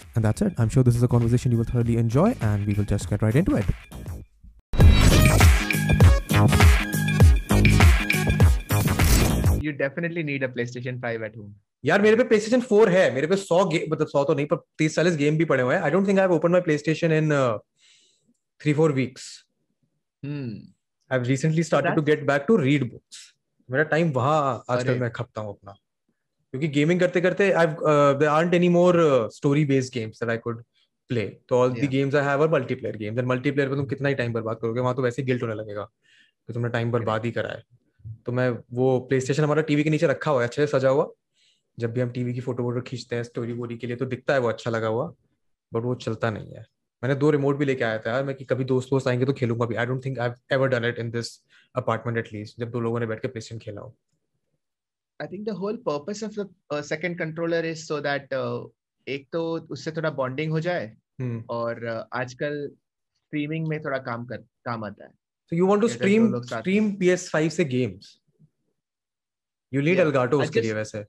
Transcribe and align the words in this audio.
And 0.00 0.24
that's 0.24 0.42
it. 0.42 0.54
I'm 0.58 0.68
sure 0.68 0.82
this 0.82 0.96
is 0.96 1.02
a 1.02 1.08
conversation 1.08 1.52
you 1.52 1.58
will 1.58 1.64
thoroughly 1.64 1.96
enjoy, 1.96 2.34
and 2.40 2.66
we 2.66 2.74
will 2.74 2.84
just 2.84 3.10
get 3.10 3.22
right 3.22 3.34
into 3.34 3.56
it. 3.56 3.66
you 9.66 9.72
definitely 9.72 10.22
need 10.22 10.42
a 10.42 10.48
PlayStation 10.48 11.00
5 11.00 11.22
at 11.22 11.36
home. 11.36 11.54
यार 11.84 12.02
मेरे 12.02 12.16
पे 12.16 12.24
PlayStation 12.28 12.62
4 12.68 12.88
है 12.88 13.14
मेरे 13.14 13.26
पे 13.26 13.36
100 13.36 13.70
game 13.72 13.92
मतलब 13.92 14.08
100 14.14 14.26
तो 14.26 14.34
नहीं 14.34 14.46
पर 14.52 14.56
30 14.82 14.98
40 14.98 15.16
गेम 15.16 15.36
भी 15.38 15.44
पड़े 15.50 15.62
हुए 15.62 15.74
हैं 15.74 15.82
I 15.82 15.90
don't 15.90 16.08
think 16.08 16.18
I 16.18 16.22
have 16.24 16.32
open 16.34 16.52
my 16.52 16.60
PlayStation 16.68 17.14
in 17.18 17.34
uh, 17.38 17.58
3 18.60 18.74
4 18.78 18.88
weeks 19.00 19.26
Hmm. 20.22 20.54
I've 21.10 21.26
recently 21.30 21.62
started 21.62 21.98
to 21.98 22.02
get 22.02 22.22
back 22.30 22.46
to 22.46 22.56
read 22.62 22.86
books 22.92 23.18
मेरा 23.70 23.84
टाइम 23.92 24.10
वहां 24.12 24.38
आजकल 24.74 24.98
मैं 25.00 25.10
खपता 25.18 25.40
हूं 25.40 25.52
अपना 25.54 25.74
क्योंकि 26.53 26.67
गेमिंग 26.67 26.99
करते 26.99 27.21
करते 27.21 27.51
I 27.51 27.65
there 27.65 28.29
aren't 28.29 28.53
any 28.53 28.69
more 28.69 28.99
story 29.33 29.65
based 29.65 29.93
games 29.93 30.19
that 30.19 30.29
I 30.29 30.37
could 30.37 30.63
play 31.09 31.25
तो 31.49 31.57
all 31.57 31.73
the 31.73 31.89
games 31.91 32.15
I 32.15 32.25
have 32.25 32.41
are 32.43 32.49
multiplayer 32.49 32.97
games 32.97 33.19
and 33.19 33.27
multiplayer 33.27 33.69
पे 33.69 33.75
तुम 33.75 33.85
कितना 33.85 34.09
ही 34.09 34.15
टाइम 34.15 34.33
बर्बाद 34.33 34.57
करोगे 34.61 34.81
वहाँ 34.81 34.95
तो 34.95 35.01
वैसे 35.01 35.21
ही 35.21 35.25
गिल्ट 35.25 35.43
होने 35.43 35.55
लगेगा 35.55 35.83
कि 35.83 36.53
तुमने 36.53 36.69
टाइम 36.69 36.91
बर्बाद 36.91 37.25
ही 37.25 37.31
करा 37.31 37.49
है। 37.49 37.63
तो 38.25 38.31
मैं 38.31 38.49
वो 38.73 38.99
प्ले 39.09 39.19
स्टेशन 39.21 39.43
हमारा 39.43 39.61
टीवी 39.61 39.83
के 39.83 39.89
नीचे 39.89 40.07
रखा 40.07 40.31
हुआ 40.31 40.41
है 40.41 40.47
अच्छे 40.47 40.65
से 40.65 40.77
सजा 40.77 40.89
हुआ। 40.89 41.09
जब 41.77 41.93
भी 41.93 42.01
हम 42.01 42.09
टीवी 42.11 42.33
की 42.33 42.41
फ़ोटो 42.41 42.63
वोटो 42.63 42.81
खींचते 42.81 43.15
हैं 43.15 43.23
स्टोरी 43.23 43.53
वोरी 43.53 43.77
के 43.77 43.87
लिए 43.87 43.95
तो 43.95 44.05
दिखता 44.05 44.33
है 44.33 44.39
वो 44.39 44.47
अच्छा 44.49 44.71
लगा 44.71 44.87
हुआ 44.87 45.05
बट 45.71 45.83
वो 45.83 45.95
चलता 45.95 46.29
नहीं 46.29 46.53
है। 46.53 46.65
मैंने 47.03 47.15
दो 47.15 47.29
रिमोट 47.31 47.57
भी 47.57 47.65
लेके 47.65 47.83
आया 47.83 47.97
था 47.97 48.11
यार 48.11 48.23
मैं 48.23 48.35
कि 48.35 48.45
कभी 48.45 48.63
दोस्त 48.65 48.89
दोस्त 48.89 49.07
आएँगे 49.07 49.25
तो 49.25 49.33
खेलूँगा 49.33 49.65
भी। 49.65 49.75
I 49.75 49.85
don't 49.85 50.05
think 50.05 50.19
I 50.19 50.29
ever 50.53 50.67
done 50.69 50.85
it 50.85 50.99
in 50.99 51.11
this 51.11 51.29
apartment 51.75 52.17
at least 52.17 52.59
जब 52.59 52.71
दो 52.71 52.79
लोगों 52.79 52.99
ने 52.99 53.05
बैठ 53.05 53.21
के 53.21 53.27
प्लेस्टेशन 53.27 53.59
खेला 53.59 53.81
हो। 53.81 53.95
I 55.20 55.26
think 55.26 55.46
the 55.46 55.54
whole 55.54 55.76
purpose 55.76 56.22
of 56.22 56.34
the 56.34 56.48
uh, 56.70 56.82
second 56.82 57.16
controller 57.18 57.60
is 57.60 57.86
so 57.86 58.00
that 58.00 58.32
uh, 58.32 58.68
एक 59.08 59.28
तो 59.32 59.42
उससे 59.72 59.92
थोड़ा 59.96 60.10
बॉन्डिंग 60.10 60.52
हो 60.52 60.60
जाए 60.60 60.86
hmm. 61.22 61.40
और 61.50 61.80
uh, 61.92 62.02
आजकल 62.20 62.68
स्ट्रीमिंग 62.68 63.66
में 63.68 63.80
थोड़ा 63.84 63.98
काम 64.08 64.24
कर 64.26 64.36
काम 64.68 64.84
आता 64.84 65.04
है 65.04 65.12
so 65.50 65.56
you 65.56 65.66
want 65.70 65.82
to 65.84 65.88
अगर 65.88 65.98
stream 65.98 66.26
दो 66.26 66.32
लोग 66.32 66.44
साथ 66.50 66.62
stream 66.62 66.90
PS5 67.02 67.50
से 67.56 67.64
games 67.74 68.12
you 69.72 69.82
need 69.82 69.98
Yeah, 69.98 70.06
Elgato 70.06 70.40
I 70.40 70.44
उसके 70.44 70.60
just- 70.60 70.64
लिए 70.64 70.74
वैसे 70.74 71.04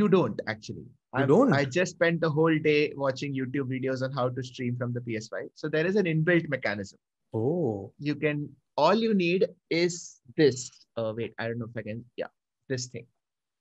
you 0.00 0.08
don't 0.18 0.40
actually 0.54 0.86
You 1.14 1.20
I've- 1.20 1.28
don't? 1.30 1.52
I 1.56 1.64
just 1.74 1.96
spent 1.96 2.20
the 2.20 2.30
whole 2.36 2.56
day 2.62 2.92
watching 3.02 3.34
YouTube 3.40 3.68
videos 3.74 4.00
on 4.06 4.12
how 4.12 4.28
to 4.38 4.44
stream 4.52 4.78
from 4.78 4.94
the 4.94 5.02
PS5 5.08 5.50
so 5.62 5.68
there 5.74 5.90
is 5.90 5.98
an 6.02 6.08
inbuilt 6.12 6.48
mechanism 6.54 6.98
oh 7.32 7.92
you 8.08 8.14
can 8.24 8.40
all 8.76 9.04
you 9.06 9.12
need 9.14 9.44
is 9.82 9.98
this 10.40 10.64
uh, 10.96 11.12
wait 11.18 11.36
I 11.38 11.46
don't 11.48 11.62
know 11.64 11.70
if 11.74 11.82
I 11.82 11.84
can 11.90 12.02
yeah 12.22 12.32
this 12.73 12.85
thing 12.93 13.05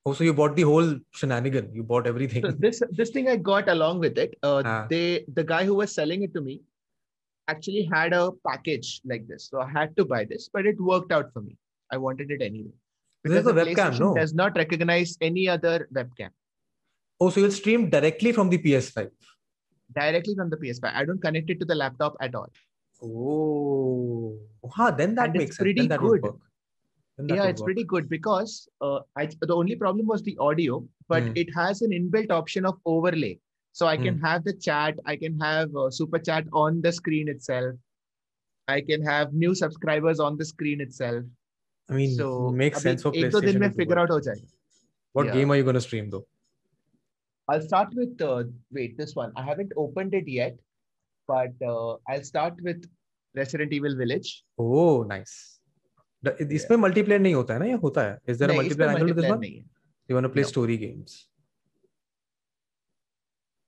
oh 0.06 0.12
so 0.18 0.24
you 0.28 0.32
bought 0.40 0.54
the 0.58 0.66
whole 0.70 0.90
shenanigan 1.20 1.70
you 1.78 1.82
bought 1.92 2.06
everything 2.12 2.42
so 2.46 2.50
this 2.66 2.82
this 3.00 3.10
thing 3.16 3.28
I 3.28 3.36
got 3.36 3.68
along 3.76 3.98
with 4.04 4.16
it. 4.24 4.34
Uh, 4.42 4.62
Ah. 4.72 4.86
They 4.92 5.24
the 5.38 5.44
guy 5.52 5.62
who 5.70 5.74
was 5.80 5.94
selling 6.00 6.22
it 6.26 6.32
to 6.36 6.42
me 6.48 6.54
actually 7.52 7.82
had 7.92 8.12
a 8.12 8.22
package 8.46 8.88
like 9.12 9.26
this, 9.28 9.48
so 9.50 9.60
I 9.60 9.68
had 9.78 9.96
to 9.98 10.04
buy 10.04 10.24
this, 10.32 10.48
but 10.52 10.66
it 10.70 10.80
worked 10.92 11.12
out 11.18 11.32
for 11.32 11.40
me. 11.48 11.56
I 11.90 11.96
wanted 12.06 12.30
it 12.36 12.42
anyway. 12.48 12.74
This 13.24 13.38
is 13.38 13.44
the 13.44 13.52
webcam, 13.60 13.98
no? 14.00 14.14
Does 14.14 14.34
not 14.40 14.56
recognize 14.62 15.16
any 15.30 15.48
other 15.56 15.76
webcam 16.00 16.30
oh 17.20 17.28
so 17.34 17.40
you'll 17.40 17.50
stream 17.60 17.90
directly 17.94 18.32
from 18.32 18.48
the 18.50 18.58
PS5 18.64 19.10
directly 19.94 20.34
from 20.40 20.50
the 20.50 20.56
PS5. 20.56 20.92
I 20.94 21.04
don't 21.04 21.20
connect 21.20 21.50
it 21.50 21.58
to 21.60 21.64
the 21.64 21.74
laptop 21.74 22.16
at 22.20 22.34
all. 22.34 22.50
oh 24.62 24.70
huh, 24.76 24.90
then 24.90 25.14
that 25.14 25.26
And 25.28 25.36
it's 25.36 25.42
makes 25.42 25.56
sense 25.56 25.64
pretty 25.64 25.80
then 25.80 25.88
that 25.88 26.02
would 26.02 26.22
good. 26.22 26.22
work 26.30 26.36
Then 26.40 26.40
that 26.40 26.47
yeah 27.26 27.44
it's 27.44 27.60
work. 27.60 27.66
pretty 27.66 27.84
good 27.84 28.08
because 28.08 28.68
uh, 28.80 29.00
I, 29.16 29.28
the 29.40 29.54
only 29.54 29.74
problem 29.76 30.06
was 30.06 30.22
the 30.22 30.36
audio 30.38 30.84
but 31.08 31.22
mm. 31.22 31.36
it 31.36 31.48
has 31.54 31.82
an 31.82 31.90
inbuilt 31.90 32.30
option 32.30 32.64
of 32.64 32.78
overlay 32.86 33.38
so 33.72 33.86
i 33.86 33.96
can 33.96 34.18
mm. 34.18 34.24
have 34.26 34.44
the 34.44 34.52
chat 34.52 34.98
i 35.06 35.16
can 35.16 35.38
have 35.40 35.70
super 35.90 36.18
chat 36.18 36.44
on 36.52 36.80
the 36.80 36.92
screen 36.92 37.28
itself 37.28 37.74
i 38.68 38.80
can 38.80 39.02
have 39.02 39.32
new 39.32 39.54
subscribers 39.54 40.20
on 40.20 40.36
the 40.36 40.44
screen 40.44 40.80
itself 40.80 41.24
i 41.90 41.94
mean 41.94 42.14
so 42.14 42.50
makes 42.50 42.82
sense 42.82 43.02
for 43.02 43.10
PlayStation. 43.12 43.60
we'll 43.60 43.70
figure 43.70 43.98
out 43.98 44.08
how 44.10 44.20
to. 44.20 44.36
what 45.12 45.26
yeah. 45.26 45.32
game 45.32 45.50
are 45.50 45.56
you 45.56 45.64
going 45.64 45.74
to 45.74 45.80
stream 45.80 46.10
though 46.10 46.26
i'll 47.48 47.62
start 47.62 47.88
with 47.94 48.20
uh, 48.22 48.44
wait 48.70 48.96
this 48.96 49.14
one 49.16 49.32
i 49.36 49.42
haven't 49.42 49.72
opened 49.76 50.14
it 50.14 50.28
yet 50.28 50.56
but 51.26 51.52
uh, 51.66 51.96
i'll 52.08 52.22
start 52.22 52.54
with 52.62 52.88
resident 53.34 53.72
evil 53.72 53.96
village 53.96 54.44
oh 54.58 55.02
nice 55.02 55.57
इसमें 56.24 56.76
multiplayer 56.78 57.20
नहीं 57.20 57.34
होता 57.34 57.54
है 57.54 57.60
ना? 57.60 57.66
ये 57.66 57.72
होता 57.82 58.02
है? 58.02 58.18
Is 58.28 58.38
there 58.38 58.50
a 58.50 58.56
multiplayer 58.56 58.90
angle 58.90 59.06
with 59.06 59.16
this 59.16 59.30
one 59.30 59.44
you 60.08 60.14
want 60.14 60.26
to 60.26 60.32
play 60.32 60.44
story 60.44 60.76
games 60.78 61.26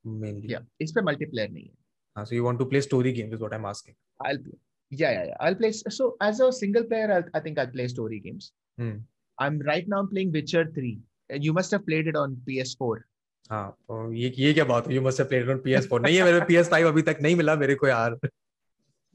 mainly 0.05 0.53
या 0.53 0.65
इस 0.81 0.93
पे 0.93 1.03
मल्टीप्लेयर 1.03 1.51
नहीं 1.51 1.65
है। 1.65 1.75
हाँ 2.17 2.25
so 2.25 2.35
you 2.37 2.45
want 2.45 2.59
to 2.59 2.65
play 2.65 2.81
story 2.83 3.13
games 3.13 3.33
is 3.33 3.41
what 3.41 3.53
I 3.53 3.59
am 3.59 3.67
asking 3.67 4.27
I 4.27 4.33
will 4.33 4.43
play 4.43 4.59
yeah 4.93 5.11
yeah 5.11 5.25
yeah 5.25 5.47
i'll 5.47 5.57
play 5.59 5.71
so 5.97 6.07
as 6.27 6.41
a 6.41 6.51
single 6.53 6.87
player 6.89 7.11
I'll, 7.17 7.29
i 7.35 7.41
think 7.41 7.59
i'll 7.59 7.73
play 7.73 7.89
story 7.89 8.19
games 8.21 8.53
hmm 8.79 9.05
I 9.39 9.49
am 9.49 9.61
right 9.63 9.89
now 9.89 10.07
playing 10.07 10.33
Witcher 10.33 10.73
3 10.79 10.97
you 11.47 11.53
must 11.53 11.75
have 11.77 11.85
played 11.89 12.09
it 12.13 12.17
on 12.21 12.37
ps4 12.49 12.97
हाँ 13.51 13.71
तो 13.89 14.13
ये 14.13 14.33
ये 14.39 14.53
क्या 14.55 14.65
बात 14.65 14.89
है 14.89 14.95
you 14.95 15.03
must 15.03 15.21
have 15.21 15.29
played 15.29 15.49
on 15.51 15.63
PS4 15.67 16.01
नहीं 16.03 16.17
है 16.17 16.25
मेरे 16.25 16.41
PS5 16.51 16.87
अभी 16.87 17.03
तक 17.03 17.19
नहीं 17.23 17.37
मिला 17.37 17.55
मेरे 17.57 17.75
को 17.75 17.87
यार। 17.87 18.19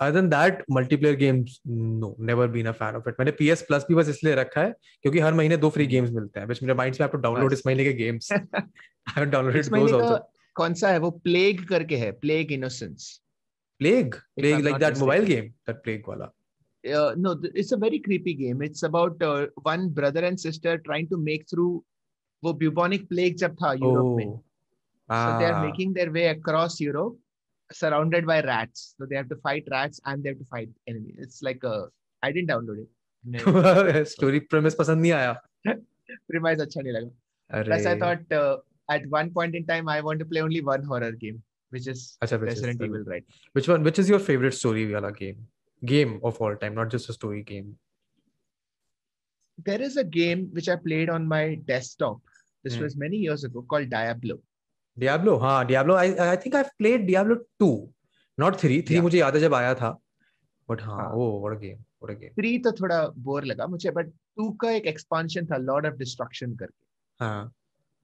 Other 0.00 0.20
than 0.20 0.28
that 0.28 0.64
multiplayer 0.70 1.16
games 1.16 1.60
no 1.66 2.14
never 2.30 2.48
been 2.48 2.66
a 2.66 2.72
fan 2.80 2.96
of 2.96 3.08
it 3.08 3.14
मैंने 3.20 3.32
पीएस 3.38 3.62
प्लस 3.68 3.84
भी 3.88 3.94
बस 3.94 4.08
इसलिए 4.08 4.34
रखा 4.34 4.60
है 4.60 4.74
क्योंकि 5.02 5.18
हर 5.18 5.34
महीने 5.34 5.56
दो 5.56 5.70
फ्री 5.70 5.86
गेम्स 5.86 6.08
hmm. 6.08 6.18
मिलते 6.18 6.40
हैं 6.40 6.46
which 6.46 6.62
reminds 6.64 7.00
me 7.00 7.04
I 7.04 7.10
to 7.12 7.18
download 7.18 7.52
इस 7.52 7.66
महीने 7.66 7.84
के 7.84 7.92
games 8.02 8.32
I 8.32 9.12
have 9.16 9.24
downloaded 9.24 9.64
those 9.64 9.92
also 9.92 10.18
कौन 10.56 10.74
सा 10.74 10.88
है? 10.88 10.98
वो 10.98 11.10
प्लेग 11.10 11.66
करके 11.68 11.96
है 11.96 12.10
plague 12.24 12.52
innocence 12.52 13.20
plague 13.80 14.14
plague 14.14 14.64
like 14.64 14.76
that 14.84 14.98
mobile 14.98 15.24
game 15.24 15.44
that 15.44 15.82
plague 15.82 16.08
वाला. 16.08 16.32
Uh, 16.84 17.14
no, 17.16 17.30
it's 17.54 17.72
a 17.72 17.76
very 17.76 17.98
creepy 17.98 18.34
game. 18.34 18.62
It's 18.62 18.82
about 18.84 19.22
uh, 19.22 19.46
one 19.62 19.88
brother 19.90 20.24
and 20.24 20.38
sister 20.38 20.78
trying 20.78 21.08
to 21.08 21.16
make 21.16 21.48
through 21.50 21.82
वो 22.42 22.52
bubonic 22.58 23.08
plague 23.08 23.36
जब 23.38 23.56
था 23.62 23.72
Europe 23.72 24.10
oh. 24.10 24.16
में. 24.16 24.40
Ah. 25.08 25.24
So 25.24 25.38
they 25.38 25.46
are 25.46 25.58
ah. 25.58 25.64
making 25.64 25.92
their 25.92 26.12
way 26.12 26.26
across 26.28 26.80
Europe. 26.80 27.16
surrounded 27.71 28.25
by 28.25 28.41
rats. 28.41 28.95
So 28.97 29.05
they 29.05 29.15
have 29.15 29.29
to 29.29 29.35
fight 29.37 29.65
rats 29.71 29.99
and 30.05 30.23
they 30.23 30.29
have 30.29 30.39
to 30.39 30.45
fight 30.45 30.69
enemy. 30.87 31.13
It's 31.17 31.41
like 31.41 31.63
a. 31.63 31.87
I 32.21 32.31
didn't 32.31 32.49
download 32.49 32.79
it. 32.83 32.89
No, 33.25 34.03
story 34.03 34.39
premise 34.53 34.75
पसंद 34.75 35.01
नहीं 35.01 35.11
आया 35.13 35.35
premise 36.31 36.61
अच्छा 36.61 36.81
नहीं 36.81 36.93
लगा. 36.93 37.11
अरे 37.53 37.65
Plus, 37.69 37.85
I 37.85 37.97
thought 37.99 38.33
uh, 38.39 38.57
at 38.95 39.05
one 39.07 39.29
point 39.37 39.55
in 39.55 39.65
time 39.65 39.87
I 39.87 40.01
want 40.01 40.19
to 40.19 40.25
play 40.25 40.41
only 40.41 40.61
one 40.69 40.83
horror 40.83 41.11
game, 41.23 41.41
which 41.69 41.87
is 41.87 42.17
अच्छा 42.23 42.39
which 42.41 42.51
is 42.51 42.55
Resident 42.61 42.79
the- 42.79 42.85
Evil, 42.85 43.03
right? 43.13 43.25
which 43.53 43.69
one 43.73 43.83
which 43.89 43.99
is 44.03 44.09
your 44.13 44.19
favorite 44.27 44.53
story 44.59 44.85
wala 44.93 45.11
game 45.21 45.47
game 45.93 46.19
of 46.31 46.41
all 46.41 46.55
time 46.65 46.75
not 46.81 46.89
just 46.97 47.09
a 47.09 47.17
story 47.21 47.41
game 47.53 47.71
There 49.65 49.81
is 49.81 49.95
a 49.97 50.03
game 50.03 50.43
which 50.57 50.67
I 50.73 50.75
played 50.83 51.09
on 51.15 51.25
my 51.31 51.41
desktop. 51.71 52.19
This 52.63 52.75
Hmm. 52.77 52.83
was 52.83 52.95
many 53.01 53.17
years 53.23 53.43
ago 53.47 53.61
called 53.73 53.89
Diablo. 53.91 54.37
Diablo 54.98 55.38
हाँ 55.38 55.64
Diablo 55.66 55.94
I 55.96 56.06
I 56.32 56.36
think 56.36 56.54
I've 56.60 56.70
played 56.78 57.06
Diablo 57.06 57.36
2 57.62 57.70
not 58.44 58.60
3 58.60 58.80
3 58.82 58.94
Yeah. 58.96 59.02
मुझे 59.02 59.18
याद 59.18 59.34
है 59.34 59.40
जब 59.40 59.54
आया 59.54 59.74
था 59.82 59.90
but 60.70 60.80
हाँ 60.82 60.96
हाँ। 60.96 61.12
oh 61.16 61.50
a 61.52 61.56
game 61.60 61.78
what 62.00 62.10
a 62.12 62.16
game 62.22 62.34
Three 62.40 62.58
तो 62.64 62.72
थोड़ा 62.80 62.98
बोर 63.28 63.44
लगा 63.44 63.66
मुझे, 63.74 63.92
but 63.98 64.10
two 64.38 64.48
का 64.62 64.70
एक 64.70 64.86
expansion 64.94 65.46
था 65.50 65.58
Lord 65.66 65.86
of 65.90 65.98
Destruction 66.02 66.56
करके. 66.62 66.84
हाँ 67.24 67.52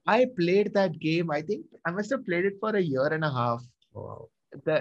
I 0.07 0.25
played 0.39 0.67
that 0.73 0.97
game. 1.03 1.31
I 1.31 1.41
think 1.41 1.61
I 1.85 1.91
must 1.91 2.11
have 2.15 2.23
played 2.25 2.45
it 2.45 2.57
for 2.63 2.75
a 2.75 2.81
year 2.81 3.07
and 3.17 3.25
a 3.25 3.31
half. 3.37 3.63
wow 3.93 4.27
the 4.65 4.75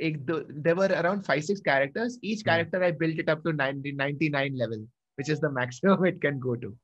ek, 0.00 0.18
the, 0.26 0.46
there 0.66 0.76
were 0.76 0.88
around 1.02 1.24
five 1.26 1.44
six 1.44 1.60
characters. 1.60 2.18
Each 2.22 2.42
Hmm. 2.42 2.50
character 2.50 2.82
I 2.84 2.90
built 2.92 3.18
it 3.24 3.28
up 3.28 3.42
to 3.44 3.52
90, 3.52 3.92
99 3.92 4.56
level, 4.56 4.84
which 5.16 5.28
is 5.28 5.40
the 5.40 5.50
maximum 5.50 6.04
it 6.12 6.20
can 6.20 6.38
go 6.38 6.54
to. 6.56 6.74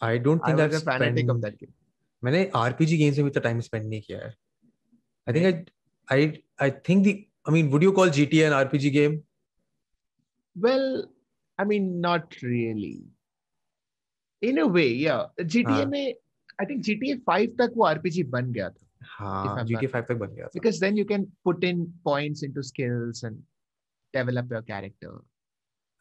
I 0.00 0.16
don't 0.18 0.40
I 0.44 0.46
think 0.48 0.60
I've 0.60 0.72
was 0.72 0.82
a 0.82 0.84
fanatic 0.84 1.18
spent 1.24 1.30
of 1.30 1.40
that 1.42 1.58
game. 1.58 1.74
मैंने 2.24 2.50
RPG 2.56 2.96
games 2.98 3.18
में 3.18 3.24
भी 3.24 3.30
इतना 3.30 3.42
time 3.42 3.60
spend 3.60 3.88
नहीं 3.88 4.00
किया 4.02 4.18
है 4.18 4.34
I 5.26 5.34
think 5.34 5.46
I 5.46 6.18
I 6.18 6.32
I 6.62 6.70
think 6.88 7.04
the 7.06 7.08
I 7.08 7.52
mean 7.52 7.68
would 7.70 7.82
you 7.82 7.92
call 8.00 8.10
GTA 8.20 8.46
an 8.46 8.52
RPG 8.62 8.90
game 9.00 9.20
Well, 10.56 10.86
I 11.58 11.64
mean, 11.64 12.00
not 12.00 12.36
really. 12.42 13.04
In 14.42 14.58
a 14.58 14.66
way, 14.66 14.88
yeah. 14.92 15.26
GTA 15.40 15.76
हाँ. 15.76 15.84
में 15.86 16.14
I 16.60 16.64
think 16.64 16.82
GTA 16.86 17.18
5 17.28 17.52
तक 17.58 17.74
वो 17.76 17.86
RPG 17.88 18.24
बन 18.30 18.52
गया 18.52 18.68
था. 18.70 18.86
हाँ 19.10 19.64
जीटीए 19.64 19.88
5 19.88 20.08
तक 20.08 20.16
बन 20.22 20.34
गया 20.34 20.46
था 20.46 20.50
Because 20.54 20.80
then 20.84 20.96
you 20.96 21.04
can 21.04 21.26
put 21.48 21.64
in 21.64 21.84
points 22.08 22.42
into 22.42 22.64
skills 22.70 23.22
and 23.28 23.42
develop 24.14 24.50
your 24.56 24.62
character. 24.62 25.12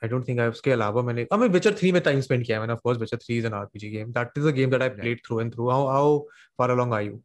I 0.01 0.07
don't 0.09 0.25
think 0.25 0.39
I've 0.39 0.51
उसके 0.53 0.71
अलावा 0.71 1.01
मैंने 1.01 1.25
I 1.33 1.37
mean 1.41 1.51
Witcher 1.53 1.71
3 1.77 1.91
में 1.93 2.01
टाइम 2.03 2.19
स्पेंड 2.21 2.45
किया 2.45 2.57
है 2.57 2.61
मैंने 2.61 2.73
of 2.73 2.81
course 2.87 2.99
Witcher 3.03 3.17
3 3.23 3.37
is 3.41 3.45
an 3.49 3.55
RPG 3.59 3.91
game 3.93 4.11
that 4.17 4.37
is 4.41 4.45
a 4.45 4.53
game 4.59 4.69
that 4.75 4.81
Right. 4.83 4.97
played 4.99 5.21
through 5.27 5.39
and 5.43 5.53
through 5.55 5.69
how 5.73 5.79
how 5.95 6.07
far 6.61 6.67
along 6.75 6.93
are 6.97 7.01
you 7.07 7.15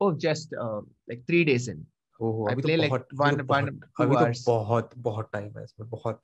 Oh, 0.00 0.10
just 0.24 0.54
uh, 0.64 0.80
like 1.12 1.22
three 1.30 1.44
days 1.50 1.68
in. 1.68 1.80
ओहो 2.20 2.48
I 2.50 2.54
play 2.60 2.76
तो 2.76 2.82
like 2.82 2.92
one, 3.22 3.36
तो 3.38 3.46
one, 3.52 3.68
अभी 4.00 4.16
तो. 4.16 4.44
बहुत 4.46 4.90
बहुत 5.08 5.30
time 5.32 5.58
है 5.58 5.64
इसमें 5.64 5.88
बहुत 5.90 6.20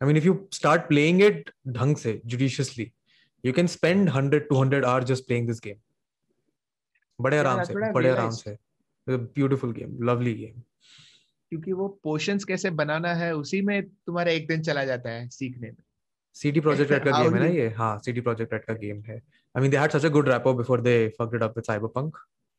I 0.00 0.06
mean 0.06 0.20
if 0.20 0.24
you 0.28 0.34
start 0.58 0.86
playing 0.92 1.20
it 1.30 1.50
ढंग 1.78 1.96
से 2.04 2.20
judiciously 2.34 2.86
you 3.48 3.52
can 3.58 3.68
spend 3.74 4.12
100 4.14 4.40
200 4.52 4.82
hours 4.92 5.08
just 5.12 5.26
playing 5.30 5.48
this 5.52 5.60
game 5.68 5.80
बड़े 7.18 7.38
आराम 7.38 7.62
से 7.64 7.74
बड़े 7.92 8.08
आराम. 8.10 8.30
से 8.30 8.56
ब्यूटीफुल 9.08 9.72
गेम 9.72 9.96
लवली 10.10 10.34
गेम 10.34 10.62
क्योंकि 11.54 11.72
वो 11.72 11.88
पोर्शन 12.04 12.38
कैसे 12.48 12.70
बनाना 12.78 13.12
है 13.14 13.34
उसी 13.36 13.60
में 13.62 13.82
तुम्हारा 13.88 14.30
एक 14.30 14.46
दिन 14.48 14.62
चला 14.62 14.84
जाता 14.84 15.10
है 15.10 15.28
सीखने 15.30 15.68
में। 15.68 15.82
सीडी 16.36 16.60
प्रोजेक्ट 16.60 16.92
रेड 16.92 17.04
का 17.04 17.10
गेम 17.22 17.34
है 17.34 17.40
ना 17.40 17.46
ये? 17.46 17.68
हाँ 17.70 17.98
सीडी 18.04 18.20
प्रोजेक्ट 18.20 18.52
रेड 18.52 18.64
का 18.64 18.74
गेम 18.74 19.02
है। 19.02 19.16
I 19.16 19.60
mean 19.62 19.70
they 19.70 19.76
had 19.76 19.90
such 19.90 20.04
a 20.04 20.08
good 20.16 20.28
rapport 20.28 20.54
before 20.54 20.80
they 20.80 20.94
fucked 21.20 21.34
it 21.36 21.42
up 21.42 21.56
with 21.56 21.64
Cyberpunk 21.64 22.16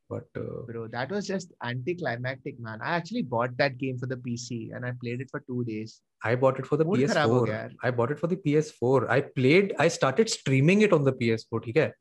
but 0.10 0.40
bro 0.68 0.86
that 0.88 1.12
was 1.12 1.28
just 1.28 1.52
anti 1.66 1.96
climactic 1.96 2.60
man 2.62 2.82
I 2.82 2.98
actually 2.98 3.24
bought 3.28 3.52
that 3.62 3.76
game 3.78 3.98
for 3.98 4.10
the 4.10 4.22
PC 4.24 4.64
and 4.66 4.86
I 4.86 4.92
played 5.04 5.22
it 5.22 5.32
for 5.32 5.42
2 5.52 5.66
days 5.68 6.00
I 6.26 6.36
bought 6.46 6.60
it 6.60 6.66
for 6.66 6.84
the 6.84 6.88
PS four 6.88 7.50
I 7.86 7.92
bought 7.92 8.12
it 8.12 8.18
for 8.18 8.34
the 8.34 8.38
PS four 8.46 9.08
I 9.08 9.22
played 9.40 9.74
I 9.82 9.90
started 9.90 10.28
streaming 10.30 10.84
it 10.84 10.94
on 10.94 11.04
the 11.04 11.18
PS four 11.22 11.66
ठीक 11.66 11.78
है? 11.78 11.92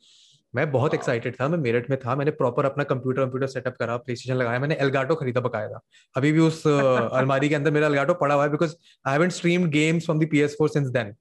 मैं 0.55 0.71
बहुत 0.73 0.95
excited 0.95 1.35
था 1.41 1.49
मैं 1.49 1.59
मेरठ 1.59 1.91
में 1.91 1.99
था 2.01 2.17
मैंने 2.17 2.31
proper 2.31 2.65
अपना 2.65 2.85
कंप्यूटर 2.85 3.25
कंप्यूटर 3.25 3.47
सेटअप 3.47 3.77
करा 3.77 3.97
प्ले 3.97 4.17
स्टेशन 4.17 4.35
लगाया 4.37 4.59
मैंने 4.59 4.75
एलगाटो 4.75 5.15
खरीदा 5.15 5.41
बकायदा। 5.41 5.81
अभी 6.17 6.33
भी 6.33 6.39
उस 6.39 6.63
uh, 6.67 7.11
अलमारी 7.13 7.49
के 7.49 7.55
अंदर 7.55 7.71
मेरा 7.71 7.87
एलगाटो 7.87 8.15
पड़ा 8.15 8.35
हुआ 8.35 8.45
है 8.45 8.51
because 8.51 8.75
I 9.07 9.13
haven't 9.13 9.33
streamed 9.33 9.71
games 9.71 10.05
from 10.05 10.19
the 10.21 10.31
PS4 10.35 10.69
since 10.69 10.89
then 10.89 11.15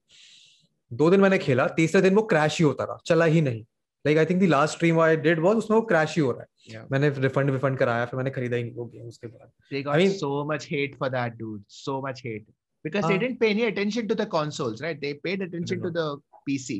दो 0.92 1.10
दिन 1.10 1.20
मैंने 1.20 1.38
खेला 1.38 1.66
तीसरे 1.68 2.02
दिन 2.02 2.14
वो 2.14 2.22
क्रैश 2.22 2.58
ही 2.58 2.64
होता 2.64 2.84
रहा 2.84 2.98
चला 3.06 3.24
ही 3.24 3.40
नहीं। 3.40 3.62
Like 4.06 4.18
I 4.18 4.24
think 4.24 4.40
the 4.42 4.44
last 4.44 4.74
stream 4.74 5.00
I 5.00 5.16
did 5.16 5.40
was 5.40 5.56
उसमें 5.56 5.76
वो 5.78 5.82
क्रैश 5.82 6.16
ही 6.16 6.22
हो 6.22 6.30
रहा 6.30 6.40
है। 6.40 6.76
Yeah 6.76 6.92
मैंने 6.92 7.08
रिफंड 7.08 7.50
विफंड 7.50 7.78
कराया 7.78 8.04
फिर 8.04 8.16
मैंने 8.16 8.30
खरीदा 8.30 8.56
ही 8.56 8.62
नहीं 8.62 8.74
वो 8.74 8.84
गेम 8.84 9.08
उसके 9.08 9.26
बाद। 9.26 9.50
Got 9.84 9.96
mean- 9.96 10.18
so 10.20 10.30
much 10.52 10.68
hate 10.74 10.98
for 11.02 11.10
that 11.16 11.40
dude. 11.42 11.62
So 11.86 11.96
much 12.08 12.22
hate. 12.26 12.46
Because 12.84 13.06
they 13.08 13.16
Ah. 13.16 13.22
didn't 13.22 13.38
pay 13.42 13.50
any 13.54 13.66
attention 13.72 14.08
to 14.08 14.16
the 14.20 14.26
consoles 14.26 14.80
right? 14.84 14.98
They 15.04 15.12
paid 15.26 15.44
attention 15.48 15.82
to 15.84 15.90
the 15.98 16.06
pc. 16.48 16.78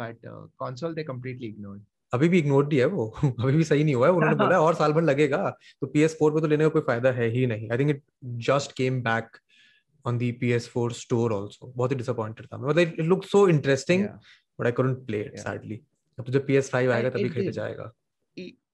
But 0.00 0.28
uh, 0.32 0.42
console 0.62 0.94
they 0.98 1.06
completely 1.12 1.48
ignored. 1.54 1.80
अभी 2.14 2.28
भी 2.28 2.38
ignore 2.38 2.68
ही 2.72 2.78
है 2.78 2.86
वो। 2.86 3.04
अभी 3.24 3.52
भी 3.52 3.64
सही 3.64 3.84
नहीं 3.84 3.94
हुआ 3.94 4.06
है। 4.06 4.12
उन्होंने 4.12 4.36
बोला 4.36 4.56
है 4.56 4.60
और 4.60 4.74
साल 4.74 4.92
भर 4.92 5.02
लगेगा। 5.02 5.50
तो 5.80 5.92
PS4 5.96 6.30
पे 6.34 6.40
तो 6.40 6.46
लेने 6.46 6.64
का 6.64 6.68
कोई 6.68 6.82
फ़ायदा 6.82 7.10
है 7.10 7.28
ही 7.30 7.46
नहीं। 7.46 7.70
I 7.70 7.78
think 7.78 7.90
it 7.90 8.02
just 8.48 8.72
came 8.76 9.00
back 9.02 9.36
on 10.06 10.18
the 10.18 10.32
PS4 10.42 10.92
store 10.92 11.32
also 11.32 11.72
बहुत 11.76 11.92
ही 11.92 11.96
डिसअपॉइंटेड 11.96 12.46
था। 12.46 12.58
मतलब 12.58 12.78
it 12.78 13.00
look 13.00 13.24
so 13.24 13.48
interesting 13.48 14.04
but 14.06 14.66
I 14.66 14.72
couldn't 14.72 15.06
play 15.06 15.20
it 15.20 15.38
sadly 15.38 15.80
अब 16.18 16.24
तो 16.24 16.32
जब 16.32 16.46
PS5 16.46 16.74
आएगा 16.74 17.10
तभी 17.10 17.28
खरीदा 17.28 17.50
जाएगा। 17.50 17.92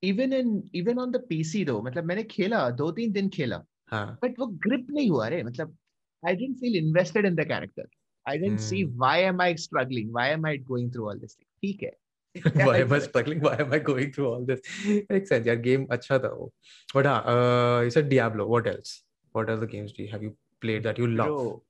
even 0.04 0.32
in 0.38 0.48
even 0.78 0.98
on 1.02 1.12
the 1.12 1.20
pc 1.28 1.60
though 1.66 1.82
मतलब 1.84 2.04
मैंने 2.04 2.22
खेला 2.22 2.70
दो 2.70 2.90
तीन 2.92 3.12
दिन 3.12 3.28
खेला 3.28 3.62
हाँ। 3.90 4.18
but 4.24 4.38
वो 4.38 4.46
grip 4.66 4.90
नहीं 4.90 5.10
हुआ 5.10 5.28
रे। 5.28 5.42
मतलब 5.42 5.76
I 6.22 6.32
didn't 6.34 6.58
feel 6.60 6.76
invested 6.78 7.24
in 7.24 7.36
the 7.38 7.44
character 7.52 7.84
I 8.31 8.37
didn't 8.37 8.61
see 8.67 8.83
Hmm. 8.85 8.97
why 9.03 9.15
am 9.31 9.41
I 9.47 9.49
struggling 9.65 10.11
why 10.19 10.27
am 10.37 10.45
I 10.45 10.55
going 10.71 10.89
through 10.95 11.07
all 11.11 11.21
this 11.25 11.35
ठीक 11.63 11.83
है 11.83 11.91
why 12.67 12.75
am 12.81 12.93
I 12.95 12.99
struggling 13.05 13.39
why 13.45 13.55
am 13.65 13.73
I 13.77 13.79
going 13.87 14.11
through 14.17 14.27
all 14.33 14.45
this 14.49 14.61
makes 15.09 15.33
sense 15.33 15.47
यार 15.47 15.55
game 15.67 15.85
अच्छा 15.97 16.17
था 16.25 16.29
वो 16.35 16.51
but 16.93 17.09
हाँ 17.11 17.17
uh, 17.33 17.79
you 17.87 17.93
said 17.97 18.09
Diablo 18.13 18.45
what 18.53 18.69
else 18.73 18.93
what 19.39 19.49
other 19.55 19.69
games 19.73 19.95
do 19.97 20.03
you 20.05 20.11
have 20.13 20.23
you 20.27 20.31
played 20.65 20.87
that 20.89 21.01
you 21.03 21.07
love 21.21 21.33
Bro, 21.33 21.63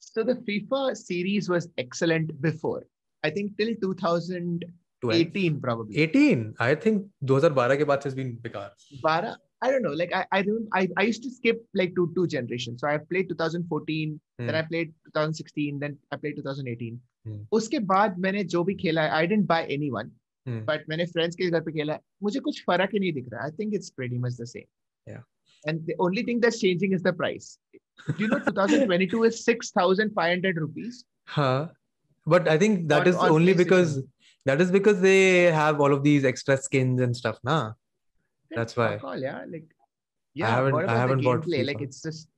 so 0.00 0.22
the 0.30 0.34
FIFA 0.48 0.82
series 0.96 1.48
was 1.54 1.68
excellent 1.78 2.30
before. 2.44 2.82
I 3.24 3.30
think 3.30 3.56
till 3.58 3.72
2018 3.82 4.68
12 5.02 5.60
probably. 5.62 5.96
18 6.04 6.54
I 6.66 6.74
think 6.84 7.04
2012 7.32 7.76
के 7.78 7.84
बाद 7.92 8.00
से 8.02 8.08
has 8.10 8.16
been 8.20 8.32
बेकार 8.46 8.70
Bara, 9.02 9.36
I 9.64 9.70
don't 9.70 9.82
know. 9.82 9.92
Like 9.92 10.12
I, 10.12 10.26
I 10.32 10.42
don't. 10.42 10.66
I, 10.74 10.88
I 10.98 11.02
used 11.02 11.22
to 11.24 11.30
skip 11.30 11.64
like 11.74 11.94
two 11.94 12.10
two 12.16 12.26
generations. 12.26 12.80
So 12.80 12.88
I 12.88 12.98
played 12.98 13.28
2014, 13.28 14.20
then 14.38 14.54
I 14.54 14.62
played 14.62 14.92
2016, 15.14 15.78
then 15.78 15.96
I 16.10 16.16
played 16.16 16.36
2018. 16.36 17.00
Hmm. 17.24 17.36
उसके 17.52 17.78
बाद 17.90 18.18
मैंने 18.18 18.42
जो 18.54 18.62
भी 18.64 18.74
खेला 18.74 19.02
है, 19.02 19.10
I 19.18 19.26
didn't 19.26 19.46
buy 19.46 19.64
anyone. 19.76 20.10
Hmm. 20.46 20.64
But 20.70 20.88
मैंने 20.90 21.06
friends 21.12 21.36
के 21.36 21.50
घर 21.50 21.60
पे 21.60 21.72
खेला 21.72 21.92
है, 21.92 22.00
मुझे 22.22 22.40
कुछ 22.48 22.62
फर्क 22.70 22.90
ही 22.94 23.00
नहीं 23.00 23.12
दिख 23.12 23.28
रहा. 23.32 23.46
I 23.46 23.50
think 23.60 23.76
it's 23.78 23.90
pretty 23.90 24.18
much 24.24 24.36
the 24.36 24.46
same. 24.54 24.66
Yeah. 25.06 25.20
And 25.66 25.86
the 25.86 25.94
only 26.00 26.24
thing 26.24 26.40
that's 26.40 26.58
changing 26.58 26.92
is 26.92 27.02
the 27.02 27.12
price. 27.12 27.58
Do 28.08 28.24
you 28.24 28.28
know 28.28 28.40
2022 28.40 29.22
is 29.24 29.44
6,500 29.44 30.56
rupees? 30.56 31.04
Huh. 31.28 31.68
But 32.26 32.48
I 32.48 32.58
think 32.58 32.88
that 32.88 33.02
On- 33.02 33.08
is 33.08 33.16
on 33.16 33.30
only 33.30 33.54
PlayStation. 33.54 33.58
because 33.58 34.02
that 34.46 34.60
is 34.60 34.72
because 34.72 35.00
they 35.00 35.52
have 35.60 35.80
all 35.80 35.92
of 35.92 36.02
these 36.02 36.24
extra 36.24 36.56
skins 36.56 37.00
and 37.00 37.16
stuff, 37.16 37.38
nah. 37.44 37.74
That's 38.51 38.75
why. 38.75 38.97
All, 38.97 39.17
yeah, 39.17 39.43
like 39.47 39.67
yeah, 40.35 40.47
I 40.47 40.51
haven't, 40.51 40.89
I 40.89 40.97
haven't 40.97 41.23
bought 41.23 41.43
play. 41.43 41.59
FIFA. 41.59 41.67
Like 41.67 41.81
it's 41.81 42.01
just. 42.01 42.29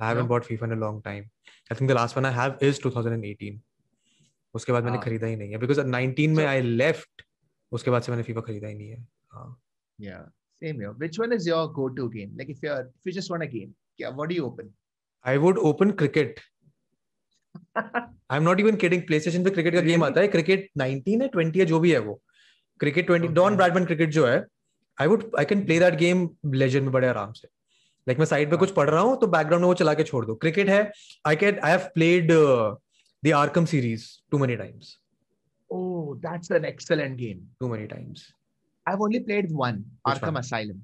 I 0.00 0.08
haven't 0.08 0.26
bought 0.26 0.44
FIFA 0.44 0.64
in 0.64 0.72
a 0.72 0.76
long 0.76 1.02
time. 1.02 1.30
I 1.70 1.74
think 1.74 1.88
the 1.88 1.94
last 1.94 2.16
one 2.16 2.24
I 2.24 2.30
have 2.32 2.56
is 2.60 2.78
2018. 2.78 3.60
उसके 4.54 4.72
बाद 4.72 4.84
मैंने 4.84 4.98
खरीदा 5.02 5.26
ही 5.26 5.36
नहीं 5.36 5.50
है 5.50 5.58
because 5.58 5.80
19 5.80 6.34
में 6.36 6.44
आई 6.46 6.62
left 6.62 7.22
उसके 7.72 7.90
बाद 7.90 8.02
से 8.02 8.12
मैंने 8.12 8.22
फीफा 8.22 8.40
खरीदा 8.48 8.68
ही 8.68 8.74
नहीं 8.74 8.88
है 8.88 9.06
या 9.98 10.18
same 10.62 10.80
here 10.80 10.90
which 10.98 11.18
one 11.20 11.32
is 11.32 11.48
your 11.48 11.66
go 11.72 11.86
to 11.98 12.08
game 12.08 12.36
like 12.38 12.50
if 12.50 12.66
you 12.66 12.72
are 12.72 12.82
if 12.82 13.08
you 13.08 13.12
just 13.20 13.30
want 13.30 13.42
a 13.42 13.46
game 13.52 13.72
क्या 13.98 14.10
what 14.10 14.28
do 14.28 14.34
you 14.34 14.44
open 14.46 14.72
I 15.24 15.36
would 15.44 15.58
open 15.70 15.90
cricket 16.02 16.40
I 17.76 18.36
am 18.36 18.42
not 18.42 18.60
even 18.60 18.76
kidding 18.84 19.02
PlayStation 19.06 19.44
पे 19.44 19.50
cricket 19.50 19.74
का 19.74 19.80
game 19.80 20.04
आता 20.04 20.20
है 20.20 20.28
cricket 20.34 20.68
19 20.80 21.22
है 21.22 21.30
20 21.36 21.56
है 21.56 21.64
जो 21.72 21.80
भी 21.80 21.92
है 21.92 21.98
वो 22.06 22.20
क्रिकेट 22.80 23.10
20 23.10 23.26
डॉन 23.40 23.56
ब्रैडमैन 23.56 23.84
क्रिकेट 23.86 24.10
जो 24.18 24.26
है 24.26 24.38
I 25.00 25.06
would 25.08 25.30
I 25.38 25.44
can 25.52 25.64
play 25.66 25.78
that 25.80 25.94
game 26.04 26.28
leisure 26.62 26.80
में 26.80 26.90
बड़े 26.92 27.08
आराम 27.08 27.32
से 27.40 27.48
लाइक 28.08 28.18
मैं 28.18 28.26
साइड 28.26 28.50
पे 28.50 28.56
कुछ 28.64 28.70
पढ़ 28.74 28.90
रहा 28.90 29.00
हूँ 29.00 29.16
तो 29.20 29.26
बैकग्राउंड 29.36 29.62
में 29.62 29.68
वो 29.68 29.74
चला 29.82 29.94
के 29.94 30.04
छोड़ 30.10 30.24
दो 30.26 30.34
क्रिकेट 30.44 30.68
है 30.68 30.80
I 31.26 31.36
can 31.44 31.58
I 31.64 31.70
have 31.70 31.88
played 31.94 32.32
the 32.32 33.32
Arkham 33.44 33.64
series 33.74 34.06
too 34.30 34.38
many 34.44 34.56
times 34.64 34.98
oh, 35.70 36.14
that's 36.22 36.50
an 36.56 36.64
excellent 36.70 37.14
game. 37.18 37.38
Too 37.60 37.68
many 37.68 37.86
times 37.96 38.24
I've 38.86 39.02
only 39.04 39.18
played 39.26 39.50
one, 39.58 39.76
Which 40.06 40.12
Arkham 40.12 40.34
one? 40.36 40.38
Asylum. 40.38 40.78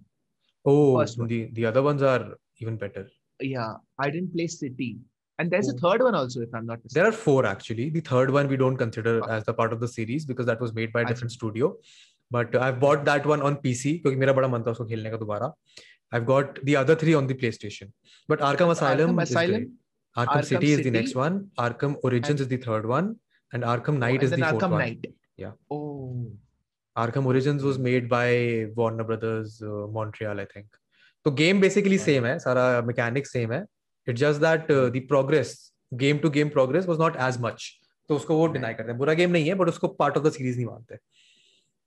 Oh, 0.65 0.75
First 0.99 1.19
one. 1.21 1.29
the 1.33 1.39
the 1.57 1.65
other 1.71 1.81
ones 1.87 2.03
are 2.11 2.21
even 2.65 2.77
better. 2.83 3.03
Yeah, 3.41 3.73
I 4.05 4.07
didn't 4.15 4.31
play 4.37 4.47
City, 4.55 4.87
and 5.39 5.55
there's 5.55 5.71
a 5.73 5.75
Oh. 5.75 5.81
third 5.85 6.05
one 6.07 6.19
also, 6.21 6.45
if 6.47 6.55
I'm 6.59 6.69
not 6.71 6.85
mistaken. 6.85 6.99
There 6.99 7.09
are 7.11 7.17
four 7.25 7.41
actually. 7.51 7.87
The 7.97 8.03
third 8.11 8.33
one 8.37 8.51
we 8.55 8.59
don't 8.63 8.81
consider 8.85 9.15
Ah. 9.25 9.33
as 9.39 9.49
the 9.49 9.55
part 9.61 9.75
of 9.79 9.83
the 9.85 9.91
series 9.97 10.29
because 10.31 10.49
that 10.53 10.63
was 10.67 10.75
made 10.79 10.95
by 10.97 11.03
a 11.07 11.09
different 11.11 11.35
studio. 11.37 11.73
But 12.31 12.55
I've 12.57 12.79
bought 12.81 13.05
that 13.05 13.27
one 13.27 13.43
on 13.43 13.57
PC 13.57 13.99
क्योंकि 14.03 14.17
मेरा 14.17 14.33
बड़ा 14.33 14.49
मन 14.49 14.63
था 14.67 14.71
उसको 14.71 14.85
खेलने 14.85 15.11
का 15.11 15.17
दोबारा. 15.17 15.55
I've 16.13 16.27
got 16.27 16.59
the 16.65 16.77
other 16.77 16.95
three 16.95 17.15
on 17.15 17.27
the 17.27 17.35
PlayStation. 17.35 17.93
But 18.29 18.41
Arkham 18.41 18.71
Asylum, 18.71 19.17
Arkham 19.17 19.23
is 19.23 19.31
Asylum, 19.31 19.51
great. 19.51 19.69
Arkham, 20.17 20.27
Arkham 20.27 20.45
City, 20.45 20.73
is 20.73 20.77
the 20.79 20.85
City, 20.85 20.91
next 20.91 21.15
one. 21.15 21.51
Arkham 21.59 21.97
Origins 22.03 22.41
is 22.41 22.49
the 22.49 22.57
third 22.57 22.87
one, 22.87 23.17
and 23.53 23.63
Arkham 23.63 24.03
oh, 24.03 24.07
and 24.07 24.23
is 24.23 24.31
the 24.31 24.37
fourth 24.37 24.63
Arkham 24.63 24.71
one. 24.71 25.03
Yeah. 25.37 25.53
Oh, 25.71 26.31
Arkham 26.97 27.27
Origins 27.27 27.63
was 27.63 27.79
made 27.79 28.09
by 28.09 28.67
Warner 28.75 29.05
Brothers 29.05 29.63
uh, 29.63 29.87
Montreal, 29.99 30.41
I 30.41 30.45
think. 30.45 30.67
तो 31.25 31.37
game 31.37 31.61
basically 31.61 31.97
Right. 31.97 32.07
same 32.07 32.25
है, 32.25 32.39
सारा 32.39 32.87
mechanics 32.87 33.33
same 33.33 33.53
है. 33.53 33.67
It's 34.07 34.21
just 34.21 34.41
that 34.41 34.71
uh, 34.71 34.91
the 34.91 35.01
progress, 35.01 35.73
game 35.97 36.21
to 36.21 36.31
game 36.31 36.51
progress 36.51 36.87
was 36.87 36.99
not 36.99 37.17
as 37.17 37.39
much. 37.39 37.81
तो 38.09 38.17
उसको 38.17 38.37
वो 38.37 38.49
deny 38.49 38.75
करते 38.75 38.91
हैं. 38.91 38.99
बुरा 38.99 39.15
game 39.15 39.31
नहीं 39.31 39.49
है, 39.49 39.55
but 39.55 39.69
उसको 39.69 39.97
part 40.01 40.17
of 40.17 40.23
the 40.23 40.31
series 40.31 40.57
नहीं 40.57 40.67
मानते. 40.67 40.95
So 40.95 40.97
Got 40.97 41.18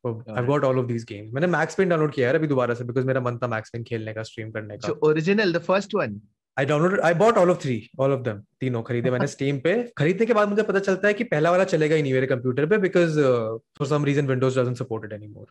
I've 0.06 0.48
got 0.48 0.64
all 0.64 0.80
of 0.80 0.88
these 0.88 1.04
games. 1.06 1.34
मैंने 1.34 1.48
Max 1.48 1.76
Payne 1.76 1.90
download 1.90 2.14
किया 2.14 2.28
है 2.30 2.36
अभी 2.36 2.48
दोबारा 2.48 2.74
से 2.74 2.86
because 2.86 3.06
मेरा 3.06 3.22
मन 3.22 3.38
था 3.38 3.50
Max 3.50 3.74
Payne 3.76 3.88
खेलने 3.88 4.14
का, 4.14 4.22
stream 4.22 4.52
करने 4.54 4.78
का. 4.78 4.88
so 4.88 4.98
original, 5.10 5.52
the 5.52 5.64
first 5.72 5.94
one. 5.94 6.22
I 6.58 6.66
downloaded, 6.66 7.00
I 7.00 7.14
bought 7.14 7.38
all 7.38 7.50
of 7.50 7.60
three, 7.60 7.90
all 7.98 8.12
of 8.12 8.24
them, 8.24 8.40
तीनों 8.62 8.82
खरीदे 8.84 9.12
मैंने 9.12 9.28
Steam 9.28 9.60
पे. 9.64 9.76
खरीदने 9.98 10.26
के 10.26 10.34
बाद 10.34 10.50
मुझे 10.50 10.64
पता 10.64 10.80
चलता 10.80 11.08
है 11.08 11.14
कि 11.14 11.24
पहला 11.24 11.52
वाला 11.52 11.64
चलेगा 11.64 11.96
ही 11.96 12.02
नहीं 12.02 12.14
मेरे 12.14 12.28
कंप्यूटर 12.28 12.66
पे 12.66 12.78
because 12.86 13.18
uh, 13.18 13.58
for 13.80 13.86
some 13.92 14.08
reason 14.10 14.28
Windows 14.28 14.56
doesn't 14.56 14.82
support 14.82 15.06
it 15.06 15.14
anymore. 15.14 15.48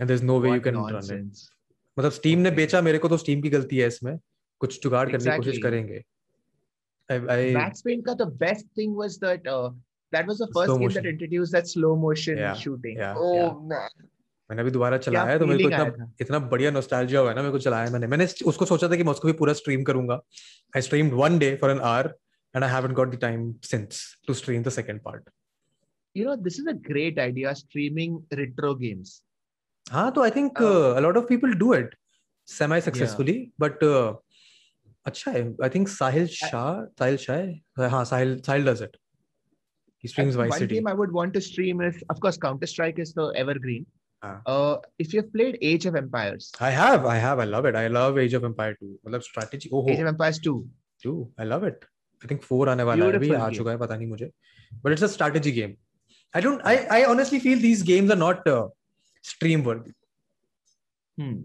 And 0.00 0.10
there's 0.10 0.22
no 0.22 0.38
way 0.38 0.50
What 0.50 0.54
you 0.54 0.60
can 0.60 0.76
run 0.76 0.88
it. 0.88 0.96
nonsense. 0.96 1.48
मतलब 1.98 2.12
स्टीम 2.12 2.38
ने 2.38 2.50
बेचा 2.50 2.80
मेरे 2.82 2.98
को 2.98 3.08
तो 3.08 3.16
स्टीम 3.16 3.42
की 3.42 3.50
गलती 3.50 3.78
है 3.78 3.86
इसमें 3.86 4.18
कुछ 4.60 4.82
जुगाड़ 4.82 5.08
करने 5.10 5.30
की 5.30 5.36
कोशिश 5.36 5.58
करेंगे 5.62 6.02
I, 7.08 7.16
I, 7.34 7.40
Max 7.56 7.82
Payne 7.82 8.02
का 8.06 8.16
the 8.18 8.26
best 8.44 8.66
thing 8.76 8.94
was 9.00 9.18
that 9.18 9.46
uh, 9.46 9.70
that 10.16 10.32
was 10.32 10.42
the 10.42 10.48
first 10.56 10.70
Slow 10.70 10.78
game 10.80 10.88
motion. 10.88 11.02
that 11.02 11.12
introduced 11.12 11.56
that 11.58 11.70
slow 11.74 11.92
motion 12.06 12.42
Yeah, 12.42 12.58
shooting. 12.64 12.98
yeah, 13.04 13.22
oh 13.26 13.30
yeah. 13.36 13.52
man, 13.74 14.10
मैंने 14.50 14.62
अभी 14.62 14.70
दोबारा 14.70 14.96
चलाया 15.04 15.32
है 15.32 15.38
तो 15.38 15.46
मेरे 15.46 15.62
को 15.62 15.68
इतना 15.70 16.10
इतना 16.20 16.38
बढ़िया 16.54 16.70
नॉस्टैल्जिया 16.70 17.20
हुआ 17.20 17.30
है 17.30 17.36
ना 17.36 17.42
मेरे 17.42 17.52
को 17.52 17.58
चलाया 17.66 17.90
मैंने। 17.90 18.06
मैंने 18.14 18.26
उसको 18.52 18.64
सोचा 18.72 18.88
था 18.88 18.96
कि 18.96 19.04
मैं 19.04 19.12
उसको 19.12 19.28
भी 19.28 19.32
पूरा 19.38 19.52
स्ट्रीम 19.60 19.82
करूँगा। 19.92 20.20
I 20.76 20.82
streamed 20.88 21.12
one 21.22 21.38
day 21.38 21.54
for 21.60 21.70
an 21.70 21.80
hour 21.92 22.14
and 22.54 22.64
I 22.64 22.70
haven't 22.70 22.94
got 22.96 23.14
the 23.14 23.20
time 23.20 23.52
since 23.70 24.04
to 24.26 24.34
stream 24.42 24.62
the 24.62 24.68
second 24.80 25.00
part 25.04 25.30
You 26.16 26.24
know, 26.26 26.34
this 26.42 26.56
is 26.62 26.66
a 26.70 26.72
great 26.88 27.16
idea 27.22 27.52
streaming 27.60 28.18
retro 28.40 28.68
games. 28.82 29.08
हाँ 29.92 30.10
तो 30.12 30.22
I 30.24 30.30
think 30.30 30.62
a 30.62 31.00
lot 31.00 31.16
of 31.16 31.24
people 31.28 31.54
do 31.62 31.72
it 31.74 31.94
semi 32.48 32.80
successfully 32.80 33.34
but 33.60 33.82
अच्छा 35.06 35.30
है। 35.30 35.42
I 35.62 35.68
think 35.74 35.88
Sahil 35.88 36.26
Shah 36.34 36.84
Sahil 36.98 37.16
Shah 37.24 37.88
हाँ? 37.88 38.04
Sahil 38.04 38.38
Sahil 38.46 38.64
does 38.66 38.82
it 38.82 38.96
he 40.03 40.07
streams 40.07 40.35
And 40.35 40.43
Vice 40.43 40.49
one 40.51 40.59
City 40.59 40.75
game 40.75 40.87
I 40.87 40.93
would 40.93 41.11
want 41.11 41.33
to 41.35 41.41
stream 41.41 41.81
is, 41.81 42.03
of 42.09 42.19
course, 42.19 42.37
Counter 42.37 42.65
Strike 42.65 42.99
is 42.99 43.13
the 43.13 43.27
evergreen. 43.35 43.85
Ah. 44.21 44.41
Uh, 44.45 44.77
if 44.97 45.13
you've 45.13 45.31
played 45.33 45.57
Age 45.61 45.85
of 45.85 45.95
Empires, 45.95 46.51
I 46.59 46.71
have 46.71 47.05
I 47.05 47.15
have 47.17 47.39
I 47.39 47.45
love 47.45 47.65
it 47.65 47.75
I 47.75 47.87
love 47.87 48.17
Age 48.17 48.33
of 48.33 48.43
Empire 48.43 48.75
2 48.79 48.99
मतलब 49.05 49.23
strategy 49.23 49.69
oh 49.71 49.83
Age 49.89 49.99
of 49.99 50.07
Empires 50.07 50.39
2, 50.39 50.67
two 51.03 51.31
I 51.37 51.45
love 51.45 51.63
it 51.63 51.85
I 52.23 52.27
think 52.31 52.43
four 52.47 52.67
आने 52.69 52.83
वाला 52.83 53.05
है 53.05 53.11
अभी 53.11 53.27
Beautiful 53.27 53.41
आ 53.41 53.47
game. 53.47 53.57
चुका 53.57 53.71
है 53.71 53.77
पता 53.77 53.97
नहीं 53.97 54.07
मुझे 54.07 54.31
but 54.83 54.95
it's 54.95 55.05
a 55.07 55.11
strategy 55.13 55.53
game 55.59 55.77
I 56.33 56.41
don't 56.47 56.67
I 56.71 56.75
I 56.97 57.05
honestly 57.11 57.39
feel 57.45 57.63
these 57.67 57.85
games 57.91 58.11
are 58.17 58.19
not 58.25 58.51
uh, 58.55 58.67
stream 59.29 59.63
worthy 59.69 59.95
hmm. 61.17 61.39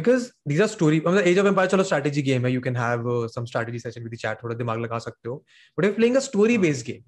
because 0.00 0.28
these 0.52 0.60
are 0.66 0.70
story 0.76 1.00
मतलब 1.08 1.32
Age 1.32 1.42
of 1.44 1.50
Empire 1.54 1.72
चलो 1.76 1.88
strategy 1.92 2.26
game 2.28 2.44
है 2.44 2.52
you 2.56 2.66
can 2.68 2.78
have 2.82 3.10
uh, 3.16 3.26
some 3.38 3.50
strategy 3.54 3.82
session 3.86 4.08
with 4.08 4.16
the 4.16 4.22
chat 4.26 4.44
थोड़ा 4.44 4.54
दिमाग 4.58 4.84
लगा 4.86 4.98
सकते 5.08 5.28
हो 5.28 5.42
but 5.76 5.86
if 5.86 5.90
you're 5.90 6.00
playing 6.02 6.22
a 6.22 6.26
story 6.30 6.62
based 6.68 6.86
game 6.92 7.02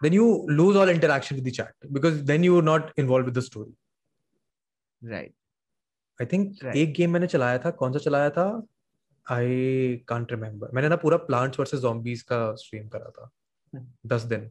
Then 0.00 0.14
you 0.16 0.24
lose 0.58 0.76
all 0.76 0.90
interaction 0.92 1.36
with 1.38 1.44
the 1.44 1.52
chat 1.56 1.88
because 1.96 2.16
then 2.30 2.44
you 2.46 2.56
are 2.58 2.64
not 2.68 2.90
involved 3.02 3.28
with 3.28 3.36
the 3.38 3.42
story. 3.46 3.72
Right. 5.02 5.32
I 6.20 6.26
think 6.32 6.58
Right. 6.62 6.76
एक 6.76 6.92
game 6.94 7.12
मैंने 7.12 7.26
चलाया 7.26 7.58
था 7.58 7.70
कौन 7.70 7.92
सा 7.92 7.98
चलाया 7.98 8.30
था? 8.30 8.46
आई 9.30 10.04
कांट 10.08 10.32
रिमेम्बर 10.32 10.70
मैंने 10.74 10.88
ना 10.88 10.96
पूरा 10.96 11.16
प्लांट्स 11.16 11.60
वर्सेस 11.60 11.80
zombies 11.80 12.22
का 12.22 12.54
स्ट्रीम 12.54 12.88
करा 12.88 13.10
था। 13.10 13.30
Hmm. 13.74 13.86
दस 14.06 14.22
दिन। 14.22 14.50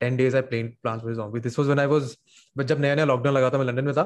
Ten 0.00 0.16
days 0.16 0.36
I 0.36 0.42
played 0.42 0.74
plants 0.82 1.04
versus 1.04 1.18
zombies. 1.18 1.42
This 1.42 1.58
was 1.58 1.66
when 1.66 1.80
I 1.80 1.86
was 1.86 2.16
जब 2.66 2.80
नया 2.80 2.94
नया 2.94 3.04
लॉकडाउन 3.04 3.36
लगा 3.36 3.50
था 3.50 3.58
मैं 3.58 3.64
लंदन 3.64 3.84
में 3.84 3.94
था 3.94 4.02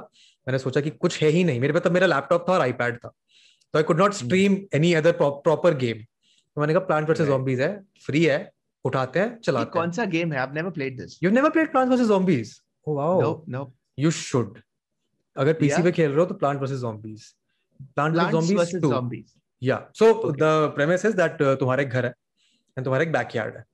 मैंने 0.49 0.59
सोचा 0.59 0.81
कि 0.81 0.91
कुछ 0.91 1.23
है 1.23 1.29
ही 1.29 1.45
नहीं। 1.45 1.61
मेरे 1.61 1.73
पास 1.73 1.83
तब 1.83 1.93
मेरा 1.93 2.07
लैपटॉप 2.07 2.49
था 2.49 2.53
और 2.53 2.61
आईपैड 2.61 2.97
था। 2.97 3.09
तो 3.73 3.79
I 3.79 3.83
could 3.83 3.99
not 4.01 4.13
stream 4.13 4.57
any 4.75 4.93
other 4.95 5.13
proper 5.23 5.75
game 5.79 6.05
मैंने 6.59 6.75
कहा 6.75 6.85
प्लांट 6.87 7.09
वर्सेस 7.09 7.29
zombies 7.29 7.61
है 7.61 7.73
फ्री 8.07 8.25
है। 8.25 8.39
उठाते 8.85 9.21
हैं 9.21 9.39
चलाते 9.41 9.71
कौन 9.73 9.91
सा 9.93 10.05
गेम 10.15 10.33
है? 10.33 10.39
I 10.41 10.55
never 10.55 10.71
played 10.71 10.97
this 11.01 11.19
you 11.23 11.31
never 11.31 11.51
played 11.51 11.71
plants 11.73 11.93
versus 11.93 12.07
zombies 12.09 12.55
oh 12.87 12.97
wow 12.97 13.21
no 13.21 13.45
no 13.49 13.73
you 13.99 14.11
should 14.11 14.59
अगर 15.37 15.53
पीसी 15.53 15.73
yeah. 15.73 15.85
पे 15.85 15.93
खेल 15.93 16.11
रहे 16.11 16.21
हो 16.21 16.27
तो 16.27 16.35
plant 16.35 16.61
versus 16.61 16.79
zombies 16.79 17.33
plant 17.95 18.17
versus 18.17 18.81
zombies 18.83 19.35
yeah 19.63 19.79
so 19.95 20.13
the 20.33 20.53
premise 20.75 21.05
is 21.05 21.17
that 21.17 21.43
तुम्हारा 21.61 21.83
एक 21.83 21.89
घर 21.89 22.07
है 22.07 22.11
एंड 22.77 22.85
तुम्हारा 22.85 23.03
एक 23.03 23.13
बैकयार्ड 23.13 23.57
है. 23.57 23.65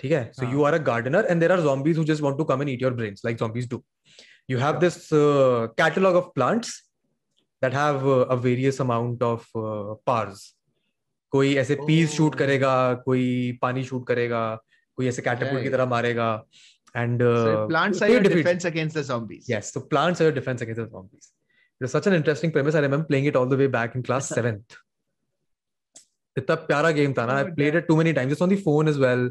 ठीक 0.00 0.12
है? 0.12 0.30
So 0.34 0.50
you 0.52 0.62
are 0.64 0.74
a 0.74 0.78
gardener 0.84 1.26
and 1.30 1.40
there 1.40 1.52
are 1.52 1.60
zombies 1.60 1.98
who 1.98 2.04
just 2.04 2.22
want 2.22 2.38
to 2.38 2.44
come 2.44 2.62
and 2.62 2.70
eat 2.70 2.82
your 2.82 2.94
brains 2.94 3.24
like 3.24 3.38
zombies 3.38 3.68
do 3.70 3.82
you 4.50 4.58
have 4.58 4.78
this 4.80 5.08
catalogue 5.80 6.16
of 6.16 6.30
plants 6.34 6.70
that 7.62 7.74
have 7.74 8.08
a 8.10 8.34
various 8.46 8.80
amount 8.80 9.22
of 9.22 9.46
of 9.56 10.57
कोई 11.32 11.54
ऐसे 11.56 11.74
piece 11.86 12.16
shoot 12.16 12.34
करेगा 12.34 12.72
कोई 13.04 13.58
पानी 13.62 13.84
shoot 13.84 14.06
करेगा 14.06 14.42
कोई 14.98 15.08
ऐसे 15.08 15.22
catapult 15.22 15.62
की 15.62 15.68
तरह 15.70 15.86
मारेगा 15.86 16.30
and 16.96 17.22
plants 17.22 18.02
are 18.02 18.18
defence 18.20 18.66
against 18.66 18.98
the 18.98 19.02
zombies 19.02 19.50
yes 19.50 19.72
so 19.74 19.80
plants 19.94 20.22
are 20.22 21.86
such 21.86 22.06
an 22.06 22.14
interesting 22.14 22.52
premise 22.52 22.74
I 22.74 22.82
remember 22.82 23.04
playing 23.06 23.26
it 23.26 23.36
all 23.36 23.48
the 23.48 23.58
way 23.58 23.68
back 23.74 23.92
in 23.96 24.02
class 24.02 24.32
7th 24.32 24.76
इतना 26.36 26.54
प्यारा 26.66 26.90
गेम 26.90 27.12
था 27.18 27.26
ना। 27.26 27.42
Played 27.54 27.76
it 27.76 27.86
too 27.86 27.96
many 27.96 28.12
times 28.12 28.32
it's 28.32 28.42
on 28.42 28.54
the 28.54 28.58
phone 28.62 28.88
as 28.88 28.98
well 29.00 29.28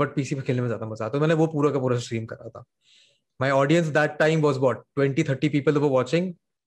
but 0.00 0.14
PC 0.14 0.34
पे 0.34 0.42
खेलने 0.42 0.62
में 0.62 0.68
ज़्यादा 0.68 0.86
मज़ा 0.86 1.06
आता 1.06 1.18
मैंने 1.18 1.34
वो 1.34 1.46
पूरा 1.46 1.70
का 1.70 1.78
पूरा 1.78 1.98
स्ट्रीम 1.98 2.26
करा 2.26 2.48
था। 2.48 2.64
My 3.40 3.50
audience 3.50 3.86
that 3.96 4.16
time 4.18 4.40
was 4.42 4.58
what 4.58 4.82
twenty 4.94 5.22
thirty 5.28 5.48
people 5.48 5.78
were 5.78 6.04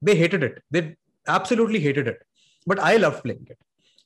they 0.02 0.14
hated 0.14 0.44
it 0.44 0.60
they 0.74 0.80
absolutely 1.26 1.80
hated 1.84 2.08
it 2.08 2.24
but 2.68 2.80
I 2.90 2.98
love 2.98 3.20
playing 3.24 3.52
it 3.52 3.58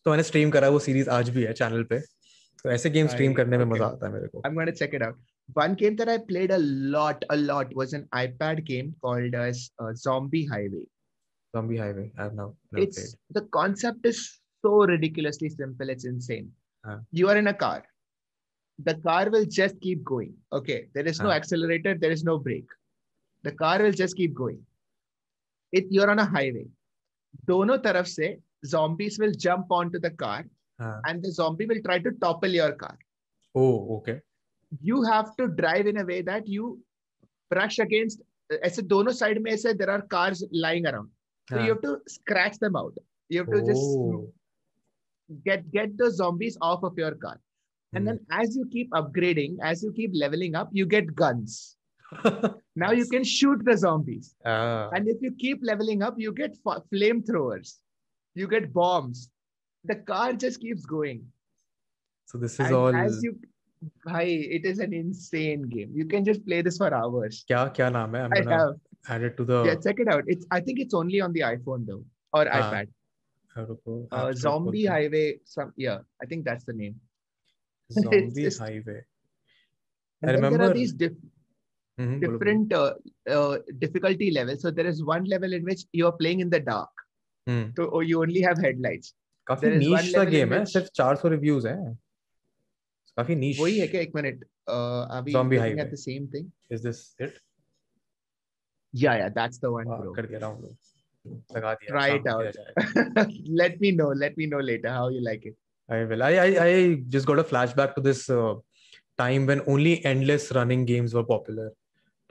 तो 0.05 0.11
मैंने 0.11 0.23
स्ट्रीम 0.23 0.49
करा 0.51 0.67
वो 0.69 0.79
सीरीज़ 0.79 1.09
आज 1.09 1.29
भी 1.35 1.43
है 1.43 1.53
चैनल 1.53 1.83
पे। 1.83 1.99
तो 1.99 2.69
ऐसे 2.71 2.89
गेम 2.89 3.07
स्ट्रीम 3.07 3.33
करने 3.33 3.57
में 3.57 3.65
मज़ा 3.65 3.85
आता 3.85 4.07
है 4.07 4.13
मेरे 4.13 4.27
को। 4.27 4.39
I 4.39 4.49
am 4.49 4.55
gonna 4.55 4.71
check 4.71 4.93
it 4.95 5.03
out 5.03 5.17
one 5.57 5.73
game 5.79 5.95
that 5.95 6.09
I 6.09 6.17
played 6.27 6.51
a 6.51 6.57
lot 6.95 7.23
a 7.23 7.35
lot 7.35 7.73
was 7.77 7.95
an 7.95 8.05
iPad 8.15 8.63
game 8.65 8.91
called 9.01 9.35
as 9.35 9.69
Zombie 10.03 10.43
Highway 10.51 10.81
Zombie 11.53 11.77
Highway 11.77 12.03
I 12.03 12.23
have 12.23 12.35
now 12.35 12.79
it's 12.83 13.15
the 13.33 13.47
concept 13.53 14.05
is 14.05 14.21
so 14.63 14.85
ridiculously 14.93 15.49
simple 15.49 15.89
it's 15.91 16.05
insane 16.05 16.53
you 17.15 17.27
are 17.27 17.37
in 17.37 17.47
a 17.47 17.57
car 17.65 17.83
the 18.79 18.97
car 19.01 19.29
will 19.29 19.45
just 19.59 19.81
keep 19.83 20.03
going 20.13 20.33
okay 20.55 20.81
there 20.93 21.07
is 21.07 21.23
no 21.23 21.33
accelerator 21.33 21.97
there 21.97 22.13
is 22.13 22.25
no 22.25 22.37
brake 22.47 22.73
the 23.43 23.55
car 23.59 23.83
will 23.83 23.93
just 24.03 24.17
keep 24.17 24.33
going 24.37 24.63
it 25.73 25.87
you 25.91 26.01
are 26.01 26.09
on 26.09 26.17
a 26.17 26.29
highway 26.33 26.65
दोनों 27.47 27.77
तरफ़ 27.85 28.07
से 28.07 28.35
zombies 28.66 29.18
will 29.18 29.32
jump 29.44 29.70
onto 29.80 29.98
the 30.06 30.10
car 30.24 30.40
हाँ 30.80 31.00
and 31.08 31.22
the 31.22 31.30
zombie 31.38 31.66
will 31.66 31.80
try 31.86 31.98
to 32.08 32.10
topple 32.24 32.58
your 32.62 32.72
car. 32.82 32.96
oh 33.54 33.96
okay 33.98 34.20
You 34.88 34.98
have 35.04 35.30
to 35.38 35.44
drive 35.60 35.86
in 35.90 35.96
a 36.00 36.04
way 36.08 36.16
that 36.26 36.48
you 36.56 36.66
brush 37.52 37.78
against. 37.84 38.20
ऐसे 38.66 38.82
दोनों 38.92 39.12
side 39.20 39.38
में 39.46 39.50
ऐसे 39.52 39.72
there 39.78 39.90
are 39.94 40.02
cars 40.12 40.42
lying 40.64 40.86
around. 40.90 41.08
So 41.50 41.56
हाँ. 41.56 41.64
you 41.66 41.72
have 41.74 41.80
to 41.86 41.94
scratch 42.12 42.58
them 42.64 42.76
out. 42.80 43.00
You 43.28 43.40
have 43.42 43.50
to 43.54 43.62
Oh. 43.62 43.66
just 43.70 45.42
get 45.48 45.66
get 45.78 45.96
the 46.02 46.10
zombies 46.20 46.58
off 46.70 46.82
of 46.90 46.98
your 47.04 47.10
car. 47.24 47.34
And 47.92 48.02
Hmm. 48.02 48.06
then 48.10 48.20
as 48.44 48.56
you 48.60 48.66
keep 48.76 48.90
upgrading, 49.00 49.58
as 49.72 49.82
you 49.86 49.92
keep 50.00 50.12
leveling 50.24 50.54
up, 50.62 50.68
you 50.80 50.86
get 50.96 51.12
guns. 51.24 51.58
Now 52.84 52.90
you 53.00 53.06
can 53.06 53.24
shoot 53.24 53.64
the 53.70 53.76
zombies. 53.76 54.34
Ah. 54.44 54.88
And 54.94 55.08
if 55.08 55.20
you 55.28 55.32
keep 55.44 55.64
leveling 55.72 56.02
up, 56.10 56.18
you 56.26 56.32
get 56.32 56.56
fa- 56.68 56.82
flamethrowers. 56.94 57.78
you 58.35 58.47
get 58.47 58.73
bombs. 58.73 59.29
The 59.85 59.95
car 59.95 60.33
just 60.33 60.59
keeps 60.59 60.85
going. 60.85 61.25
So 62.25 62.37
this 62.37 62.53
is 62.53 62.67
and 62.67 62.75
all. 62.75 62.95
As 62.95 63.23
you, 63.23 63.39
bhai, 64.05 64.27
it 64.57 64.65
is 64.65 64.79
an 64.79 64.93
insane 64.93 65.63
game. 65.69 65.91
You 65.93 66.05
can 66.05 66.25
just 66.25 66.45
play 66.45 66.61
this 66.61 66.77
for 66.77 66.93
hours. 66.93 67.45
Kya 67.49 67.73
kya 67.73 67.91
naam 67.91 68.17
hai? 68.17 68.23
I'm 68.25 68.33
I 68.33 68.41
gonna 68.41 68.57
have. 68.57 68.75
add 69.07 69.23
it 69.23 69.37
to 69.37 69.45
the. 69.45 69.63
Yeah, 69.63 69.75
check 69.75 69.99
it 69.99 70.07
out. 70.07 70.23
It's. 70.27 70.45
I 70.51 70.59
think 70.59 70.79
it's 70.79 70.93
only 70.93 71.21
on 71.21 71.33
the 71.33 71.41
iPhone 71.41 71.87
though 71.87 72.03
or 72.33 72.47
ah, 72.51 72.61
iPad. 72.61 72.87
Uh, 74.11 74.33
zombie 74.33 74.85
Highway. 74.85 75.39
Some 75.45 75.71
yeah, 75.77 75.99
I 76.21 76.25
think 76.25 76.45
that's 76.45 76.65
the 76.65 76.73
name. 76.73 76.99
Zombie 77.91 78.43
just, 78.49 78.59
Highway. 78.59 79.01
I 80.25 80.31
remember. 80.31 80.57
There 80.57 80.71
are 80.71 80.73
these 80.73 80.93
diff- 80.93 81.23
mm-hmm, 81.99 82.19
different 82.19 82.73
uh, 82.73 82.93
uh, 83.29 83.57
difficulty 83.77 84.31
levels. 84.31 84.61
So 84.61 84.71
there 84.71 84.87
is 84.87 85.03
one 85.03 85.25
level 85.25 85.53
in 85.53 85.63
which 85.63 85.83
you 85.93 86.07
are 86.07 86.11
playing 86.11 86.39
in 86.41 86.49
the 86.49 86.59
dark 86.59 86.89
hmm, 87.48 87.72
So 87.78 87.84
or 87.96 88.02
you 88.10 88.20
only 88.22 88.42
have 88.48 88.62
headlights. 88.66 89.14
काफी 89.48 89.66
there 89.66 89.80
is 89.80 89.88
one 89.88 90.02
नीच 90.02 90.12
सा 90.12 90.18
level 90.18 90.26
in 90.26 90.30
game 90.34 90.52
है 90.52 90.58
which- 90.60 90.72
सिर्फ 90.72 90.88
400 91.00 91.30
reviews 91.30 91.66
हैं 91.66 91.94
काफी 93.16 93.34
नीच 93.44 93.60
वही 93.60 93.78
है 93.78 93.86
क्या 93.94 94.00
एक 94.00 94.14
minute 94.16 94.44
uh, 94.70 95.06
are 95.16 95.22
we 95.28 95.32
Zombie 95.36 95.56
looking 95.58 95.78
Highway. 95.78 95.84
at 95.84 95.90
the 95.96 96.00
same 96.02 96.26
thing? 96.34 96.50
is 96.76 96.82
this 96.88 97.00
it 97.28 97.38
Yeah, 98.94 99.16
yeah, 99.18 99.28
that's 99.34 99.58
the 99.64 99.70
one, 99.72 99.88
हाँ, 99.88 99.98
bro. 100.02 100.12
कर 100.14 100.26
दिया 100.26 100.38
डाउनलोड 100.40 101.56
लगा 101.56 101.72
दिया 101.80 101.92
Try 101.96 102.06
शाम 102.08 102.16
it 102.18 102.24
को 102.26 102.32
out. 102.32 102.42
किया 102.42 102.50
जाएगा. 102.56 103.24
let 103.62 103.76
me 103.84 103.90
know. 103.98 104.08
Let 104.22 104.38
me 104.40 104.46
know 104.52 104.62
later 104.70 104.94
how 104.94 105.04
you 105.16 105.20
like 105.26 105.44
it. 105.50 105.56
I 105.88 105.98
will. 106.12 106.22
I, 106.28 106.30
I 106.44 106.48
I 106.64 106.72
just 107.16 107.28
got 107.30 107.42
a 107.42 107.44
flashback 107.50 107.94
to 107.98 108.02
this 108.06 108.22
uh, 108.38 108.54
time 109.22 109.46
when 109.50 109.62
only 109.74 109.92
endless 110.12 110.48
running 110.58 110.84
games 110.90 111.14
were 111.18 111.24
popular. 111.30 111.68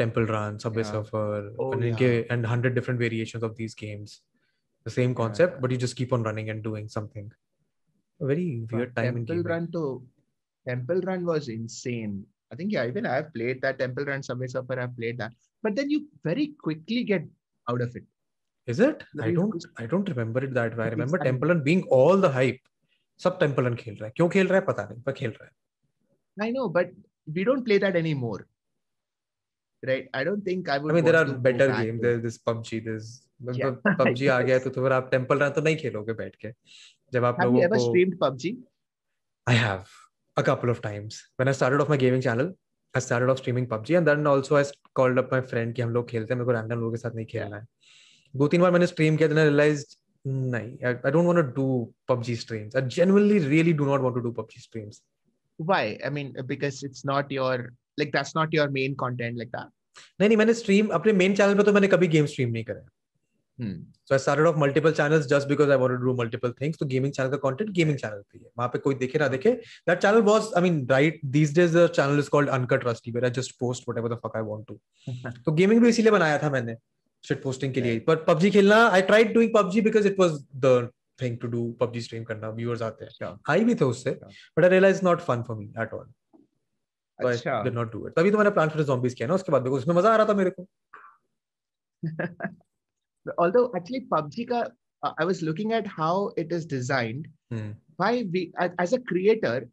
Temple 0.03 0.27
Run, 0.33 0.59
Subway 0.65 0.83
Yeah. 0.85 0.91
Surfer, 0.91 1.23
Oh, 1.57 1.71
and, 1.77 1.83
इनके- 1.91 2.25
and 2.35 2.45
hundred 2.53 2.75
different 2.79 3.01
variations 3.05 3.43
of 3.49 3.55
these 3.61 3.75
games. 3.83 4.17
The 4.85 4.91
same 4.91 5.13
concept, 5.13 5.53
Yeah. 5.55 5.59
but 5.61 5.71
you 5.71 5.77
just 5.77 5.95
keep 5.95 6.13
on 6.13 6.23
running 6.23 6.49
and 6.49 6.63
doing 6.63 6.87
something. 6.87 7.31
A 8.21 8.25
very 8.25 8.65
weird 8.71 8.95
time 8.95 9.17
in 9.17 9.25
Temple 9.25 9.35
gaming. 9.35 9.51
Run 9.53 9.71
to 9.73 9.81
Temple 10.67 11.01
Run 11.09 11.25
was 11.25 11.49
insane. 11.49 12.25
I 12.51 12.55
think 12.55 12.71
yeah, 12.71 12.85
even 12.87 13.05
I've 13.05 13.33
played 13.33 13.61
that 13.61 13.77
Temple 13.79 14.05
Run 14.05 14.23
Subway 14.23 14.47
Surfer. 14.47 14.79
I've 14.79 14.95
played 14.95 15.17
that, 15.19 15.33
but 15.63 15.75
then 15.75 15.89
you 15.89 16.07
very 16.23 16.47
quickly 16.63 17.03
get 17.03 17.25
out 17.69 17.81
of 17.81 17.95
it. 17.95 18.03
Is 18.67 18.79
it? 18.79 19.03
The 19.13 19.23
I 19.23 19.27
reason- 19.27 19.49
don't. 19.49 19.65
I 19.77 19.85
don't 19.85 20.09
remember 20.09 20.43
it 20.43 20.53
that 20.53 20.75
way. 20.77 20.83
I 20.85 20.87
It's 20.87 20.95
remember 20.97 21.17
fun. 21.19 21.25
Temple 21.25 21.49
Run 21.53 21.63
being 21.69 21.83
all 21.99 22.17
the 22.17 22.31
hype. 22.39 22.59
सब 23.23 23.39
Temple 23.39 23.63
Run 23.67 23.75
खेल 23.77 23.95
रहा 23.95 24.05
है 24.05 24.11
क्यों 24.17 24.27
खेल 24.33 24.47
रहा 24.47 24.59
है 24.59 24.65
पता 24.65 24.83
नहीं 24.89 25.01
पर 25.03 25.11
खेल 25.21 25.31
रहा 25.39 25.45
है 25.45 26.47
I 26.47 26.51
know, 26.55 26.67
but 26.75 26.91
we 27.37 27.43
don't 27.47 27.63
play 27.69 27.77
that 27.85 27.95
anymore. 28.01 28.47
Right? 29.89 30.07
I 30.13 30.23
don't 30.27 30.43
think 30.49 30.69
I 30.69 30.77
would. 30.77 30.91
I 30.91 30.95
mean 30.95 31.05
there 31.05 31.13
want 31.13 31.29
are 31.29 31.31
to 31.31 31.37
go 31.37 31.43
better 31.47 31.67
back 31.71 31.83
games 31.85 31.99
to- 32.01 32.05
there's 32.07 32.21
this 32.27 32.37
PUBG 32.49 32.79
there's 32.85 33.09
Yeah. 33.17 33.22
PUBG 33.42 34.26
आ 34.26 34.40
गया 34.40 34.58
तो 34.58 34.70
तो 34.70 34.82
फिर 34.82 34.92
आप 34.92 35.08
temple 35.10 35.38
run 35.38 35.50
तो 35.50 35.60
नहीं 35.60 35.76
खेलोगे 35.76 36.12
बैठ 36.12 36.36
के 36.44 36.52
जब 37.12 37.24
आप 37.24 37.40
लोगों 37.42 37.68
को 37.68 37.78
streamed 37.86 38.18
PUBG? 38.22 38.56
I 39.46 39.54
have 39.54 39.90
a 40.36 40.42
couple 40.42 40.70
of 40.70 40.80
times. 40.82 41.22
When 41.36 41.48
I 41.48 41.52
started 41.52 41.80
off 41.80 41.88
my 41.88 41.98
gaming 42.04 42.22
channel, 42.26 42.52
I 42.94 43.00
started 43.00 43.30
off 43.30 43.38
streaming 43.38 43.66
PUBG 43.66 43.98
and 43.98 44.06
then 44.06 44.26
also 44.26 44.56
I 44.56 44.64
called 44.94 45.18
up 45.22 45.32
my 45.32 45.40
friend 45.52 45.74
कि 45.76 45.82
हम 45.82 45.90
लोग 45.90 46.08
खेलते 46.10 46.34
हैं 46.34 46.38
मेरे 46.40 46.46
को 46.46 46.52
रैंडम 46.52 46.80
लोगों 46.80 46.90
के 46.92 46.98
साथ 46.98 47.14
नहीं 47.14 47.26
खेलना 47.26 47.56
है 47.56 47.66
दो 48.34 48.48
तीन 48.48 48.60
बार 48.60 48.70
मैंने 48.70 48.86
स्ट्रीम 48.86 49.16
किया 49.16 49.28
then 49.28 49.42
I 49.44 49.46
realized 49.48 49.96
नहीं 50.26 50.78
I, 50.82 50.94
I 51.08 51.10
don't 51.10 51.26
want 51.26 51.42
to 51.42 51.46
do 51.60 51.68
PUBG 52.10 52.36
streams. 52.44 52.76
I 52.76 52.80
genuinely 52.98 53.38
really 53.54 53.72
do 53.72 53.86
not 53.86 54.02
want 54.02 54.16
to 54.16 54.22
do 54.22 54.32
PUBG 54.32 54.60
streams. 54.60 55.02
Why? 55.58 55.98
I 56.04 56.10
mean, 56.10 56.34
because 56.46 56.82
it's 56.82 57.04
not 57.04 57.30
your 57.30 57.72
like 57.98 58.12
that's 58.12 58.34
not 58.34 58.52
your 58.52 58.68
main 58.70 58.96
content 58.96 59.38
like 59.38 59.52
that. 59.52 59.70
नहीं 60.20 60.28
नहीं 60.28 60.36
मैंने 60.38 60.54
stream 60.54 60.88
अपने 60.94 61.12
main 61.12 61.34
channel 61.34 61.54
पे 61.56 61.62
तो 61.62 61.72
मैंने 61.72 61.88
कभी 61.88 62.06
game 62.14 62.26
stream 62.26 62.48
नहीं 62.50 62.64
करा 62.64 62.80
Hmm. 63.58 63.74
So 64.04 64.14
I 64.14 64.18
started 64.18 64.46
off 64.48 64.56
multiple 64.60 64.92
channels 64.92 65.26
just 65.32 65.48
because 65.48 65.70
I 65.70 65.76
wanted 65.76 65.98
to 65.98 66.06
do 66.06 66.14
multiple 66.20 66.52
things. 66.60 66.78
तो 66.78 66.86
गेमिंग 66.86 67.12
चैनल 67.12 67.30
का 67.30 67.36
कंटेंट 67.42 67.70
गेमिंग 67.76 67.98
चैनल 67.98 68.22
पे 68.32 68.38
है 68.38 68.50
वहाँ 68.58 68.68
पे 68.72 68.78
कोई 68.86 68.94
देखे 69.02 69.18
ना 69.18 69.28
देखे 69.34 69.52
that 69.90 70.00
channel 70.04 70.24
was 70.28 70.48
I 70.60 70.62
mean 70.64 70.80
right 70.94 71.20
these 71.36 71.52
days 71.58 71.76
the 71.76 71.84
channel 71.98 72.22
is 72.24 72.30
called 72.36 72.50
Uncut 72.56 72.86
Rusty 72.88 73.14
where 73.16 73.26
I 73.28 73.30
just 73.38 73.54
post 73.60 73.86
whatever 73.90 74.10
the 74.14 74.18
fuck 74.24 74.34
I 74.40 74.42
want 74.48 74.66
to. 74.72 74.78
तो 75.44 75.52
गेमिंग 75.60 75.80
भी 75.82 75.88
इसीलिए 75.88 76.12
बनाया 76.12 76.38
था 76.42 76.50
मैंने 76.50 76.76
शिट 77.24 77.42
पोस्टिंग 77.42 77.74
के 77.74 77.80
लिए 77.80 77.98
पर 78.08 78.24
पबजी 78.24 78.50
खेलना 78.58 78.80
I 78.88 79.02
tried 79.12 79.32
doing 79.34 79.54
PUBG 79.54 79.80
because 79.88 80.08
it 80.08 80.18
was 80.20 80.32
the 80.66 80.74
thing 81.22 81.38
to 81.40 81.48
do 81.48 81.70
PUBG 81.80 82.00
stream 82.00 82.24
करना 82.24 82.48
व्यूअर्स 82.58 82.82
आते 82.82 83.04
हैं. 83.04 83.36
आई 83.50 83.64
भी 83.64 83.74
थे 83.74 83.84
उससे. 83.84 84.10
But 84.10 84.64
I 84.64 84.70
realize 84.70 85.04
not 85.04 85.20
fun 85.30 85.42
for 85.48 85.56
me 85.56 85.72
at 85.82 85.94
all 85.94 86.12
So 87.18 87.28
I 87.28 87.32
अच्छा. 87.32 87.62
did 87.64 87.74
not 87.74 87.90
do 87.90 87.98
it. 88.06 88.12
तभी 88.16 88.30
तो 88.30 88.38
मैंने 88.38 88.50
प्लान 88.50 88.68
फॉर 88.68 88.82
zombies 88.84 89.14
किया 89.14 89.26
ना 89.28 89.34
उसके 89.34 89.52
बाद 89.52 89.62
देखो 89.62 89.76
उसमें 89.76 89.94
मज़ा 89.94 90.12
आ 90.12 90.16
रहा 90.16 90.26
था 90.28 90.34
मेरे 90.34 90.50
को 90.50 90.66
Although 93.37 93.71
actually 93.75 94.01
PUBG 94.11 94.47
ka, 94.49 94.67
uh, 95.03 95.13
I 95.17 95.25
was 95.25 95.41
looking 95.41 95.73
at 95.73 95.87
how 95.87 96.31
it 96.37 96.51
is 96.51 96.65
designed. 96.65 97.27
Hmm. 97.51 97.71
Why 97.97 98.25
we 98.31 98.51
as, 98.57 98.71
as 98.79 98.93
a 98.93 98.99
creator, 98.99 99.67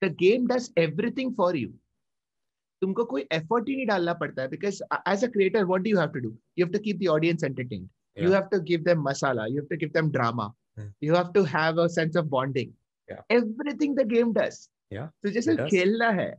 the 0.00 0.08
game 0.10 0.46
does 0.46 0.70
everything 0.76 1.34
for 1.34 1.54
you. 1.54 1.72
तुमको 2.82 3.04
कोई 3.10 3.26
effort 3.32 3.68
ही 3.68 3.76
नहीं 3.76 3.86
डालना 3.86 4.12
पड़ता 4.20 4.42
है 4.42 4.50
because 4.50 4.80
uh, 4.90 4.98
as 5.06 5.22
a 5.22 5.28
creator, 5.28 5.66
what 5.66 5.82
do 5.82 5.90
you 5.90 5.98
have 5.98 6.12
to 6.12 6.20
do? 6.20 6.32
You 6.56 6.64
have 6.64 6.72
to 6.72 6.78
keep 6.78 6.98
the 6.98 7.08
audience 7.08 7.42
entertained. 7.42 7.88
You 8.16 8.28
Yeah. 8.30 8.34
have 8.36 8.50
to 8.50 8.60
give 8.60 8.84
them 8.84 9.04
masala. 9.04 9.48
You 9.50 9.60
have 9.60 9.68
to 9.70 9.76
give 9.76 9.92
them 9.92 10.10
drama. 10.10 10.52
Hmm. 10.76 10.88
You 11.00 11.14
have 11.14 11.32
to 11.38 11.44
have 11.44 11.78
a 11.78 11.88
sense 11.88 12.16
of 12.16 12.28
bonding. 12.30 12.74
Yeah. 13.08 13.22
Everything 13.30 13.94
the 13.94 14.04
game 14.04 14.32
does. 14.32 14.68
Yeah, 14.90 15.08
तुझे 15.24 15.42
सिर्फ 15.42 15.58
does. 15.58 15.70
खेलना 15.70 16.08
है. 16.20 16.30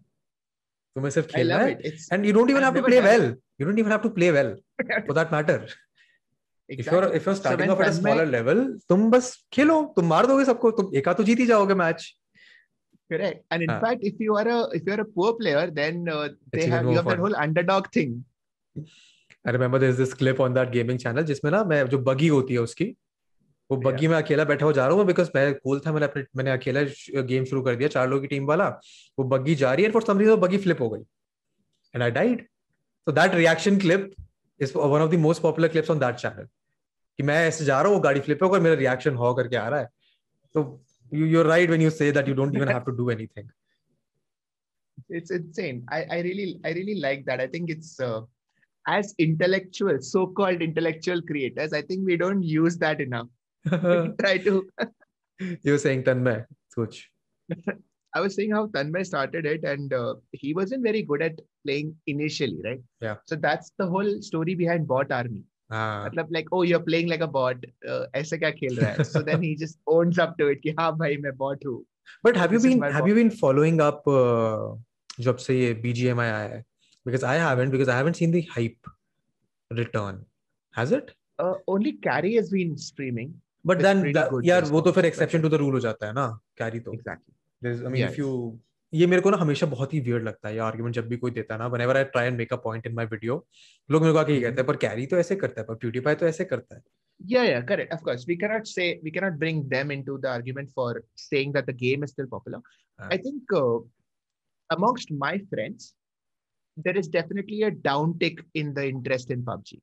तुम्हें 0.97 1.11
सिर्फ 1.11 1.27
I 1.27 1.31
खेलना 1.37 1.57
love 1.57 1.67
है 1.67 1.73
it. 1.73 1.85
It's 1.91 2.07
and 2.11 2.25
you 2.25 2.33
don't 2.33 2.49
even 2.49 2.63
I've 2.63 2.75
have 2.75 2.75
to 2.75 2.81
never 2.81 2.91
play 2.91 3.01
done 3.01 3.21
well 3.21 3.25
you 3.59 3.65
don't 3.65 3.79
even 3.79 3.91
have 3.91 4.03
to 4.03 4.09
जो 21.88 21.98
buggy 21.98 22.28
होती 22.28 22.54
है 22.54 22.60
उसकी 22.60 22.96
वो 23.70 23.76
बगी 23.76 24.08
में 24.08 24.16
अकेला 24.16 24.44
बैठा 24.44 24.66
हो 24.66 24.72
जा 24.72 24.86
रहा 24.86 24.96
हूँ 24.96 25.04
बिकॉज़ 25.06 25.30
मैं 25.34 25.54
कोल 25.54 25.80
था 25.80 25.92
मैंने 25.92 26.24
मैंने 26.36 26.50
अकेला 26.50 26.82
गेम 27.22 27.44
शुरू 27.44 27.62
कर 27.62 27.74
दिया 27.74 27.88
चार 27.88 28.08
लोगों 28.08 28.22
की 28.22 28.28
टीम 28.28 28.46
वाला 28.46 28.68
वो 29.18 29.24
बग्गी 29.24 29.54
जा 29.54 29.74
रही 29.74 29.84
है 29.84 29.90
फॉर 29.90 30.02
फ्लिप 30.58 30.80
हो 30.80 30.90
गई. 30.90 31.00
And 31.94 32.02
I 32.02 32.10
died 32.10 32.48
so 33.06 33.12
that 33.12 33.34
reaction 33.34 33.78
clip 33.78 34.14
is 34.60 34.78
one 34.78 35.00
of 35.00 35.10
the 35.10 35.14
most 35.14 35.42
popular 35.42 35.68
clips 35.68 35.90
on 35.90 35.98
that 35.98 36.14
channel 36.14 36.48
कि 37.16 37.22
मैं 37.22 37.36
ऐसे 37.48 37.64
जा 37.64 37.80
रहा 37.80 37.88
हूँ 37.88 37.96
वो 37.96 38.02
गाड़ी 38.02 38.20
फ्लिप 38.20 38.42
होकर 38.42 38.60
मेरा 38.60 38.74
रिएक्शन 38.76 39.14
हो 39.22 39.32
करके 39.34 39.56
आ 39.56 39.68
रहा 39.68 39.80
है 39.80 39.88
तो 40.54 40.62
you 41.16 41.26
you're 41.32 41.48
right 41.48 41.70
when 41.72 41.82
you 41.84 41.90
say 41.94 42.10
that 42.16 42.28
you 42.30 42.34
don't 42.36 42.54
even 42.58 42.70
have 42.74 42.86
to 42.86 42.96
do 43.02 43.10
anything 43.16 43.50
It's 45.16 45.32
insane. 45.34 45.78
I, 45.96 45.98
I 46.16 46.18
really 46.24 46.44
I 46.68 46.70
really 46.76 46.94
like 47.04 47.22
that. 47.26 47.40
I 47.44 47.46
think 47.52 47.70
it's 47.74 47.88
uh, 48.06 48.20
as 48.94 49.14
intellectual, 49.24 49.98
so-called 50.08 50.64
intellectual 50.66 51.22
creators. 51.30 51.72
I 51.78 51.80
think 51.88 52.06
we 52.10 52.16
don't 52.22 52.42
use 52.42 52.76
that 52.84 53.00
enough. 53.00 53.28
Try 54.22 54.34
to. 54.46 54.54
you're 55.68 55.80
saying 55.86 56.04
tanmay 56.08 56.36
soch 56.76 57.00
I 58.14 58.20
was 58.20 58.34
saying 58.34 58.50
how 58.50 58.66
Tanmay 58.66 59.06
started 59.06 59.46
it, 59.46 59.64
and 59.64 59.92
uh, 59.92 60.14
he 60.32 60.52
wasn't 60.52 60.82
very 60.82 61.02
good 61.02 61.22
at 61.22 61.40
playing 61.64 61.94
initially, 62.06 62.60
right? 62.64 62.82
Yeah. 63.00 63.16
So 63.26 63.36
that's 63.36 63.72
the 63.78 63.86
whole 63.86 64.20
story 64.20 64.54
behind 64.54 64.86
Bot 64.86 65.10
Army. 65.10 65.42
मतलब 65.72 66.32
like 66.32 66.52
oh 66.52 66.62
you 66.64 66.78
are 66.78 66.84
playing 66.84 67.08
like 67.08 67.22
a 67.22 67.30
bot 67.38 67.66
ऐसे 68.14 68.38
क्या 68.38 68.50
खेल 68.60 68.76
रहा 68.78 68.90
है 68.90 69.04
so 69.12 69.22
then 69.22 69.42
he 69.42 69.54
just 69.64 69.78
owns 69.98 70.18
up 70.20 70.34
to 70.38 70.48
it 70.50 70.60
कि 70.62 70.74
हाँ 70.80 70.90
भाई 70.98 71.16
मैं 71.26 71.36
बॉट 71.36 71.66
हूँ 71.66 71.82
but 72.26 72.36
have 72.38 72.54
you 72.54 72.60
been 72.60 72.84
have 72.94 73.08
you 73.08 73.14
been 73.14 73.30
following 73.40 73.80
up 73.80 74.02
जब 75.20 75.36
से 75.46 75.58
ये 75.60 75.72
बीजीएमआई 75.82 76.28
आया 76.28 76.48
है 76.54 76.64
because 77.06 77.24
I 77.24 77.36
haven't 77.36 77.70
because 77.70 77.88
I 77.88 77.96
haven't 77.96 78.14
seen 78.14 78.30
the 78.30 78.42
hype 78.42 78.86
return. 79.70 80.24
Has 80.74 80.92
it? 80.92 81.14
Uh, 81.38 81.54
only 81.66 81.92
carry 81.92 82.34
has 82.34 82.50
been 82.50 82.76
streaming. 82.76 83.34
But 83.64 83.78
then, 83.78 84.12
that, 84.12 84.30
yeah, 84.42 84.60
वो 84.60 84.80
तो 84.80 84.92
फिर 84.92 85.06
exception 85.06 85.42
to 85.42 85.48
the 85.48 85.58
rule 85.58 85.72
हो 85.72 85.80
जाता 85.80 86.06
है 86.06 86.12
ना 86.12 86.26
carry 86.60 86.80
तो. 86.80 86.94
Exactly. 86.94 87.34
There's, 87.62 87.82
I 87.82 87.88
mean, 87.88 88.02
yes. 88.02 88.12
if 88.12 88.18
you 88.18 88.58
ये 88.94 89.06
मेरे 89.06 89.22
को 89.22 89.30
ना 89.30 89.36
हमेशा 89.36 89.66
बहुत 89.66 89.94
ही 89.94 90.00
weird 90.04 90.24
लगता 90.24 90.48
है 90.48 90.54
ये 90.54 90.60
आर्गुमेंट 90.60 90.94
जब 90.94 91.08
भी 91.08 91.16
कोई 91.16 91.30
देता 91.30 91.54
है 91.54 91.60
ना 91.60 91.68
whenever 91.74 91.96
I 91.96 92.04
try 92.16 92.24
and 92.30 92.40
make 92.40 92.52
a 92.52 92.58
point 92.66 92.88
in 92.90 92.96
my 92.98 93.06
video 93.12 93.38
लोग 93.90 94.02
मेरे 94.02 94.12
को 94.12 94.18
आके 94.18 94.34
ये 94.34 94.40
कहते 94.40 94.60
हैं 94.60 94.66
पर 94.66 94.76
कैरी 94.86 95.06
तो 95.06 95.18
ऐसे 95.18 95.36
करता 95.36 95.60
है 95.60 95.66
पर 95.66 95.78
PewDiePie 95.84 96.18
तो 96.20 96.26
ऐसे 96.26 96.44
करता 96.44 96.76
है 96.76 96.82
yeah 97.32 97.44
yeah 97.48 97.64
correct 97.66 97.92
of 97.94 98.00
course 98.06 98.24
we 98.28 98.36
cannot 98.38 98.66
say 98.68 98.86
we 99.02 99.10
cannot 99.16 99.38
bring 99.42 99.58
them 99.74 99.92
into 99.96 100.18
the 100.22 100.30
argument 100.36 100.70
for 100.78 100.88
saying 101.24 101.52
that 101.56 101.68
the 101.72 101.76
game 101.84 102.06
is 102.06 102.14
still 102.16 102.30
popular 102.36 102.62
Ah. 102.98 103.08
I 103.10 103.16
think 103.16 103.42
uh, 103.52 103.78
amongst 104.70 105.10
my 105.10 105.38
friends 105.50 105.94
there 106.76 106.96
is 106.96 107.08
definitely 107.08 107.62
a 107.62 107.70
downtick 107.70 108.40
in 108.54 108.72
the 108.74 108.86
interest 108.88 109.30
in 109.30 109.42
PUBG 109.42 109.80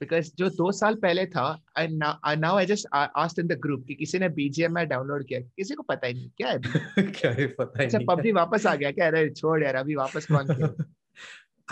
because 0.00 0.30
जो 0.36 0.48
दो 0.50 0.72
साल 0.72 0.94
पहले 0.94 1.26
था 1.26 1.46
now 1.78 2.56
I 2.56 2.66
just 2.66 2.86
asked 2.94 3.38
in 3.38 3.46
the 3.46 3.52
group 3.52 3.84
कि 3.88 3.94
किसी 3.94 4.18
ने 4.18 4.28
BGMI 4.28 4.86
download 4.86 5.24
किया 5.26 5.40
किसी 5.40 5.74
को 5.74 5.82
पता 5.82 6.06
ही 6.06 6.14
नहीं 6.14 6.30
क्या 6.36 6.48
है 6.48 6.58
क्या 7.12 7.30
है 7.30 7.46
पता 7.46 7.80
ही 7.80 7.86
अच्छा 7.86 7.98
पबजी 8.08 8.32
वापस 8.32 8.66
आ 8.66 8.74
गया 8.74 8.90
क्या 8.90 9.06
अरे 9.06 9.30
छोड़ 9.30 9.62
यार 9.64 9.74
अभी 9.74 9.94
वापस 9.94 10.26
कौन 10.26 10.54
खेल? 10.54 10.84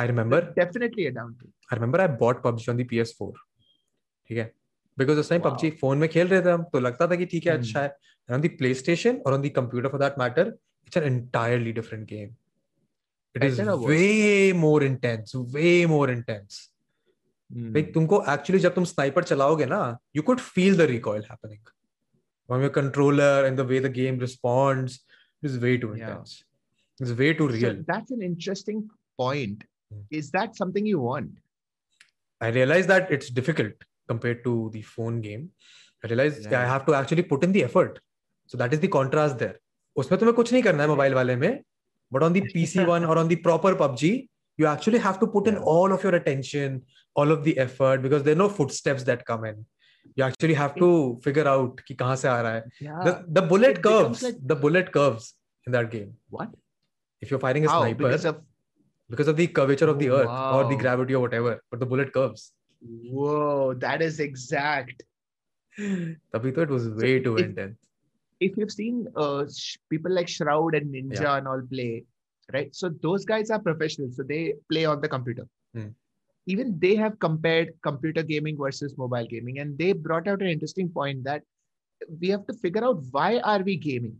I 0.00 0.06
remember 0.06 0.44
definitely 0.58 1.06
a 1.06 1.10
down 1.10 1.34
to 1.34 1.46
I 1.46 1.74
remember 1.74 2.00
I 2.00 2.08
bought 2.08 2.42
PUBG 2.42 2.70
on 2.72 2.76
the 2.76 2.88
PS4 2.92 3.32
ठीक 4.30 4.38
है? 4.38 4.52
बिकॉज़ 4.98 5.18
उस 5.18 5.28
टाइम 5.30 5.42
पबजी 5.42 5.70
फ़ोन 5.70 5.98
में 5.98 6.08
खेल 6.08 6.28
रहे 6.28 6.42
थे 6.42 6.50
हम 6.50 6.62
तो 6.62 6.80
लगता 6.80 7.06
था 7.06 7.14
कि 7.14 7.26
ठीक 7.26 7.46
है 7.46 7.52
hmm. 7.52 7.62
अच्छा 7.62 7.82
है। 7.82 7.96
ऑन 8.34 8.40
द 8.40 8.48
प्लेस्टेशन 8.58 9.16
और 9.16 9.34
on 9.34 9.42
the 9.42 9.52
computer 9.56 9.88
for 9.88 10.00
that 10.00 10.18
matter 10.18 10.54
it's 10.86 10.96
an 10.96 11.04
entirely 11.04 11.72
different 11.72 12.08
game 12.08 12.34
it 13.36 13.44
is 13.44 13.62
way 13.62 14.52
more 14.52 14.84
intense 14.84 15.32
way 15.36 15.86
more 15.86 16.10
intense 16.10 16.70
like 17.50 17.92
तुमको 17.94 18.22
एक्चुअली 18.28 18.60
जब 18.62 18.74
तुम 18.74 18.84
स्नाइपर 18.84 19.24
चलाओगे 19.24 19.66
ना 19.66 19.80
you 20.16 20.22
could 20.22 20.40
feel 20.40 20.76
the 20.76 20.88
recoil 20.90 21.22
happening 21.30 21.68
from 22.48 22.60
your 22.60 22.70
controller 22.70 23.46
and 23.46 23.56
the 23.58 23.66
way 23.66 23.80
the 23.80 23.92
game 23.92 24.20
responds 24.20 25.00
is 25.42 25.58
way 25.60 25.76
too 25.76 25.94
intense 25.94 26.42
is 27.00 27.12
way 27.14 27.32
too 27.32 27.46
real 27.48 27.82
that's 27.82 28.12
an 28.12 28.22
interesting 28.22 28.82
point 29.18 29.64
is 30.12 30.30
that 30.30 30.54
something 30.54 30.88
you 30.88 31.00
want 31.00 31.34
I 32.40 32.50
realize 32.50 32.88
that 32.88 33.12
it's 33.12 33.32
difficult 33.32 33.84
compared 34.08 34.42
to 34.44 34.58
the 34.74 34.82
phone 34.86 35.20
game 35.20 35.42
I 35.42 36.08
realize 36.08 36.54
I 36.54 36.68
have 36.68 36.84
to 36.86 36.94
actually 36.94 37.22
put 37.30 37.44
in 37.44 37.52
the 37.52 37.56
effort 37.70 37.98
so 38.50 38.58
that 38.58 38.74
is 38.74 38.80
the 38.80 38.90
contrast 38.92 39.36
there 39.36 39.58
उसमें 39.96 40.18
तुम्हें 40.20 40.34
कुछ 40.36 40.52
नहीं 40.52 40.62
करना 40.62 40.82
है 40.82 40.88
mobile 40.88 41.14
वाले 41.14 41.36
में 41.36 41.62
but 42.12 42.22
on 42.22 42.32
the 42.32 42.40
PC 42.52 42.84
one 42.84 43.04
और 43.04 43.18
on 43.18 43.28
the 43.28 43.36
proper 43.44 43.74
PUBG 43.74 44.12
you 44.56 44.66
actually 44.66 44.98
have 44.98 45.18
to 45.20 45.26
put 45.26 45.46
in 45.46 45.56
all 45.58 45.92
of 45.92 46.02
your 46.02 46.14
attention 46.14 46.82
all 47.14 47.30
of 47.30 47.44
the 47.44 47.56
effort 47.58 48.02
because 48.02 48.22
there 48.22 48.32
are 48.32 48.42
no 48.44 48.48
footsteps 48.48 49.02
that 49.04 49.24
come 49.30 49.44
in 49.44 49.64
you 50.14 50.24
actually 50.24 50.54
have 50.54 50.74
to 50.76 51.18
figure 51.22 51.46
out 51.52 51.80
ki 51.86 51.96
kahan 52.02 52.20
se 52.22 52.28
aa 52.28 52.42
raha 52.48 52.52
hai. 52.52 52.84
Yeah. 52.88 53.00
The, 53.06 53.14
the 53.38 53.42
bullet 53.54 53.82
curves 53.86 54.22
like... 54.26 54.42
the 54.52 54.58
bullet 54.66 54.92
curves 54.98 55.32
in 55.66 55.72
that 55.78 55.90
game 55.94 56.12
what 56.36 56.52
if 57.20 57.30
you're 57.30 57.42
fighting 57.46 57.66
a 57.66 57.70
How? 57.70 57.80
sniper 57.80 58.04
because 58.04 58.28
of... 58.32 58.44
because 59.14 59.28
of 59.32 59.36
the 59.40 59.46
curvature 59.56 59.90
of 59.94 59.98
the 60.04 60.10
oh, 60.10 60.20
earth 60.20 60.30
wow. 60.34 60.58
or 60.58 60.68
the 60.70 60.78
gravity 60.84 61.18
or 61.18 61.24
whatever 61.26 61.56
but 61.70 61.80
the 61.80 61.90
bullet 61.94 62.12
curves 62.12 62.52
whoa 63.18 63.74
that 63.86 64.02
is 64.10 64.20
exact 64.20 65.02
Tabito, 66.34 66.62
it 66.66 66.70
was 66.70 66.88
way 66.88 67.18
so 67.18 67.24
too 67.24 67.36
if, 67.36 67.46
intense 67.46 67.76
if 68.40 68.56
you've 68.56 68.72
seen 68.72 69.06
uh, 69.16 69.44
people 69.90 70.12
like 70.18 70.28
shroud 70.28 70.74
and 70.74 70.94
ninja 70.94 71.22
yeah. 71.22 71.36
and 71.36 71.48
all 71.48 71.62
play 71.72 72.04
right? 72.52 72.74
So 72.74 72.88
those 73.02 73.24
guys 73.24 73.50
are 73.50 73.58
professionals. 73.60 74.16
So 74.16 74.22
they 74.22 74.54
play 74.70 74.84
on 74.84 75.00
the 75.00 75.08
computer. 75.08 75.46
Hmm. 75.74 75.88
Even 76.46 76.78
they 76.78 76.94
have 76.96 77.18
compared 77.18 77.74
computer 77.82 78.22
gaming 78.22 78.56
versus 78.58 78.96
mobile 78.96 79.26
gaming, 79.26 79.58
and 79.58 79.76
they 79.78 79.92
brought 79.92 80.26
out 80.28 80.42
an 80.42 80.48
interesting 80.48 80.88
point 80.88 81.24
that 81.24 81.42
we 82.20 82.28
have 82.28 82.46
to 82.46 82.54
figure 82.54 82.84
out 82.84 83.02
why 83.10 83.38
are 83.40 83.62
we 83.62 83.76
gaming 83.76 84.16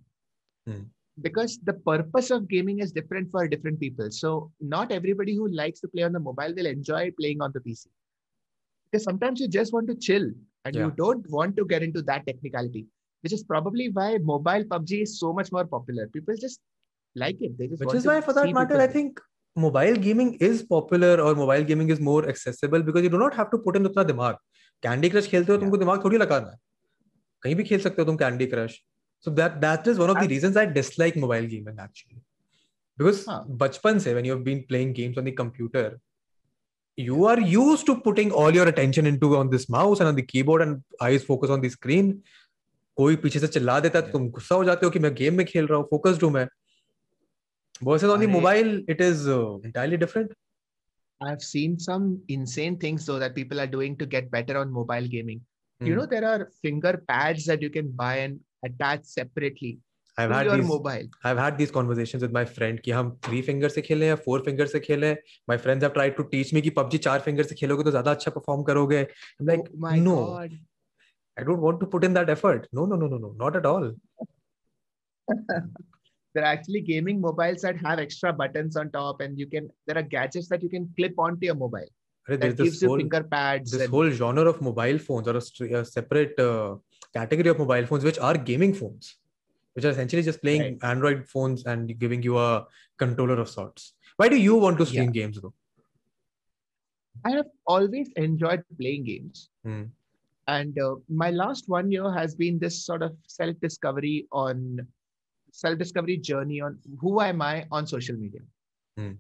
Hmm. 0.66 0.82
because 1.22 1.58
the 1.64 1.72
purpose 1.74 2.30
of 2.30 2.48
gaming 2.48 2.78
is 2.80 2.92
different 2.92 3.30
for 3.30 3.46
different 3.48 3.78
people 3.80 4.10
so 4.10 4.50
not 4.60 4.90
everybody 4.92 5.34
who 5.34 5.48
likes 5.48 5.80
to 5.80 5.88
play 5.88 6.02
on 6.02 6.12
the 6.12 6.20
mobile 6.20 6.54
will 6.56 6.66
enjoy 6.66 7.10
playing 7.20 7.40
on 7.40 7.52
the 7.52 7.60
pc 7.60 7.86
Because 8.90 9.04
sometimes 9.04 9.40
you 9.40 9.48
just 9.48 9.72
want 9.72 9.86
to 9.88 9.94
chill 9.96 10.26
and 10.64 10.74
Yeah. 10.74 10.86
you 10.86 10.90
don't 10.92 11.28
want 11.30 11.56
to 11.56 11.64
get 11.66 11.82
into 11.82 12.02
that 12.02 12.26
technicality, 12.26 12.86
which 13.22 13.32
is 13.32 13.42
probably 13.44 13.90
why 13.90 14.18
mobile 14.18 14.64
PUBG 14.72 15.02
is 15.02 15.18
so 15.18 15.32
much 15.32 15.52
more 15.52 15.64
popular. 15.66 16.06
People 16.08 16.34
just 16.40 16.60
like 17.22 17.38
it. 17.48 17.52
They 17.58 17.66
just 17.72 17.82
which 17.84 17.94
is 17.98 18.06
why 18.10 18.20
for 18.28 18.32
that 18.38 18.52
matter 18.58 18.78
i 18.84 18.86
think 18.94 19.20
mobile 19.56 19.96
gaming 20.06 20.30
is 20.48 20.62
popular 20.74 21.12
or 21.26 21.34
mobile 21.42 21.64
gaming 21.70 21.92
is 21.94 22.00
more 22.08 22.22
accessible 22.32 22.82
because 22.88 23.06
you 23.08 23.12
do 23.14 23.20
not 23.24 23.36
have 23.40 23.50
to 23.54 23.60
put 23.66 23.76
in 23.80 23.86
उतना 23.90 24.02
दिमाग 24.12 24.34
candy 24.82 25.10
crush 25.10 25.26
खेलते 25.34 25.52
हो. 25.52 25.58
तुमको 25.58 25.76
दिमाग 25.84 26.04
थोड़ी 26.04 26.18
लगाना 26.18 26.50
है 26.50 26.58
कहीं 27.42 27.54
भी 27.60 27.64
खेल 27.70 27.80
सकते 27.86 28.02
हो 28.02 28.06
तुम 28.06 28.16
Candy 28.24 28.46
Crush 28.54 28.76
so 29.26 29.32
that 29.38 29.54
that 29.62 29.86
is 29.92 30.00
one 30.04 30.10
of 30.14 30.18
the 30.22 30.28
reasons 30.34 30.56
i 30.62 30.66
dislike 30.72 31.14
mobile 31.22 31.46
gaming 31.52 31.78
actually 31.86 32.18
because 32.98 33.22
Huh. 33.30 33.38
bachpan 33.62 34.02
se 34.06 34.12
when 34.18 34.28
you 34.30 34.34
have 34.36 34.44
been 34.50 34.60
playing 34.72 34.92
games 34.98 35.16
on 35.22 35.28
the 35.30 35.34
computer 35.40 35.84
you 36.98 37.24
are 37.30 37.38
used 37.54 37.86
to 37.86 37.94
putting 38.08 38.30
all 38.42 38.58
your 38.58 38.66
attention 38.74 39.08
into 39.12 39.30
on 39.40 39.50
this 39.54 39.66
mouse 39.78 40.00
and 40.04 40.08
on 40.12 40.14
the 40.20 40.26
keyboard 40.34 40.62
and 40.66 40.82
eyes 41.08 41.24
focus 41.30 41.54
on 41.56 41.64
the 41.66 41.72
screen 41.78 42.12
कोई 42.98 43.16
पीछे 43.22 43.38
से 43.40 43.48
चिल्ला 43.54 43.78
देता 43.80 43.98
है 43.98 44.04
तो 44.06 44.12
तुम 44.12 44.28
गुस्सा 44.36 44.54
हो 44.54 44.64
जाते 44.64 44.86
हो 44.86 44.90
कि 44.90 44.98
मैं 45.06 45.14
गेम 45.14 45.34
में 45.38 45.44
खेल 45.46 45.66
रहा 45.66 45.78
हूँ 45.78 45.86
फोकस्ड 45.90 46.22
हूँ 46.24 46.30
मैं 46.32 46.46
versus 47.82 48.10
on 48.10 48.20
the 48.20 48.26
mobile 48.26 48.82
it 48.88 49.00
is 49.00 49.28
uh, 49.28 49.54
entirely 49.64 49.96
different 49.96 50.32
I've 51.20 51.40
seen 51.42 51.78
some 51.78 52.20
insane 52.28 52.76
things 52.78 53.06
though 53.06 53.18
that 53.18 53.34
people 53.34 53.58
are 53.58 53.66
doing 53.66 53.96
to 53.96 54.06
get 54.06 54.30
better 54.30 54.58
on 54.58 54.70
mobile 54.70 55.06
gaming. 55.08 55.40
You 55.80 55.92
Hmm. 55.92 55.98
know, 55.98 56.06
there 56.06 56.24
are 56.26 56.50
finger 56.62 57.02
pads 57.08 57.46
that 57.46 57.62
you 57.62 57.70
can 57.70 57.90
buy 57.90 58.16
and 58.16 58.40
attach 58.64 59.04
separately 59.04 59.78
I've 60.18 60.30
had 60.30 60.50
these 60.50 60.66
mobile. 60.66 61.08
I've 61.24 61.38
had 61.38 61.56
these 61.58 61.70
conversations 61.70 62.22
with 62.22 62.32
my 62.32 62.44
friend 62.44 62.82
कि 62.82 62.90
हम 62.92 63.10
three 63.26 63.40
finger 63.42 63.68
से 63.68 63.82
खेलें 63.82 64.06
या 64.06 64.16
four 64.26 64.38
finger 64.48 64.66
से 64.74 64.80
खेलें 64.80 65.16
my 65.48 65.56
friends 65.56 65.84
have 65.84 65.94
tried 65.94 66.16
to 66.18 66.24
teach 66.34 66.52
me 66.52 66.62
कि 66.62 66.70
PUBG 66.78 66.98
चार 67.06 67.20
finger 67.28 67.46
से 67.48 67.54
खेलोगे 67.54 67.84
तो 67.84 67.90
ज़्यादा 67.90 68.10
अच्छा 68.10 68.32
perform 68.36 68.66
करोगे 68.66 69.06
I'm 69.40 69.46
like 69.52 69.60
oh 69.60 69.78
my 69.86 69.98
no 69.98 70.16
god. 70.16 70.58
I 71.38 71.44
don't 71.44 71.60
want 71.60 71.80
to 71.80 71.86
put 71.96 72.04
in 72.04 72.14
that 72.14 72.30
effort 72.30 72.68
no 72.72 72.86
no 72.86 72.96
no 72.96 73.08
no 73.14 73.18
no 73.26 73.32
not 73.44 73.56
at 73.56 73.66
all 73.66 73.90
there 76.36 76.44
are 76.44 76.52
actually 76.52 76.82
gaming 76.92 77.20
mobiles 77.26 77.62
that 77.66 77.78
have 77.84 77.98
extra 77.98 78.32
buttons 78.40 78.76
on 78.76 78.90
top, 78.96 79.22
and 79.26 79.38
you 79.42 79.46
can 79.46 79.70
there 79.86 79.98
are 80.00 80.02
gadgets 80.16 80.48
that 80.54 80.62
you 80.62 80.68
can 80.68 80.88
clip 80.96 81.14
onto 81.26 81.46
your 81.46 81.54
mobile 81.54 81.92
that 82.28 82.56
gives 82.56 82.80
this 82.80 82.82
you 82.82 82.96
finger 82.96 83.22
pads. 83.24 83.70
this 83.70 83.82
and- 83.82 83.90
whole 83.90 84.10
genre 84.10 84.44
of 84.52 84.60
mobile 84.60 84.98
phones 84.98 85.28
or 85.28 85.36
a, 85.36 85.80
a 85.80 85.84
separate 85.84 86.38
uh, 86.38 86.74
category 87.14 87.48
of 87.48 87.58
mobile 87.58 87.86
phones 87.86 88.04
which 88.04 88.18
are 88.18 88.36
gaming 88.36 88.74
phones 88.74 89.16
which 89.74 89.84
are 89.84 89.90
essentially 89.90 90.22
just 90.22 90.42
playing 90.42 90.62
Right. 90.62 90.78
Android 90.90 91.28
phones 91.28 91.64
and 91.66 91.98
giving 91.98 92.22
you 92.22 92.38
a 92.38 92.66
controller 93.04 93.38
of 93.44 93.48
sorts 93.48 93.94
why 94.16 94.28
do 94.28 94.36
you 94.36 94.56
want 94.56 94.78
to 94.78 94.86
stream 94.86 95.12
games 95.12 95.40
though 95.40 95.54
I 97.24 97.30
have 97.30 97.46
always 97.66 98.10
enjoyed 98.16 98.62
playing 98.80 99.04
games. 99.04 99.48
Hmm. 99.64 99.84
And 100.48 100.78
uh, 100.78 100.96
my 101.08 101.30
last 101.30 101.68
one 101.68 101.90
year 101.90 102.12
has 102.12 102.34
been 102.34 102.58
this 102.58 102.84
sort 102.84 103.02
of 103.02 103.16
self 103.26 103.56
discovery 103.60 104.28
on 104.30 104.86
self 105.55 105.77
discovery 105.77 106.17
journey 106.17 106.61
on 106.61 106.77
who 106.99 107.21
am 107.21 107.41
I 107.41 107.65
on 107.71 107.87
social 107.87 108.15
media. 108.15 108.41
Hmm. 108.97 109.11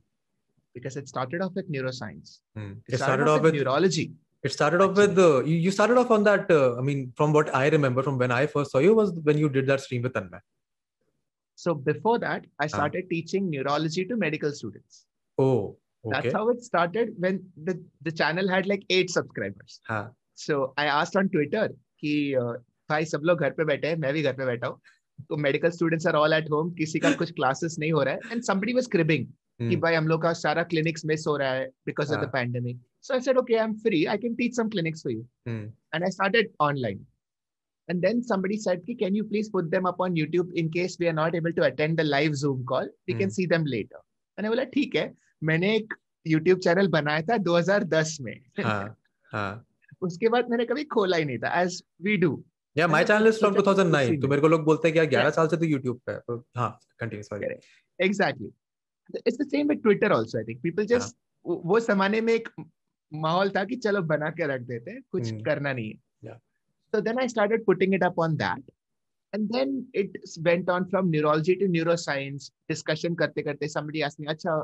Because 0.73 0.95
it 0.95 1.07
started 1.07 1.41
off 1.41 1.53
with 1.53 1.69
neuroscience. 1.71 2.39
Hmm. 2.55 2.73
It, 2.87 2.97
started, 2.97 3.27
off 3.27 3.41
with, 3.41 3.55
neurology. 3.55 4.13
It 4.43 4.51
started 4.53 4.81
off 4.81 4.95
with 4.95 5.15
the 5.15 5.43
you, 5.45 5.57
you 5.57 5.71
started 5.71 5.97
off 5.97 6.11
on 6.11 6.23
that. 6.23 6.49
Uh, 6.49 6.77
I 6.77 6.81
mean, 6.81 7.11
from 7.15 7.33
what 7.33 7.53
I 7.53 7.67
remember 7.67 8.03
from 8.03 8.17
when 8.17 8.31
I 8.31 8.45
first 8.45 8.71
saw 8.71 8.79
you 8.79 8.95
was 8.95 9.11
when 9.23 9.37
you 9.37 9.49
did 9.49 9.67
that 9.67 9.81
stream 9.81 10.01
with 10.03 10.13
Tanmay. 10.13 10.39
So 11.55 11.75
before 11.75 12.17
that, 12.19 12.45
Ah. 12.45 12.63
I 12.63 12.67
started 12.67 13.09
teaching 13.09 13.49
neurology 13.49 14.05
to 14.05 14.15
medical 14.15 14.51
students. 14.51 15.05
Oh, 15.37 15.77
okay. 16.05 16.21
That's 16.21 16.33
how 16.33 16.49
it 16.49 16.63
started 16.63 17.13
when 17.17 17.43
the, 17.61 17.83
the 18.01 18.11
channel 18.11 18.47
had 18.47 18.65
like 18.65 18.83
eight 18.89 19.09
subscribers. 19.09 19.79
हाँ, 19.89 20.15
So 20.33 20.73
I 20.77 20.85
asked 20.85 21.15
on 21.15 21.29
Twitter 21.29 21.69
कि 22.03 22.35
uh, 22.41 22.53
भाई 22.89 23.05
सब 23.05 23.21
लोग 23.23 23.39
घर 23.39 23.51
पे 23.57 23.65
बैठे 23.65 23.87
हैं 23.87 23.97
मैं 23.97 24.13
भी 24.13 24.21
घर 24.21 24.33
पे 24.33 24.45
बैठा 24.45 24.67
हूँ 24.67 24.79
तो 25.20 25.36
medical 25.38 25.70
students 25.70 26.06
are 26.06 26.14
all 26.14 26.32
at 26.32 26.50
home 26.50 26.70
किसी 26.74 26.98
का 26.98 27.12
कुछ 27.14 27.30
क्लासेस 27.32 27.76
नहीं 27.78 27.92
हो 27.92 28.02
रहा 28.02 28.14
है 28.14 28.32
एंड 28.32 28.42
समबडी 28.42 28.72
वाज 28.72 28.86
क्रिबिंग 28.86 29.26
कि 29.26 29.64
हम्म। 29.64 29.80
भाई 29.80 29.94
हम 29.94 30.08
लोग 30.08 30.22
का 30.22 30.32
सारा 30.34 30.62
क्लिनिक्स 30.64 31.04
मिस 31.06 31.26
हो 31.26 31.36
रहा 31.36 31.52
है 31.52 31.66
because 31.86 32.12
of 32.14 32.24
the 32.24 32.28
pandemic 32.32 32.80
so 33.02 33.14
I 33.14 33.20
said 33.20 33.38
okay 33.38 33.54
I 33.54 33.64
am 33.64 33.74
free 33.78 34.04
I 34.04 34.18
can 34.18 34.34
teach 34.34 34.56
some 34.56 34.68
clinics 34.68 35.02
for 35.02 35.12
you 35.12 35.20
and 35.48 36.02
I 36.02 36.10
started 36.10 36.50
online 36.60 37.06
and 37.88 38.00
then 38.00 38.20
somebody 38.22 38.56
said 38.58 38.84
कि 38.86 38.94
can 38.94 39.16
you 39.16 39.24
please 39.24 39.50
put 39.52 39.70
them 39.70 39.88
up 39.88 40.00
on 40.00 40.14
YouTube 40.14 40.52
in 40.54 40.68
case 40.68 40.96
we 41.00 41.06
are 41.06 41.14
not 41.14 41.34
able 41.34 41.52
to 41.52 41.62
attend 41.62 41.96
the 42.00 42.04
live 42.04 42.32
Zoom 42.34 42.64
call 42.64 42.90
we 43.08 43.18
can 43.18 43.30
see 43.30 43.46
them 43.46 43.66
later 43.66 43.96
and 44.38 44.46
I 44.46 44.48
बोला 44.48 44.64
ठीक 44.74 44.96
है। 44.96 45.12
मैंने 45.42 45.74
एक 45.76 45.94
YouTube 46.26 46.58
channel 46.58 46.88
बनाया 46.88 47.22
था 47.22 47.36
2010 47.44 48.20
में. 48.20 48.34
हाँ 48.60 48.96
हाँ। 49.32 49.66
उसके 50.02 50.28
बाद 50.28 50.48
मैंने 50.50 50.64
कभी 50.64 50.84
खोला 50.84 51.16
ही 51.16 51.24
नहीं 51.24 51.38
था 51.38 51.60
एज 51.60 51.82
वी 52.02 52.16
डू 52.16 52.32
या 52.78 52.88
माय 52.88 53.04
चैनल 53.04 53.28
इज़ 53.28 53.38
फ्रॉम 53.38 53.54
2009 53.54 54.22
तो 54.22 54.28
मेरे 54.28 54.40
को 54.40 54.48
लोग 54.48 54.64
बोलते 54.64 54.88
हैं 54.88 55.08
कि 55.08 55.16
11 55.16 55.30
साल 55.30 55.48
से 55.48 55.56
तो 55.56 55.64
YouTube 55.64 56.00
पे 56.06 56.12
है 56.12 56.18
तो 56.18 56.46
हाँ 56.56 56.78
continue 56.98 57.22
sorry 57.22 57.46
exactly 58.04 58.50
it's 59.26 59.38
the 59.38 59.48
same 59.48 59.68
with 59.68 59.82
Twitter 59.82 60.12
also 60.12 60.38
I 60.38 60.44
think 60.44 60.62
people 60.62 60.86
just 60.86 61.16
वो 61.46 61.80
जमाने 61.80 62.20
में 62.20 62.34
एक 62.34 62.48
माहौल 63.14 63.48
था 63.48 63.64
कि 63.64 63.76
चलो 63.76 64.02
बना 64.02 64.30
के 64.30 64.46
रख 64.46 64.60
देते 64.60 64.90
हैं 64.90 65.02
कुछ 65.12 65.32
hmm. 65.32 65.44
करना 65.44 65.72
नहीं 65.72 65.94
है। 66.24 66.38
So 66.88 67.00
then 67.00 67.18
I 67.18 67.28
started 67.28 67.64
putting 67.64 67.94
it 67.94 68.02
up 68.02 68.18
on 68.18 68.36
that 68.36 68.64
and 69.34 69.48
then 69.48 69.88
it 69.94 70.18
went 70.38 70.70
on 70.70 70.84
from 70.84 71.08
neurology 71.08 71.54
to 71.54 71.66
neuroscience 71.66 72.52
discussion 72.68 73.14
करते 73.14 73.42
करते 73.42 73.68
समबडी 73.68 74.00
आस्क 74.00 74.20
मी 74.20 74.26
अच्छा 74.26 74.56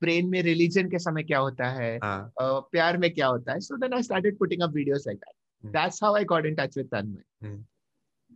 ब्रेन 0.00 0.26
में 0.26 0.42
रिलीजन 0.42 0.90
के 0.90 0.98
समय 0.98 1.22
क्या 1.22 1.38
होता 1.38 1.66
है? 1.66 1.98
ah. 1.98 2.24
uh, 2.24 2.62
प्यार 2.72 2.98
में 2.98 3.14
क्या 3.14 3.26
होता 3.26 3.52
है? 3.52 3.60
So 3.60 3.76
then 3.76 3.92
I 3.92 4.02
started 4.02 4.38
putting 4.38 4.62
up 4.62 4.70
videos 4.70 5.04
like 5.06 5.18
that 5.18 5.34
Hmm. 5.63 5.71
that's 5.77 5.99
how 6.05 6.13
i 6.15 6.23
got 6.33 6.45
in 6.51 6.55
touch 6.61 6.75
with 6.81 6.89
tanmay 6.95 7.23
Hmm. 7.45 7.57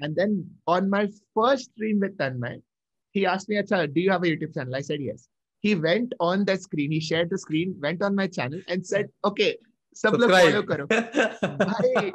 and 0.05 0.15
then 0.21 0.31
on 0.75 0.89
my 0.95 1.03
first 1.39 1.71
stream 1.71 1.99
with 2.05 2.15
tanmay 2.21 2.53
he 3.17 3.25
asked 3.33 3.49
me 3.53 3.57
acha 3.63 3.81
do 3.97 4.01
you 4.05 4.11
have 4.15 4.23
a 4.27 4.31
youtube 4.31 4.53
channel 4.57 4.75
i 4.79 4.81
said 4.91 5.01
yes 5.09 5.27
he 5.67 5.73
went 5.87 6.13
on 6.29 6.45
the 6.49 6.55
screen 6.67 6.91
he 6.97 6.99
shared 7.09 7.29
the 7.35 7.39
screen 7.45 7.75
went 7.85 8.01
on 8.09 8.15
my 8.21 8.27
channel 8.39 8.61
and 8.75 8.85
said 8.93 9.11
okay 9.31 9.51
सब 9.99 10.13
लोग 10.19 10.31
follow 10.31 10.61
करो 10.67 10.85
भाई, 11.61 12.11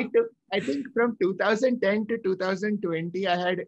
it 0.00 0.08
took 0.16 0.26
i 0.56 0.60
think 0.66 0.88
from 0.96 1.16
2010 1.20 2.02
to 2.10 2.18
2020 2.26 3.22
i 3.34 3.36
had 3.44 3.62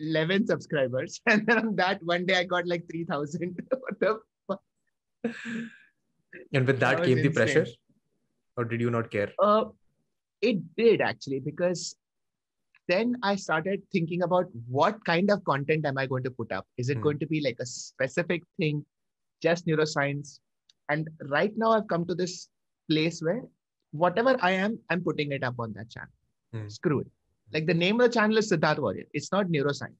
11 0.00 0.46
subscribers 0.48 1.20
and 1.34 1.46
then 1.50 1.60
on 1.60 1.76
that 1.82 2.02
one 2.12 2.26
day 2.30 2.36
i 2.40 2.42
got 2.54 2.66
like 2.72 2.88
3000 2.90 3.62
what 3.84 4.00
the 4.04 4.16
And 6.52 6.66
with 6.66 6.78
that 6.80 6.90
That 6.90 7.00
was 7.00 7.08
came 7.08 7.16
the 7.18 7.28
insane. 7.28 7.34
pressure? 7.34 7.66
Or 8.56 8.64
did 8.64 8.80
you 8.80 8.90
not 8.90 9.10
care? 9.10 9.32
Uh, 9.38 9.64
it 10.49 10.57
did 10.77 11.01
actually 11.01 11.39
because 11.39 11.95
then 12.89 13.15
I 13.23 13.35
started 13.37 13.81
thinking 13.93 14.23
about 14.23 14.47
what 14.67 15.03
kind 15.05 15.31
of 15.31 15.43
content 15.45 15.85
am 15.85 15.97
I 15.97 16.05
going 16.05 16.23
to 16.23 16.31
put 16.31 16.51
up? 16.51 16.65
Is 16.77 16.89
it 16.89 16.97
Hmm. 16.97 17.03
going 17.03 17.19
to 17.19 17.27
be 17.33 17.39
like 17.45 17.59
a 17.61 17.65
specific 17.65 18.43
thing, 18.59 18.85
just 19.41 19.65
neuroscience? 19.67 20.39
And 20.89 21.09
right 21.35 21.53
now 21.63 21.71
I've 21.71 21.87
come 21.87 22.05
to 22.07 22.15
this 22.23 22.49
place 22.91 23.21
where 23.21 23.41
whatever 23.91 24.35
I 24.41 24.51
am, 24.51 24.77
I'm 24.89 25.01
putting 25.03 25.31
it 25.31 25.43
up 25.51 25.55
on 25.59 25.73
that 25.77 25.89
channel. 25.89 26.11
Hmm. 26.53 26.67
Screw 26.67 26.99
it. 27.05 27.07
Like 27.53 27.67
the 27.67 27.79
name 27.85 28.01
of 28.01 28.07
the 28.09 28.13
channel 28.19 28.37
is 28.43 28.51
Siddharth 28.51 28.79
Warrier. 28.79 29.05
It's 29.13 29.31
not 29.31 29.47
neuroscience. 29.47 29.99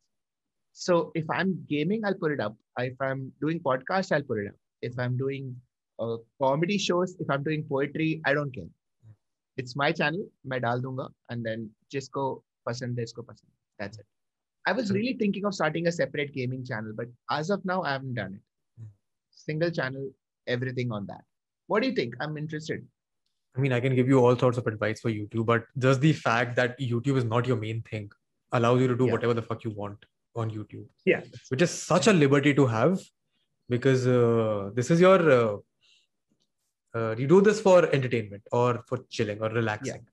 So 0.74 1.12
if 1.16 1.30
I'm 1.30 1.56
gaming, 1.70 2.04
I'll 2.04 2.16
put 2.26 2.32
it 2.32 2.40
up. 2.40 2.56
If 2.80 3.00
I'm 3.00 3.32
doing 3.40 3.60
podcast, 3.60 4.12
I'll 4.12 4.24
put 4.34 4.40
it 4.40 4.48
up. 4.48 4.56
If 4.82 4.98
I'm 5.00 5.16
doing 5.18 5.56
uh, 6.00 6.18
comedy 6.42 6.78
shows, 6.78 7.16
if 7.20 7.30
I'm 7.30 7.44
doing 7.44 7.64
poetry, 7.70 8.22
I 8.26 8.34
don't 8.34 8.54
care 8.54 8.72
It's 9.57 9.75
my 9.77 9.93
channel. 10.01 10.25
मैं 10.47 10.61
डाल 10.61 10.81
दूंगा 10.83 11.09
and 11.33 11.47
then 11.49 11.65
जिसको 11.93 12.25
पसंद 12.67 12.99
है 12.99 13.05
इसको 13.05 13.23
पसंद. 13.23 13.51
That's 13.81 13.99
it. 13.99 14.07
I 14.67 14.73
was 14.79 14.89
Hmm. 14.91 14.97
really 14.99 15.15
thinking 15.23 15.45
of 15.51 15.55
starting 15.55 15.87
a 15.89 15.93
separate 15.93 16.33
gaming 16.37 16.65
channel, 16.71 16.93
but 17.01 17.11
as 17.39 17.51
of 17.57 17.65
now, 17.71 17.79
I 17.83 17.93
haven't 17.97 18.15
done 18.21 18.35
it. 18.39 18.43
Hmm. 18.79 18.89
Single 19.43 19.71
channel, 19.81 20.07
everything 20.47 20.93
on 20.99 21.07
that. 21.13 21.25
What 21.67 21.83
do 21.85 21.89
you 21.89 21.95
think? 21.99 22.17
I'm 22.27 22.37
interested. 22.43 22.87
I 23.57 23.61
mean, 23.61 23.73
I 23.73 23.81
can 23.81 23.95
give 23.99 24.09
you 24.15 24.19
all 24.25 24.37
sorts 24.43 24.59
of 24.63 24.67
advice 24.73 25.01
for 25.01 25.11
YouTube, 25.11 25.47
but 25.47 25.65
just 25.87 26.01
the 26.01 26.13
fact 26.13 26.55
that 26.57 26.79
YouTube 26.79 27.17
is 27.23 27.25
not 27.25 27.47
your 27.53 27.57
main 27.63 27.83
thing 27.91 28.11
allows 28.59 28.81
you 28.81 28.89
to 28.93 28.97
do 28.97 29.07
Yeah. 29.07 29.13
whatever 29.17 29.35
the 29.39 29.43
fuck 29.49 29.65
you 29.69 29.73
want 29.79 30.05
on 30.43 30.51
YouTube, 30.51 30.87
Yeah. 31.13 31.25
which 31.55 31.63
is 31.69 31.71
such 31.93 32.07
a 32.07 32.13
liberty 32.13 32.53
to 32.61 32.67
have 32.75 33.01
because 33.69 34.07
uh, 34.07 34.71
this 34.75 34.91
is 34.97 35.01
your. 35.07 35.19
Uh, 35.39 35.57
uh, 36.96 37.16
you 37.18 37.28
do 37.28 37.42
this 37.42 37.62
for 37.62 37.86
entertainment 37.98 38.44
or 38.52 38.84
for 38.88 39.00
chilling 39.10 39.40
or 39.42 39.50
relaxing. 39.50 40.02
Yeah. 40.06 40.10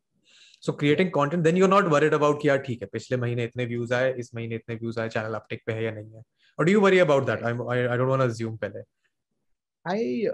So 0.61 0.73
creating 0.73 1.11
content, 1.11 1.45
then 1.45 1.57
you're 1.57 1.69
not 1.69 1.91
worried 1.91 2.13
about 2.13 2.41
कि 2.41 2.49
यार 2.49 2.59
ठीक 2.67 2.83
है 2.83 2.89
पिछले 2.93 3.17
महीने 3.17 3.45
इतने 3.45 3.67
views 3.67 3.93
आए 3.93 4.13
इस 4.19 4.35
महीने 4.35 4.55
इतने 4.55 4.77
views 4.81 4.99
आए 4.99 5.09
channel 5.15 5.37
uptick 5.41 5.65
पे 5.67 5.73
है 5.73 5.85
या 5.85 5.91
नहीं 5.91 6.11
है 6.15 6.23
or 6.59 6.65
do 6.65 6.73
you 6.73 6.81
worry 6.81 6.99
about 6.99 7.27
that? 7.27 7.45
I'm 7.51 7.63
I, 7.69 7.79
I 7.93 7.97
don't 7.97 8.09
want 8.09 8.23
to 8.23 8.29
assume 8.29 8.59
पहले. 8.59 8.85
I, 9.87 10.33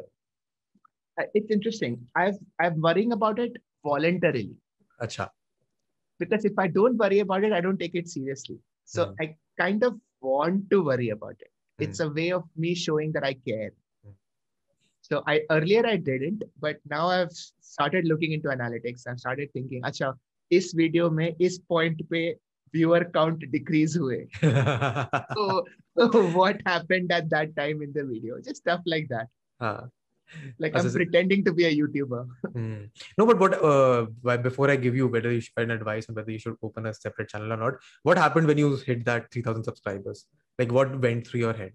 it's 1.34 1.50
interesting. 1.50 1.98
I've 2.16 2.38
I'm 2.60 2.80
worrying 2.80 3.12
about 3.12 3.38
it 3.38 3.52
voluntarily 3.84 4.56
अच्छा 5.02 5.28
because 6.18 6.44
if 6.44 6.58
I 6.58 6.66
don't 6.66 6.96
worry 6.96 7.20
about 7.20 7.44
it, 7.44 7.52
I 7.52 7.60
don't 7.60 7.78
take 7.78 7.94
it 7.94 8.08
seriously. 8.08 8.58
So 8.84 9.04
Hmm. 9.04 9.14
I 9.20 9.36
kind 9.58 9.82
of 9.84 10.00
want 10.20 10.70
to 10.70 10.82
worry 10.82 11.10
about 11.10 11.36
it. 11.40 11.50
It's 11.78 12.00
a 12.00 12.08
way 12.08 12.32
of 12.32 12.44
me 12.56 12.74
showing 12.74 13.12
that 13.12 13.24
I 13.24 13.34
care. 13.34 13.70
Hmm. 15.05 15.13
So 15.13 15.23
I 15.27 15.41
earlier 15.49 15.85
I 15.85 15.97
didn't, 15.97 16.43
but 16.59 16.77
now 16.89 17.07
I've 17.07 17.31
started 17.31 18.05
looking 18.05 18.31
into 18.31 18.49
analytics. 18.49 19.07
I've 19.07 19.19
started 19.19 19.49
thinking, 19.53 19.81
अच्छा 19.85 20.13
इस 20.51 20.71
video 20.75 21.09
में 21.11 21.35
इस 21.41 21.57
point 21.69 22.01
पे 22.11 22.23
viewer 22.75 22.99
count 23.15 23.41
decrease 23.53 23.95
हुए. 24.01 24.19
so, 25.37 25.63
so 25.97 26.21
what 26.37 26.61
happened 26.65 27.11
at 27.11 27.29
that 27.29 27.55
time 27.57 27.81
in 27.81 27.91
the 27.97 28.05
video? 28.05 28.37
Just 28.45 28.57
stuff 28.57 28.81
like 28.85 29.09
that. 29.09 29.27
हाँ. 29.61 29.89
Like 30.59 30.75
As 30.75 30.85
I'm 30.85 30.87
I 30.87 30.91
said- 30.91 30.97
pretending 31.01 31.43
to 31.45 31.51
be 31.53 31.65
a 31.65 31.71
YouTuber. 31.77 32.21
Hmm. 32.53 32.83
No, 33.17 33.25
but 33.25 33.39
what? 33.39 33.55
Uh, 33.61 34.05
why- 34.21 34.37
before 34.37 34.69
I 34.71 34.77
give 34.77 34.95
you 34.95 35.07
whether 35.07 35.31
you 35.31 35.41
should 35.41 35.57
an 35.65 35.71
advice 35.71 36.07
on 36.09 36.15
whether 36.15 36.31
you 36.31 36.39
should 36.39 36.55
open 36.63 36.85
a 36.85 36.93
separate 36.93 37.27
channel 37.27 37.51
or 37.51 37.57
not, 37.57 37.73
what 38.03 38.17
happened 38.17 38.47
when 38.47 38.57
you 38.57 38.69
hit 38.77 39.03
that 39.05 39.29
three 39.31 39.41
thousand 39.41 39.65
subscribers? 39.65 40.25
Like, 40.57 40.71
what 40.71 40.99
went 41.01 41.27
through 41.27 41.41
your 41.41 41.53
head? 41.53 41.73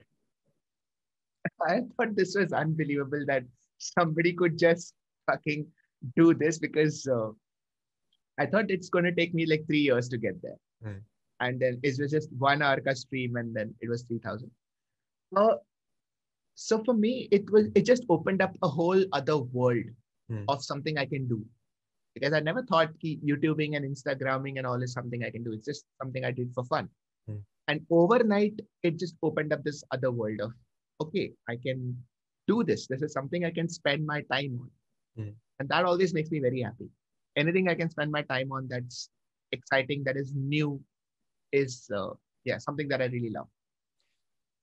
I 1.68 1.82
thought 1.98 2.16
this 2.16 2.36
was 2.36 2.54
unbelievable 2.54 3.24
that 3.28 3.44
somebody 3.78 4.34
could 4.34 4.58
just 4.58 4.94
fucking 5.30 5.68
do 6.16 6.34
this 6.34 6.60
because 6.60 7.08
uh, 7.08 7.30
I 8.40 8.46
thought 8.46 8.72
it's 8.72 8.90
going 8.90 9.06
to 9.06 9.12
take 9.12 9.34
me 9.34 9.46
like 9.46 9.66
three 9.68 9.80
years 9.82 10.10
to 10.10 10.18
get 10.18 10.42
there. 10.42 10.58
Hmm. 10.84 11.00
And 11.40 11.60
then 11.60 11.80
it 11.84 12.00
was 12.00 12.12
just 12.12 12.32
one 12.38 12.62
hour 12.62 12.80
ka 12.80 12.94
stream 12.94 13.36
and 13.36 13.56
then 13.56 13.74
it 13.82 13.90
was 13.90 14.04
3000. 14.04 14.50
Uh, 15.36 15.56
so 16.56 16.84
for 16.84 16.94
me, 16.94 17.28
it 17.32 17.50
was, 17.50 17.68
it 17.74 17.86
just 17.86 18.04
opened 18.10 18.42
up 18.42 18.56
a 18.62 18.68
whole 18.68 19.04
other 19.14 19.38
world 19.38 19.86
Hmm. 20.32 20.46
of 20.48 20.64
something 20.64 20.98
I 20.98 21.06
can 21.06 21.28
do. 21.28 21.44
Because 22.14 22.34
I 22.34 22.40
never 22.40 22.64
thought 22.64 22.98
ki 23.02 23.20
YouTubing 23.26 23.76
and 23.76 23.86
Instagramming 23.86 24.58
and 24.58 24.68
all 24.68 24.82
is 24.82 24.94
something 24.94 25.24
I 25.24 25.30
can 25.30 25.44
do. 25.44 25.52
It's 25.52 25.66
just 25.66 25.86
something 26.02 26.24
I 26.24 26.32
did 26.32 26.54
for 26.54 26.64
fun. 26.64 26.90
Hmm. 27.28 27.40
And 27.68 27.86
overnight, 27.90 28.60
it 28.84 28.98
just 28.98 29.16
opened 29.24 29.52
up 29.52 29.64
this 29.64 29.84
other 29.92 30.12
world 30.12 30.40
of 30.40 30.54
okay, 31.02 31.32
I 31.50 31.56
can 31.56 31.98
do 32.48 32.64
this. 32.64 32.88
This 32.88 33.02
is 33.02 33.14
something 33.14 33.46
I 33.46 33.52
can 33.52 33.70
spend 33.70 34.06
my 34.06 34.22
time 34.32 34.60
on. 34.62 34.70
Hmm. 35.18 35.32
And 35.60 35.70
that 35.70 35.86
always 35.86 36.14
makes 36.14 36.32
me 36.32 36.40
very 36.40 36.62
happy. 36.62 36.90
Anything 37.36 37.70
I 37.70 37.76
can 37.76 37.90
spend 37.90 38.12
my 38.12 38.24
time 38.24 38.52
on 38.52 38.68
that's 38.70 39.10
exciting, 39.52 40.04
that 40.06 40.18
is 40.18 40.34
new, 40.36 40.82
is 41.52 41.90
uh, 41.96 42.12
yeah 42.44 42.58
something 42.58 42.88
that 42.90 43.02
I 43.02 43.06
really 43.06 43.30
love. 43.30 43.48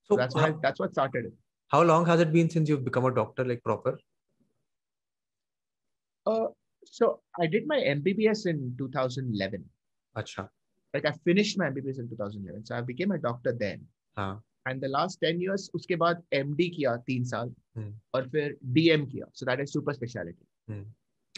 So, 0.03 0.15
So 0.15 0.17
that's 0.17 0.35
what 0.35 0.45
I, 0.45 0.53
that's 0.61 0.79
what 0.79 0.91
started 0.91 1.25
it. 1.25 1.33
how 1.71 1.83
long 1.83 2.05
has 2.05 2.19
it 2.19 2.33
been 2.33 2.49
since 2.49 2.67
you've 2.69 2.83
become 2.83 3.05
a 3.05 3.13
doctor, 3.13 3.45
like 3.45 3.63
proper? 3.63 3.99
Uh, 6.25 6.47
so 6.85 7.21
I 7.39 7.47
did 7.47 7.67
my 7.67 7.77
MBBS 7.77 8.45
in 8.47 8.75
2011. 8.77 9.63
Acha. 10.17 10.49
Like 10.93 11.05
I 11.05 11.11
finished 11.23 11.57
my 11.57 11.65
MBBS 11.65 11.99
in 11.99 12.09
2011. 12.09 12.65
So 12.65 12.75
I 12.75 12.81
became 12.81 13.11
a 13.11 13.17
doctor 13.17 13.55
then. 13.57 13.87
हाँ. 14.17 14.48
And 14.68 14.80
the 14.82 14.88
last 14.88 15.20
10 15.24 15.40
years, 15.40 15.70
उसके 15.74 15.96
बाद 15.96 16.22
MD 16.34 16.68
किया 16.76 16.96
तीन 16.96 17.24
साल 17.24 17.54
Hmm. 17.78 17.92
और 18.14 18.28
फिर 18.28 18.58
DM 18.76 19.06
किया. 19.10 19.26
So 19.32 19.46
that 19.48 19.60
is 19.64 19.72
super 19.76 19.94
specialty 19.96 20.46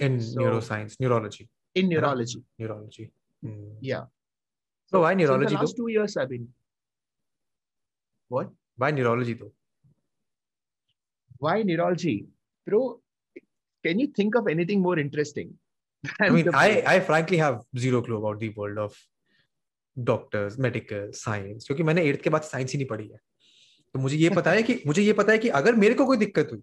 In 0.06 0.20
So- 0.20 0.40
neuroscience, 0.40 0.96
neurology, 1.00 1.48
in 1.74 1.90
Yeah. 1.90 2.00
neurology. 2.00 2.42
neurology. 2.60 3.10
Hmm. 3.44 3.70
Yeah. 3.80 4.04
So 4.92 5.00
why 5.00 5.12
So 5.12 5.18
neurology 5.18 5.54
the 5.54 5.60
last 5.60 5.76
though? 5.76 5.84
two 5.84 5.88
years 5.88 6.16
I've 6.16 6.28
been. 6.28 6.46
What? 8.28 8.52
Why 8.76 8.90
neurology 8.90 9.34
though? 9.34 9.52
Why 11.38 11.62
neurology? 11.62 12.26
Bro, 12.66 13.00
can 13.84 13.98
you 13.98 14.06
think 14.08 14.34
of 14.36 14.48
anything 14.48 14.80
more 14.80 14.98
interesting? 14.98 15.58
I 16.20 16.26
than 16.26 16.34
mean, 16.34 16.44
the 16.44 16.56
I, 16.56 16.72
brain? 16.72 16.86
I 16.86 17.00
frankly 17.00 17.36
have 17.38 17.62
zero 17.78 18.02
clue 18.02 18.18
about 18.18 18.38
the 18.40 18.50
world 18.50 18.78
of 18.78 18.96
doctors, 19.99 20.59
medical 20.59 21.11
science 21.11 21.63
क्योंकि 21.67 21.83
मैंने 21.83 22.03
eighth 22.03 22.21
के 22.21 22.29
बाद 22.29 22.41
science 22.41 22.71
ही 22.71 22.77
नहीं 22.77 22.87
पढ़ी 22.87 23.07
है। 23.07 23.17
तो 23.93 23.99
मुझे 23.99 24.17
ये 24.17 24.29
पता 24.29 24.51
है 24.51 24.63
कि 24.63 24.81
मुझे 24.87 25.01
ये 25.01 25.13
पता 25.13 25.31
है 25.31 25.37
कि 25.37 25.49
अगर 25.49 25.75
मेरे 25.75 25.93
को 25.93 26.05
कोई 26.05 26.17
दिक्कत 26.17 26.49
हुई 26.51 26.61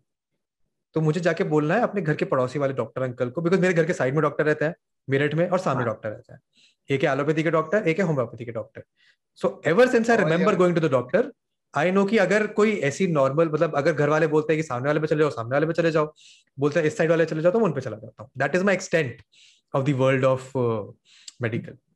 तो 0.94 1.00
मुझे 1.00 1.20
जाके 1.20 1.44
बोलना 1.44 1.74
है 1.74 1.80
अपने 1.80 2.02
घर 2.02 2.14
के 2.14 2.24
पड़ोसी 2.24 2.58
वाले 2.58 2.72
डॉक्टर 2.72 3.02
अंकल 3.02 3.30
को 3.30 3.40
बिकॉज़ 3.40 3.60
मेरे 3.60 3.74
घर 3.74 3.84
के 3.84 3.92
साइड 3.92 4.14
में 4.14 4.22
डॉक्टर 4.22 4.44
रहता 4.44 4.66
है 4.66 4.74
मेरठ 5.10 5.34
में 5.34 5.48
और 5.48 5.58
सामने 5.58 5.84
हाँ। 5.84 5.86
डॉक्टर 5.86 6.08
रहता 6.08 6.34
है। 6.34 6.40
एक 6.90 7.04
है 7.04 7.12
एलोपैथी 7.12 7.42
के 7.42 7.50
डॉक्टर 7.50 7.88
एक 7.88 7.98
है 7.98 8.04
होम्योपैथी 8.04 8.44
के 8.44 8.52
doctor 8.52 8.82
so 9.36 9.62
ever 9.66 9.88
since 9.88 10.10
I 10.10 10.16
remember 10.16 10.56
going 10.56 10.74
to 10.74 10.88
the 10.88 10.90
doctor 10.90 11.32
I 11.74 11.90
know 11.90 12.04
कि 12.04 12.16
अगर 12.18 12.46
कोई 12.46 12.72
ऐसी 12.72 13.06
नॉर्मल 13.06 13.48
मतलब 13.48 13.76
अगर 13.76 13.92
घर 13.92 14.08
वाले 14.08 14.26
बोलते 14.26 14.52
हैं 14.52 14.62
कि 14.62 14.68
सामने 14.68 14.86
वाले 14.86 15.00
पे 15.00 15.06
चले 15.06 15.18
जाओ 15.18 15.30
सामने 15.30 15.52
वाले 15.52 15.66
पे 15.66 15.72
चले 15.72 15.90
जाओ 15.90 16.12
बोलते 16.58 16.80
हैं 16.80 16.86
इस 16.86 16.96
साइड 16.96 17.10
वाले 17.10 17.24
चले 17.24 17.42
जाओ 17.42 17.52
तो 17.52 17.58
मैं 17.58 17.66
उन 17.66 17.72
पे 17.72 17.80
चला 17.80 17.96
जाता 17.96 18.22
हूँ। 18.22 18.30
That 18.38 18.54
is 18.54 18.64
my 18.64 18.74
extent 18.74 19.22
of 19.74 19.86
the 19.86 19.94
world 19.94 20.24
of 20.24 20.40
uh, 20.56 21.87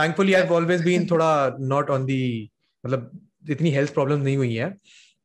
thankfully 0.00 0.36
i've 0.40 0.56
always 0.58 0.84
been 0.88 1.10
थोड़ा 1.10 1.30
not 1.74 1.94
on 1.96 2.06
the 2.10 2.20
मतलब 2.84 3.10
इतनी 3.50 3.70
हेल्थ 3.70 3.94
प्रॉब्लम 3.94 4.20
नहीं 4.22 4.36
हुई 4.36 4.54
है 4.54 4.70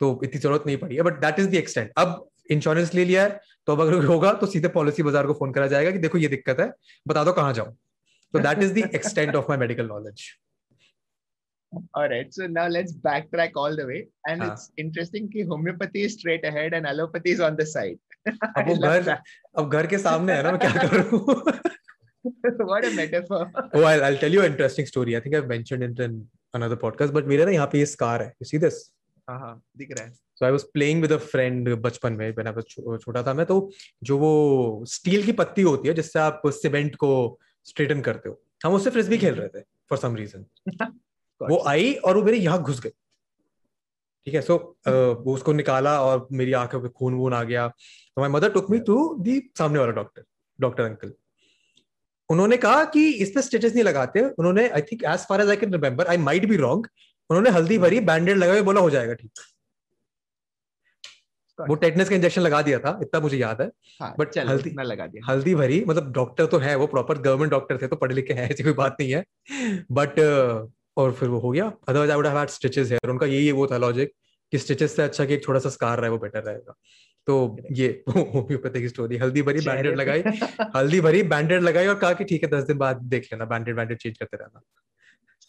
तो 0.01 0.19
इतनी 0.23 0.39
ज़रूरत 0.39 0.63
नहीं 0.67 0.77
पड़ी 0.77 0.95
है 0.95 1.01
but 1.03 1.19
that 1.21 1.39
is 1.39 1.49
the 1.49 1.55
extent 1.55 1.91
अब 1.97 2.27
इंश्योरेंस 2.51 2.93
ले 2.93 3.05
लिया 3.05 3.23
है 3.23 3.39
तो 3.67 3.75
अब 3.75 3.81
अगर 3.81 4.05
होगा 4.05 4.31
तो 4.41 4.47
सीधे 4.47 4.67
पॉलिसी 4.77 5.03
बाज़ार 5.03 5.27
को 5.27 5.33
फ़ोन 5.33 5.51
करा 5.53 5.67
जाएगा 5.67 5.91
कि 5.91 5.97
देखो 5.99 6.17
ये 6.17 6.27
दिक्कत 6.27 6.59
है 6.59 6.71
बता 7.07 7.23
दो 7.23 7.33
कहाँ 7.33 7.53
जाऊँ 7.53 7.75
तो 8.33 8.39
that 8.39 8.63
is 8.63 8.73
the 8.73 8.89
extent 8.95 9.35
of 9.35 9.45
my 9.49 9.57
medical 9.57 9.87
knowledge 9.87 10.31
All 11.93 12.05
right. 12.09 12.33
So 12.33 12.45
now 12.47 12.63
let's 12.67 12.93
backtrack 13.05 13.57
all 13.61 13.73
the 13.75 13.85
way. 13.87 13.97
And 14.25 14.43
हाँ. 14.43 14.51
it's 14.51 14.67
interesting 14.77 15.25
कि 15.31 15.45
homeopathy 15.47 16.03
is 16.03 16.13
straight 16.13 16.45
ahead 16.45 16.75
and 16.77 16.89
allopathy 16.91 17.31
is 17.31 17.41
on 17.47 17.57
the 17.61 17.65
side. 17.71 17.97
अब 18.27 18.67
वो 18.67 18.75
घर 18.77 19.09
अब 19.09 19.69
घर 19.69 19.87
के 19.87 19.97
सामने 19.97 20.33
है 20.33 20.43
ना 20.43 20.51
मैं 20.51 20.59
क्या 20.59 20.87
करूँ. 20.87 21.59
what 22.71 22.85
a 22.85 22.91
metaphor. 22.91 23.51
oh 23.73 23.83
I'll, 23.83 24.03
I'll 24.03 24.17
tell 24.17 24.31
you 24.31 24.41
an 24.41 24.51
interesting 24.51 24.85
story. 24.85 25.15
I 25.17 25.19
think 25.19 25.35
I've 25.35 25.47
mentioned 25.47 25.83
it 25.83 25.99
in 25.99 26.27
another 26.53 26.77
podcast 26.77 27.13
but 27.13 27.27
मेरे 27.27 27.45
ना 27.45 27.51
यहाँ 27.51 27.67
पे 27.71 27.79
ये 27.79 27.85
scar 27.85 28.19
है. 28.21 28.31
You 28.41 28.47
see 28.51 28.61
this? 28.65 28.79
हाँ 29.29 29.39
हाँ 29.39 29.61
दिख 29.77 29.91
रहा 29.91 30.05
है. 30.05 30.13
So 30.39 30.45
I 30.45 30.51
was 30.51 30.63
playing 30.73 31.01
with 31.01 31.11
a 31.11 31.17
friend 31.17 31.69
बचपन 31.81 32.13
में 32.13 32.29
व्हेन 32.31 32.47
आई 32.47 32.53
वाज 32.53 32.99
छोटा 33.01 33.23
था 33.23 33.33
मैं 33.33 33.45
तो 33.45 33.55
जो 34.03 34.17
वो 34.17 34.83
स्टील 34.93 35.23
की 35.25 35.31
पत्ती 35.41 35.61
होती 35.61 35.87
है 35.87 35.93
जिससे 35.93 36.19
आप 36.19 36.41
सीमेंट 36.53 36.95
को 37.03 37.11
स्ट्रेटन 37.65 38.01
करते 38.01 38.29
हो 38.29 38.39
हम 38.65 38.73
उससे 38.73 38.89
फ्रिस्बी 38.89 39.17
खेल 39.17 39.35
रहे 39.35 39.47
थे 39.47 39.61
फॉर 39.89 39.97
सम 39.97 40.15
रीजन 40.15 40.45
वो 41.41 41.63
आई 41.67 41.93
और 41.93 42.17
वो 42.17 42.23
मेरे 42.23 42.37
यहाँ 42.37 42.61
घुस 42.61 42.79
गई. 42.81 42.89
ठीक 44.25 44.35
है 44.35 44.41
सो 44.41 44.55
वो 44.87 45.33
उसको 45.33 45.53
निकाला 45.53 45.99
और 46.01 46.27
मेरी 46.31 46.53
आँखों 46.59 46.81
पे 46.81 46.89
खून 46.89 47.13
वून 47.13 47.33
आ 47.33 47.43
गया. 47.43 47.67
तो 47.67 48.21
my 48.21 48.29
mother 48.29 48.51
took 48.51 48.69
me 48.71 48.79
to 48.87 48.97
the 49.23 49.39
सामने 49.57 49.79
वाला 49.79 49.91
डॉक्टर 49.91 50.23
डॉक्टर 50.59 50.83
अंकल 50.83 51.13
उन्होंने 52.29 52.57
कहा 52.57 52.83
कि 52.85 53.11
इस 53.11 53.29
पे 53.29 53.41
स्टिचेस 53.41 53.73
नहीं 53.73 53.83
लगाते। 53.83 54.21
उन्होंने 54.21 54.69
I 54.69 54.81
think 54.81 55.03
as 55.03 55.19
far 55.19 55.41
as 55.41 55.49
I 55.49 55.55
can 55.55 55.71
remember 55.71 56.07
I 56.07 56.17
might 56.17 56.45
be 56.45 56.55
wrong 56.55 56.87
उन्होंने 57.29 57.49
हल्दी 57.49 57.77
भरी 57.77 57.99
बैंडेड 57.99 58.37
लगाए 58.37 58.61
बोला 58.61 58.81
हो 58.81 58.89
जाएगा 58.89 59.13
ठीक। 59.13 59.31
वो 61.69 61.75
टेटनस 61.75 62.09
का 62.09 62.15
इंजेक्शन 62.15 62.41
लगा 62.41 62.61
दिया 62.61 62.79
था 62.79 62.99
इतना 63.01 63.19
मुझे 63.19 63.37
याद 63.37 63.61
है। 63.61 63.71
हाँ, 64.01 64.15
but 64.15 64.37
हल्दी- 64.37 64.67
इतना 64.67 64.83
लगा 64.83 65.07
दिया. 65.07 65.31
हल्दी 65.31 65.55
भरी 65.55 65.85
मतलब 65.87 66.11
डॉक्टर 66.11 66.45
तो 66.45 66.57
है 66.57 66.75
वो 66.75 66.87
प्रॉपर 66.87 67.17
गवर्नमेंट 67.17 67.51
डॉक्टर 67.51 67.77
थे 67.81 67.87
तो 67.87 67.95
पढ़े 67.95 68.15
लिखे 68.15 68.33
हैं 68.33 68.49
ऐसी 68.51 68.63
कोई 68.63 68.73
बात 68.73 68.97
नहीं 68.99 69.15
है। 69.15 69.25
बट 69.91 70.19
और 70.97 71.13
फिर 71.13 71.29
वो 71.29 71.39
हो 71.39 71.51
गया। 71.51 71.71
Otherwise 71.87 72.11
I 72.11 72.17
would 72.17 72.27
have 72.27 72.37
had 72.37 72.49
stitches 72.49 72.91
है 72.91 72.99
उनका 73.09 73.25
यही 73.25 73.51
वो 73.51 73.67
था 73.67 73.77
लॉजिक 73.77 74.11
कि 74.51 74.57
स्टिचेस 74.57 74.95
से 74.95 75.01
अच्छा 75.01 75.25
कि 75.25 75.33
एक 75.33 75.47
थोड़ा 75.47 75.59
सा 75.59 75.69
स्कार 75.69 75.99
रहे 75.99 76.09
वो 76.09 76.17
बेटर 76.17 76.43
रहेगा। 76.43 76.73
तो 77.27 77.35
ये 77.71 77.87
होम्योपैथी 78.09 78.81
की 78.81 78.89
स्टोरी 78.89 79.17
हल्दी 79.17 79.41
भरी 79.41 79.59
बैंडेड 79.65 79.95
लगाई 79.95 80.23
हल्दी 80.75 80.99
भरी 81.01 81.23
बैंडेड 81.23 81.63
लगाई 81.63 81.87
और 81.87 81.95
कहा 81.99 82.13
कि 82.13 82.23
ठीक 82.23 82.43
है 82.43 82.49
दस 82.49 82.63
दिन 82.63 82.77
बाद 82.77 83.01
देख 83.13 83.31
लेना 83.33 83.45
बैंडेड 83.45 83.75
बैंडेड 83.75 83.97
चेंज 83.97 84.17
करते 84.17 84.37
रहना 84.37 84.61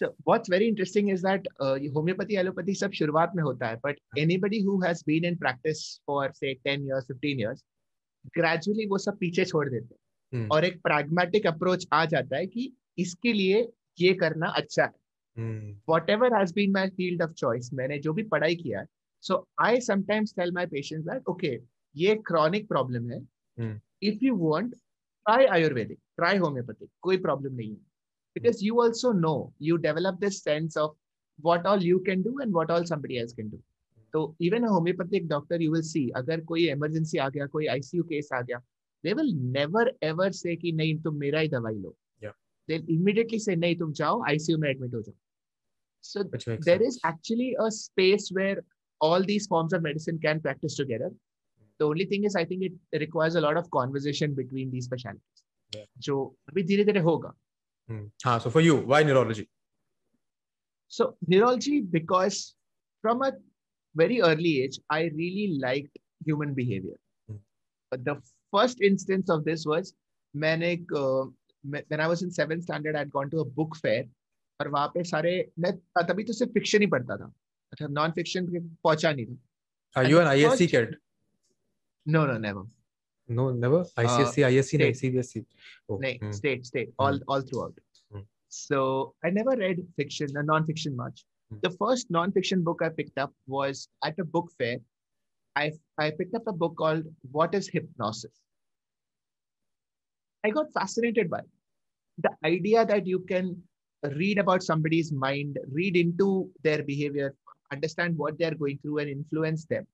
So 0.00 0.08
what's 0.24 0.50
very 0.50 0.66
interesting 0.68 1.06
is 1.08 1.22
that 1.22 1.46
uh, 1.58 1.76
homeopathy, 1.94 2.36
allopathy 2.36 2.74
सब 2.74 2.92
शुरुआत 2.92 3.32
में 3.36 3.42
होता 3.42 3.68
है, 3.68 3.78
but 3.80 4.00
anybody 4.18 4.58
who 4.64 4.74
has 4.82 5.02
been 5.02 5.24
in 5.24 5.38
practice 5.38 5.80
for 6.06 6.24
say 6.32 6.50
10 6.66 6.84
years, 6.84 7.06
15 7.06 7.40
years, 7.40 7.62
gradually 8.38 8.86
वो 8.90 8.98
सब 8.98 9.16
पीछे 9.20 9.44
छोड़ 9.44 9.68
देते 9.68 9.94
हैं 9.94 10.00
हम्म। 10.32 10.48
और 10.52 10.64
एक 10.64 10.80
pragmatic 10.88 11.48
approach 11.52 11.86
आ 11.92 12.04
जाता 12.04 12.36
है 12.36 12.46
कि 12.46 12.72
इसके 12.98 13.32
लिए 13.32 13.66
ये 14.00 14.12
करना 14.14 14.48
अच्छा 14.56 14.82
है. 14.82 14.92
हम्म, 15.36 15.74
whatever 15.90 16.30
has 16.34 16.52
been 16.52 16.76
my 16.76 16.86
field 16.90 17.24
of 17.28 17.34
choice 17.34 17.72
मैंने 17.74 17.98
जो 17.98 18.12
भी 18.12 18.22
पढ़ाई 18.22 18.54
किया 18.56 18.80
है 18.80 18.86
so 19.26 19.36
I 19.68 19.78
sometimes 19.84 20.32
tell 20.40 20.52
my 20.56 20.64
patients 20.72 21.06
that 21.10 21.30
okay 21.34 21.54
ये 22.04 22.16
chronic 22.30 22.68
problem 22.74 23.10
है 23.14 23.20
Hmm. 23.60 23.76
if 24.08 24.22
you 24.24 24.32
want 24.40 24.74
try 25.26 25.42
Ayurvedic 25.56 25.98
try 26.20 26.32
homeopathic 26.40 26.88
कोई 27.06 27.18
problem 27.26 27.54
नहीं 27.60 27.70
है 27.70 27.78
because 28.36 28.58
you 28.66 28.80
also 28.84 29.12
know 29.20 29.36
you 29.68 29.78
develop 29.86 30.18
this 30.24 30.40
sense 30.48 30.76
of 30.82 30.90
what 31.48 31.64
all 31.70 31.82
you 31.90 32.00
can 32.08 32.22
do 32.26 32.34
and 32.44 32.58
what 32.58 32.70
all 32.74 32.84
somebody 32.90 33.18
else 33.22 33.32
can 33.38 33.48
do 33.54 33.60
so 34.14 34.22
even 34.48 34.66
a 34.70 34.72
homeopathic 34.74 35.24
doctor 35.32 35.58
you 35.64 35.70
will 35.76 35.86
see 35.92 36.04
अगर 36.22 36.40
कोई 36.50 36.66
emergency 36.74 37.18
आ 37.26 37.28
गया 37.36 37.46
कोई 37.56 37.66
ICU 37.78 38.04
case 38.12 38.30
आ 38.40 38.42
गया 38.50 38.60
they 39.04 39.14
will 39.20 39.32
never 39.56 39.86
ever 40.10 40.28
say 40.42 40.56
कि 40.64 40.72
नहीं 40.82 41.00
तुम 41.08 41.16
मेरा 41.24 41.40
ही 41.40 41.48
दवाई 41.56 41.80
लो 41.82 41.94
Yeah. 42.26 42.36
they'll 42.68 42.88
immediately 42.98 43.40
say 43.48 43.56
नहीं 43.64 43.76
तुम 43.84 43.92
जाओ 44.02 44.22
ICU 44.34 44.58
में 44.64 44.68
admit 44.74 44.94
हो 44.94 45.02
जाओ 45.08 45.14
so 46.12 46.22
there 46.22 46.58
sense. 46.60 46.88
is 46.92 47.00
actually 47.04 47.50
a 47.66 47.70
space 47.82 48.28
where 48.40 48.58
all 49.01 49.23
these 49.23 49.47
forms 49.47 49.73
of 49.73 49.81
medicine 49.81 50.19
can 50.19 50.39
practice 50.39 50.75
together. 50.75 51.11
The 51.79 51.85
only 51.85 52.05
thing 52.05 52.25
is, 52.25 52.35
I 52.35 52.45
think 52.45 52.63
it 52.63 52.99
requires 52.99 53.35
a 53.35 53.41
lot 53.41 53.57
of 53.57 53.69
conversation 53.71 54.35
between 54.35 54.71
these 54.71 54.85
specialties. 54.85 55.43
Yeah. 55.73 55.85
जो 55.97 56.15
अभी 56.49 56.63
धीरे 56.67 56.83
धीरे 56.85 57.01
होगा. 57.01 57.33
Hmm. 57.89 58.05
हाँ 58.25 58.39
so 58.43 58.49
for 58.49 58.61
you 58.61 58.77
why 58.91 59.03
neurology 59.03 59.47
So 60.87 61.15
neurology, 61.25 61.81
because 61.81 62.55
from 63.01 63.21
a 63.21 63.31
very 63.95 64.21
early 64.21 64.63
age, 64.63 64.79
I 64.89 65.03
really 65.15 65.57
liked 65.59 65.97
human 66.25 66.53
behavior. 66.53 66.97
Hmm. 67.29 67.37
the 67.91 68.21
first 68.51 68.81
instance 68.81 69.29
of 69.29 69.45
this 69.45 69.65
was 69.65 69.93
मैंने 70.35 70.71
एक 70.71 70.91
uh, 70.93 71.31
when 71.87 71.99
I 71.99 72.07
was 72.07 72.21
in 72.21 72.31
seventh 72.31 72.63
standard 72.63 72.95
I'd 72.95 73.11
gone 73.11 73.29
to 73.31 73.39
a 73.39 73.45
book 73.45 73.75
fair 73.75 74.03
और 74.61 74.67
वहाँ 74.67 74.87
पे 74.93 75.03
सारे 75.03 75.33
मैं 75.59 75.71
तभी 76.07 76.23
तो 76.23 76.33
सिर्फ 76.33 76.51
फिक्शन 76.53 76.81
ही 76.81 76.87
पढ़ता 76.87 77.17
था 77.17 77.31
अच्छा 77.71 77.87
नॉन 77.87 78.11
फिक्शन 78.11 78.47
पहुंचा 78.83 79.13
नहीं 79.13 79.25
था 79.25 79.37
Are 79.99 80.09
you 80.09 80.19
an 80.19 80.27
ISC 80.27 80.69
kid? 80.71 80.95
No, 82.05 82.25
no, 82.25 82.37
never. 82.37 82.61
No, 83.27 83.51
never. 83.51 83.79
ICSC, 84.03 84.43
uh, 84.43 84.49
ISC, 84.49 84.79
no, 84.79 84.85
CBSC. 84.99 85.45
Oh, 85.89 85.97
no, 85.97 86.11
hmm. 86.21 86.31
state, 86.31 86.65
state, 86.65 86.93
all, 86.97 87.17
hmm. 87.17 87.23
all 87.27 87.41
throughout. 87.41 87.73
Hmm. 88.11 88.21
So 88.47 89.15
I 89.25 89.31
never 89.31 89.55
read 89.57 89.81
fiction, 89.97 90.37
uh, 90.37 90.43
non-fiction 90.43 90.95
much. 90.95 91.25
Hmm. 91.49 91.57
The 91.63 91.71
first 91.71 92.09
non-fiction 92.09 92.63
book 92.63 92.81
I 92.81 92.89
picked 92.89 93.17
up 93.17 93.33
was 93.47 93.89
at 94.03 94.17
a 94.19 94.23
book 94.23 94.49
fair. 94.57 94.77
I 95.55 95.73
I 95.97 96.11
picked 96.11 96.35
up 96.35 96.47
a 96.47 96.53
book 96.53 96.77
called 96.77 97.03
What 97.31 97.53
Is 97.53 97.67
Hypnosis. 97.67 98.31
I 100.45 100.51
got 100.51 100.71
fascinated 100.79 101.29
by 101.29 101.39
it. 101.39 101.51
the 102.23 102.31
idea 102.45 102.85
that 102.85 103.07
you 103.07 103.19
can 103.19 103.61
read 104.15 104.37
about 104.37 104.63
somebody's 104.63 105.11
mind, 105.11 105.59
read 105.71 105.95
into 105.95 106.49
their 106.63 106.83
behavior, 106.83 107.35
understand 107.72 108.16
what 108.16 108.38
they're 108.38 108.54
going 108.54 108.78
through, 108.78 108.98
and 108.98 109.10
influence 109.10 109.64
them. 109.66 109.86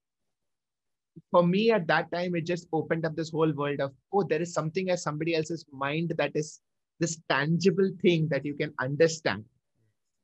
For 1.30 1.46
me, 1.46 1.70
at 1.70 1.86
that 1.88 2.10
time, 2.12 2.34
it 2.34 2.46
just 2.46 2.66
opened 2.72 3.04
up 3.04 3.14
this 3.16 3.30
whole 3.30 3.52
world 3.52 3.80
of, 3.80 3.92
oh, 4.12 4.22
there 4.22 4.40
is 4.40 4.54
something 4.54 4.90
as 4.90 5.02
somebody 5.02 5.34
else's 5.34 5.64
mind 5.72 6.14
that 6.16 6.32
is 6.34 6.60
this 7.00 7.20
tangible 7.28 7.90
thing 8.00 8.28
that 8.28 8.44
you 8.44 8.54
can 8.54 8.72
understand. 8.80 9.44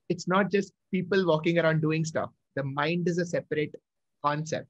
It's 0.08 0.26
not 0.26 0.50
just 0.50 0.72
people 0.90 1.26
walking 1.26 1.58
around 1.58 1.82
doing 1.82 2.04
stuff. 2.04 2.30
The 2.56 2.64
mind 2.64 3.08
is 3.08 3.18
a 3.18 3.26
separate 3.26 3.74
concept. 4.24 4.68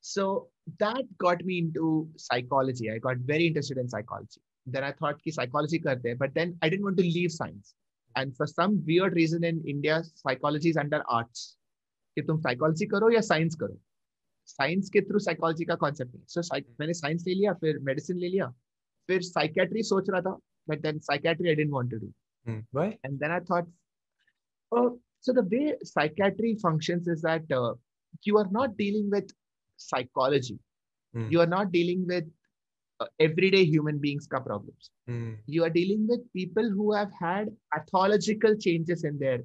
So 0.00 0.48
that 0.78 1.02
got 1.18 1.44
me 1.44 1.58
into 1.58 2.08
psychology. 2.16 2.92
I 2.92 2.98
got 2.98 3.16
very 3.18 3.48
interested 3.48 3.78
in 3.78 3.88
psychology 3.88 4.40
then 4.66 4.84
I 4.84 4.92
thought 4.92 5.22
ki 5.22 5.30
psychology 5.30 5.78
karte, 5.78 6.18
but 6.18 6.34
then 6.34 6.58
I 6.60 6.68
didn't 6.68 6.84
want 6.84 6.96
to 6.98 7.02
leave 7.02 7.32
science. 7.32 7.74
And 8.16 8.36
for 8.36 8.46
some 8.46 8.82
weird 8.86 9.14
reason 9.14 9.44
in 9.44 9.62
India, 9.66 10.02
psychology 10.14 10.70
is 10.70 10.76
under 10.76 11.02
arts. 11.08 11.56
कि 12.16 12.22
तुम 12.22 12.40
psychology 12.40 12.86
करो 12.86 13.10
या 13.10 13.20
science 13.20 13.54
करो? 13.60 13.78
Science 14.48 14.90
के 14.90 15.00
through 15.00 15.18
psychology 15.18 15.64
का 15.64 15.74
concept 15.74 16.14
नहीं 16.14 16.24
so 16.28 16.56
मैंने 16.80 16.94
science 16.94 17.24
ले 17.26 17.34
लिया 17.34 17.52
फिर 17.62 17.78
मेडिसिन 17.88 18.18
ले 18.18 18.28
लिया 18.28 18.48
फिर 19.08 19.22
साइकेट्री 19.22 19.82
सोच 19.82 20.10
रहा 20.10 20.20
था 20.20 20.36
but 20.68 20.80
then 20.82 20.98
psychiatry 20.98 21.48
I 21.48 21.54
didn't 21.54 21.70
to 21.90 21.98
do 21.98 22.82
and 22.82 23.18
then 23.18 23.30
I 23.30 23.40
thought 23.50 23.72
so 25.26 25.32
the 25.40 25.46
way 25.54 25.78
psychiatry 25.84 26.54
function 26.54 27.00
is 27.12 27.26
that 27.26 27.52
you 28.28 28.38
are 28.38 28.50
not 28.52 28.76
dealing 28.76 29.12
with 29.12 29.32
psychology 29.80 30.58
you 31.14 31.40
are 31.40 31.48
not 31.48 31.66
dealing 31.70 32.06
with 32.08 32.32
everyday 33.20 33.62
human 33.62 33.98
beings 34.00 34.26
का 34.26 34.38
problem 34.38 35.36
you 35.54 35.64
are 35.64 35.70
dealing 35.70 36.08
with 36.10 36.28
people 36.34 36.70
who 36.72 36.94
had 37.22 37.48
ethological 37.76 38.56
changes 38.66 39.04
in 39.04 39.18
their 39.18 39.44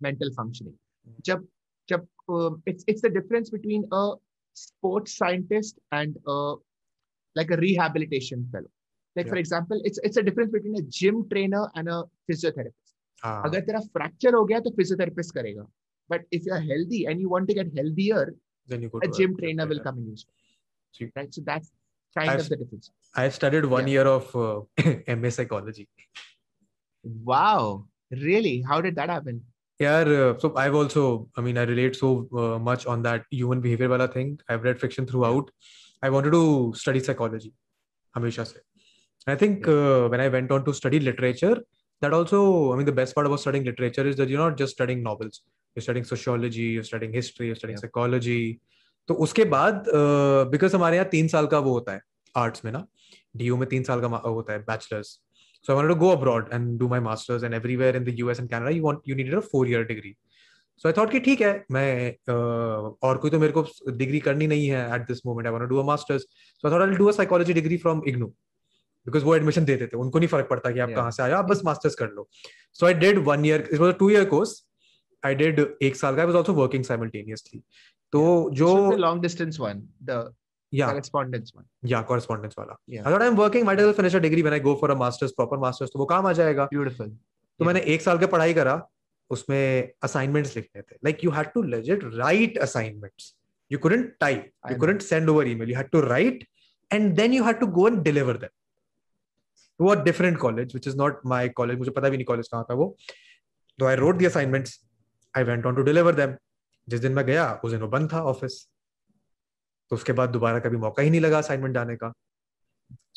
mental 0.00 0.30
functioning 0.30 1.14
जब 1.24 1.46
Jab, 1.87 2.01
jab, 2.01 2.35
um, 2.35 2.61
it's 2.65 2.83
it's 2.87 3.01
the 3.01 3.09
difference 3.09 3.49
between 3.49 3.85
a 3.91 4.13
sports 4.53 5.17
scientist 5.17 5.79
and 5.91 6.17
a 6.27 6.55
like 7.35 7.51
a 7.51 7.57
rehabilitation 7.57 8.47
fellow. 8.51 8.71
Like 9.15 9.25
yeah. 9.25 9.31
for 9.31 9.37
example, 9.37 9.81
it's 9.83 9.99
it's 10.03 10.17
a 10.17 10.23
difference 10.23 10.51
between 10.51 10.77
a 10.77 10.81
gym 10.83 11.27
trainer 11.29 11.69
and 11.75 11.89
a 11.89 12.03
physiotherapist. 12.29 12.75
Ah. 13.21 13.43
अगर 13.45 13.61
तेरा 13.67 13.79
fracture 13.95 14.33
हो 14.33 14.43
गया 14.49 14.59
तो 14.65 14.69
physiotherapist 14.75 15.33
करेगा 15.35 15.67
But 16.09 16.21
if 16.31 16.45
you 16.45 16.53
are 16.53 16.61
healthy 16.67 17.05
and 17.05 17.21
you 17.21 17.29
want 17.29 17.47
to 17.49 17.53
get 17.53 17.67
healthier, 17.75 18.35
then 18.67 18.81
you 18.81 18.89
go 18.89 19.01
a 19.03 19.09
gym 19.17 19.35
trainer 19.37 19.67
will 19.67 19.79
come 19.79 19.99
in 19.99 20.07
use. 20.11 20.25
Right. 21.15 21.33
So 21.33 21.41
that's 21.45 21.71
kind 22.17 22.29
I've, 22.29 22.39
of 22.39 22.49
the 22.49 22.57
difference. 22.61 22.91
I've 23.15 23.35
studied 23.35 23.65
one 23.65 23.87
yeah. 23.87 23.93
year 23.93 24.07
of 24.07 24.35
uh, 24.35 25.15
MA 25.15 25.29
psychology. 25.29 25.87
Wow, 27.03 27.85
really? 28.11 28.63
How 28.67 28.81
did 28.81 28.95
that 28.95 29.09
happen? 29.09 29.43
यार 29.80 30.08
so 30.42 30.54
I 30.58 30.66
have 30.68 30.78
also 30.78 31.04
I 31.38 31.44
mean 31.44 31.58
I 31.58 31.66
relate 31.66 31.94
so 31.96 32.08
much 32.68 32.86
on 32.86 33.02
that 33.02 33.22
human 33.34 33.60
behaviour 33.60 33.90
वाला 33.90 34.06
thing 34.16 34.36
I 34.50 34.58
read 34.64 34.78
fiction 34.78 35.06
throughout 35.24 35.50
I 36.04 36.10
wanted 36.10 36.32
to 36.32 36.72
study 36.76 37.00
psychology 37.00 37.52
हमेशा 38.14 38.44
से. 38.44 38.60
I 39.28 39.36
think 39.40 39.68
when 39.68 40.20
I 40.20 40.28
went 40.28 40.52
on 40.52 40.62
to 40.62 40.72
study 40.80 40.98
literature 40.98 41.58
that 42.02 42.12
also 42.12 42.40
I 42.70 42.78
mean 42.78 42.86
the 42.86 42.94
best 42.94 43.16
part 43.16 43.28
of 43.28 43.40
studying 43.40 43.64
literature 43.66 44.06
is 44.06 44.22
do 44.22 44.36
not 44.36 44.58
just 44.58 44.74
studying 44.74 45.02
novels 45.02 45.42
you 45.76 45.82
studying 45.82 46.04
sociology 46.04 46.72
you 46.74 46.82
studying 46.82 47.14
history 47.14 47.48
you 47.48 47.54
studying 47.54 47.78
psychology 47.78 48.58
तो 49.08 49.14
उसके 49.14 49.44
बाद 49.44 49.84
because 50.50 50.70
uh, 50.70 50.76
हमारे 50.76 50.96
यहाँ 50.96 51.08
तीन 51.10 51.28
साल 51.28 51.46
का 51.46 51.58
वो 51.58 51.72
होता 51.72 51.92
है 51.92 52.00
आर्ट्स 52.34 52.64
में 52.64 52.72
ना. 52.72 52.86
डीयू 53.36 53.56
में 53.56 53.68
तीन 53.68 53.82
साल 53.82 54.00
का 54.00 54.06
होता 54.06 54.52
है 54.52 54.58
bachelors 54.64 55.18
so 55.64 55.72
i 55.72 55.76
wanted 55.76 55.88
to 55.88 55.98
go 56.00 56.12
abroad 56.12 56.48
and 56.52 56.78
do 56.78 56.88
my 56.88 57.00
masters 57.00 57.44
and 57.48 57.58
everywhere 57.58 57.96
in 57.96 58.04
the 58.04 58.14
us 58.22 58.38
and 58.38 58.50
canada 58.50 58.72
you 58.76 58.82
want 58.86 59.10
you 59.10 59.14
needed 59.20 59.34
a 59.34 59.42
four 59.42 59.66
year 59.66 59.82
degree 59.90 60.14
so 60.80 60.88
i 60.88 60.92
thought 60.92 61.12
कि 61.12 61.20
ठीक 61.26 61.40
है 61.40 61.52
मैं 61.72 61.90
uh, 62.12 62.94
और 63.08 63.18
कोई 63.18 63.30
तो 63.30 63.38
मेरे 63.38 63.52
को 63.58 63.66
डिग्री 64.02 64.20
करनी 64.20 64.46
नहीं 64.46 64.68
है 64.68 64.88
at 64.98 65.06
this 65.10 65.24
moment 65.28 65.50
i 65.50 65.54
want 65.56 65.66
to 65.66 65.70
do 65.74 65.80
a 65.82 65.86
masters 65.92 66.26
so 66.60 66.68
i 66.68 66.72
thought 66.72 66.86
i'll 66.86 66.98
do 67.04 67.08
a 67.12 67.16
psychology 67.20 67.56
degree 67.60 67.80
from 67.86 68.02
ignu 68.12 68.30
because 69.06 69.24
वो 69.24 69.34
एडमिशन 69.36 69.64
देते 69.64 69.86
थे 69.86 69.96
उनको 69.96 70.18
नहीं 70.18 70.28
फ़र्क 70.28 70.46
पड़ता 70.50 70.70
कि 70.70 70.78
आप 70.80 70.88
yeah. 70.88 70.98
कहाँ 70.98 71.10
से 71.10 71.22
आए 71.22 71.30
आप 71.38 71.44
बस 71.50 71.62
मास्टर्स 71.64 71.94
कर 71.94 72.10
लो 72.10 72.28
so 72.78 72.86
I 72.86 72.94
did 73.06 73.18
one 73.24 73.44
year 73.46 73.68
it 73.72 73.80
was 73.80 73.94
a 73.94 73.96
two 73.98 74.10
year 74.10 74.24
course 74.28 74.54
I 75.26 75.34
did 75.34 75.60
एक 75.82 75.96
साल 75.96 76.16
का 76.16 76.22
I 76.22 76.26
was 76.26 76.36
also 76.36 76.52
working 76.54 76.84
simultaneously 76.84 77.62
तो 78.12 78.24
जो 78.60 78.70
long 78.96 79.22
distance 79.22 79.60
one 79.60 79.82
the 80.10 80.34
yeah 80.78 80.90
correspondence 80.92 81.54
one 81.58 81.66
yeah 81.92 82.02
correspondence 82.10 82.56
wala 82.60 82.76
yeah. 82.94 83.02
I 83.04 83.10
thought 83.10 83.24
I'm 83.26 83.36
working 83.42 83.64
might 83.68 83.80
as 83.82 83.86
well 83.88 83.96
finish 84.00 84.16
a 84.20 84.22
degree 84.26 84.44
when 84.46 84.56
I 84.58 84.60
go 84.66 84.74
for 84.82 84.90
a 84.94 84.98
masters 85.04 85.36
proper 85.38 85.58
masters 85.66 85.94
तो 85.94 85.98
वो 85.98 86.06
काम 86.12 86.26
आ 86.26 86.32
जाएगा 86.40 86.68
beautiful 86.74 87.08
तो 87.08 87.64
yeah. 87.64 87.66
मैंने 87.66 87.80
एक 87.94 88.02
साल 88.02 88.18
का 88.18 88.26
पढ़ाई 88.34 88.54
करा 88.54 88.80
उसमें 89.30 89.90
असाइनमेंट्स 90.04 90.56
लिखने 90.56 90.82
थे 90.82 90.96
like 91.04 91.24
you 91.24 91.30
had 91.30 91.52
to 91.54 91.62
legit 91.74 92.04
write 92.14 92.58
assignments 92.68 93.34
you 93.70 93.78
couldn't 93.84 94.10
type 94.22 94.42
you 94.70 94.76
couldn't 94.80 95.02
send 95.02 95.30
over 95.32 95.44
email 95.52 95.68
you 95.68 95.76
had 95.76 95.90
to 95.94 96.00
write 96.08 96.42
and 96.90 97.16
then 97.20 97.32
you 97.36 97.44
had 97.44 97.60
to 97.60 97.68
go 97.78 97.86
and 97.90 98.04
deliver 98.08 98.34
them 98.42 98.52
to 99.80 99.90
a 99.92 99.96
different 100.08 100.38
college 100.38 100.74
which 100.74 100.88
is 100.90 100.96
not 101.02 101.24
my 101.34 101.42
college 101.60 101.78
मुझे 101.78 101.90
पता 101.90 102.08
भी 102.08 102.16
नहीं 102.16 102.26
college 102.26 102.48
कहाँ 102.48 102.66
था 102.70 102.74
वो 102.80 102.94
तो 103.78 103.86
I 103.92 103.94
wrote 104.00 104.20
the 104.22 104.28
assignments 104.30 104.76
I 105.34 105.44
went 105.50 105.70
on 105.70 105.78
to 105.80 105.86
deliver 105.90 106.12
them 106.20 106.36
जिस 106.88 107.00
दिन 107.00 107.12
मैं 107.12 107.24
गया 107.26 107.52
उस 107.64 107.70
दिन 107.70 107.80
वो 107.80 107.88
बंद 107.88 108.12
था 108.12 108.22
ऑफ़िस 108.32 108.60
तो 109.94 109.96
उसके 109.96 110.12
बाद 110.18 110.30
दोबारा 110.30 110.58
कभी 110.58 110.76
मौका 110.76 111.02
ही 111.02 111.10
नहीं 111.10 111.20
लगा 111.20 111.38
असाइनमेंट 111.38 111.74
जाने 111.74 111.94
का। 111.96 112.12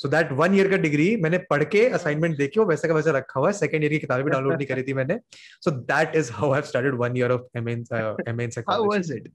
सो 0.01 0.09
दैट 0.09 0.31
वन 0.39 0.55
ईयर 0.55 0.69
का 0.69 0.77
डिग्री 0.77 1.05
मैंने 1.21 1.37
पढ़ 1.49 1.63
के 1.73 1.85
असाइनमेंट 1.97 2.37
देखी 2.37 2.59
वैसे 2.71 2.87
का 2.87 2.93
वैसे 2.93 3.11
रखा 3.11 3.39
हुआ 3.39 3.49
है। 3.49 3.53
सेकंड 3.59 3.83
ईयर 3.83 3.91
की 3.91 3.99
किताबें 3.99 4.23
भी 4.25 4.31
डाउनलोड 4.31 4.53
नहीं 4.53 4.67
करी 4.67 4.83
थी 4.83 4.93
मैंने। 4.93 5.19
So 5.65 5.71
that 5.91 6.15
is 6.15 6.31
how 6.33 6.51
I 6.51 6.55
have 6.55 6.67
started 6.69 6.95
one 7.01 7.17
year 7.17 7.31
of 7.31 7.57
in 7.57 7.83
psychology 7.83 8.61
how 8.69 8.85
was 8.89 9.11
it 9.11 9.27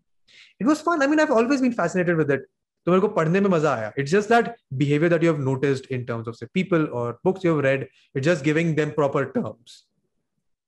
it 0.61 0.67
was 0.67 0.77
fun 0.89 1.03
I 1.03 1.09
mean 1.09 1.21
I 1.21 1.27
have 1.27 1.37
always 1.37 1.61
been 1.63 1.73
fascinated 1.83 2.17
with 2.19 2.31
it 2.31 2.47
तो 2.87 2.91
मेरे 2.91 3.01
को 3.01 3.09
पढ़ने 3.21 3.41
में 3.41 3.51
मज़ा 3.51 3.75
आया। 3.75 3.93
It's 3.99 4.13
just 4.13 4.29
that 4.33 4.55
behaviour 4.83 5.13
that 5.13 5.25
you 5.25 5.33
have 5.33 5.43
noticed 5.45 5.93
in 5.93 6.05
terms 6.05 6.29
of 6.29 6.37
से 6.37 6.47
people 6.55 6.87
और 7.01 7.19
books 7.25 7.45
you 7.45 7.53
have 7.53 7.61
read 7.67 7.89
it 8.17 8.23
just 8.23 8.45
giving 8.45 8.75
them 8.77 8.91
proper 9.01 9.25
terms 9.39 9.87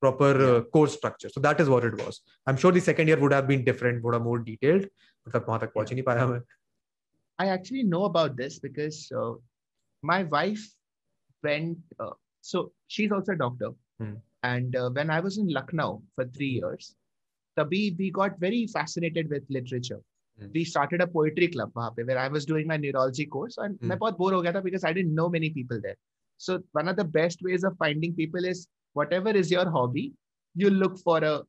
proper 0.05 0.33
uh, 0.47 0.57
course 0.73 0.95
structure. 0.97 1.29
So 1.35 1.43
that 1.45 1.61
is 1.63 1.69
what 1.73 1.85
it 1.89 1.95
was. 1.99 2.17
I'm 2.47 2.59
sure 2.63 2.73
the 2.77 2.81
second 2.87 3.11
year 3.11 3.19
would 3.21 3.35
have 3.35 3.47
been 3.51 3.63
different, 3.69 4.03
would 4.07 4.17
have 4.17 4.25
more 4.25 4.41
detailed. 4.49 4.83
I 7.38 7.48
actually 7.48 7.84
know 7.84 8.04
about 8.06 8.36
this 8.36 8.60
because 8.60 9.12
uh, 9.16 9.34
my 10.02 10.24
wife 10.24 10.66
went. 11.44 11.78
Uh, 12.00 12.12
so 12.42 12.72
she's 12.88 13.12
also 13.12 13.34
a 13.34 13.38
doctor, 13.38 13.72
hmm. 14.00 14.16
and 14.44 14.76
uh, 14.76 14.90
when 14.90 15.10
I 15.10 15.20
was 15.20 15.38
in 15.38 15.48
Lucknow 15.48 16.02
for 16.16 16.26
three 16.26 16.60
years, 16.62 16.96
Tabi, 17.58 17.96
we 17.98 18.12
got 18.12 18.40
very 18.40 18.68
fascinated 18.68 19.30
with 19.30 19.44
literature. 19.50 20.00
Hmm. 20.40 20.48
We 20.54 20.64
started 20.64 21.02
a 21.02 21.08
poetry 21.08 21.48
club 21.48 21.72
where 21.74 22.18
I 22.18 22.28
was 22.28 22.46
doing 22.46 22.68
my 22.68 22.78
neurology 22.78 23.26
course, 23.26 23.58
and 23.58 23.78
hmm. 23.80 23.92
I 23.92 23.96
got 23.96 24.18
bored 24.18 24.64
because 24.64 24.84
I 24.84 24.94
didn't 24.94 25.16
know 25.16 25.30
many 25.30 25.50
people 25.50 25.80
there. 25.82 25.98
So 26.38 26.62
one 26.72 26.88
of 26.88 26.96
the 26.96 27.04
best 27.04 27.42
ways 27.42 27.64
of 27.64 27.78
finding 27.78 28.14
people 28.14 28.46
is 28.46 28.68
whatever 28.94 29.30
is 29.30 29.52
your 29.52 29.70
hobby, 29.70 30.14
you 30.56 30.70
look 30.70 30.98
for 31.00 31.18
a 31.18 31.42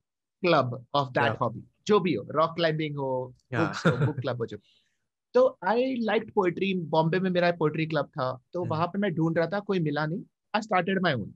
club 0.44 0.74
of 0.94 1.12
that 1.14 1.32
yeah. 1.32 1.36
hobby. 1.38 1.62
जो 1.86 1.98
भी 2.00 2.12
हो 2.14 2.26
rock 2.30 2.54
climbing 2.56 2.96
हो 2.96 3.10
books 3.54 3.86
हो 3.86 4.06
book 4.06 4.20
club 4.20 4.36
हो 4.40 4.46
जो 4.46 4.56
तो 5.35 5.59
I 5.63 5.95
like 5.95 6.33
poetry 6.33 6.73
Bombay 6.73 7.19
में 7.19 7.29
मेरा 7.29 7.51
पोएट्री 7.51 7.85
क्लब 7.85 8.05
था 8.05 8.31
तो 8.31 8.59
hmm. 8.59 8.67
yeah. 8.67 8.69
वहाँ 8.69 8.87
पर 8.87 8.99
मैं 8.99 9.13
ढूंढ 9.13 9.37
रहा 9.37 9.47
था 9.47 9.59
कोई 9.59 9.79
मिला 9.79 10.05
नहीं। 10.05 10.23
आई 10.55 10.61
स्टार्टेड 10.61 11.01
माई 11.01 11.13
ओन 11.13 11.33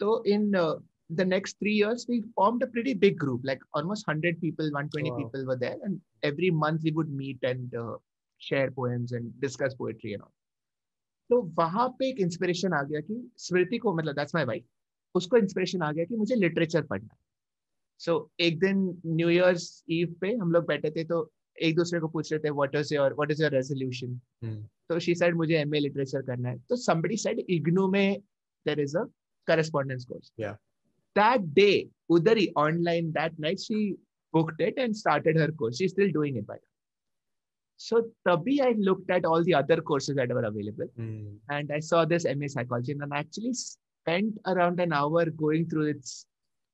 तो 0.00 0.24
in 0.24 0.50
the 1.12 1.20
next 1.20 1.56
three 1.56 1.78
years 1.78 2.06
we 2.10 2.20
form 2.20 2.58
a 2.62 2.66
pretty 2.66 2.94
big 2.94 3.18
group 3.18 3.44
like 3.44 3.64
almost 3.74 4.08
hundred 4.08 4.40
people 4.40 4.72
one 4.72 4.88
twenty 4.88 5.10
people 5.10 5.44
were 5.46 5.56
there 5.56 5.72
and 5.72 6.00
every 6.24 6.50
month 6.50 6.78
we 6.78 6.90
would 6.90 7.08
meet 7.08 7.44
and 7.44 7.98
share 8.40 8.70
poems 8.70 9.12
and 9.12 9.32
discuss 9.40 9.74
poetry 9.78 10.12
and 10.12 10.22
all 10.22 10.28
तो 11.30 11.42
वहाँ 11.42 11.88
पे 11.88 12.08
एक 12.08 12.20
inspiration 12.20 12.72
आ 12.72 12.82
गया 12.82 13.00
कि 13.00 13.30
स्मृति 13.38 13.78
को 13.78 13.94
मतलब 13.94 14.14
that's 14.14 14.34
my 14.34 14.44
wife 14.44 14.64
उसको 15.14 15.36
इंस्पिरेशन 15.36 15.82
आ 15.82 15.92
गया 15.92 16.04
कि 16.04 16.16
मुझे 16.16 16.34
लिटरेचर 16.34 16.82
पढ़ना 16.82 17.16
सो 17.98 18.30
so, 18.36 18.40
एक 18.40 18.58
दिन 18.58 19.02
न्यू 19.06 19.28
ईयर्स 19.28 19.84
ईव 19.90 20.14
पे 20.20 20.34
हम 20.34 20.52
लोग 20.52 20.66
बैठे 20.66 20.90
थे 20.90 21.04
तो 21.04 21.32
एक 21.58 21.76
दूसरे 21.76 22.00
को 22.00 22.08
पूछ 22.08 22.32
रहे 22.32 22.38
थे 22.44 22.50
what 22.50 22.74
is 22.76 22.94
your 22.94 23.14
what 23.14 23.30
is 23.30 23.42
your 23.42 23.52
resolution 23.52 24.16
तो 24.88 24.98
शी 24.98 25.14
सेड 25.14 25.36
मुझे 25.36 25.54
एमए 25.56 25.80
लिटरेचर 25.80 26.22
करना 26.22 26.48
है. 26.48 26.58
तो 26.58 26.76
somebody 26.84 27.16
said 27.22 27.38
इग्नू 27.48 27.88
में 27.90 28.20
there 28.66 28.80
is 28.80 28.96
a 28.98 29.04
correspondence 29.48 30.04
course 30.04 30.32
या 30.40 30.52
दैट 31.16 31.40
डे 31.54 31.70
उधर 32.10 32.38
ही 32.38 32.48
online 32.58 33.10
that 33.12 33.40
night 33.40 33.58
she 33.60 33.90
booked 34.34 34.60
it 34.60 34.78
and 34.78 34.94
started 34.94 35.40
her 35.40 35.50
course 35.60 35.78
she 35.78 35.88
still 35.88 36.12
doing 36.12 36.38
it 36.38 36.46
by 36.46 36.58
so 37.80 38.00
तभी 38.28 38.58
I 38.58 38.74
looked 38.74 39.10
at 39.10 39.24
all 39.26 39.44
the 39.44 39.54
other 39.56 39.80
courses 39.90 40.16
that 40.16 40.32
were 40.32 40.44
available 40.44 40.88
and 41.50 41.72
I 41.72 41.80
saw 41.80 42.04
this 42.04 42.26
MA 42.26 42.48
psychology 42.48 42.92
and 42.92 43.12
I 43.12 43.20
actually 43.20 43.52
spent 43.54 44.38
around 44.46 44.80
an 44.80 44.92
hour 44.92 45.30
going 45.44 45.70
through 45.70 45.86
its 45.86 46.22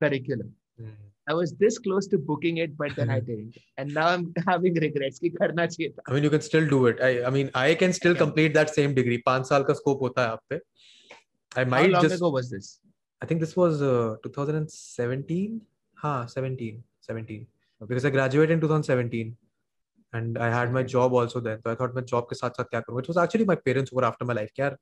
curriculum 0.00 0.52
Hmm. 0.80 0.90
I 1.28 1.34
was 1.38 1.52
this 1.62 1.78
close 1.78 2.06
to 2.12 2.18
booking 2.18 2.56
it, 2.56 2.76
but 2.76 2.94
then 2.96 3.10
I 3.10 3.20
didn't. 3.20 3.56
And 3.76 3.94
now 3.94 4.06
I'm 4.12 4.22
having 4.46 4.78
regrets 4.84 5.18
कि 5.24 5.30
करना 5.36 5.66
चाहिए 5.66 5.90
था. 5.96 6.02
I 6.08 6.14
mean, 6.14 6.24
you 6.24 6.30
can 6.30 6.40
still 6.40 6.68
do 6.68 6.86
it. 6.86 7.02
I, 7.08 7.10
I 7.24 7.30
mean, 7.30 7.50
I 7.54 7.74
can 7.74 7.92
still 7.92 8.12
Okay. 8.12 8.24
complete 8.24 8.54
that 8.54 8.70
same 8.76 8.94
degree. 8.94 9.18
पाँच 9.26 9.46
साल 9.48 9.64
का 9.70 9.74
scope 9.80 10.00
होता 10.00 10.22
है 10.22 10.28
आप 10.28 10.40
पे. 10.50 10.60
I 11.56 11.64
might 11.64 11.86
How 11.86 11.92
long 11.96 12.08
just. 12.08 12.16
ago 12.16 12.30
was 12.30 12.50
this? 12.50 12.80
I 13.22 13.26
think 13.26 13.40
this 13.40 13.54
was 13.56 13.82
uh, 13.82 14.16
2017. 14.24 15.60
हाँ, 16.02 16.28
17, 16.28 16.82
17. 17.08 17.46
Because 17.88 18.04
I 18.04 18.10
graduated 18.10 18.50
in 18.50 18.60
2017, 18.60 19.36
and 20.12 20.38
I 20.38 20.50
had 20.50 20.72
my 20.72 20.82
job 20.82 21.12
also 21.12 21.40
then. 21.40 21.60
So 21.62 21.70
I 21.70 21.74
thought 21.74 21.94
मैं 21.94 22.06
job 22.06 22.24
के 22.30 22.34
साथ 22.34 22.50
साथ 22.50 22.64
क्या 22.64 22.80
करूँ? 22.80 23.02
It 23.02 23.08
was 23.08 23.16
actually 23.16 23.44
my 23.44 23.56
parents 23.68 23.90
who 23.90 24.00
were 24.00 24.08
after 24.10 24.24
my 24.24 24.34
life. 24.40 24.50
यार 24.58 24.76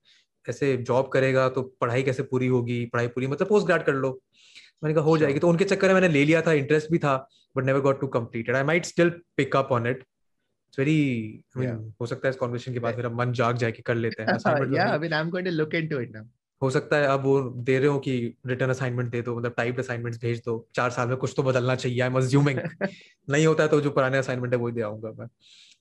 ऐसे 0.48 0.76
job 0.84 1.10
करेगा 1.12 1.48
तो 1.48 1.62
पढ़ाई 1.80 2.02
कैसे 2.02 2.22
पूरी 2.22 2.46
होगी? 2.46 2.84
पढ़ाई 2.86 3.08
पूरी 3.16 3.26
मतलब 3.26 3.48
post 3.48 3.66
grad 3.66 3.86
कर 3.86 3.94
लो. 3.94 4.18
मैंने 4.84 4.94
कहा 4.94 5.04
हो. 5.04 5.18
जाएगी. 5.18 5.38
तो 5.38 5.48
उनके 5.48 5.64
चक्कर 5.64 5.86
में 5.86 5.94
मैंने 5.94 6.08
ले 6.08 6.24
लिया 6.24 6.42
था. 6.42 6.52
इंटरेस्ट 6.52 6.90
भी 6.90 6.98
था, 6.98 7.28
to 7.56 7.94
complete 7.94 8.36
it. 8.36 8.48
I 8.48 8.68
might 8.68 8.82
still 8.82 9.10
pick 9.40 9.56
up 9.56 9.72
on 9.72 9.80
it. 9.80 9.80
It's 9.80 10.80
very. 10.80 11.42
I 11.62 11.92
हो 12.00 12.06
सकता 12.06 12.28
है 12.28 12.30
इस 12.30 12.36
conversation 12.36 12.72
के 12.72 12.78
बाद 12.78 12.96
मेरा 12.96 13.10
मन 13.10 13.32
जाग 13.32 13.56
जाए 13.56 13.72
कि 13.72 13.82
कर 13.82 13.94
लेते 13.94 14.22
हैं. 14.22 14.32
हो 16.62 16.70
सकता 16.70 16.96
है 16.96 17.06
अब 17.06 17.22
वो 17.22 17.40
दे 17.40 17.78
रहे 17.78 17.88
हो 17.88 17.98
कि 17.98 18.34
रिटर्न 18.46 18.70
असाइनमेंट 18.70 19.10
दे 19.10 19.22
दो 19.22 19.40
मतलब 19.40 19.78
असाइनमेंट्स 19.78 20.20
भेज 20.20 20.42
दो 20.44 20.68
चार 20.74 20.90
साल 20.90 21.08
में 21.08 21.16
कुछ 21.16 21.34
तो 21.36 21.42
बदलना 21.42 21.74
चाहिए 21.74 22.00
आई 22.00 22.08
एम 22.08 22.16
अज्यूमिंग 22.16 22.58
नहीं 23.30 23.46
होता 23.46 23.62
है 23.62 23.68
तो 23.68 23.80
जो 23.80 23.90
पुराने 23.90 24.18
असाइनमेंट 24.18 24.54
है 24.54 24.60
वही 24.60 24.72
दे 24.72 24.80
आऊँगा 24.80 25.12
मैं 25.18 25.26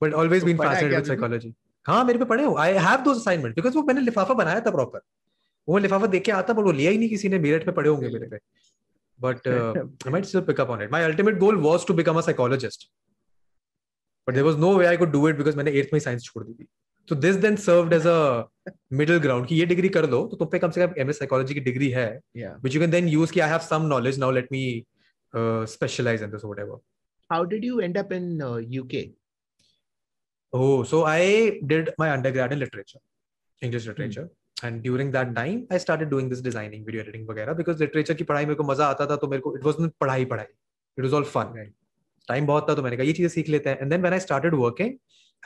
but 0.04 0.14
always 0.14 0.44
been 0.44 0.58
fascinated 0.58 0.96
with 0.96 1.08
psychology 1.08 1.54
हाँ 1.88 2.06
मेरे 2.06 2.20
पे 2.20 2.26
पढ़े 2.26 2.44
हो 2.44 2.56
I 2.56 2.74
have 2.74 3.00
those 3.00 3.18
assignment 3.18 3.56
because 3.56 3.76
वो 3.76 3.84
मैंने 3.84 4.02
लिफाफा 4.02 4.34
बनाया 4.34 4.60
था 4.60 4.72
प्रॉपर 4.72 5.00
वो 5.70 5.78
लिफाफा 5.78 6.08
देख 6.08 6.24
के 6.24 6.32
आता 6.32 6.54
पर 6.54 6.64
वो 6.64 6.72
लिया 6.72 6.92
ही 6.92 6.98
नहीं 6.98 7.10
किसी 7.10 7.30
ने 7.30 7.40
मेरठ 7.40 7.68
में 7.68 7.76
पढ़े 7.76 7.90
होंगे 7.90 8.10
मेरे 8.10 8.28
पे 8.28 8.38
but 9.19 9.49
I 9.49 10.11
might 10.11 10.25
still 10.25 10.41
pick 10.51 10.61
up 10.61 10.71
on 10.71 10.83
it 10.83 10.93
my 10.93 11.05
ultimate 11.05 11.39
goal 11.39 11.57
was 11.67 11.87
to 11.87 11.95
become 11.95 12.19
a 12.19 12.21
psychologist 12.29 12.89
but 14.27 14.35
there 14.35 14.47
was 14.47 14.57
no 14.61 14.77
way 14.79 14.87
I 14.87 14.97
could 14.97 15.11
do 15.13 15.29
it 15.29 15.37
because 15.37 15.57
मैंने 15.57 15.73
8th 15.83 15.93
में 15.93 16.01
साइंस 16.01 16.25
छोड़ 16.25 16.45
दी 16.45 16.53
थी 16.55 16.67
तो 17.09 17.15
this 17.23 17.37
then 17.45 17.57
served 17.67 17.93
as 17.93 18.07
a 18.07 18.73
middle 19.01 19.19
ground 19.21 19.47
कि 19.47 19.55
ये 19.57 19.67
degree 19.67 19.89
कर 19.97 20.09
लो 20.11 20.27
तो 20.31 20.37
तुम 20.37 20.49
पे 20.49 20.59
कम 20.59 20.71
से 20.77 20.87
कम 20.87 21.01
एमएस 21.03 21.19
साइकोलॉजी 21.19 21.55
की 21.55 21.61
डिग्री 21.71 21.89
है 21.91 22.09
Yeah. 22.43 22.53
which 22.65 22.75
you 22.77 22.83
can 22.83 22.93
then 22.97 23.09
use 23.15 23.33
ki 23.37 23.41
i 23.47 23.49
have 23.55 23.65
some 23.71 23.89
knowledge 23.93 24.19
now 24.25 24.31
let 24.39 24.53
me 24.57 24.61
uh, 25.35 25.63
specialize 25.73 26.23
in 26.27 26.35
this 26.37 26.45
or 26.47 26.53
whatever 26.53 26.79
How 27.31 27.41
did 27.55 27.65
you 27.71 27.81
end 27.89 27.99
up 28.05 28.11
in 28.19 28.25
uh, 28.51 28.59
UK? 28.83 29.03
oh 30.53 30.83
so 30.93 30.99
i 31.11 31.21
did 31.73 31.91
my 32.01 32.09
undergrad 32.15 32.55
in 32.57 32.59
literature 32.63 32.99
english 33.63 33.87
literature 33.91 34.25
and 34.67 34.83
during 34.87 35.09
that 35.15 35.31
time 35.37 35.63
i 35.77 35.79
started 35.85 36.11
doing 36.15 36.29
this 36.33 36.43
designing 36.49 36.83
video 36.89 37.05
editing 37.05 37.25
वगैरह 37.31 37.57
because 37.61 37.81
literature 37.85 38.17
की 38.19 38.25
पढ़ाई 38.25 38.47
मेरे 38.47 38.55
को 38.55 38.65
मजा 38.65 38.87
आता 38.87 39.07
था 39.07 39.17
तो 39.23 39.29
मेरे 39.29 39.43
को 39.47 39.57
it 39.59 39.65
wasn't 39.69 39.95
पढ़ाई 40.01 40.25
पढ़ाई 40.33 40.47
it 40.99 41.05
was 41.07 41.17
all 41.19 41.27
fun 41.37 41.55
Right. 41.59 41.73
Time 42.29 42.47
बहुत 42.47 42.69
था 42.69 42.75
तो 42.75 42.83
मैंने 42.83 42.97
कहा 42.97 43.07
ये 43.07 43.13
चीजें 43.13 43.29
सीख 43.29 43.49
लेते 43.49 43.71
हैं 43.71 43.81
and 43.85 43.93
then 43.93 44.03
when 44.07 44.15
i 44.19 44.21
started 44.25 44.57
working 44.63 44.93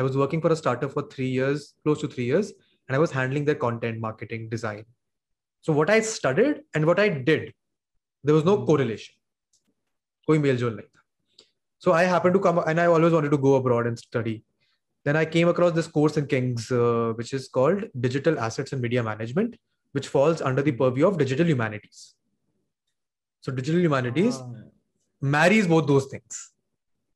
i 0.01 0.07
was 0.09 0.17
working 0.23 0.43
for 0.47 0.51
a 0.55 0.57
startup 0.63 0.93
for 0.97 1.05
3 1.15 1.29
years 1.37 1.63
close 1.85 2.03
to 2.05 2.09
3 2.17 2.27
years 2.31 2.51
and 2.89 2.97
i 2.97 3.01
was 3.05 3.15
handling 3.19 3.47
their 3.51 3.59
content 3.63 4.03
marketing 4.07 4.45
design 4.55 4.83
so 5.69 5.77
what 5.79 5.93
i 5.95 6.01
studied 6.11 6.61
and 6.75 6.91
what 6.91 7.01
i 7.05 7.09
did 7.31 7.47
there 8.25 8.37
was 8.41 8.45
no 8.51 8.57
Hmm. 8.59 8.67
correlation 8.73 9.15
कोई 10.29 10.39
मेल 10.45 10.57
जोल 10.65 10.77
नहीं 10.77 10.87
था 10.87 11.03
so 11.83 11.93
i 11.93 12.05
happened 12.13 12.37
to 12.37 12.43
come 12.49 12.61
and 12.71 12.81
i 12.85 12.87
always 12.99 13.17
wanted 13.19 13.35
to 13.37 13.41
go 13.47 13.55
abroad 13.63 13.89
and 13.93 14.03
study 14.03 14.37
then 15.07 15.17
i 15.17 15.25
came 15.35 15.49
across 15.53 15.73
this 15.79 15.89
course 15.97 16.17
in 16.21 16.27
kings 16.35 16.71
uh, 16.73 17.13
which 17.21 17.33
is 17.39 17.49
called 17.59 17.85
digital 18.07 18.39
assets 18.49 18.73
and 18.73 18.83
media 18.87 19.03
management 19.11 19.57
which 19.95 20.09
falls 20.15 20.43
under 20.51 20.63
the 20.69 20.73
purview 20.83 21.07
of 21.11 21.19
digital 21.25 21.47
humanities 21.55 22.01
so 23.45 23.53
digital 23.61 23.81
humanities 23.89 24.41
Ah, 24.41 24.49
marries 25.23 25.67
both 25.75 25.87
those 25.87 26.07
things 26.07 26.53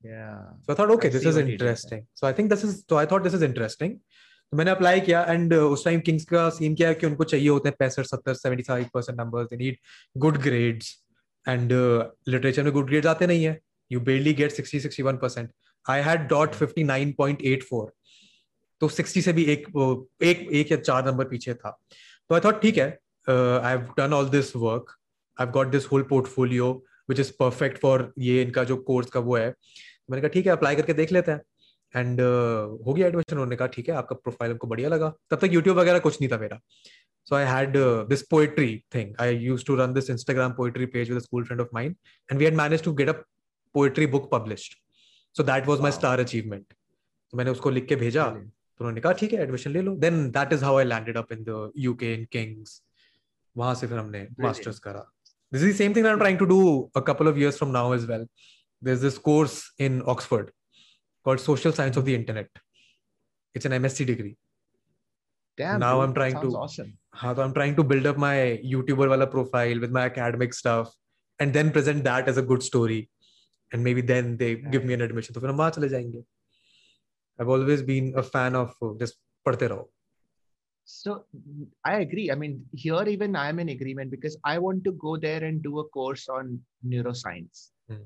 yeah. 0.05 0.39
so 0.65 0.73
I 0.73 0.77
thought, 0.77 0.91
okay, 0.93 1.09
I 1.09 1.11
this 1.11 1.23
see 1.23 1.29
is 1.29 1.37
what 1.37 1.45
you 1.47 1.51
did 1.53 1.61
there. 1.61 1.69
interesting. 1.69 2.07
So 2.15 2.27
I 2.27 2.33
think 2.33 2.49
this 2.51 2.65
is, 2.65 2.85
so 2.89 2.97
I 2.97 3.05
thought 3.07 3.23
this 3.23 3.35
is 3.35 3.43
interesting. 3.43 4.01
तो 4.53 4.57
मैंने 4.57 4.71
apply 4.71 5.01
किया 5.01 5.23
and 5.25 5.53
उस 5.55 5.85
time 5.85 6.01
King's 6.07 6.25
का 6.31 6.49
scene 6.51 6.75
क्या 6.77 6.89
है 6.89 6.95
कि 7.01 7.07
उनको 7.07 7.25
चाहिए 7.25 7.49
होते 7.49 7.69
हैं 7.69 7.77
पैंसठ 7.79 8.07
सत्तर 8.07 8.35
seventy 8.35 8.63
five 8.69 8.89
percent 8.95 9.19
number 9.19 9.45
they 9.51 9.57
need 9.57 9.77
good 10.25 10.39
grades 10.43 10.89
and 11.49 11.73
literature 12.29 12.63
में 12.65 12.73
गुड 12.73 12.89
ग्रेड्स 12.89 13.07
आते 13.07 13.27
नहीं 13.27 13.45
है 13.45 13.59
you 13.93 14.01
barely 14.09 14.33
gate 14.41 14.53
sixty 14.53 14.81
sixty 14.81 15.03
one 15.03 15.17
percent 15.25 15.51
I 15.90 16.02
had 16.02 16.28
dot 16.30 16.54
fifty 16.56 16.84
nine 16.84 17.12
point 17.18 17.42
eight 17.42 17.64
four 17.70 17.92
तो 18.82 18.88
सिक्सटी 18.90 19.22
से 19.22 19.34
भी 19.34 19.44
एक 19.54 19.68
एक 20.24 20.48
एक 20.52 20.72
या 20.72 20.78
चार 20.78 21.06
नंबर 21.06 21.26
पीछे 21.30 21.54
था। 21.54 21.70
तो 22.30 22.36
आई 22.36 22.42
थॉट 22.46 22.62
ठीक 22.62 22.78
है 22.78 22.88
I 23.28 23.72
have 23.72 23.94
done 23.98 24.14
all 24.14 24.30
this 24.30 24.56
work 24.56 24.96
I 25.42 25.48
got 25.58 25.68
this 25.72 25.86
whole 25.92 26.04
portfolio 26.10 26.72
which 27.10 27.20
is 27.20 27.32
perfect 27.40 27.78
for 27.82 28.12
ये 28.20 28.42
इनका 28.42 28.64
जो 28.64 28.78
कोर्स 28.90 29.10
का 29.12 29.20
वो 29.20 29.36
है। 29.38 29.48
मैंने 30.10 30.22
कहा 30.22 30.30
ठीक 30.34 30.46
है 30.46 30.52
अप्लाई 30.52 30.76
करके 30.76 30.94
देख 30.94 31.12
लेते 31.12 31.32
हैं। 31.32 31.42
एंड 31.96 32.20
uh, 32.20 32.86
हो 32.86 32.94
गया 32.94 33.08
एडमिशन 33.08 33.34
उन्होंने 33.34 33.56
कहा 33.56 33.68
ठीक 33.74 33.90
है 33.90 33.96
आपका 33.96 34.16
प्रोफ़ाइल 34.16 34.52
उनको 34.52 34.68
बढ़िया 34.68 34.90
लगा। 34.90 35.14
तब 35.30 35.40
तक 35.42 35.54
यूट्यूब 35.54 35.78
वगैरह 35.78 36.00
कुछ 36.00 36.22
नहीं 36.22 36.32
था 36.32 36.38
मेरा। 36.38 36.60
So 37.28 37.36
i 37.36 37.44
had 37.50 37.76
uh, 37.78 38.06
this 38.10 38.24
poetry 38.32 38.86
thing. 38.96 39.14
I 39.24 39.30
used 39.44 39.66
to 39.68 39.76
run 39.78 39.94
this 39.94 40.10
instagram 40.14 40.52
poetry 40.58 40.88
page 40.96 41.08
with 41.12 41.20
a 41.20 41.22
school 41.22 41.46
friend 41.46 41.64
of 41.64 41.72
mine 41.78 41.96
and 42.30 42.44
we 42.44 42.46
had 42.48 42.58
managed 42.60 42.84
to 42.88 42.94
get 43.00 43.10
a 43.14 43.16
poetry 43.76 44.06
book 44.16 44.28
published. 44.34 44.76
so 45.39 45.47
that 45.51 45.67
was 45.71 45.83
my 45.87 45.91
Wow. 45.91 45.99
star 45.99 46.15
achievement 46.25 46.73
तो 47.33 47.37
मैंने 47.39 47.51
उसको 47.51 47.71
लिख 47.71 47.87
के 47.89 47.97
भेजा 47.97 48.25
Brilliant. 48.27 48.51
तो 48.79 48.85
उन्होंने 48.85 49.01
कहा 49.01 49.13
ठीक 49.21 49.33
है 49.33 49.43
एडमिशन 49.43 49.71
ले 49.73 49.83
लो 49.83 49.95
then 50.05 50.31
that 50.37 50.53
is 50.53 50.63
how 50.65 50.79
I 50.79 50.85
landed 50.85 51.17
up 51.17 51.33
in 51.33 51.43
the 51.49 51.71
UK 51.87 52.13
in 52.15 52.25
King's 52.33 52.81
वहां 53.57 53.75
से 53.75 53.87
फिर 53.87 53.99
हमने 53.99 54.27
मास्टर्स 54.41 54.79
करा 54.87 55.05
this 55.53 55.63
is 55.69 55.77
same 55.79 55.95
thing 55.97 56.07
I 56.07 56.13
am 56.13 56.19
trying 56.19 56.39
to 56.39 56.45
do 56.55 56.61
a 56.97 57.01
couple 57.09 57.29
of 57.29 57.37
years 57.39 57.57
from 57.59 57.71
now 57.73 57.95
as 57.95 58.05
well 58.11 58.27
there's 58.83 59.03
this 59.05 59.17
course 59.25 59.55
in 59.87 59.97
Oxford 60.11 60.45
called 61.27 61.41
Social 61.47 61.73
Science 61.79 61.99
of 62.01 62.05
the 62.05 62.13
Internet. 62.19 62.61
It's 63.55 63.69
an 63.71 63.75
MSc 63.79 64.07
degree. 64.11 64.31
Damn. 65.59 65.81
Now 65.83 65.91
dude, 65.97 66.05
I'm 66.05 66.15
trying 66.19 66.37
sounds 66.37 66.55
to- 66.55 66.61
Awesome. 66.61 66.93
हाँ 67.23 67.35
तो 67.35 67.43
I'm 67.45 67.53
trying 67.59 67.75
to 67.81 67.85
build 67.91 68.07
up 68.13 68.21
my 68.25 68.33
YouTuber 68.71 69.09
वाला 69.09 69.27
profile 69.35 69.83
with 69.85 69.93
my 69.99 70.05
academic 70.13 70.57
stuff 70.61 70.95
and 71.41 71.59
then 71.59 71.73
present 71.77 72.05
that 72.09 72.31
as 72.33 72.41
a 72.43 72.47
good 72.53 72.65
story 72.69 72.99
and 73.75 73.85
maybe 73.85 74.03
then 74.03 74.37
they 74.37 74.57
give 74.75 74.85
me 74.85 74.95
an 74.95 75.03
admission 75.07 75.35
तो 75.35 75.41
फिर 75.41 75.51
हम 75.51 75.57
वहाँ 75.57 75.71
चले 75.79 75.89
जाएंगे 75.89 76.25
I've 77.39 77.49
always 77.57 77.83
been 77.83 78.13
a 78.17 78.23
fan 78.23 78.57
of 78.61 78.73
uh, 78.83 78.95
just 79.03 79.21
पढ़ते 79.47 79.69
रहो 79.75 79.89
So 80.85 81.13
mm, 81.37 81.67
I 81.85 82.01
agree. 82.05 82.31
I 82.33 82.35
mean, 82.35 82.55
here 82.73 83.03
even 83.11 83.37
I 83.37 83.49
am 83.49 83.59
in 83.61 83.69
agreement 83.69 84.11
because 84.11 84.37
I 84.45 84.59
want 84.59 84.83
to 84.85 84.93
go 85.03 85.17
there 85.25 85.45
and 85.49 85.63
do 85.63 85.79
a 85.79 85.85
course 85.97 86.25
on 86.37 86.49
neuroscience. 86.93 87.61
Hmm. 87.89 88.01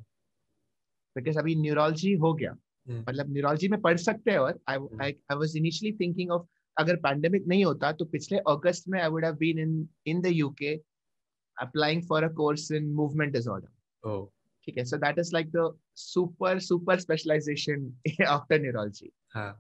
Because 1.17 1.37
अभी 1.43 1.55
neurology 1.63 2.15
हो 2.25 2.33
गया 2.41 2.57
Hmm. 2.89 3.01
मतलब 3.09 3.33
neurology 3.37 3.69
में 3.71 3.81
पढ़ 3.81 3.97
सकते 3.99 4.31
हैं 4.31 4.39
और 4.39 4.59
I, 4.69 4.77
Hmm. 4.79 5.01
I 5.01 5.09
I 5.33 5.37
was 5.43 5.55
initially 5.63 5.93
thinking 6.03 6.31
of 6.37 6.47
अगर 6.77 7.01
pandemic 7.07 7.47
नहीं 7.49 7.65
होता 7.65 7.93
तो 8.01 8.05
पिछले 8.17 8.39
अगस्त 8.53 8.89
में 8.89 9.01
I 9.03 9.09
would 9.15 9.25
have 9.25 9.39
been 9.45 9.59
in 9.67 9.73
in 10.13 10.21
the 10.27 10.33
UK 10.43 10.75
applying 11.59 12.03
for 12.11 12.23
a 12.25 12.31
course 12.43 12.71
in 12.81 12.95
movement 13.03 13.33
disorder. 13.39 13.71
oh 14.13 14.23
ठीक 14.67 14.79
है, 14.79 14.85
so 14.91 14.97
that 15.05 15.19
is 15.23 15.33
like 15.37 15.51
the 15.53 15.65
super 15.95 16.59
super 16.61 16.97
specialization 16.99 17.93
after 18.37 18.59
neurology. 18.59 19.13
हाँ 19.37 19.53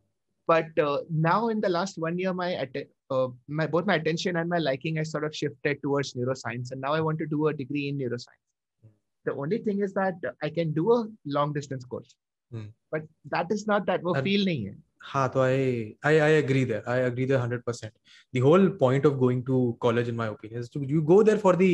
but 0.51 0.79
uh, 0.85 0.99
now 1.27 1.49
in 1.49 1.61
the 1.65 1.69
last 1.75 1.99
one 2.05 2.19
year 2.23 2.33
my 2.39 2.49
atten- 2.63 2.89
uh, 3.11 3.29
my 3.61 3.67
both 3.75 3.87
my 3.91 3.95
attention 4.01 4.37
and 4.41 4.51
my 4.55 4.59
liking 4.65 4.97
has 5.01 5.11
sort 5.11 5.25
of 5.29 5.35
shifted 5.39 5.79
towards 5.85 6.11
neuroscience 6.19 6.73
and 6.75 6.81
now 6.87 6.91
i 6.97 7.01
want 7.07 7.19
to 7.23 7.27
do 7.31 7.47
a 7.51 7.53
degree 7.61 7.85
in 7.93 7.97
neuroscience 8.03 8.91
the 9.29 9.35
only 9.45 9.59
thing 9.69 9.81
is 9.87 9.95
that 10.01 10.27
i 10.49 10.51
can 10.59 10.75
do 10.81 10.85
a 10.97 10.99
long 11.39 11.55
distance 11.61 11.87
course 11.95 12.15
Hmm. 12.55 12.67
but 12.95 13.07
that 13.37 13.55
is 13.57 13.67
not 13.73 13.87
that 13.93 14.03
वो 14.09 14.15
And- 14.19 14.27
feel 14.29 14.45
नहीं 14.51 14.67
है 14.67 14.75
हाँ 15.13 15.25
तो 15.37 15.41
I 15.47 15.57
I 16.11 16.13
I 16.27 16.29
agree 16.43 16.65
there. 16.73 16.83
I 16.89 16.99
agree 17.07 17.25
there 17.31 17.39
hundred 17.45 17.65
percent. 17.71 17.93
The 18.37 18.43
whole 18.49 18.69
point 18.85 19.09
of 19.11 19.17
going 19.23 19.41
to 19.49 19.57
college, 19.87 20.09
in 20.13 20.17
my 20.21 20.29
opinion, 20.35 20.61
is 20.67 20.69
to 20.77 20.83
you 20.93 21.03
go 21.15 21.19
there 21.31 21.41
for 21.47 21.53
the 21.63 21.71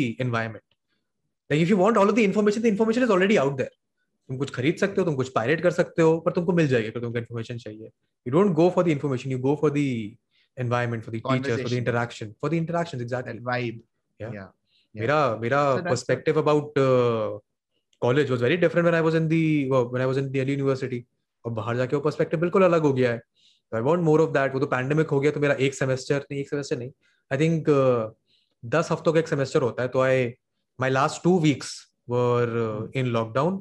Like 1.49 1.61
if 1.63 1.71
you 1.71 1.77
want 1.79 1.97
all 2.01 2.11
of 2.11 2.15
the 2.17 2.23
information, 2.27 2.63
the 2.63 2.71
information 2.73 3.03
is 3.07 3.11
already 3.15 3.37
out 3.41 3.57
there. 3.57 3.73
तुम 4.29 4.37
कुछ 4.37 4.49
खरीद 4.53 4.75
सकते 4.77 5.01
हो 5.01 5.05
तुम 5.05 5.15
कुछ 5.15 5.29
pirate 5.29 5.61
कर 5.63 5.71
सकते 5.71 6.01
हो 6.01 6.17
पर 6.25 6.31
तुमको 6.31 6.53
मिल 6.59 6.67
जाएगी 6.67 6.87
अगर 6.87 7.01
तुमको 7.01 7.17
इन्फॉर्मेशन 7.17 7.57
चाहिए। 7.57 7.89
You 8.27 8.31
don't 8.33 8.53
go 8.55 8.69
for 8.75 8.83
the 8.83 8.87
information 8.87 9.31
you 9.31 9.39
go 9.39 9.55
for 9.61 9.71
the 9.71 9.77
environment 10.57 11.03
for 11.03 11.15
the 11.15 11.21
teachers 11.27 11.61
for 11.61 11.69
the 11.69 11.73
interaction 11.73 12.31
for 12.41 12.51
the 12.51 12.53
interaction 12.53 12.97
that 12.97 13.03
exactly 13.03 13.43
vibe. 13.51 13.81
Yeah. 14.19 14.33
yeah, 14.33 14.47
Yeah. 14.95 15.01
मेरा 15.01 15.35
मेरा 15.41 15.59
perspective 15.89 16.37
about 16.39 16.73
college 18.01 18.29
was 18.31 18.43
very 18.43 18.57
different 18.57 18.83
when 18.83 18.95
I 18.95 19.01
was 19.01 19.15
in 19.15 19.27
the 19.27 19.33
when 19.71 20.01
I 20.01 20.05
was 20.07 20.17
in 20.17 20.29
Delhi 20.31 20.53
university 20.53 21.03
और 21.45 21.51
बाहर 21.53 21.77
जाके 21.77 21.95
वो 21.95 22.01
perspective 22.01 22.39
बिल्कुल 22.39 22.63
अलग 22.63 22.81
हो 22.81 22.93
गया 22.93 23.11
है। 23.11 23.21
I 23.75 23.81
want 23.81 24.03
more 24.03 24.21
of 24.21 24.31
that 24.33 24.53
वो 24.53 24.59
तो 24.59 24.65
पैंडेमिक 24.73 25.09
हो 25.09 25.19
गया 25.19 25.31
तो 25.31 25.39
मेरा 25.39 25.53
एक 25.67 25.73
सेमेस्टर 25.73 26.25
नहीं 26.31 26.41
एक 26.41 26.49
सेमेस्टर 26.49 26.77
नहीं। 26.77 26.91
आई 27.31 27.37
थिंक 27.39 27.65
दस 28.63 28.91
हफ्तों 28.91 29.13
का 29.13 29.19
एक 29.19 29.27
सेमेस्टर 29.27 29.61
होता 29.61 29.83
है 29.83 29.89
तो 29.89 30.01
I 30.01 30.25
my 30.79 30.89
last 30.89 31.23
two 31.23 31.37
weeks 31.39 31.73
were 32.09 32.91
in 32.95 33.05
lockdown 33.07 33.53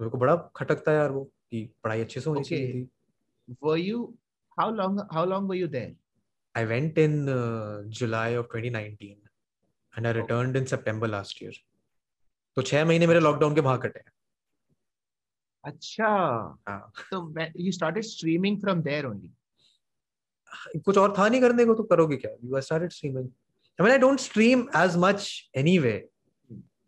मेरे 0.00 0.10
को 0.10 0.18
बड़ा 0.18 0.36
खटकता 0.56 0.92
यार 0.92 1.10
वो 1.10 1.24
कि 1.50 1.64
पढ़ाई 1.84 2.00
अच्छे 2.00 2.20
से 2.20 2.30
होनी 2.30 2.42
चाहिए 2.44 2.72
थी। 2.72 2.88
Were 3.62 3.78
you 3.78 4.04
how 4.58 4.70
long 4.74 5.00
how 5.12 5.24
long 5.26 5.48
were 5.50 5.56
you 5.56 5.68
there 5.68 5.96
I 6.54 6.64
went 6.64 6.98
in 6.98 7.26
July 7.98 8.36
of 8.36 8.46
2019 8.56 9.02
and 9.94 10.06
I 10.06 10.12
returned 10.12 10.56
in 10.56 10.64
September 10.64 11.08
last 11.08 11.42
year 11.42 11.60
तो 12.56 12.62
छह 12.62 12.84
महीने 12.84 13.06
मेरे 13.06 13.20
लॉकडाउन 13.20 13.54
के 13.54 13.60
भाग 13.60 13.82
कटे 13.82 14.00
अच्छा। 15.64 16.06
हाँ। 16.68 16.92
तो 17.10 17.34
you 17.60 17.72
started 17.72 18.04
streaming 18.04 18.60
from 18.60 18.80
there 18.82 19.06
only 19.06 20.80
कुछ 20.84 20.98
और 20.98 21.14
था 21.18 21.28
नहीं 21.28 21.40
करने 21.40 21.64
को 21.64 21.74
तो 21.74 21.82
करोगे 21.82 22.16
क्या? 22.16 22.30
You 22.44 22.54
are 22.56 22.62
started 22.62 22.90
streaming 22.92 23.26
I 23.26 23.82
mean 23.84 23.92
I 23.92 23.98
don't 23.98 24.20
stream 24.20 24.66
as 24.76 24.96
much 24.98 25.50
anyway 25.56 25.92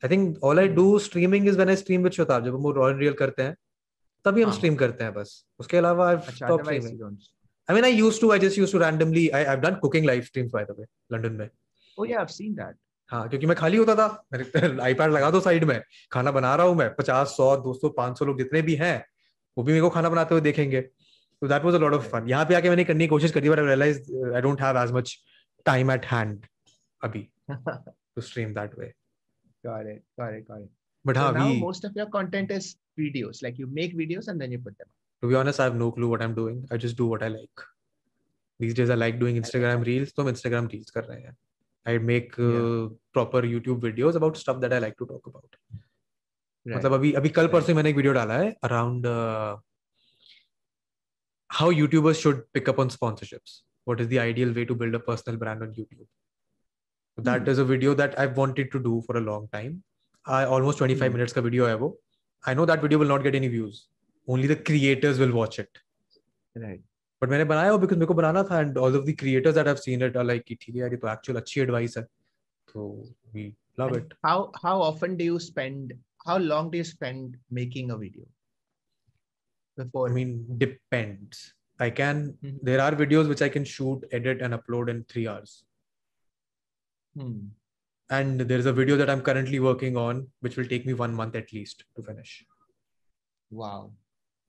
I 0.03 0.11
think 0.11 0.45
all 0.45 0.59
I 0.59 0.69
do 0.79 0.99
streaming 0.99 1.49
is 1.49 1.57
when 1.57 1.69
I 1.69 1.77
stream 1.77 2.03
with 2.03 2.13
Shatab 2.13 2.45
जब 2.45 2.55
हम 2.55 2.73
रॉयल 2.77 2.97
रियल 2.99 3.13
करते 3.23 3.43
हैं 3.43 3.57
तभी 4.25 4.43
हम 4.43 4.49
हाँ। 4.49 4.57
स्ट्रीम 4.57 4.75
करते 4.77 5.05
हैं 5.05 5.13
बस। 5.15 5.45
उसके 5.61 5.77
अलावा 5.77 6.09
I 6.09 6.17
stop 6.37 6.63
streaming. 6.63 7.17
I 7.69 7.75
mean 7.75 7.85
I 7.85 7.93
used 7.93 8.21
to 8.21 8.31
I 8.33 8.39
just 8.39 8.59
used 8.59 8.73
to 8.73 8.79
randomly 8.79 9.29
I 9.29 9.45
I 9.45 9.51
have 9.51 9.61
done 9.61 9.75
cooking 9.83 10.07
live 10.07 10.23
streams 10.23 10.53
by 10.53 10.65
the 10.65 10.77
way 10.79 10.87
London 11.13 11.33
में। 11.33 11.49
Oh 11.99 12.05
yeah, 12.09 12.21
I've 12.21 12.35
seen 12.35 12.55
that. 12.59 12.77
हाँ 13.11 13.29
क्योंकि 13.29 13.47
मैं 13.47 13.57
खाली 13.57 13.77
होता 13.77 13.95
था 13.95 14.07
मेरे 14.33 14.81
आईपैड 14.83 15.11
लगा 15.13 15.31
दो 15.31 15.41
साइड 15.41 15.65
में 15.65 15.81
खाना 16.13 16.31
बना 16.31 16.55
रहा 16.57 16.67
हूँ 16.67 16.75
मैं 16.77 16.89
पचास 16.95 17.35
सौ 17.37 17.57
दो 17.57 17.73
सौ 17.75 17.89
पाँच 17.97 18.19
सौ 18.19 18.25
लोग 18.25 18.39
जितने 18.39 18.63
भी 18.63 18.75
हैं 18.75 18.97
वो 19.57 19.65
भी 19.65 19.73
मेरे 19.73 19.83
को 19.83 19.91
खाना 19.91 20.09
बनाते 20.09 20.35
हुए 20.35 20.43
देखेंगे। 20.43 20.81
तो 20.81 21.49
that 21.49 21.65
was 21.65 21.75
a 21.75 21.79
lot 21.79 21.95
of 21.95 22.09
fun 22.09 22.29
यहाँ 22.29 22.45
पे 22.45 22.55
आके 22.55 22.69
मैंने 22.69 22.85
करने 22.85 23.05
की 23.05 23.09
कोशिश 23.09 23.33
करी 23.33 23.51
but 23.51 23.59
I 23.59 23.67
realize 23.67 24.01
I 24.35 24.41
don't 24.41 24.61
have 24.63 24.79
as 24.79 24.93
much 24.93 25.17
time 25.67 25.91
at 25.91 26.07
hand 26.07 26.47
अभी 27.03 27.29
to 27.51 28.21
stream 28.21 28.55
that 28.55 28.79
way 28.79 28.93
got 29.64 29.90
it. 29.94 30.04
Got 30.20 30.34
it. 30.34 30.48
Got 30.50 30.62
it. 30.62 30.70
But 31.06 31.16
So 31.16 31.22
हाँ 31.22 31.34
now 31.34 31.48
we 31.50 31.60
most 31.62 31.86
of 31.90 31.98
your 32.00 32.08
content 32.18 32.52
is 32.58 32.70
videos. 33.00 33.42
Like 33.46 33.60
you 33.64 33.68
make 33.80 33.98
videos 34.04 34.28
and 34.34 34.44
then 34.44 34.56
you 34.58 34.62
put 34.68 34.78
them. 34.78 34.90
To 35.22 35.28
be 35.28 35.36
honest 35.36 35.62
I 35.62 35.68
have 35.68 35.78
no 35.78 35.90
clue 35.92 36.08
what 36.08 36.22
I 36.22 36.28
am 36.28 36.34
doing 36.36 36.66
I 36.72 36.78
just 36.80 36.98
do 36.98 37.08
what 37.08 37.24
I 37.24 37.30
like 37.30 37.62
these 38.60 38.74
days 38.78 38.92
i 38.94 38.98
like 38.98 39.16
doing 39.22 39.36
instagram 39.42 39.84
reels 39.88 40.14
तो 40.16 40.22
हम 40.24 40.30
instagram 40.32 40.68
reels 40.74 40.90
कर 40.98 41.04
रहे 41.04 41.22
हैं 41.22 41.36
i 41.86 41.96
make 42.10 42.38
uh, 42.46 42.50
Yeah. 42.54 42.88
proper 43.18 43.42
youtube 43.54 43.86
videos 43.88 44.20
about 44.20 44.40
stuff 44.42 44.60
that 44.64 44.76
i 44.78 44.80
like 44.86 44.98
to 45.02 45.08
talk 45.14 45.30
about 45.32 45.58
Right. 46.66 46.78
मतलब 46.78 46.94
अभी 46.94 47.12
अभी 47.22 47.30
कल 47.40 47.48
परसों 47.48 47.76
मैंने 47.76 47.90
एक 47.90 47.96
वीडियो 47.96 48.14
डाला 48.14 48.38
है 48.38 48.52
around 48.64 49.06
how 51.50 51.68
YouTubers 51.72 52.20
should 52.22 52.40
pick 52.54 52.68
up 52.68 52.80
on 52.80 52.90
sponsorships. 52.90 53.62
What 53.86 54.02
is 54.02 54.08
the 54.08 54.20
ideal 54.20 54.52
way 54.54 54.66
to 54.66 54.76
build 54.76 54.96
a 54.96 55.00
personal 55.00 55.38
brand 55.44 55.62
on 55.64 55.70
YouTube? 55.74 56.08
So 57.18 57.24
that 57.28 57.42
Hmm. 57.42 57.50
is 57.50 57.58
a 57.58 57.66
video 57.66 57.94
that 57.96 58.18
I've 58.24 58.38
wanted 58.38 58.72
to 58.72 58.80
do 58.88 59.02
for 59.08 59.18
a 59.18 59.22
long 59.28 59.48
time. 59.54 59.84
I 60.26 60.44
almost 60.46 60.78
25 60.84 61.12
Hmm. 61.12 61.18
minutes 61.18 61.34
ka 61.34 61.42
video 61.42 61.66
hai 61.68 61.76
wo. 61.84 61.90
I 62.46 62.54
know 62.54 62.66
that 62.72 62.82
video 62.82 63.00
will 63.04 63.14
not 63.14 63.24
get 63.24 63.36
any 63.36 63.48
views. 63.48 63.88
Only 64.36 64.48
the 64.48 64.58
creators 64.72 65.20
will 65.26 65.34
watch 65.42 65.60
it. 65.66 65.84
right. 66.62 66.82
But 67.22 67.30
मैंने 67.30 67.46
बनाया 67.50 67.72
वो 67.74 67.78
because 67.82 67.98
मेरे 67.98 68.08
को 68.08 68.14
बनाना 68.18 68.44
था 68.50 68.60
and 68.64 68.78
all 68.84 68.96
of 69.00 69.06
the 69.10 69.14
creators 69.22 69.56
that 69.58 69.68
I've 69.72 69.80
seen 69.84 70.02
it 70.08 70.16
are 70.22 70.24
like 70.30 70.44
कि 70.46 70.56
ठीक 70.62 70.76
है 70.76 70.82
यार 70.82 70.92
ये 70.94 70.98
तो 71.04 71.08
actual 71.14 71.38
अच्छी 71.42 71.62
advice 71.66 71.98
है. 71.98 72.04
So 72.74 72.86
we 73.34 73.44
love 73.82 73.94
And 73.94 73.98
it. 74.02 74.14
How 74.26 74.52
how 74.64 74.74
often 74.88 75.16
do 75.22 75.28
you 75.28 75.40
spend? 75.48 75.94
How 76.30 76.38
long 76.46 76.72
do 76.72 76.80
you 76.82 76.88
spend 76.92 77.38
making 77.60 77.92
a 77.92 77.98
video? 77.98 78.26
Before 79.82 80.10
I 80.10 80.14
mean, 80.14 80.34
depends. 80.66 81.44
I 81.80 81.90
can. 82.02 82.22
Mhm. 82.44 82.60
There 82.70 82.82
are 82.86 82.92
videos 83.04 83.28
which 83.34 83.44
I 83.48 83.50
can 83.56 83.64
shoot, 83.74 84.06
edit, 84.20 84.42
and 84.48 84.58
upload 84.60 84.90
in 84.96 85.04
three 85.14 85.28
hours. 85.34 85.56
Hmm. 87.16 87.48
And 88.10 88.42
there 88.42 88.58
is 88.58 88.66
a 88.66 88.74
video 88.74 88.96
that 88.98 89.10
I'm 89.10 89.22
currently 89.22 89.60
working 89.60 89.98
on, 89.98 90.28
which 90.40 90.56
will 90.56 90.66
take 90.66 90.86
me 90.86 90.94
one 90.94 91.14
month 91.14 91.36
at 91.36 91.52
least 91.52 91.84
to 91.96 92.04
finish. 92.04 92.46
Wow. 93.52 93.92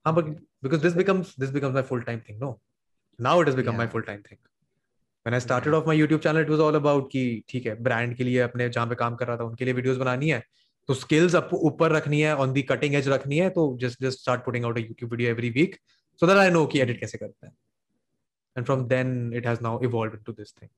Huh, 0.07 0.12
but 0.12 0.27
because 0.62 0.81
this 0.81 0.95
becomes 0.95 1.35
this 1.37 1.51
becomes 1.51 1.75
my 1.75 1.83
full 1.83 2.03
time 2.03 2.21
thing. 2.21 2.39
No, 2.39 2.61
now 3.19 3.41
it 3.41 3.49
has 3.49 3.57
become 3.57 3.77
my 3.77 3.85
Yeah. 3.85 3.91
full 3.91 4.03
time 4.03 4.23
thing. 4.23 4.39
When 5.25 5.35
I 5.35 5.41
started 5.41 5.75
off 5.75 5.87
my 5.87 5.97
YouTube 5.97 6.23
channel, 6.23 6.41
it 6.43 6.49
was 6.49 6.61
all 6.61 6.77
about 6.77 7.11
कि 7.11 7.25
ठीक 7.49 7.66
है 7.66 7.77
brand 7.83 8.16
के 8.16 8.25
लिए 8.25 8.39
अपने 8.41 8.69
जहाँ 8.69 8.87
पे 8.89 8.95
काम 9.03 9.16
कर 9.16 9.27
रहा 9.27 9.37
था 9.37 9.45
उनके 9.45 9.64
लिए 9.64 9.75
videos 9.75 9.99
बनानी 10.05 10.31
है 10.31 10.43
तो 10.89 10.95
skills 10.95 11.35
अप 11.35 11.51
ऊपर 11.55 11.93
रखनी 11.93 12.21
है 12.21 12.35
on 12.45 12.53
the 12.55 12.62
cutting 12.71 12.95
edge 13.01 13.09
रखनी 13.14 13.39
है 13.39 13.49
तो 13.59 13.64
just 13.85 14.01
just 14.07 14.23
start 14.27 14.45
putting 14.49 14.64
out 14.69 14.79
a 14.79 14.85
YouTube 14.89 15.11
video 15.16 15.35
every 15.35 15.51
week 15.59 15.79
so 16.23 16.29
that 16.31 16.39
I 16.45 16.49
know 16.55 16.66
कि 16.73 16.83
edit 16.87 17.01
कैसे 17.01 17.19
करते 17.19 17.47
हैं 17.47 17.55
and 18.57 18.66
from 18.71 18.87
then 18.95 19.33
it 19.41 19.51
has 19.53 19.61
now 19.69 19.79
evolved 19.89 20.14
into 20.14 20.33
this 20.41 20.53
thing. 20.53 20.71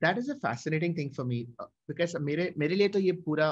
That 0.00 0.18
is 0.18 0.28
a 0.28 0.36
fascinating 0.36 0.94
thing 0.94 1.10
for 1.10 1.24
me 1.24 1.48
uh, 1.58 1.66
because 1.88 2.14
मेरे 2.14 2.52
मेरे 2.58 2.74
लिए 2.74 2.88
तो 2.88 2.98
ये 2.98 3.12
पूरा 3.26 3.50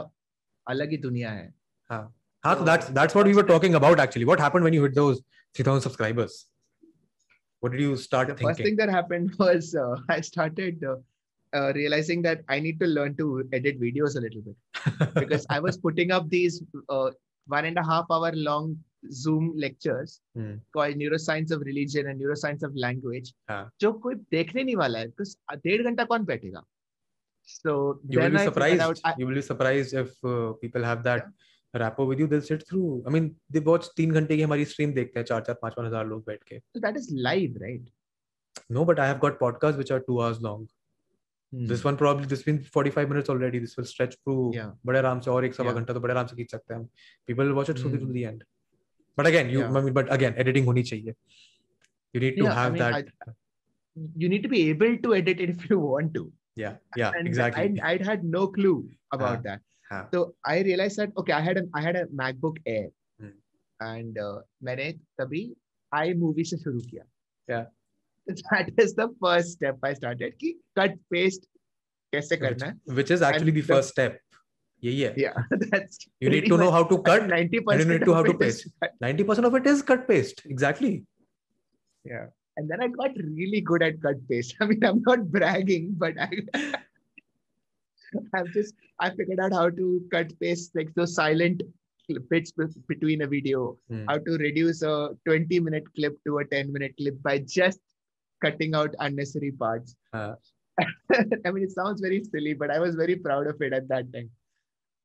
अलग 0.68 0.90
ही 0.90 0.96
दुनिया 1.07 1.30
है. 1.30 1.52
हाँ 1.90 2.14
हाँ 2.44 2.54
so 2.54 2.61
So, 2.61 2.64
that's 2.64 2.88
that's 2.98 3.14
what 3.14 3.26
we 3.26 3.34
were 3.34 3.48
talking 3.54 3.74
about 3.74 4.00
actually. 4.00 4.24
What 4.24 4.40
happened 4.40 4.64
when 4.64 4.72
you 4.72 4.82
hit 4.82 4.94
those 4.94 5.22
3000 5.54 5.80
subscribers? 5.80 6.46
What 7.61 7.72
did 7.72 7.80
you 7.80 7.96
start 7.96 8.28
the 8.28 8.34
thinking? 8.34 8.48
first 8.48 8.62
thing 8.62 8.76
that 8.76 8.88
happened 8.90 9.34
was 9.38 9.74
uh, 9.74 9.96
I 10.09 10.20
started 10.20 10.84
uh, 10.84 10.96
uh, 11.57 11.72
realizing 11.74 12.22
that 12.22 12.42
I 12.48 12.61
need 12.61 12.78
to 12.80 12.86
learn 12.86 13.16
to 13.16 13.48
edit 13.52 13.80
videos 13.80 14.16
a 14.16 14.20
little 14.20 14.42
bit 14.42 15.14
because 15.14 15.46
I 15.50 15.61
was 15.61 15.76
putting 15.76 16.11
up 16.11 16.28
these 16.28 16.62
uh, 16.88 17.11
one 17.46 17.64
and 17.64 17.78
a 17.78 17.84
half 17.84 18.07
hour 18.11 18.32
long 18.32 18.76
Zoom 19.03 19.51
lectures 19.59 20.19
called 20.37 20.97
neuroscience 20.97 21.51
of 21.51 21.63
religion 21.63 22.09
and 22.09 22.17
neuroscience 22.17 22.63
of 22.63 22.73
language 22.75 23.33
जो 23.81 23.93
कोई 23.93 24.15
देखने 24.31 24.63
नहीं 24.63 24.75
वाला 24.75 24.99
है 24.99 25.07
तो 25.07 25.23
because 25.23 25.59
डेढ़ 25.63 25.83
घंटा 25.83 26.03
कौन 26.03 26.25
बैठेगा? 26.25 26.65
So 27.47 27.71
you 28.05 28.19
will 28.19 28.31
be 28.31 28.37
surprised. 28.37 28.81
out, 28.81 28.99
I, 29.03 29.11
you 29.17 29.27
will 29.27 29.35
be 29.35 29.41
surprised 29.41 29.93
if 29.93 30.11
uh, 30.23 30.53
people 30.63 30.83
have 30.83 31.03
that 31.03 31.23
yeah. 31.23 31.47
Rapport 31.73 32.05
with 32.07 32.19
you 32.19 32.27
they 32.27 32.39
sit 32.41 32.63
through 32.67 32.81
I 33.07 33.13
mean 33.13 33.29
they 33.51 33.59
watch 33.65 33.89
3 33.99 34.11
घंटे 34.11 34.35
की 34.37 34.41
हमारी 34.41 34.65
स्ट्रीम 34.65 34.93
देखते 34.93 35.19
हैं 35.19 35.25
चार 35.25 35.41
चार 35.41 35.55
पाँच 35.61 35.73
पाँच 35.75 35.87
हज़ार 35.87 36.07
लोग 36.07 36.23
बैठ 36.25 36.43
के। 36.43 36.57
That 36.57 36.97
is 36.97 37.07
live 37.27 37.57
right 37.61 37.89
no 38.71 38.83
but 38.85 38.99
I 38.99 39.07
have 39.07 39.17
got 39.17 39.39
podcast 39.39 39.75
which 39.75 39.91
are 39.91 39.99
2 40.09 40.19
hours 40.21 40.41
long 40.41 41.67
this 41.69 41.85
one 41.85 41.95
problem 41.95 42.25
this 42.27 42.45
been 42.45 42.57
45 42.77 43.09
minutes 43.09 43.29
already 43.29 43.59
this 43.59 43.77
will 43.79 43.87
stretch 43.87 44.13
through 44.13 44.35
बड़े 44.85 44.99
आराम 44.99 45.19
से 45.19 45.31
और 45.31 45.45
एक 45.45 45.55
सवा 45.55 45.71
घंटा 45.71 45.93
तो 45.93 45.99
बड़े 45.99 46.13
आराम 46.13 46.27
से 46.27 46.35
खींच 46.35 46.51
सकते 46.51 46.73
हैं 46.73 46.85
people 47.27 47.43
will 47.43 47.53
watch 47.61 47.69
it 47.69 47.77
through 47.77 47.89
the 47.89 48.17
end 48.17 48.43
but 49.18 49.28
again 49.28 49.49
you 49.49 49.59
Yeah. 49.62 49.78
I 49.78 49.82
mean, 49.82 49.93
but 49.99 50.12
again 50.18 50.36
editing 50.43 50.66
होनी 50.66 50.84
चाहिए 50.91 51.16
you 52.14 52.20
need 52.26 52.38
to 52.38 52.43
Yeah, 52.45 52.53
have 52.59 52.68
I 52.68 52.76
mean, 52.76 52.80
that 52.80 52.93
I, 52.95 53.32
you 54.24 54.30
need 54.30 54.43
to 54.43 54.49
be 54.53 54.62
able 54.70 54.97
to 55.05 55.14
edit 55.16 55.39
it 55.45 55.49
if 55.57 55.70
you 55.70 55.80
want 55.80 56.14
to. 56.20 56.24
yeah 56.59 56.74
yeah 56.99 57.12
and 57.18 57.28
exactly 57.30 57.62
I'd, 57.64 57.78
I'd 57.89 58.01
had 58.05 58.24
no 58.32 58.47
clue 58.55 58.78
about 59.18 59.38
हाँ. 59.38 59.43
that. 59.43 59.62
हाँ. 59.91 60.01
So 60.14 60.24
I 60.53 60.55
realized 60.70 60.97
that 61.01 61.14
okay, 61.22 61.34
I 61.38 61.41
had 61.49 61.59
a 61.62 61.64
I 61.82 61.82
had 61.86 61.99
a 61.99 62.05
MacBook 62.22 62.57
Air, 62.74 62.88
Hmm. 63.22 63.32
and 63.89 64.18
uh, 64.24 64.39
मैंने 64.70 64.88
तभी 65.22 65.43
iMovie 65.91 66.45
से 66.51 66.57
शुरू 66.64 66.82
किया. 66.89 67.05
Yeah. 67.47 67.66
That 68.51 68.74
is 68.86 68.93
the 68.99 69.07
first 69.24 69.55
step 69.59 69.88
I 69.91 69.93
started 70.01 70.36
कि 70.43 70.51
cut 70.82 70.97
paste 71.16 71.47
कैसे 72.14 72.38
करना 72.43 72.66
है. 72.66 72.76
which 72.99 73.12
is 73.18 73.22
actually 73.30 73.55
And 73.55 73.62
the- 73.62 73.68
first 73.74 73.95
step 73.95 74.20
यही 74.84 75.00
है 75.00 75.12
Yeah, 75.20 75.36
that's 75.72 76.00
you 76.24 76.30
need 76.32 76.46
to 76.52 76.57
know 76.62 76.70
how 76.70 76.82
to 76.88 76.96
cut 77.11 77.22
ninety 77.28 77.59
and 77.59 77.66
you 77.66 77.68
percent 77.68 77.92
need 77.92 78.04
to 78.09 78.14
how 78.16 78.22
to 78.26 78.34
paste 78.40 78.66
90% 79.04 79.48
of 79.48 79.54
it 79.59 79.68
is 79.72 79.82
cut 79.90 80.02
paste 80.09 80.42
exactly 80.54 80.90
Yeah, 82.11 82.26
and 82.57 82.70
then 82.70 82.82
I 82.86 82.88
got 82.88 83.16
really 83.38 83.61
good 83.61 83.82
at 83.82 83.96
cut 84.02 84.20
paste. 84.28 84.57
I 84.61 84.66
mean, 84.66 84.84
I'm 84.84 85.02
not 85.07 85.24
bragging, 85.30 85.94
but 86.02 86.14
I, 86.26 86.28
I've 88.34 88.52
just 88.59 88.74
I 89.00 89.11
figured 89.11 89.40
out 89.46 89.52
how 89.52 89.70
to 89.70 89.88
cut 90.12 90.38
paste 90.40 90.76
like 90.80 90.94
those 90.94 91.14
silent 91.14 91.62
bits 92.30 92.52
be- 92.52 92.66
between 92.88 93.22
a 93.22 93.26
video. 93.26 93.76
Hmm. 93.88 94.04
How 94.09 94.18
to 94.18 94.38
reduce 94.38 94.82
a 94.82 94.94
20 95.24 95.61
minute 95.61 95.84
clip 95.96 96.16
to 96.26 96.38
a 96.38 96.44
10 96.44 96.72
minute 96.72 96.94
clip 96.96 97.20
by 97.22 97.38
just 97.40 97.80
cutting 98.40 98.74
out 98.74 98.94
unnecessary 99.00 99.50
parts. 99.50 99.96
Uh. 100.12 100.34
I 100.80 101.50
mean, 101.50 101.64
it 101.64 101.72
sounds 101.72 102.00
very 102.00 102.22
silly, 102.22 102.54
but 102.54 102.70
I 102.70 102.78
was 102.78 102.94
very 102.94 103.16
proud 103.16 103.46
of 103.46 103.61
it 103.61 103.72
at 103.72 103.88
that 103.88 104.12
time. 104.12 104.30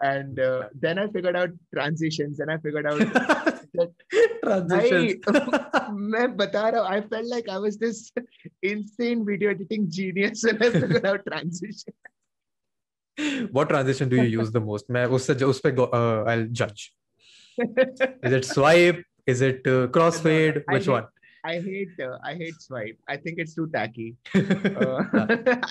And 0.04 0.39
uh, 0.39 0.70
then 0.84 0.97
I 0.97 1.08
figured 1.16 1.36
out 1.36 1.49
transitions, 1.76 2.39
and 2.39 2.49
I 2.52 2.58
figured 2.58 2.88
out 2.88 3.02
transitions 4.43 5.26
मैं 6.14 6.26
बता 6.38 6.68
रहा 6.70 6.82
हूँ 6.82 6.89
I 6.95 7.02
felt 7.12 7.28
like 7.34 7.49
I 7.49 7.58
was 7.66 7.78
this 7.84 7.99
insane 8.72 9.26
video 9.28 9.52
editing 9.52 9.86
genius 9.97 10.43
when 10.47 10.58
I 10.64 10.70
figured 10.78 11.06
out 11.12 11.26
transition. 11.28 11.93
what 13.52 13.70
transition 13.70 14.10
do 14.10 14.16
you 14.16 14.28
use 14.41 14.52
the 14.58 14.60
most 14.72 14.89
मैं 14.97 15.06
उससे 15.20 15.36
जो- 15.43 15.49
उस 15.49 15.60
पे 15.66 15.72
go- 15.80 15.89
uh, 15.99 16.24
I'll 16.34 16.47
judge 16.62 16.84
is 18.24 18.34
it 18.39 18.45
swipe 18.45 19.02
is 19.34 19.41
it 19.47 19.68
uh, 19.68 19.88
crossfade 19.97 20.64
I 20.68 20.74
which 20.74 20.86
hate- 20.86 20.93
one 20.97 21.08
I 21.47 21.55
hate 21.66 22.01
uh, 22.01 22.16
I 22.30 22.34
hate 22.34 22.61
swipe. 22.61 22.99
I 23.09 23.16
think 23.16 23.42
it's 23.42 23.55
too 23.55 23.66
tacky. 23.74 24.07
Uh, 24.34 25.03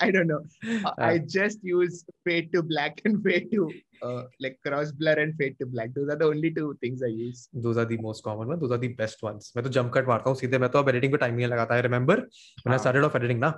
I 0.06 0.10
don't 0.10 0.30
know. 0.32 0.42
Uh, 0.84 0.92
I 0.98 1.18
just 1.36 1.64
use 1.70 2.04
fade 2.24 2.52
to 2.54 2.62
black 2.62 3.02
and 3.04 3.22
fade 3.24 3.48
to 3.52 3.64
uh, 4.02 4.22
like 4.40 4.58
cross 4.66 4.92
blur 4.92 5.16
and 5.24 5.36
fade 5.40 5.56
to 5.60 5.66
black. 5.66 5.94
Those 5.94 6.12
are 6.14 6.18
the 6.22 6.26
only 6.26 6.52
two 6.58 6.68
things 6.84 7.02
I 7.02 7.12
use. 7.16 7.48
those 7.66 7.82
are 7.82 7.88
the 7.92 7.98
most 8.08 8.24
common 8.28 8.54
one 8.54 8.60
those 8.60 8.76
are 8.76 8.82
the 8.84 8.92
best 9.02 9.26
ones 9.28 9.50
मैं 9.56 9.64
तो 9.64 9.70
jump 9.78 9.92
cut 9.96 10.08
मारता 10.08 10.30
हूँ 10.30 10.38
सीधे 10.42 10.58
मैं 10.64 10.70
तो 10.76 10.78
अब 10.78 10.92
editing 10.92 11.12
पे 11.16 11.18
time 11.24 11.36
नहीं 11.40 11.46
लगाता 11.54 11.78
I 11.78 11.82
remember 11.88 12.16
when 12.20 12.74
I 12.74 12.76
हाँ. 12.76 12.78
started 12.84 13.08
off 13.08 13.18
editing 13.20 13.40
ना 13.46 13.52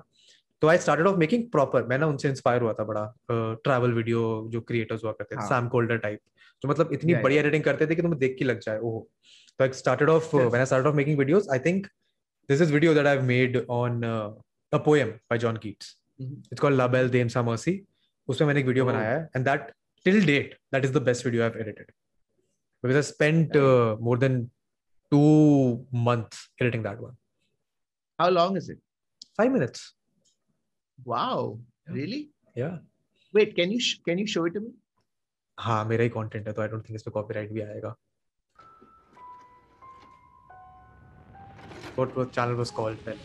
तो 0.62 0.68
I 0.68 0.78
started 0.78 1.06
off 1.06 1.16
making 1.18 1.42
proper 1.50 1.84
मैं 1.88 1.98
ना 1.98 2.06
उनसे 2.06 2.28
इंस्पायर 2.28 2.62
हुआ 2.62 2.72
था 2.78 2.84
बड़ा 2.84 3.04
ट्रैवल 3.30 3.92
वीडियो 3.94 4.22
जो 4.52 4.60
क्रिएटर्स 4.70 5.04
हुआ 5.04 5.12
करते 5.12 5.34
थे 5.34 5.40
हाँ. 5.40 5.48
सैम 5.48 5.68
कोल्डर 5.74 5.98
टाइप 6.06 6.20
जो 6.62 6.68
मतलब 6.68 6.92
इतनी 6.92 7.14
बड़ी 7.26 7.36
एडिटिंग 7.36 7.64
करते 7.64 7.86
थे 7.86 7.94
कि 7.94 8.02
तुम्हें 8.02 8.18
देख 8.20 8.34
के 8.38 8.44
लग 8.44 8.60
जाए 8.60 8.78
ओह 8.78 9.00
तो 9.58 9.64
I 9.64 9.72
started 9.82 10.08
off. 10.08 10.34
When 10.36 10.58
I 10.60 10.66
started 10.66 10.86
off 10.86 10.96
making 10.96 11.18
videos 11.18 11.48
I 11.52 11.58
think 11.66 11.86
there's 12.48 12.60
this 12.60 12.70
video 12.70 12.94
that 12.94 13.06
I've 13.06 13.24
made 13.24 13.64
on 13.68 14.04
uh, 14.04 14.30
a 14.72 14.80
poem 14.80 15.20
by 15.28 15.38
John 15.38 15.56
Keats. 15.56 15.96
Mm-hmm. 16.20 16.40
It's 16.50 16.60
called 16.60 16.74
La 16.74 16.88
Belle 16.88 17.08
Dame 17.08 17.28
sans 17.28 17.44
Merci. 17.44 17.80
उसमें 18.28 18.46
मैंने 18.46 18.60
एक 18.60 18.66
video 18.66 18.84
oh. 18.84 18.90
बनाया 18.90 19.10
है 19.10 19.28
and 19.36 19.44
that 19.44 19.70
till 20.04 20.24
date 20.26 20.54
that 20.72 20.84
is 20.84 20.90
the 20.92 21.02
best 21.02 21.24
video 21.26 21.42
I 21.42 21.48
have 21.48 21.60
edited 21.60 21.92
because 22.84 22.96
I 22.96 23.02
spent 23.02 23.56
more 24.06 24.18
than 24.18 24.48
2 25.12 25.86
months 26.06 26.50
editing 26.60 26.82
that 26.82 27.00
one. 27.00 27.14
How 28.18 28.28
long 28.30 28.56
is 28.56 28.68
it? 28.68 28.78
5 29.36 29.52
minutes. 29.52 29.94
Wow. 31.04 31.60
Really? 31.88 32.30
Yeah. 32.54 32.78
Wait 33.32 33.54
can 33.56 33.70
you 33.70 33.80
can 34.08 34.18
you 34.18 34.26
show 34.26 34.44
it 34.50 34.58
to 34.58 34.62
me? 34.66 34.72
हाँ 35.58 35.84
मेरा 35.84 36.02
ही 36.02 36.08
content 36.08 36.46
है 36.46 36.52
तो 36.52 36.62
I 36.62 36.68
don't 36.68 36.88
think 36.88 36.96
इस 36.96 37.02
पे 37.02 37.10
copyright 37.10 37.52
भी 37.52 37.60
आएगा. 37.60 37.94
what 41.97 42.15
what 42.15 42.31
channel 42.31 42.55
was 42.55 42.71
called 42.71 42.97
then 43.05 43.17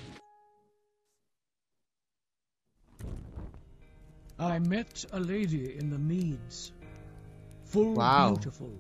I 4.39 4.59
met 4.61 5.05
a 5.13 5.19
lady 5.19 5.77
in 5.79 5.91
the 5.91 5.99
meads, 5.99 6.73
full 7.65 7.95
Wow. 7.95 8.29
beautiful, 8.31 8.71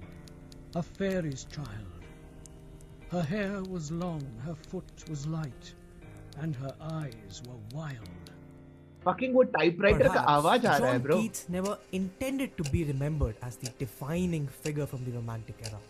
a 0.77 0.83
fairy's 0.83 1.45
child. 1.45 2.05
Her 3.11 3.23
hair 3.23 3.63
was 3.65 3.91
long, 3.91 4.23
her 4.45 4.55
foot 4.55 4.85
was 5.11 5.27
light, 5.27 5.75
and 6.41 6.55
her 6.55 6.75
eyes 6.81 7.43
were 7.49 7.59
wild. 7.75 8.31
Fucking 9.05 9.35
वो 9.35 9.45
typewriter 9.57 10.09
का 10.15 10.21
आवाज 10.37 10.67
आ 10.67 10.77
रहा 10.77 10.91
है 10.91 10.99
John 10.99 11.03
bro. 11.03 11.19
Keats 11.21 11.49
never 11.49 11.79
intended 11.93 12.57
to 12.57 12.65
be 12.71 12.85
remembered 12.85 13.37
as 13.43 13.57
the 13.57 13.71
defining 13.79 14.47
figure 14.47 14.87
from 14.87 15.05
the 15.05 15.13
Romantic 15.19 15.57
era. 15.65 15.81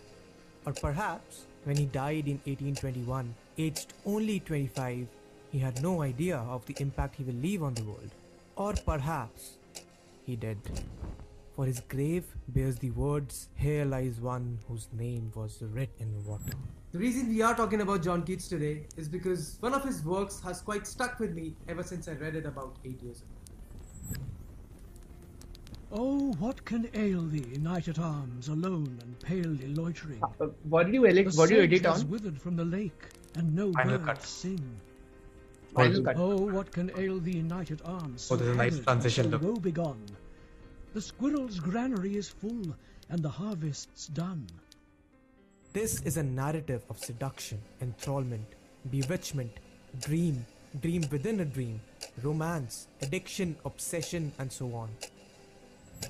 Or 0.65 0.73
perhaps, 0.73 1.45
when 1.64 1.76
he 1.76 1.86
died 1.86 2.26
in 2.28 2.38
1821, 2.44 3.34
aged 3.58 3.92
only 4.06 4.40
25, 4.40 5.06
he 5.50 5.58
had 5.58 5.82
no 5.82 6.02
idea 6.02 6.38
of 6.38 6.64
the 6.66 6.76
impact 6.78 7.16
he 7.16 7.24
will 7.24 7.34
leave 7.34 7.62
on 7.62 7.74
the 7.74 7.84
world. 7.84 8.10
Or 8.56 8.74
perhaps, 8.84 9.56
he 10.26 10.36
did. 10.36 10.58
For 11.56 11.66
his 11.66 11.80
grave 11.80 12.24
bears 12.48 12.76
the 12.76 12.90
words, 12.90 13.48
Here 13.54 13.84
lies 13.84 14.20
one 14.20 14.58
whose 14.68 14.88
name 14.92 15.30
was 15.34 15.62
writ 15.62 15.90
in 15.98 16.24
water. 16.24 16.52
The 16.92 16.98
reason 16.98 17.28
we 17.28 17.42
are 17.42 17.54
talking 17.54 17.80
about 17.80 18.02
John 18.02 18.24
Keats 18.24 18.48
today 18.48 18.86
is 18.96 19.08
because 19.08 19.56
one 19.60 19.74
of 19.74 19.84
his 19.84 20.04
works 20.04 20.40
has 20.42 20.60
quite 20.60 20.86
stuck 20.86 21.18
with 21.18 21.34
me 21.34 21.54
ever 21.68 21.82
since 21.82 22.08
I 22.08 22.12
read 22.12 22.36
it 22.36 22.46
about 22.46 22.76
eight 22.84 23.02
years 23.02 23.22
ago. 23.22 24.20
Oh, 25.96 26.32
what 26.40 26.64
can 26.64 26.88
ail 26.94 27.22
thee, 27.22 27.56
knight 27.60 27.86
at 27.86 28.00
arms, 28.00 28.48
alone 28.48 28.98
and 29.00 29.18
palely 29.20 29.68
loitering? 29.74 30.20
Uh, 30.40 30.46
what 30.64 30.86
did 30.86 30.94
you 30.94 31.06
edit? 31.06 31.30
The 31.30 31.36
What 31.38 31.48
do 31.48 31.54
you 31.54 31.60
sedge 31.62 31.72
edit 31.72 31.86
has 31.86 32.02
on? 32.02 32.10
withered 32.10 32.40
from 32.40 32.56
the 32.56 32.64
lake, 32.64 33.00
and 33.36 33.54
no 33.54 33.72
Final 33.72 33.98
birds 33.98 34.06
cut. 34.06 34.22
sing. 34.26 34.80
Final 35.72 35.90
Also- 35.92 36.02
cut. 36.02 36.16
Oh, 36.18 36.36
what 36.52 36.72
can 36.72 36.90
ail 36.98 37.20
thee, 37.20 37.42
knight 37.42 37.70
at 37.70 37.80
arms? 37.86 38.28
Oh, 38.30 38.34
there's 38.36 38.50
a 38.50 38.54
nice 38.56 38.72
haggard 38.72 38.76
and 38.78 38.84
transition 38.86 39.24
so 39.24 39.30
look. 39.30 39.42
Woe 39.42 39.54
begone. 39.56 40.04
The 40.94 41.00
squirrel's 41.00 41.60
granary 41.60 42.16
is 42.16 42.28
full, 42.28 42.74
and 43.08 43.22
the 43.22 43.28
harvest's 43.30 44.08
done. 44.08 44.46
This 45.72 46.02
is 46.02 46.16
a 46.16 46.22
narrative 46.24 46.82
of 46.90 46.98
seduction, 46.98 47.60
enthrallment, 47.80 48.46
bewitchment, 48.90 49.52
dream, 50.00 50.44
dream 50.80 51.04
within 51.12 51.38
a 51.40 51.44
dream, 51.44 51.80
romance, 52.22 52.88
addiction, 53.00 53.56
obsession, 53.64 54.32
and 54.40 54.50
so 54.50 54.72
on. 54.74 54.90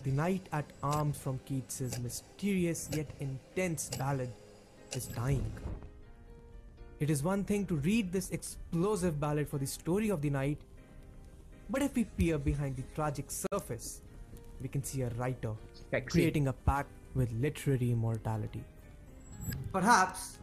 The 0.02 0.10
Knight 0.10 0.48
at 0.52 0.66
Arms 0.82 1.16
from 1.18 1.38
Keats's 1.46 1.98
mysterious 1.98 2.88
yet 2.92 3.10
intense 3.20 3.90
ballad 3.96 4.30
is 4.92 5.06
dying. 5.06 5.50
It 7.00 7.10
is 7.10 7.22
one 7.22 7.44
thing 7.44 7.66
to 7.66 7.76
read 7.76 8.12
this 8.12 8.30
explosive 8.30 9.18
ballad 9.18 9.48
for 9.48 9.58
the 9.58 9.66
story 9.66 10.10
of 10.10 10.20
the 10.22 10.30
knight, 10.30 10.58
but 11.70 11.82
if 11.82 11.94
we 11.94 12.04
peer 12.04 12.38
behind 12.38 12.76
the 12.76 12.84
tragic 12.94 13.30
surface, 13.30 14.02
we 14.60 14.68
can 14.68 14.84
see 14.84 15.02
a 15.02 15.08
writer 15.10 15.52
Sexy. 15.90 16.10
creating 16.10 16.48
a 16.48 16.52
pact 16.52 16.90
with 17.14 17.32
literary 17.32 17.92
immortality. 17.92 18.64
Perhaps 19.72 20.38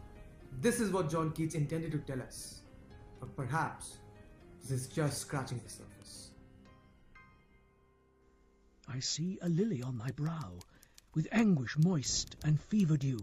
this 0.60 0.80
is 0.80 0.90
what 0.90 1.10
John 1.10 1.32
Keats 1.32 1.54
intended 1.54 1.92
to 1.92 1.98
tell 1.98 2.20
us. 2.20 2.60
Or 3.20 3.28
perhaps 3.28 3.98
this 4.60 4.70
is 4.70 4.86
just 4.88 5.18
scratching 5.18 5.60
the 5.64 5.70
surface. 5.70 5.91
I 8.94 9.00
see 9.00 9.38
a 9.40 9.48
lily 9.48 9.82
on 9.82 9.96
thy 9.96 10.10
brow, 10.10 10.58
with 11.14 11.26
anguish 11.32 11.78
moist 11.78 12.36
and 12.44 12.60
fever 12.60 12.98
dew, 12.98 13.20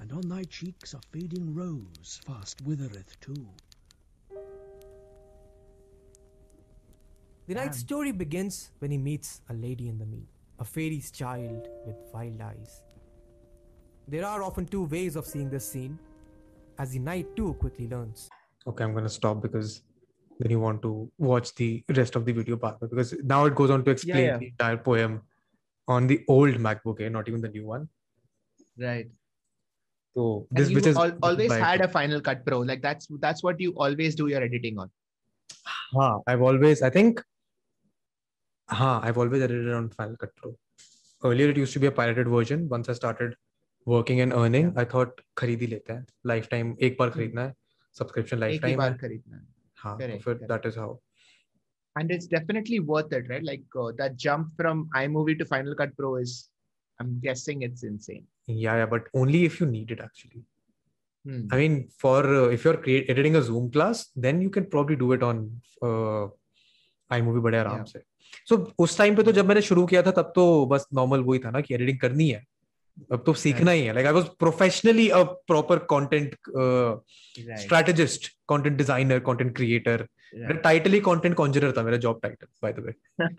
and 0.00 0.12
on 0.12 0.28
thy 0.28 0.44
cheeks 0.44 0.92
a 0.92 1.00
fading 1.10 1.54
rose 1.54 2.20
fast 2.26 2.60
withereth 2.62 3.18
too. 3.20 3.48
The 7.46 7.54
knight's 7.54 7.78
story 7.78 8.12
begins 8.12 8.70
when 8.80 8.90
he 8.90 8.98
meets 8.98 9.40
a 9.48 9.54
lady 9.54 9.88
in 9.88 9.96
the 9.98 10.04
mead, 10.04 10.26
a 10.58 10.64
fairy's 10.64 11.10
child 11.10 11.68
with 11.86 11.96
wild 12.12 12.40
eyes. 12.42 12.82
There 14.08 14.26
are 14.26 14.42
often 14.42 14.66
two 14.66 14.84
ways 14.84 15.16
of 15.16 15.24
seeing 15.26 15.48
this 15.48 15.66
scene, 15.66 15.98
as 16.78 16.90
the 16.90 16.98
knight 16.98 17.34
too 17.34 17.54
quickly 17.54 17.88
learns. 17.88 18.28
okay 18.66 18.84
i'm 18.84 18.92
going 18.92 19.04
to 19.04 19.16
stop 19.20 19.40
because 19.40 19.80
then 20.39 20.51
you 20.55 20.59
want 20.59 20.81
to 20.81 20.91
watch 21.29 21.53
the 21.55 21.69
rest 22.01 22.15
of 22.19 22.25
the 22.27 22.33
video 22.41 22.57
part 22.57 22.79
because 22.79 23.13
now 23.31 23.39
it 23.45 23.55
goes 23.55 23.69
on 23.77 23.83
to 23.87 23.91
explain 23.91 24.25
yeah. 24.25 24.37
the 24.37 24.47
entire 24.47 24.77
poem 24.77 25.17
on 25.87 26.07
the 26.07 26.17
old 26.35 26.55
macbook 26.67 27.01
eh? 27.01 27.09
not 27.09 27.27
even 27.33 27.41
the 27.41 27.49
new 27.57 27.65
one 27.73 27.89
Right. 28.77 29.09
so 30.15 30.23
And 30.49 30.57
this 30.59 30.69
you 30.69 30.75
which 30.77 30.87
is 30.91 30.97
al- 30.97 31.17
always 31.21 31.49
by- 31.49 31.59
had 31.59 31.81
a 31.81 31.87
Final 31.87 32.21
Cut 32.21 32.45
Pro. 32.45 32.59
Like 32.69 32.81
that's 32.81 33.07
that's 33.25 33.43
what 33.47 33.59
you 33.65 33.71
always 33.85 34.15
do 34.21 34.27
your 34.31 34.41
editing 34.47 34.79
on. 34.83 34.89
Huh, 35.65 36.19
I've 36.25 36.41
always, 36.41 36.81
I 36.81 36.89
think, 36.89 37.21
huh, 38.69 38.99
I've 39.03 39.17
always 39.17 39.41
edited 39.41 39.73
on 39.73 39.89
Final 39.89 40.15
Cut 40.17 40.35
Pro. 40.35 40.55
Earlier, 41.23 41.49
it 41.49 41.57
used 41.57 41.73
to 41.73 41.79
be 41.79 41.87
a 41.87 41.91
pirated 41.91 42.27
version. 42.27 42.67
Once 42.69 42.89
I 42.89 42.93
started 42.93 43.35
working 43.85 44.21
and 44.21 44.33
earning, 44.33 44.73
I 44.75 44.85
thought 44.95 45.21
खरीद 45.37 45.61
ही 45.61 45.67
लेते 45.67 45.93
हैं 45.93 46.05
lifetime 46.33 46.75
एक 46.89 46.97
बार 46.99 47.09
खरीदना 47.17 47.41
है 47.41 47.53
subscription 48.01 48.43
एक 48.43 48.51
ही 48.51 48.59
lifetime 48.59 48.77
बार 48.77 48.91
है 48.91 48.97
खरीदना 48.97 49.37
है. 49.37 49.43
हाँ 49.86 49.96
तो 49.98 50.06
Correct, 50.06 50.24
फिर 50.24 50.34
correct. 50.34 50.48
that 50.52 50.68
is 50.72 50.78
and 51.96 52.10
it's 52.14 52.26
definitely 52.32 52.78
worth 52.92 53.12
it, 53.18 53.28
right? 53.32 53.44
Like 53.48 53.76
uh, 53.82 53.90
that 53.98 54.16
jump 54.24 54.48
from 54.56 54.80
iMovie 54.94 55.38
to 55.38 55.44
Final 55.52 55.74
Cut 55.74 55.96
Pro 55.96 56.16
is, 56.16 56.32
I'm 57.00 57.18
guessing 57.28 57.62
it's 57.70 57.84
insane. 57.92 58.26
yeah 58.48 58.76
yeah 58.80 58.86
but 58.90 59.06
only 59.20 59.38
if 59.46 59.54
you 59.60 59.66
need 59.78 59.90
it 59.94 60.00
actually 60.08 60.42
Hmm. 61.24 61.38
I 61.54 61.56
mean 61.60 61.72
for 62.02 62.18
uh, 62.40 62.48
if 62.56 62.64
you're 62.64 62.76
create, 62.82 63.08
editing 63.12 63.36
a 63.38 63.40
Zoom 63.46 63.64
class 63.76 64.02
then 64.24 64.40
you 64.42 64.50
can 64.56 64.66
probably 64.74 64.96
do 65.00 65.08
it 65.16 65.22
on 65.28 65.40
uh, 65.88 66.26
iMovie 67.16 67.42
बड़े 67.46 67.58
आराम 67.58 67.78
Yeah. 67.78 67.88
से 67.92 68.02
so 68.50 68.58
उस 68.84 68.96
time 68.98 69.16
पे 69.16 69.22
तो 69.28 69.32
जब 69.38 69.46
मैंने 69.48 69.62
शुरू 69.70 69.84
किया 69.92 70.02
था 70.02 70.10
तब 70.20 70.32
तो 70.36 70.44
बस 70.74 70.86
नॉर्मल 71.00 71.20
वही 71.30 71.38
था 71.46 71.50
ना 71.56 71.60
कि 71.66 71.74
एडिटिंग 71.74 71.98
करनी 72.00 72.28
है 72.30 72.42
अब 73.12 73.22
तो 73.26 73.32
सीखना 73.34 73.70
ही 73.70 73.84
है। 73.86 73.92
Like 73.94 74.06
I 74.06 74.12
was 74.12 74.24
professionally 74.38 75.08
a 75.08 75.22
proper 75.22 75.78
content 75.92 76.36
strategist 77.62 78.28
content 78.52 78.80
designer 78.82 79.18
content 79.28 79.52
creator. 79.58 79.98
Title 80.62 80.92
he 80.92 81.00
content 81.00 81.34
conjurer 81.36 81.72
था 81.72 81.82
मेरा 81.82 81.96
job 82.04 82.20
title 82.22 82.46
by 82.62 82.72
the 82.72 82.84
way 82.86 82.92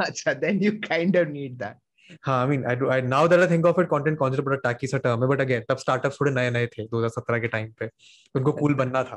Acha, 0.05 0.33
then 0.43 0.63
you 0.65 0.71
kind 0.87 1.19
of 1.21 1.33
need 1.33 1.59
that. 1.63 1.75
हाँ 2.23 2.39
I 2.41 2.47
mean 2.49 2.65
I 2.65 2.75
do 2.75 2.89
I 2.89 3.01
now 3.01 3.27
that 3.27 3.39
I 3.39 3.47
think 3.47 3.65
of 3.65 3.79
it 3.81 3.87
content 3.87 4.17
conjurer 4.17 4.43
बड़ा 4.43 4.57
tacky 4.63 4.87
सा 4.87 4.97
term 4.97 5.23
है 5.23 5.27
but 5.29 5.41
again 5.41 5.63
तब 5.69 5.77
startups 5.77 6.17
थोड़े 6.21 6.31
नए 6.31 6.51
नए 6.51 6.67
थे 6.67 6.85
2017 6.87 7.41
के 7.41 7.47
टाइम 7.47 7.71
पे। 7.79 7.89
उनको 8.35 8.51
कूल 8.51 8.73
बनना 8.73 9.03
था। 9.03 9.15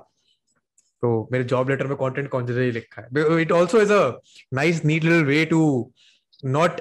तो 1.02 1.28
मेरे 1.32 1.44
जॉब 1.52 1.70
लेटर 1.70 1.86
में 1.86 1.96
कंटेंट 1.96 2.28
कॉन्जरर 2.28 2.62
ही 2.62 2.70
लिखा 2.70 3.02
है। 3.02 3.40
It 3.42 3.52
also 3.52 3.80
is 3.82 3.92
a 3.92 4.20
nice 4.54 4.84
neat 4.84 5.04
little 5.04 5.24
way 5.24 5.44
to 5.52 5.60
not 6.44 6.80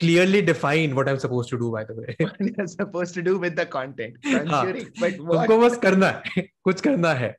clearly 0.00 0.42
define 0.42 0.94
what 0.96 1.08
I'm 1.08 1.18
supposed 1.18 1.48
to 1.50 1.58
do 1.58 1.70
by 1.72 1.84
the 1.84 1.94
way 1.94 2.16
What 2.20 2.40
you're 2.40 2.66
supposed 2.66 3.14
to 3.14 3.22
do 3.22 3.38
with 3.38 3.54
the 3.56 3.66
content. 3.66 4.16
Conjuring, 4.22 4.88
but 5.00 5.20
what? 5.20 5.48
तुमको 5.48 5.58
बस 5.66 5.76
करना 5.84 6.08
है 6.26 6.42
कुछ 6.68 6.80
करना 6.88 7.12
है 7.22 7.34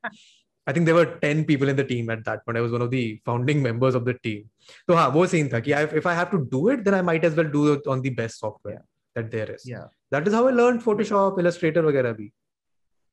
I 0.66 0.72
think 0.76 0.86
there 0.88 0.96
were 0.96 1.08
10 1.22 1.44
people 1.48 1.68
in 1.68 1.76
the 1.76 1.84
team 1.84 2.10
at 2.14 2.24
that 2.26 2.46
point. 2.46 2.58
I 2.58 2.62
was 2.62 2.72
one 2.72 2.82
of 2.84 2.90
the 2.92 3.20
founding 3.26 3.62
members 3.64 3.96
of 4.00 4.06
the 4.06 4.14
team. 4.28 4.44
तो 4.88 4.94
हाँ 4.96 5.08
वो 5.16 5.26
सीन 5.28 5.50
था 5.54 5.60
कि 5.66 5.74
I, 5.80 5.82
if 6.02 6.06
I 6.08 6.14
have 6.20 6.32
to 6.32 6.40
do 6.54 6.62
it, 6.70 6.86
then 6.86 6.94
I 6.94 7.02
might 7.02 7.26
as 7.30 7.36
well 7.40 7.50
do 7.56 7.64
it 7.74 7.86
on 7.96 8.02
the 8.06 8.12
best 8.20 8.40
software 8.40 8.76
Yeah. 8.76 8.86
that 9.18 9.30
there 9.32 9.50
is. 9.56 9.66
Yeah. 9.72 9.88
That 10.12 10.26
is 10.30 10.34
how 10.34 10.48
I 10.48 10.52
learned 10.52 10.82
Photoshop, 10.86 11.40
Illustrator 11.44 11.82
वगैरह 11.90 12.14
भी 12.22 12.32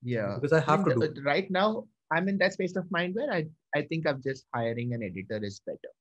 Yeah. 0.03 0.37
because 0.37 0.53
I 0.53 0.61
have 0.69 0.85
mean, 0.87 0.91
to 0.91 0.95
do 0.95 1.01
the- 1.09 1.21
it. 1.21 1.25
right 1.33 1.51
now 1.51 1.67
I'm 2.13 2.29
in 2.35 2.39
that 2.45 2.53
space 2.59 2.77
of 2.77 2.87
mind 2.99 3.17
where 3.23 3.33
I 3.39 3.41
I 3.75 3.83
think 3.91 4.07
I'm 4.13 4.23
just 4.29 4.47
hiring 4.55 4.95
an 4.99 5.03
editor 5.09 5.43
is 5.51 5.59
better. 5.73 5.93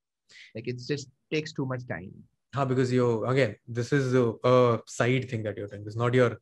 Like 0.55 0.67
it's 0.67 0.85
just 0.93 1.09
takes 1.33 1.51
too 1.61 1.65
much 1.73 1.87
time. 1.87 2.11
Huh, 2.54 2.64
because 2.64 2.92
you 2.92 3.24
again, 3.26 3.56
this 3.66 3.92
is 3.92 4.14
a, 4.14 4.32
a 4.44 4.80
side 4.86 5.28
thing 5.30 5.42
that 5.42 5.56
you're 5.56 5.66
doing. 5.66 5.84
This 5.84 5.94
is 5.94 5.96
not 6.04 6.14
your 6.14 6.38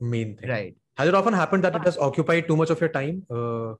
main 0.00 0.36
thing. 0.36 0.48
Right. 0.50 0.76
Has 0.96 1.08
it 1.08 1.14
often 1.14 1.34
happened 1.34 1.64
that 1.64 1.74
it 1.76 1.84
has 1.84 1.96
occupied 1.98 2.46
too 2.48 2.56
much 2.56 2.70
of 2.70 2.80
your 2.80 2.90
time? 2.90 3.24
Uh, 3.30 3.74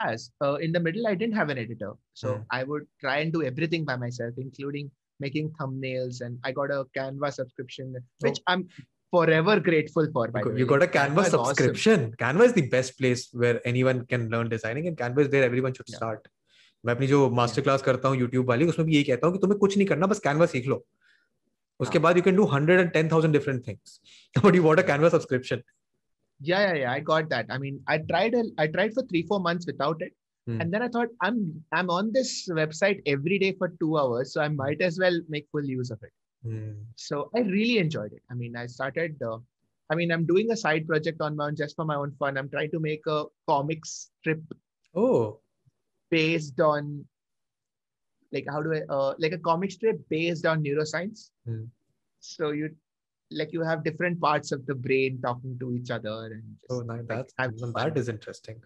As 0.00 0.30
uh, 0.44 0.54
in 0.54 0.72
the 0.72 0.80
middle, 0.80 1.06
I 1.06 1.14
didn't 1.14 1.34
have 1.40 1.50
an 1.54 1.58
editor, 1.58 1.92
so 2.14 2.34
Hmm. 2.34 2.42
I 2.50 2.64
would 2.70 2.86
try 3.02 3.18
and 3.24 3.32
do 3.32 3.42
everything 3.50 3.84
by 3.90 3.96
myself, 3.96 4.34
including 4.46 4.90
making 5.20 5.50
thumbnails. 5.60 6.20
And 6.20 6.38
I 6.44 6.52
got 6.52 6.70
a 6.78 6.84
Canva 6.96 7.32
subscription, 7.32 7.94
which 8.20 8.40
I'm 8.46 8.68
forever 9.10 9.60
grateful 9.60 10.08
for. 10.12 10.24
By 10.28 10.40
you 10.40 10.44
got, 10.44 10.52
way. 10.54 10.58
you 10.60 10.66
got 10.72 10.82
a 10.82 10.86
Canva 10.98 11.18
awesome. 11.24 11.44
subscription. 11.44 12.12
Canva 12.24 12.44
is 12.50 12.54
the 12.54 12.66
best 12.76 12.98
place 12.98 13.28
where 13.32 13.60
anyone 13.72 14.04
can 14.06 14.28
learn 14.30 14.48
designing, 14.48 14.88
and 14.88 14.96
Canva 14.96 15.26
is 15.26 15.28
where 15.36 15.44
everyone 15.44 15.74
should 15.74 15.88
Yeah. 15.88 15.96
start. 16.02 16.28
मैं 16.86 16.94
अपनी 16.94 17.06
जो 17.06 17.28
master 17.40 17.62
class 17.62 17.82
करता 17.82 18.08
हूँ 18.08 18.16
YouTube 18.18 18.48
वाली 18.48 18.64
उसमें 18.72 18.86
भी 18.86 18.94
यही 18.94 19.04
कहता 19.04 19.26
हूँ 19.26 19.34
कि 19.34 19.40
तुम्हें 19.42 19.58
कुछ 19.58 19.76
नहीं 19.76 19.86
करना 19.86 20.06
बस 20.06 20.18
कैनवा 20.24 20.46
सीख 20.54 20.66
लो 20.68 20.84
उसके 21.80 21.98
हाँ. 21.98 22.02
बाद 22.02 22.16
you 22.16 22.22
can 22.22 22.36
do 22.36 22.44
hundred 22.56 22.80
and 22.80 22.90
ten 22.92 23.08
thousand 23.12 23.32
different 23.34 23.66
things 23.68 24.00
but 24.44 24.54
you 24.56 24.62
want 24.62 24.78
a 24.78 24.86
Canva 24.92 25.08
subscription 25.18 25.62
Yeah, 26.40 26.62
yeah, 26.62 26.76
yeah. 26.78 26.92
I 26.92 27.00
got 27.08 27.26
that. 27.30 27.50
I 27.54 27.56
mean, 27.62 27.76
I 27.92 27.94
tried. 28.06 28.34
A, 28.38 28.40
I 28.62 28.64
tried 28.70 28.94
for 28.94 29.02
three, 29.10 29.20
four 29.26 29.36
months 29.42 29.68
without 29.68 30.00
it, 30.06 30.14
Hmm. 30.46 30.56
and 30.62 30.74
then 30.74 30.82
I 30.86 30.88
thought 30.94 31.12
I'm 31.26 31.36
I'm 31.80 31.92
on 31.96 32.08
this 32.16 32.32
website 32.58 32.98
every 33.12 33.38
day 33.42 33.50
for 33.60 33.68
two 33.82 33.90
hours, 34.00 34.32
so 34.36 34.40
I 34.46 34.48
might 34.56 34.82
as 34.88 34.98
well 35.02 35.14
make 35.34 35.46
full 35.56 35.68
use 35.74 35.92
of 35.96 36.02
it. 36.08 36.12
So 37.04 37.20
I 37.40 37.44
really 37.52 37.78
enjoyed 37.84 38.16
it. 38.18 38.22
I 38.34 38.34
mean, 38.40 38.58
I 38.62 38.66
started. 38.72 39.22
Uh, 39.28 39.38
I 39.90 39.98
mean, 40.00 40.12
I'm 40.16 40.26
doing 40.32 40.50
a 40.50 40.58
side 40.64 40.90
project 40.90 41.24
on 41.28 41.38
my 41.38 41.46
own 41.46 41.56
just 41.62 41.78
for 41.80 41.86
my 41.92 41.96
own 42.02 42.12
fun. 42.24 42.42
I'm 42.42 42.50
trying 42.56 42.74
to 42.74 42.80
make 42.88 43.08
a 43.14 43.18
comic 43.52 43.88
strip 43.92 44.42
oh 44.94 45.40
based 46.13 46.59
on, 46.59 47.05
like, 48.31 48.45
how 48.49 48.61
do 48.61 48.73
I, 48.73 48.81
uh, 48.93 49.13
like 49.19 49.31
a 49.33 49.37
comic 49.37 49.71
strip 49.71 50.01
based 50.09 50.45
on 50.45 50.63
neuroscience. 50.63 51.29
Hmm. 51.45 51.63
So 52.19 52.51
you, 52.51 52.75
like, 53.31 53.53
you 53.53 53.61
have 53.61 53.83
different 53.83 54.19
parts 54.19 54.51
of 54.51 54.65
the 54.65 54.75
brain 54.75 55.19
talking 55.21 55.57
to 55.59 55.73
each 55.73 55.91
other, 55.91 56.31
and 56.33 56.43
just, 56.59 56.71
oh 56.71 56.81
nice. 56.81 56.97
like, 56.99 57.07
that's 57.07 57.33
have 57.37 57.53
well, 57.59 57.71
fun. 57.71 57.89
that 57.89 57.97
is 57.97 58.09
interesting 58.09 58.61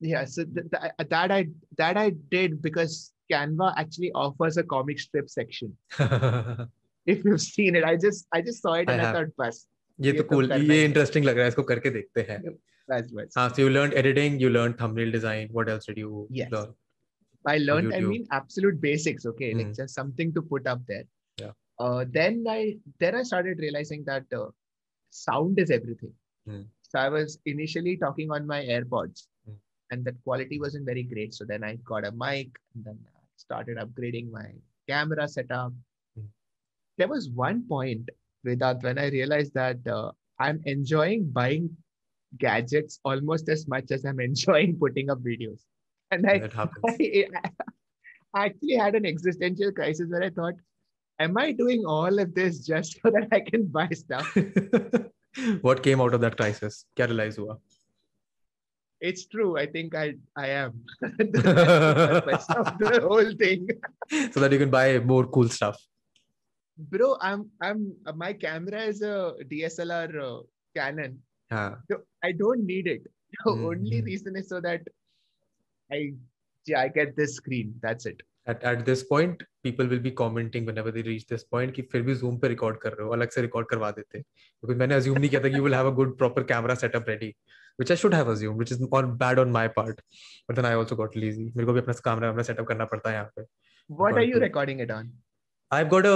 yeah 0.00 0.24
so 0.24 0.44
th- 0.44 0.66
th- 0.72 1.08
that 1.08 1.30
i 1.30 1.46
that 1.78 1.96
i 1.96 2.10
did 2.30 2.60
because 2.60 3.12
canva 3.32 3.72
actually 3.76 4.10
offers 4.12 4.56
a 4.56 4.64
comic 4.64 4.98
strip 4.98 5.30
section 5.30 5.74
if 7.06 7.24
you've 7.24 7.40
seen 7.40 7.76
it 7.76 7.84
i 7.84 7.96
just 7.96 8.26
i 8.32 8.40
just 8.42 8.60
saw 8.60 8.72
it 8.74 8.90
I 8.90 8.92
and 8.92 9.02
i, 9.02 9.04
have. 9.04 9.14
thought 9.14 9.32
bus 9.36 9.66
ये 10.00 10.12
ये 10.12 10.18
तो 10.18 10.22
तो 10.22 10.28
cool 10.34 10.48
करना 10.48 10.56
ये 10.56 10.72
ही 10.72 10.78
है। 10.80 10.84
Interesting 10.84 11.24
लग 11.24 11.34
रहा 11.34 11.44
है 11.44 11.48
इसको 11.48 11.62
करके 11.62 11.90
देखते 11.90 12.20
हैं 12.20 12.40
that's 12.89 13.11
bus. 13.17 13.33
हाँ 13.37 13.49
so 13.55 13.61
you 13.63 13.69
learned 13.77 13.93
editing 14.03 14.39
you 14.43 14.49
learned 14.57 14.77
thumbnail 14.83 15.11
design 15.17 15.49
what 15.59 15.69
else 15.75 15.85
did 15.91 15.97
you 16.03 16.27
Yes. 16.41 16.51
learn 16.55 16.73
i 17.53 17.57
learned 17.69 17.93
i 17.97 17.99
mean 18.11 18.25
absolute 18.37 18.79
basics 18.85 19.25
okay 19.31 19.49
like 19.59 19.67
Hmm. 19.71 19.77
just 19.81 19.95
something 20.01 20.33
to 20.37 20.41
put 20.53 20.67
up 20.73 20.81
there 20.93 21.05
Yeah. 21.43 21.53
uh 21.85 22.05
then 22.17 22.39
i 22.55 22.59
then 23.05 23.17
i 23.21 23.23
started 23.31 23.63
realizing 23.65 24.03
that 24.11 24.37
uh, 24.41 24.47
sound 25.21 25.61
is 25.65 25.71
everything 25.79 26.13
Hmm. 26.49 26.63
so 26.89 26.99
i 27.05 27.09
was 27.17 27.37
initially 27.53 27.95
talking 28.05 28.31
on 28.39 28.47
my 28.53 28.61
airpods 28.77 29.27
Hmm. 29.47 29.57
and 29.91 30.09
that 30.09 30.19
quality 30.29 30.59
wasn't 30.65 30.89
very 30.93 31.05
great 31.13 31.37
so 31.39 31.47
then 31.53 31.63
i 31.69 31.75
got 31.93 32.09
a 32.11 32.13
mic 32.25 32.59
and 32.75 32.89
then 32.89 32.99
i 33.15 33.23
started 33.45 33.83
upgrading 33.85 34.31
my 34.39 34.47
camera 34.93 35.27
setup 35.37 35.73
Hmm. 36.17 36.29
there 36.97 37.11
was 37.15 37.29
one 37.29 37.61
point 37.75 38.09
Vedat, 38.47 38.83
when 38.83 38.97
i 39.05 39.07
realized 39.19 39.53
that 39.53 39.87
uh, 39.97 40.11
i'm 40.47 40.61
enjoying 40.73 41.23
buying 41.39 41.69
gadgets 42.37 42.99
almost 43.03 43.49
as 43.49 43.67
much 43.67 43.91
as 43.91 44.05
I'm 44.05 44.19
enjoying 44.19 44.77
putting 44.77 45.09
up 45.09 45.19
videos. 45.19 45.61
And 46.11 46.29
I, 46.29 46.49
I, 46.57 46.67
I 48.33 48.45
actually 48.45 48.75
had 48.75 48.95
an 48.95 49.05
existential 49.05 49.71
crisis 49.71 50.09
where 50.09 50.23
I 50.23 50.29
thought, 50.29 50.55
am 51.19 51.37
I 51.37 51.51
doing 51.51 51.85
all 51.85 52.19
of 52.19 52.33
this 52.33 52.65
just 52.65 52.99
so 53.01 53.11
that 53.11 53.27
I 53.31 53.39
can 53.39 53.65
buy 53.65 53.89
stuff? 53.89 54.35
what 55.61 55.83
came 55.83 56.01
out 56.01 56.13
of 56.13 56.21
that 56.21 56.37
crisis? 56.37 56.85
Kya? 56.95 57.57
It's 59.01 59.27
true. 59.27 59.57
I 59.57 59.65
think 59.65 59.95
I 59.95 60.15
I 60.35 60.47
am 60.47 60.83
the 61.01 62.99
whole 63.07 63.31
thing. 63.35 63.69
so 64.31 64.39
that 64.41 64.51
you 64.51 64.59
can 64.59 64.69
buy 64.69 64.99
more 64.99 65.25
cool 65.27 65.47
stuff. 65.47 65.77
Bro, 66.77 67.17
I'm 67.21 67.49
I'm 67.61 67.95
my 68.15 68.33
camera 68.33 68.81
is 68.81 69.01
a 69.01 69.35
DSLR 69.45 70.09
uh, 70.21 70.41
Canon, 70.75 71.19
हाँ 71.51 71.83
So 71.91 71.99
I 72.23 72.31
don't 72.31 72.65
need 72.65 72.87
it. 72.87 73.03
The 73.45 73.51
Hmm, 73.51 73.65
only 73.65 73.99
hmm. 73.99 74.05
reason 74.05 74.35
is 74.35 74.49
so 74.49 74.59
that 74.61 74.81
I 75.89 76.13
yeah, 76.65 76.81
I 76.81 76.87
get 76.87 77.15
this 77.15 77.35
screen. 77.35 77.75
That's 77.81 78.05
it. 78.05 78.21
at, 78.51 78.63
at 78.69 78.79
this 78.85 79.01
point 79.07 79.41
people 79.65 79.87
will 79.89 79.99
be 80.03 80.11
commenting 80.19 80.65
whenever 80.69 80.91
they 80.93 81.01
reach 81.07 81.25
this 81.31 81.43
point 81.55 81.73
कि 81.75 81.81
फिर 81.91 82.01
भी 82.07 82.15
zoom 82.21 82.39
पे 82.41 82.49
record 82.53 82.77
कर 82.83 82.93
रहे 82.93 83.05
हो 83.07 83.11
अलग 83.13 83.29
से 83.35 83.41
record 83.47 83.65
करवा 83.71 83.91
देते 83.97 84.21
because 84.21 84.77
मैंने 84.77 84.99
assume 84.99 85.19
नहीं 85.19 85.29
किया 85.29 85.41
था 85.43 85.49
कि 85.49 85.55
you 85.59 85.63
will 85.67 85.77
have 85.77 85.89
a 85.91 85.95
good 85.99 86.15
proper 86.21 86.43
camera 86.51 86.75
setup 86.83 87.11
ready 87.11 87.29
which 87.81 87.91
I 87.95 87.97
should 88.03 88.15
have 88.19 88.31
assumed 88.33 88.63
which 88.63 88.71
is 88.75 88.81
on 88.99 89.11
bad 89.23 89.41
on 89.43 89.51
my 89.57 89.65
part 89.77 90.01
but 90.47 90.59
then 90.59 90.69
I 90.71 90.73
also 90.81 90.97
got 91.01 91.17
lazy 91.23 91.45
मेरे 91.57 91.65
को 91.65 91.73
भी 91.73 91.81
अपना 91.81 91.95
camera 92.09 92.31
अपना 92.33 92.47
setup 92.49 92.67
करना 92.71 92.85
पड़ता 92.93 93.09
है 93.09 93.15
यहाँ 93.15 93.31
पे 93.37 93.45
What 94.03 94.21
are 94.21 94.27
you 94.31 94.39
recording 94.45 94.81
it 94.87 94.91
on? 94.99 95.11
I've 95.71 95.89
got 95.89 96.05
a 96.05 96.13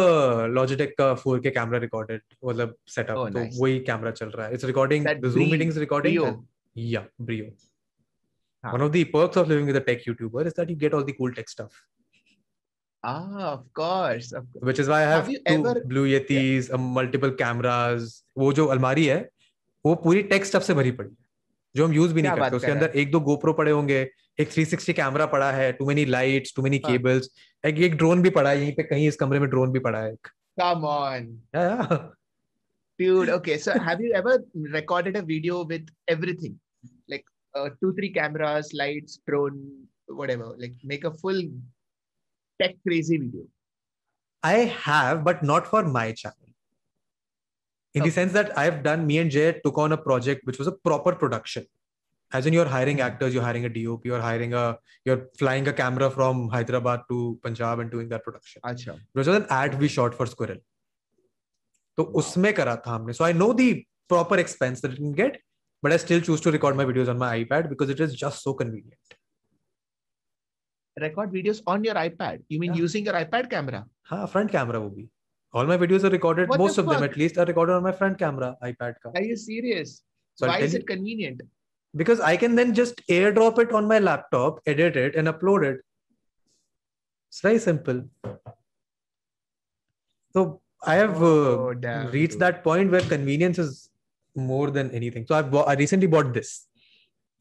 Logitech 0.57 0.93
का 0.99 1.07
4K 1.23 1.51
camera 1.57 1.79
recorded 1.83 2.21
मतलब 2.45 2.73
setup 2.93 3.17
Oh, 3.23 3.25
तो 3.29 3.39
nice. 3.39 3.57
वही 3.61 3.79
camera 3.89 4.11
चल 4.19 4.29
रहा 4.35 4.47
है 4.47 4.53
it's 4.57 4.65
recording 4.71 5.03
That 5.07 5.21
the 5.25 5.29
Zoom 5.33 5.43
Brio- 5.43 5.51
meeting 5.55 5.73
is 5.73 5.77
recording 5.85 6.15
Brio. 6.15 6.27
and- 6.29 6.43
yeah 6.91 7.03
Brio 7.29 7.49
हाँ. 8.63 8.73
one 8.77 8.85
of 8.85 8.91
the 8.95 9.03
perks 9.15 9.37
of 9.41 9.51
living 9.53 9.67
with 9.71 9.79
a 9.81 9.83
tech 9.89 10.05
YouTuber 10.07 10.45
is 10.51 10.55
that 10.61 10.71
you 10.73 10.77
get 10.85 10.95
all 10.99 11.05
the 11.11 11.15
cool 11.19 11.35
tech 11.41 11.49
stuff 11.57 11.81
Ah, 13.03 13.45
of 13.51 13.63
course. 13.77 14.27
Of 14.39 14.43
course. 14.51 14.65
which 14.67 14.77
is 14.81 14.87
why 14.89 14.97
I 15.05 15.07
have, 15.13 15.25
Have 15.27 15.39
two 15.47 15.53
ever- 15.53 15.81
Blue 15.93 16.03
Yetis, 16.09 16.69
uh, 16.75 16.77
multiple 16.97 17.31
cameras. 17.41 18.05
वो 18.37 18.51
जो 18.59 18.65
अलमारी 18.75 19.05
है 19.05 19.17
वो 19.85 19.95
पूरी 20.03 20.21
take 20.29 20.45
stuff 20.45 20.63
से 20.67 20.73
भरी 20.73 20.91
पड़ी 20.99 21.09
है 21.09 21.22
जो 21.75 21.85
हम 21.85 21.93
यूज़ 21.93 22.13
भी 22.13 22.21
नहीं 22.21 22.37
करते 22.37 22.55
उसके 22.55 22.71
अंदर 22.71 22.91
एक 23.03 23.11
दो 23.11 23.19
गोप्रो 23.29 23.53
पड़े 23.53 23.71
होंगे 23.71 23.99
एक 24.39 24.51
360 24.53 24.93
कैमरा 24.93 25.25
पड़ा 25.33 25.51
है 25.51 25.71
too 25.73 25.85
many 25.85 26.05
lights 26.05 26.53
too 26.55 26.61
many 26.61 26.81
हाँ. 26.85 26.91
केबल्स 26.91 27.29
एक 27.65 27.79
एक 27.87 27.95
ड्रोन 27.97 28.21
भी 28.21 28.29
पड़ा 28.37 28.49
है 28.49 28.61
यहीं 28.61 28.73
पे 28.75 28.83
कहीं 28.83 29.07
इस 29.07 29.15
कमरे 29.15 29.39
में 29.39 29.49
ड्रोन 29.49 29.71
भी 29.71 29.79
पड़ा 29.87 29.99
है 29.99 30.11
एक 30.13 30.27
Come 30.59 30.85
on. 30.85 31.39
Yeah, 31.53 31.87
yeah. 31.89 31.97
Dude, 32.99 33.29
okay. 33.29 33.57
So 33.57 33.77
have 33.77 33.99
you 33.99 34.13
ever 34.13 34.43
recorded 34.53 35.15
a 35.15 35.23
video 35.23 35.63
with 35.65 35.87
everything? 36.07 36.59
Like 37.09 37.25
uh, 37.55 37.69
two, 37.81 37.93
three 37.93 38.09
cameras, 38.09 38.71
lights, 38.73 39.19
drone, 39.27 39.87
whatever. 40.05 40.55
Like 40.57 40.75
make 40.83 41.05
a 41.05 41.11
full 41.11 41.41
tech 42.59 42.75
crazy 42.87 43.17
video. 43.17 43.45
I 44.43 44.57
have, 44.85 45.23
but 45.23 45.41
not 45.41 45.65
for 45.65 45.83
my 45.83 46.11
channel. 46.11 46.52
In 47.94 48.02
the 48.02 48.08
Okay. 48.08 48.14
sense 48.14 48.32
that 48.32 48.56
I've 48.58 48.82
done, 48.82 49.06
me 49.06 49.18
and 49.18 49.30
Jay 49.30 49.60
took 49.64 49.78
on 49.78 49.92
a 49.92 49.96
project 49.96 50.46
which 50.46 50.58
was 50.58 50.66
a 50.66 50.72
proper 50.72 51.14
production. 51.14 51.66
As 52.30 52.46
in, 52.46 52.52
you're 52.52 52.66
hiring 52.66 52.98
Hmm. 52.98 53.04
actors, 53.08 53.32
you're 53.34 53.42
hiring 53.42 53.64
a 53.64 53.70
DOP, 53.70 54.04
you're 54.04 54.20
hiring 54.20 54.52
a, 54.52 54.78
you're 55.06 55.28
flying 55.38 55.66
a 55.68 55.72
camera 55.72 56.10
from 56.10 56.48
Hyderabad 56.50 57.04
to 57.10 57.38
Punjab 57.42 57.78
and 57.84 57.90
doing 57.90 58.08
that 58.10 58.22
production. 58.24 58.60
Acha. 58.62 58.96
Which 59.12 59.26
was 59.26 59.36
an 59.36 59.46
ad 59.48 59.78
we 59.80 59.88
shot 59.88 60.14
for 60.14 60.26
Squirrel. 60.26 60.58
तो 61.98 62.04
उसमें 62.22 62.52
करा 62.54 62.76
था 62.86 62.90
हमने. 62.96 63.14
So 63.16 63.24
I 63.24 63.32
know 63.32 63.52
the 63.52 63.84
proper 64.08 64.36
expense 64.36 64.80
that 64.82 64.92
it 64.92 64.96
can 64.96 65.12
get, 65.12 65.38
but 65.82 65.90
I 65.92 65.96
still 65.96 66.20
choose 66.20 66.40
to 66.42 66.52
record 66.52 66.76
my 66.76 66.84
videos 66.84 67.08
on 67.08 67.18
my 67.18 67.30
iPad 67.44 67.68
because 67.70 67.88
it 67.90 67.98
is 68.00 68.14
just 68.14 68.42
so 68.42 68.52
convenient. 68.54 69.16
Record 71.00 71.32
videos 71.32 71.62
on 71.66 71.84
your 71.84 71.94
iPad. 71.94 72.42
You 72.48 72.58
mean 72.60 72.74
Yeah. 72.74 72.82
using 72.84 73.04
your 73.04 73.14
iPad 73.14 73.48
camera? 73.50 73.84
हाँ, 74.10 74.26
front 74.30 74.52
camera 74.52 74.80
वो 74.84 74.90
भी. 74.94 75.08
All 75.52 75.66
my 75.66 75.76
videos 75.78 76.04
are 76.04 76.10
recorded. 76.10 76.48
What 76.48 76.58
the 76.58 76.62
most 76.62 76.78
of 76.78 76.86
them, 76.86 77.00
fuck? 77.00 77.10
at 77.10 77.16
least, 77.16 77.38
are 77.38 77.44
recorded 77.46 77.72
on 77.74 77.82
my 77.82 77.92
front 77.92 78.18
camera, 78.18 78.56
iPad. 78.62 78.94
Ka. 79.02 79.12
Are 79.14 79.22
you 79.22 79.36
serious? 79.36 80.02
So 80.34 80.46
I'll 80.46 80.52
Why 80.52 80.58
tell 80.58 80.66
is 80.66 80.74
you- 80.74 80.80
it 80.80 80.86
convenient? 80.86 81.40
because 81.96 82.20
I 82.20 82.36
can 82.36 82.54
then 82.54 82.74
just 82.74 82.98
airdrop 83.08 83.58
it 83.58 83.72
on 83.72 83.86
my 83.88 83.98
laptop, 83.98 84.60
edit 84.66 84.96
it, 84.96 85.14
and 85.16 85.26
upload 85.26 85.64
it. 85.68 85.78
It's 87.30 87.40
very 87.40 87.58
simple. 87.58 88.02
So 90.34 90.60
I 90.86 90.94
have 90.96 91.22
uh, 91.22 91.26
Oh, 91.26 91.74
damn, 91.74 92.10
reached 92.10 92.32
dude. 92.34 92.40
that 92.42 92.62
point 92.62 92.90
where 92.90 93.00
convenience 93.00 93.58
is 93.58 93.88
more 94.36 94.70
than 94.70 94.90
anything. 94.90 95.26
So 95.26 95.34
I've 95.34 95.50
bought, 95.50 95.68
I 95.68 95.74
recently 95.74 96.06
bought 96.06 96.32
this. 96.34 96.66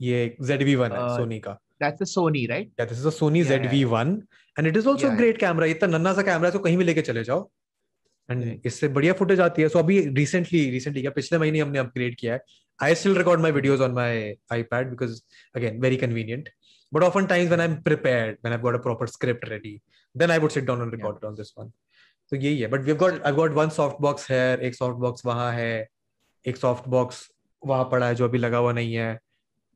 ये 0.01 0.37
ZV-1 0.41 0.91
है 0.91 0.97
Uh, 1.03 1.17
Sony 1.19 1.41
का. 1.43 1.57
That's 1.79 1.99
the 1.99 2.05
Sony, 2.05 2.47
right? 2.49 2.69
Yeah, 2.79 2.85
this 2.85 2.99
is 2.99 3.05
a 3.05 3.11
Sony 3.19 3.43
Yeah, 3.45 3.55
yeah, 3.55 3.69
ZV-1 3.71 4.23
and 4.57 4.67
it 4.67 4.77
is 4.77 4.87
also 4.87 5.07
Yeah, 5.07 5.13
a 5.13 5.17
great 5.17 5.37
camera. 5.39 5.67
इतना 5.67 5.87
नन्ना 5.97 6.13
सा 6.15 6.21
camera 6.31 6.45
है 6.49 6.51
तो 6.53 6.59
कहीं 6.59 6.77
भी 6.77 6.83
लेके 6.83 7.01
चले 7.11 7.23
जाओ. 7.23 7.49
एंड 8.32 8.66
इससे 8.66 8.88
बढ़िया 8.88 9.12
फुटेज 9.12 9.40
आती 9.40 9.62
है। 9.62 9.68
सो 9.68 9.78
so, 9.78 9.84
अभी 9.84 9.98
रिसेंटली 10.16 10.68
रिसेंटली 10.70 11.00
क्या 11.02 11.10
पिछले 11.10 11.38
महीने 11.38 11.60
हमने 11.60 11.78
अपग्रेड 11.78 12.16
किया 12.20 12.34
है। 12.34 12.40
I 12.78 12.94
still 12.94 13.16
record 13.18 13.40
my 13.40 13.52
videos 13.52 13.82
on 13.82 13.92
my 13.94 14.34
iPad 14.70 14.90
because 14.90 15.20
again 15.56 15.80
very 15.80 15.96
convenient 15.96 16.48
but 16.92 17.02
often 17.02 17.26
times 17.26 17.50
when 17.52 17.60
I 17.60 17.66
am 17.66 17.74
prepare 17.82 18.36
when 18.44 18.52
I 18.52 18.58
got 18.58 18.74
a 18.74 18.82
proper 18.82 19.06
script 19.08 19.48
ready 19.48 19.80
then 20.14 20.30
I 20.30 20.38
would 20.38 20.50
sit 20.50 20.64
down 20.64 20.82
and 20.82 20.94
record 20.94 21.24
on 21.24 21.34
this 21.34 21.52
one 21.58 21.72
तो 22.32 22.36
यही 22.36 22.60
है। 22.60 22.68
But 22.68 22.80
we 22.80 22.94
got 22.94 23.22
I 23.22 23.32
got 23.32 23.52
one 23.54 23.68
soft 23.70 24.00
box 24.02 24.30
है 24.30 24.56
एक 24.58 24.74
soft 24.74 24.98
box 25.00 25.26
वहाँ 25.26 25.52
है 25.52 25.88
एक 26.44 26.56
soft 26.56 26.88
box 26.88 27.28
वहाँ 27.62 27.84
पड़ा 27.84 28.06
है 28.06 28.14
जो 28.14 28.24
अभी 28.24 28.38
लगा 28.38 28.58
हुआ 28.58 28.72
नहीं 28.72 28.94
है। 28.94 29.18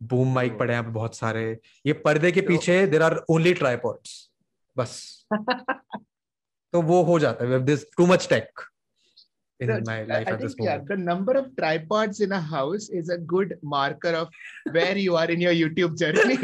Boom 0.01 0.33
mic 0.35 0.53
oh. 0.53 0.59
पड़े 0.59 0.75
हैं 0.75 0.93
बहुत 0.93 1.17
सारे। 1.17 1.43
ये 1.87 1.93
पर्दे 1.93 2.31
के 2.33 2.41
पीछे 2.41 2.87
देर 2.87 3.03
आर 3.03 3.15
ओनली 3.31 3.53
ट्राईपॉड्स 3.55 4.31
बस। 4.77 5.27
तो 6.73 6.83
वो 6.83 7.03
हो 7.11 7.19
जाता 7.19 7.45
है 7.49 7.65
this 7.65 7.85
too 7.97 8.07
much 8.07 8.29
tech 8.29 8.61
in 9.61 9.69
The- 9.69 9.93
I- 9.93 10.09
life 10.09 10.29
I 10.29 10.37
this 10.41 10.55
think 10.55 10.69
yeah, 10.69 10.81
the 10.91 10.97
number 11.03 11.35
of 11.41 11.47
tripods 11.61 12.21
in 12.27 12.33
a 12.39 12.41
house 12.55 12.89
is 13.01 13.13
a 13.15 13.19
good 13.35 13.55
marker 13.75 14.15
of 14.23 14.35
where 14.77 14.97
you 15.05 15.17
are 15.23 15.29
in 15.37 15.45
your 15.47 15.55
YouTube 15.63 15.97
journey. 16.03 16.39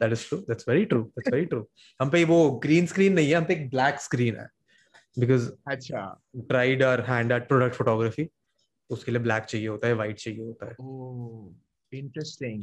That 0.00 0.12
is 0.12 0.26
true 0.28 0.38
that's 0.48 0.68
very 0.68 0.84
true 0.90 1.00
that's 1.02 1.32
very 1.32 1.44
true 1.46 1.60
हम 2.00 2.10
पे 2.10 2.22
वो 2.30 2.38
green 2.62 2.86
screen 2.92 3.12
नहीं 3.14 3.28
है 3.28 3.34
हम 3.36 3.44
पे 3.44 3.54
एक 3.54 3.68
black 3.70 4.00
screen 4.00 4.36
है 4.36 4.46
because 5.18 5.48
अच्छा. 5.72 6.00
Tried 6.48 6.82
our 6.82 7.00
hand 7.08 7.32
at 7.32 7.48
product 7.48 7.74
photography 7.74 8.28
उसके 8.90 9.12
लिए 9.12 9.20
ब्लैक 9.22 9.44
चाहिए 9.44 9.66
होता 9.68 9.88
है 9.88 9.94
व्हाइट 9.94 10.18
चाहिए 10.24 10.44
होता 10.44 10.66
है 10.68 10.74
Oh, 10.80 11.52
interesting. 11.92 12.62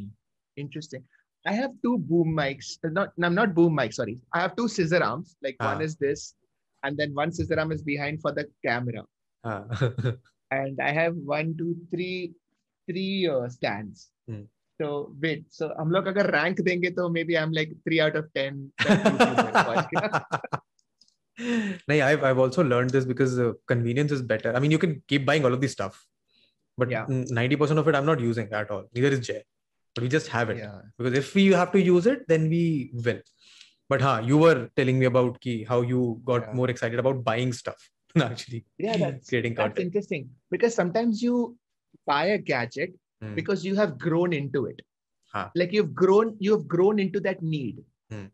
Interesting. 0.57 1.03
I 1.46 1.52
have 1.52 1.70
two 1.82 1.96
boom 1.98 2.34
mics. 2.36 2.78
uh, 2.84 2.90
Not, 2.90 3.12
no, 3.16 3.28
not 3.28 3.54
boom 3.54 3.76
mics. 3.76 3.94
Sorry, 3.94 4.18
I 4.34 4.40
have 4.40 4.54
two 4.56 4.68
scissor 4.68 5.02
arms. 5.02 5.36
Like 5.42 5.56
one 5.58 5.78
Ah. 5.78 5.86
is 5.88 5.96
this, 5.96 6.34
and 6.82 6.96
then 6.98 7.14
one 7.14 7.32
scissor 7.32 7.58
arm 7.58 7.72
is 7.72 7.82
behind 7.82 8.20
for 8.20 8.32
the 8.32 8.46
camera. 8.66 9.04
हाँ 9.46 10.16
And 10.52 10.80
I 10.80 10.90
have 10.90 11.14
one, 11.16 11.54
two, 11.56 11.76
three, 11.90 12.32
three 12.90 13.28
uh, 13.28 13.48
stands. 13.48 14.10
Hmm. 14.28 14.42
So 14.80 15.14
wait. 15.22 15.44
So 15.56 15.68
हम 15.78 15.90
लोग 15.96 16.06
अगर 16.12 16.30
rank 16.32 16.60
देंगे 16.68 16.90
तो 16.98 17.08
maybe 17.16 17.36
I'm 17.38 17.52
like 17.60 17.72
three 17.86 18.00
out 18.00 18.16
of 18.16 18.28
ten. 18.34 18.60
best 18.84 19.04
YouTuber. 19.04 20.22
no, 21.88 21.94
I've 22.06 22.24
I've 22.24 22.38
also 22.38 22.62
learned 22.62 22.90
this 22.90 23.04
because 23.04 23.38
uh, 23.38 23.52
convenience 23.66 24.12
is 24.12 24.22
better. 24.22 24.54
I 24.54 24.60
mean, 24.60 24.70
you 24.70 24.78
can 24.78 25.02
keep 25.08 25.24
buying 25.26 25.44
all 25.44 25.54
of 25.54 25.60
this 25.60 25.72
stuff, 25.72 26.06
but 26.76 26.90
Yeah. 26.90 27.06
ninety 27.40 27.56
percent 27.56 27.78
of 27.78 27.88
it 27.88 27.94
I'm 27.94 28.06
not 28.12 28.20
using 28.20 28.52
at 28.52 28.70
all. 28.70 28.84
Neither 28.94 29.08
is 29.18 29.20
Jay, 29.28 29.42
but 29.95 30.03
we 30.03 30.09
just 30.09 30.27
have 30.27 30.49
it 30.49 30.57
yeah. 30.57 30.79
because 30.97 31.17
if 31.17 31.33
we 31.33 31.47
have 31.47 31.71
to 31.71 31.81
use 31.81 32.05
it 32.05 32.27
then 32.27 32.49
we 32.49 32.91
will 32.93 33.19
but 33.89 34.01
huh 34.01 34.21
you 34.23 34.37
were 34.37 34.69
telling 34.75 34.99
me 34.99 35.05
about 35.05 35.39
key 35.41 35.63
how 35.63 35.81
you 35.81 36.21
got 36.25 36.47
yeah. 36.47 36.53
more 36.53 36.69
excited 36.69 36.99
about 36.99 37.23
buying 37.23 37.53
stuff 37.53 37.89
actually 38.29 38.65
yeah 38.77 38.97
that's 38.97 39.29
creating 39.33 39.55
that's 39.55 39.79
interesting 39.79 40.29
because 40.51 40.75
sometimes 40.75 41.21
you 41.21 41.57
buy 42.05 42.25
a 42.25 42.37
gadget 42.37 42.93
mm. 43.23 43.35
because 43.35 43.65
you 43.65 43.75
have 43.75 43.97
grown 43.97 44.33
into 44.33 44.65
it 44.65 44.81
huh. 45.33 45.47
like 45.55 45.71
you've 45.71 45.93
grown 45.93 46.35
you 46.39 46.51
have 46.51 46.67
grown 46.67 46.99
into 46.99 47.19
that 47.19 47.41
need 47.41 47.83
mm. 48.11 48.29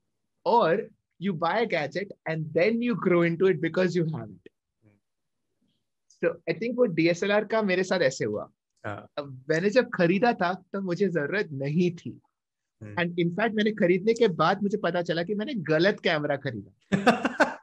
or 0.45 0.79
you 1.19 1.33
buy 1.33 1.59
a 1.59 1.67
gadget 1.67 2.11
and 2.25 2.45
then 2.51 2.81
you 2.81 2.95
grow 2.95 3.21
into 3.21 3.45
it 3.45 3.61
because 3.61 3.95
you 3.95 4.05
have 4.13 4.29
it 4.37 4.51
hmm. 4.83 4.95
so 6.21 6.31
i 6.49 6.53
think 6.61 6.79
what 6.79 6.95
dslr 6.99 7.43
ka 7.51 7.61
mere 7.67 7.85
saath 7.89 8.05
aise 8.07 8.23
hua 8.29 8.45
अब 8.85 9.43
मैंने 9.49 9.69
जब 9.69 9.89
खरीदा 9.93 10.33
था 10.41 10.53
तब 10.73 10.83
मुझे 10.83 11.07
ज़रूरत 11.09 11.49
नहीं 11.63 11.91
थी 12.01 12.19
Hmm. 12.81 12.99
एंड 12.99 13.19
इनफैक्ट 13.19 13.55
मैंने 13.55 13.71
खरीदने 13.79 14.13
के 14.19 14.27
बाद 14.37 14.61
मुझे 14.63 14.77
पता 14.83 15.01
चला 15.07 15.23
कि 15.23 15.33
मैंने 15.41 15.53
गलत 15.69 15.99
कैमरा 16.03 16.35
खरीदा 16.45 17.59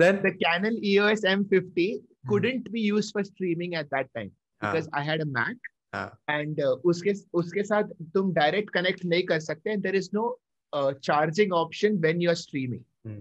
then 0.00 0.18
the 0.24 0.32
Canon 0.42 0.74
E 0.82 0.90
EOS 0.96 1.22
M50 1.30 1.86
couldn't 2.28 2.70
be 2.72 2.80
used 2.80 3.12
for 3.12 3.24
streaming 3.24 3.74
at 3.74 3.88
that 3.90 4.10
time 4.14 4.30
हाँ, 4.60 4.72
because 4.72 4.88
I 4.92 5.02
had 5.02 5.22
a 5.22 5.26
Mac 5.38 5.56
हाँ. 5.94 6.10
and 6.28 6.60
uh, 6.60 6.74
उसके 6.92 7.14
उसके 7.40 7.62
साथ 7.62 7.94
तुम 8.14 8.32
डायरेक्ट 8.34 8.70
कनेक्ट 8.74 9.04
नहीं 9.04 9.22
कर 9.32 9.40
सकते 9.40 9.76
there 9.82 9.94
is 10.02 10.12
no 10.12 10.26
uh, 10.72 10.92
charging 11.08 11.52
option 11.62 11.98
when 12.06 12.20
you 12.20 12.30
are 12.34 12.38
streaming 12.44 12.84
Hmm. 13.06 13.20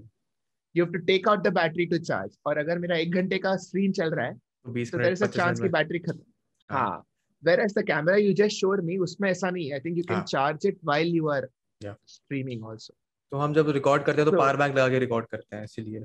you 0.75 0.83
have 0.85 0.93
to 0.93 1.03
take 1.13 1.27
out 1.31 1.43
the 1.43 1.51
battery 1.61 1.87
to 1.93 2.03
charge 2.11 2.37
और 2.45 2.57
अगर 2.57 2.79
मेरा 2.79 2.97
एक 2.97 3.15
घंटे 3.21 3.37
का 3.47 3.55
स्क्रीन 3.67 3.91
चल 4.01 4.09
रहा 4.15 4.25
है 4.25 4.33
तो 4.33 4.73
20 4.73 4.91
तो 4.91 4.97
there 4.97 5.17
is 5.17 5.27
a 5.29 5.33
chance 5.39 5.61
कि 5.61 5.69
बैटरी 5.79 5.99
खत्म 5.99 6.23
हाँ। 6.69 7.05
The 7.43 7.83
camera 7.87 8.15
you 8.15 8.33
just 8.33 8.57
showed 8.57 8.83
me 8.83 8.97
उसमें 9.07 9.29
ऐसा 9.29 9.49
नहीं 9.49 9.71
I 9.73 9.79
think 9.79 9.97
you 9.97 10.03
can 10.09 10.21
charge 10.21 10.65
it 10.67 10.77
while 10.85 11.15
you 11.15 11.27
are 11.29 11.49
streaming 11.81 12.65
also 12.65 12.95
तो 13.31 13.37
हम 13.37 13.53
जब 13.53 13.69
रिकॉर्ड 13.69 14.03
करते 14.03 14.21
हैं 14.21 14.31
तो 14.31 14.37
पावर 14.37 14.57
बैंक 14.57 14.75
लगा 14.75 14.89
के 14.89 14.99
रिकॉर्ड 14.99 15.25
करते 15.27 15.55
हैं 15.55 15.63
इसीलिए। 15.63 16.03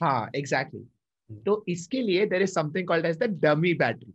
हाँ 0.00 0.30
एग्जैक्टली 0.36 0.80
हम्म। 0.80 1.42
तो 1.42 1.64
इसके 1.68 2.02
लिए 2.02 2.26
there 2.26 2.42
is 2.42 2.50
something 2.50 2.86
called 2.88 3.06
as 3.06 3.18
the 3.18 3.30
dummy 3.44 3.74
battery 3.74 4.14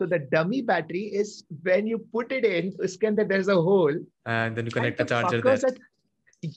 So 0.00 0.06
the 0.06 0.18
dummy 0.18 0.62
battery 0.62 1.02
is 1.14 1.44
when 1.62 1.86
you 1.86 1.98
put 2.14 2.32
it 2.32 2.44
in, 2.44 2.70
उसके 2.84 3.06
अंदर 3.06 3.26
there's 3.28 3.48
a 3.48 3.58
hole. 3.66 3.98
And 4.26 4.56
then 4.56 4.66
you 4.66 4.72
connect 4.72 4.98
the 4.98 5.04
charger 5.04 5.40
there. 5.40 5.74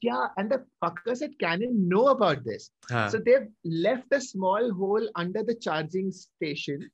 yeah, 0.03 0.29
and 0.37 0.51
the 0.51 0.59
fuckers 0.83 1.23
at 1.23 1.39
Canon 1.39 1.89
know 1.89 2.07
about 2.09 2.45
this. 2.45 2.71
हाँ 2.91 3.11
So 3.11 3.19
they've 3.19 3.49
left 3.65 4.13
a 4.13 4.21
small 4.21 4.71
hole 4.73 5.09
under 5.17 5.43
the 5.43 5.55
charging 5.55 6.11
station 6.13 6.91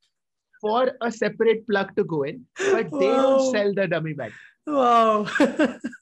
for 0.62 0.92
a 1.02 1.10
separate 1.12 1.66
plug 1.68 1.94
to 1.96 2.04
go 2.04 2.22
in, 2.22 2.44
but 2.58 2.90
they 3.00 3.10
Wow. 3.12 3.22
don't 3.24 3.50
sell 3.56 3.74
the 3.74 3.86
dummy 3.88 4.14
battery. 4.14 4.52
Wow 4.68 5.24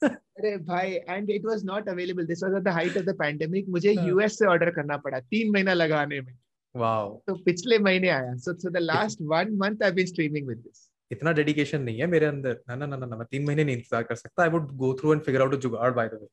अरे 0.03 0.57
भाई, 0.65 0.93
and 1.15 1.29
it 1.29 1.43
was 1.49 1.63
not 1.63 1.87
available. 1.87 2.25
This 2.29 2.41
was 2.45 2.53
at 2.59 2.63
the 2.63 2.71
height 2.77 2.95
of 3.01 3.05
the 3.09 3.13
pandemic. 3.19 3.67
मुझे 3.75 3.93
हाँ. 3.95 4.05
US 4.13 4.37
से 4.39 4.47
order 4.53 4.71
करना 4.75 4.97
पड़ा 5.03 5.19
तीन 5.33 5.51
महीना 5.53 5.73
लगाने 5.73 6.21
में. 6.21 6.33
वाओ 6.75 7.11
तो 7.27 7.35
पिछले 7.45 7.77
महीने 7.79 8.09
आया. 8.09 8.33
So 8.45 8.53
so 8.63 8.69
the 8.77 8.81
last 8.87 9.21
one 9.33 9.57
month 9.57 9.83
I've 9.83 9.95
been 9.95 10.07
streaming 10.13 10.45
with 10.53 10.63
this. 10.63 10.89
इतना 11.11 11.31
डेडिकेशन 11.37 11.81
नहीं 11.81 11.99
है 11.99 12.07
मेरे 12.07 12.25
अंदर 12.25 12.59
ना 12.69 12.75
ना 12.75 12.85
ना 12.85 12.97
ना 12.97 13.05
ना 13.05 13.15
मैं 13.17 13.25
तीन 13.31 13.45
महीने 13.45 13.63
नहीं 13.63 13.75
इंतजार 13.77 14.03
कर 14.03 14.15
सकता 14.15 14.43
I 14.43 14.49
would 14.49 14.71
go 14.77 14.93
through 15.01 15.13
and 15.13 15.21
figure 15.23 15.41
out 15.41 15.53
a 15.53 15.57
जुगाड़ 15.65 15.91
बाय 15.93 16.07
द 16.13 16.19
वे 16.21 16.27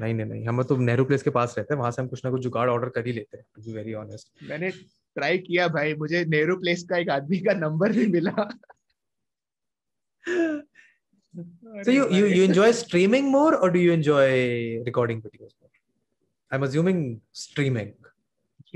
नहीं 0.00 0.14
नहीं 0.14 0.26
नहीं 0.26 0.46
हम 0.46 0.62
तो 0.70 0.76
नेहरू 0.76 1.04
प्लेस 1.04 1.22
के 1.22 1.30
पास 1.36 1.54
रहते 1.58 1.74
हैं 1.74 1.78
वहाँ 1.80 1.90
से 1.90 2.02
हम 2.02 2.08
कुछ 2.08 2.24
ना 2.24 2.30
कुछ 2.30 2.42
जुगाड़ 2.42 2.68
ऑर्डर 2.70 2.88
कर 2.96 3.06
ही 3.06 3.12
लेते 3.12 3.38
हैं 3.38 3.74
वेरी 3.74 3.94
ऑनेस्ट 4.04 4.42
मैंने 4.50 4.70
ट्राई 4.70 5.38
किया 5.48 5.68
भाई 5.76 5.94
मुझे 6.04 6.24
नेहरू 6.34 6.56
प्लेस 6.60 6.82
का 6.90 6.96
एक 6.98 7.10
आदमी 7.10 7.38
का 7.48 7.52
नंबर 7.66 7.92
भी 7.98 8.06
मिला 8.16 8.48
So 11.86 11.92
you 11.94 12.04
you 12.16 12.26
you 12.34 12.44
enjoy 12.44 12.66
streaming 12.76 13.26
more 13.32 13.56
or 13.64 13.68
do 13.72 13.80
you 13.80 13.92
enjoy 13.94 14.28
recording 14.86 15.18
videos 15.24 15.50
more? 15.60 15.72
I'm 16.50 16.62
assuming 16.68 17.00
streaming. 17.44 17.90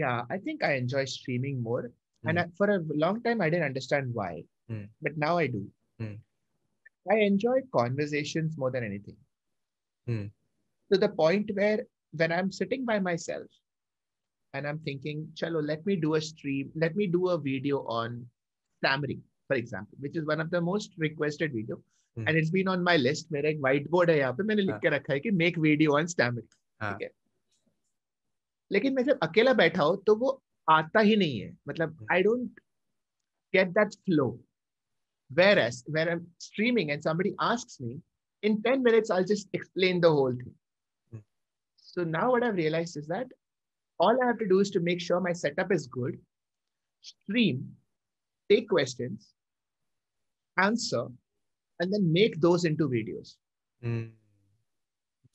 yeah 0.00 0.18
i 0.34 0.36
think 0.42 0.62
i 0.66 0.68
enjoy 0.80 1.00
streaming 1.12 1.56
more 1.62 1.80
mm. 1.84 2.28
and 2.30 2.38
Hmm. 2.38 2.42
I, 2.42 2.56
for 2.58 2.66
a 2.74 2.76
long 3.04 3.16
time 3.24 3.40
i 3.44 3.48
didn't 3.52 3.68
understand 3.68 4.12
why 4.18 4.28
Hmm. 4.68 4.84
but 5.06 5.16
now 5.22 5.30
i 5.38 5.46
do 5.54 5.62
Hmm. 6.02 6.12
i 7.14 7.16
enjoy 7.30 7.56
conversations 7.78 8.58
more 8.62 8.70
than 8.76 8.86
anything 8.90 9.16
Hmm. 10.06 10.22
to 10.91 10.97
the 11.03 11.09
point 11.09 11.49
where 11.59 11.79
when 12.13 12.31
i'm 12.31 12.51
sitting 12.51 12.85
by 12.85 12.97
myself 12.99 13.47
and 14.53 14.67
i'm 14.67 14.79
thinking 14.87 15.23
chalo 15.41 15.61
let 15.71 15.85
me 15.85 15.95
do 16.05 16.15
a 16.15 16.21
stream 16.21 16.71
let 16.85 16.95
me 16.95 17.07
do 17.17 17.23
a 17.29 17.37
video 17.47 17.79
on 17.99 18.19
stammering 18.81 19.21
for 19.49 19.55
example 19.61 19.97
which 20.05 20.15
is 20.21 20.25
one 20.33 20.41
of 20.45 20.49
the 20.55 20.61
most 20.71 20.97
requested 21.07 21.53
video 21.59 21.81
Hmm. 22.17 22.27
and 22.29 22.37
it's 22.39 22.49
been 22.51 22.69
on 22.71 22.83
my 22.87 22.95
list 22.97 23.31
मेरा 23.35 23.49
एक 23.49 23.57
white 23.63 23.87
board 23.93 24.09
है 24.09 24.17
यहाँ 24.17 24.33
पे 24.33 24.43
मैंने 24.49 24.61
लिख 24.61 24.71
हाँ. 24.71 24.79
के 24.83 24.89
रखा 24.89 25.13
है 25.13 25.19
कि 25.19 25.31
make 25.39 25.57
video 25.63 25.95
on 25.99 26.05
stammering 26.11 26.47
हाँ. 26.81 26.91
ठीक 26.93 27.01
है 27.01 27.09
लेकिन 28.71 28.93
मैं 28.95 29.03
जब 29.05 29.19
अकेला 29.23 29.53
बैठा 29.61 29.83
हूं 29.83 29.95
तो 30.07 30.15
वो 30.21 30.29
आता 30.67 30.99
ही 31.09 31.15
नहीं 31.15 31.39
है 31.39 31.49
मतलब 31.69 31.97
Hmm. 31.97 32.13
I 32.13 32.23
don't 32.23 32.59
get 33.53 33.73
that 33.79 33.93
flow 34.05 34.27
whereas 35.31 35.81
when 35.97 36.09
i'm 36.13 36.23
streaming 36.47 36.91
and 36.95 37.03
somebody 37.09 37.33
asks 37.49 37.79
me 37.87 37.93
in 38.43 38.57
10 38.69 38.83
minutes 38.87 39.11
i'll 39.15 39.29
just 39.33 39.59
explain 39.59 40.01
the 40.07 40.11
whole 40.19 40.35
thing 40.41 40.53
Hmm. 40.53 40.58
So 41.92 42.04
now 42.04 42.30
what 42.30 42.44
I've 42.44 42.54
realized 42.54 42.96
is 42.96 43.06
that 43.08 43.26
all 43.98 44.16
I 44.22 44.26
have 44.26 44.38
to 44.38 44.48
do 44.48 44.60
is 44.60 44.70
to 44.70 44.80
make 44.80 45.00
sure 45.00 45.20
my 45.20 45.32
setup 45.32 45.72
is 45.72 45.86
good, 45.86 46.18
stream, 47.02 47.68
take 48.48 48.68
questions, 48.68 49.30
answer, 50.56 51.06
and 51.80 51.92
then 51.92 52.12
make 52.12 52.40
those 52.40 52.64
into 52.64 52.88
videos. 52.88 53.34
Mm. 53.84 54.10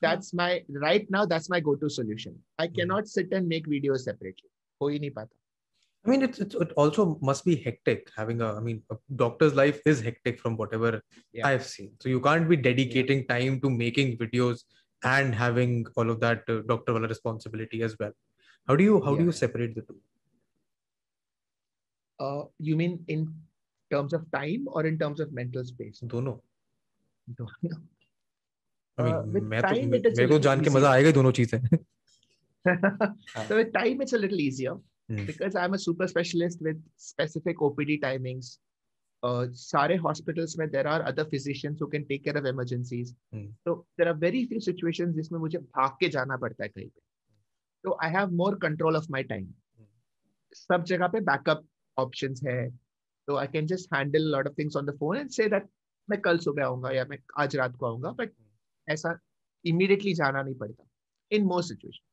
That's 0.02 0.34
my 0.34 0.64
right 0.70 1.06
now. 1.10 1.26
That's 1.26 1.50
my 1.50 1.60
go-to 1.60 1.90
solution. 1.90 2.38
I 2.58 2.68
mm. 2.68 2.76
cannot 2.76 3.08
sit 3.08 3.32
and 3.34 3.48
make 3.48 3.68
videos 3.68 4.02
separately. 4.02 4.50
I 6.06 6.10
mean, 6.10 6.22
it's, 6.22 6.40
it's, 6.40 6.54
it 6.54 6.72
also 6.78 7.18
must 7.22 7.44
be 7.46 7.56
hectic 7.56 8.12
having 8.16 8.42
a. 8.42 8.54
I 8.54 8.60
mean, 8.60 8.84
a 8.92 8.98
doctor's 9.16 9.56
life 9.56 9.82
is 9.86 10.02
hectic 10.02 10.40
from 10.40 10.56
whatever 10.56 11.02
yeah. 11.34 11.48
I've 11.48 11.66
seen. 11.66 11.92
So 12.00 12.10
you 12.10 12.22
can't 12.22 12.48
be 12.48 12.56
dedicating 12.56 13.26
yeah. 13.28 13.40
time 13.40 13.62
to 13.62 13.70
making 13.70 14.18
videos 14.18 14.64
and 15.05 15.35
having 15.35 15.87
all 15.97 16.11
of 16.11 16.21
that 16.21 16.43
uh, 16.49 16.61
doctor 16.73 16.93
wala 16.93 17.09
responsibility 17.09 17.83
as 17.83 17.97
well. 17.99 18.13
How 18.69 18.77
do 18.77 18.85
you 18.85 19.01
how 19.05 19.15
do 19.15 19.23
you 19.25 19.35
Yeah. 19.35 19.41
separate 19.45 19.75
the 19.75 19.83
two? 19.83 19.99
uh, 22.21 22.43
you 22.59 22.77
mean 22.77 22.97
in 23.09 23.21
terms 23.93 24.13
of 24.13 24.25
time 24.33 24.67
or 24.69 24.87
in 24.87 24.99
terms 24.99 25.21
of 25.21 25.33
mental 25.33 25.65
space 25.65 26.01
दोनों. 26.15 26.39
Don't 27.39 27.63
know. 27.63 27.79
I 28.99 29.03
mean, 29.05 29.15
Uh, 29.15 29.23
with 29.35 29.45
मैं 29.55 29.61
तो 29.63 29.69
time, 29.75 29.95
it 29.99 30.07
is 30.07 30.19
a 30.19 30.21
मेरे 30.21 30.29
को 30.29 30.35
little 30.35 30.45
जान 30.49 30.61
के 30.61 30.71
easier. 30.71 30.77
मजा 30.79 30.91
आएगा 30.91 31.07
ही 31.09 31.13
दोनों 31.19 31.33
चीजें. 31.41 31.59
so 33.49 33.57
with 33.57 33.73
time 33.73 34.03
it's 34.05 34.13
a 34.13 34.19
little 34.19 34.41
easier 34.47 34.73
Hmm. 35.11 35.25
because 35.29 35.55
i'm 35.61 35.73
a 35.77 35.79
super 35.83 36.07
specialist 36.11 36.61
with 36.67 36.81
specific 37.05 37.63
opd 37.69 37.95
timings 38.03 38.51
सारे 39.56 39.96
हॉस्पिटल्स 39.98 40.58
में 40.60 40.68
there 40.70 40.88
are 40.88 41.02
other 41.02 41.24
physicians 41.30 41.82
who 41.82 41.88
can 41.88 42.04
take 42.04 42.24
care 42.24 42.38
of 42.38 42.48
emergencies 42.48 43.16
तो 43.36 43.76
there 43.98 44.08
are 44.08 44.16
very 44.18 44.46
few 44.46 44.60
situation 44.60 45.14
जिसमें 45.14 45.40
मुझे 45.40 45.58
भाग 45.58 45.96
के 46.00 46.10
जाना 46.10 46.38
पड़ता 46.38 46.64
है 46.64 46.70
कहीं 46.70 46.88
पे। 46.90 47.02
तो 47.84 47.98
I 48.04 48.12
have 48.12 48.32
more 48.32 48.60
control 48.60 48.96
of 48.96 49.06
my 49.12 49.24
time 49.24 49.54
सब 50.54 50.84
जगह 50.84 51.08
पे 51.08 51.20
बैकअप 51.22 51.66
ऑप्शन 51.98 52.36
है। 52.48 52.70
तो 53.28 53.36
I 53.36 53.48
can 53.48 53.68
just 53.68 53.94
handle 53.94 54.24
lot 54.32 54.48
of 54.48 54.54
things 54.60 54.76
on 54.76 54.86
the 54.86 54.98
phone 54.98 55.18
end 55.18 55.30
से 55.30 55.48
दैट 55.50 55.70
मैं 56.10 56.22
कल 56.22 56.38
सुबह 56.38 56.66
आऊँगा 56.66 56.92
या 56.92 57.06
मैं 57.06 57.18
आज 57.38 57.56
रात 57.56 57.76
को 57.76 57.86
आऊँगा 57.86 58.12
बट 58.12 58.30
hmm. 58.30 58.44
ऐसा 58.88 59.20
इमीडिएटली 59.66 60.14
जाना 60.14 60.42
नहीं 60.42 60.56
पड़ता 60.56 60.88
in 61.32 61.46
more 61.46 61.64
situation 61.64 62.04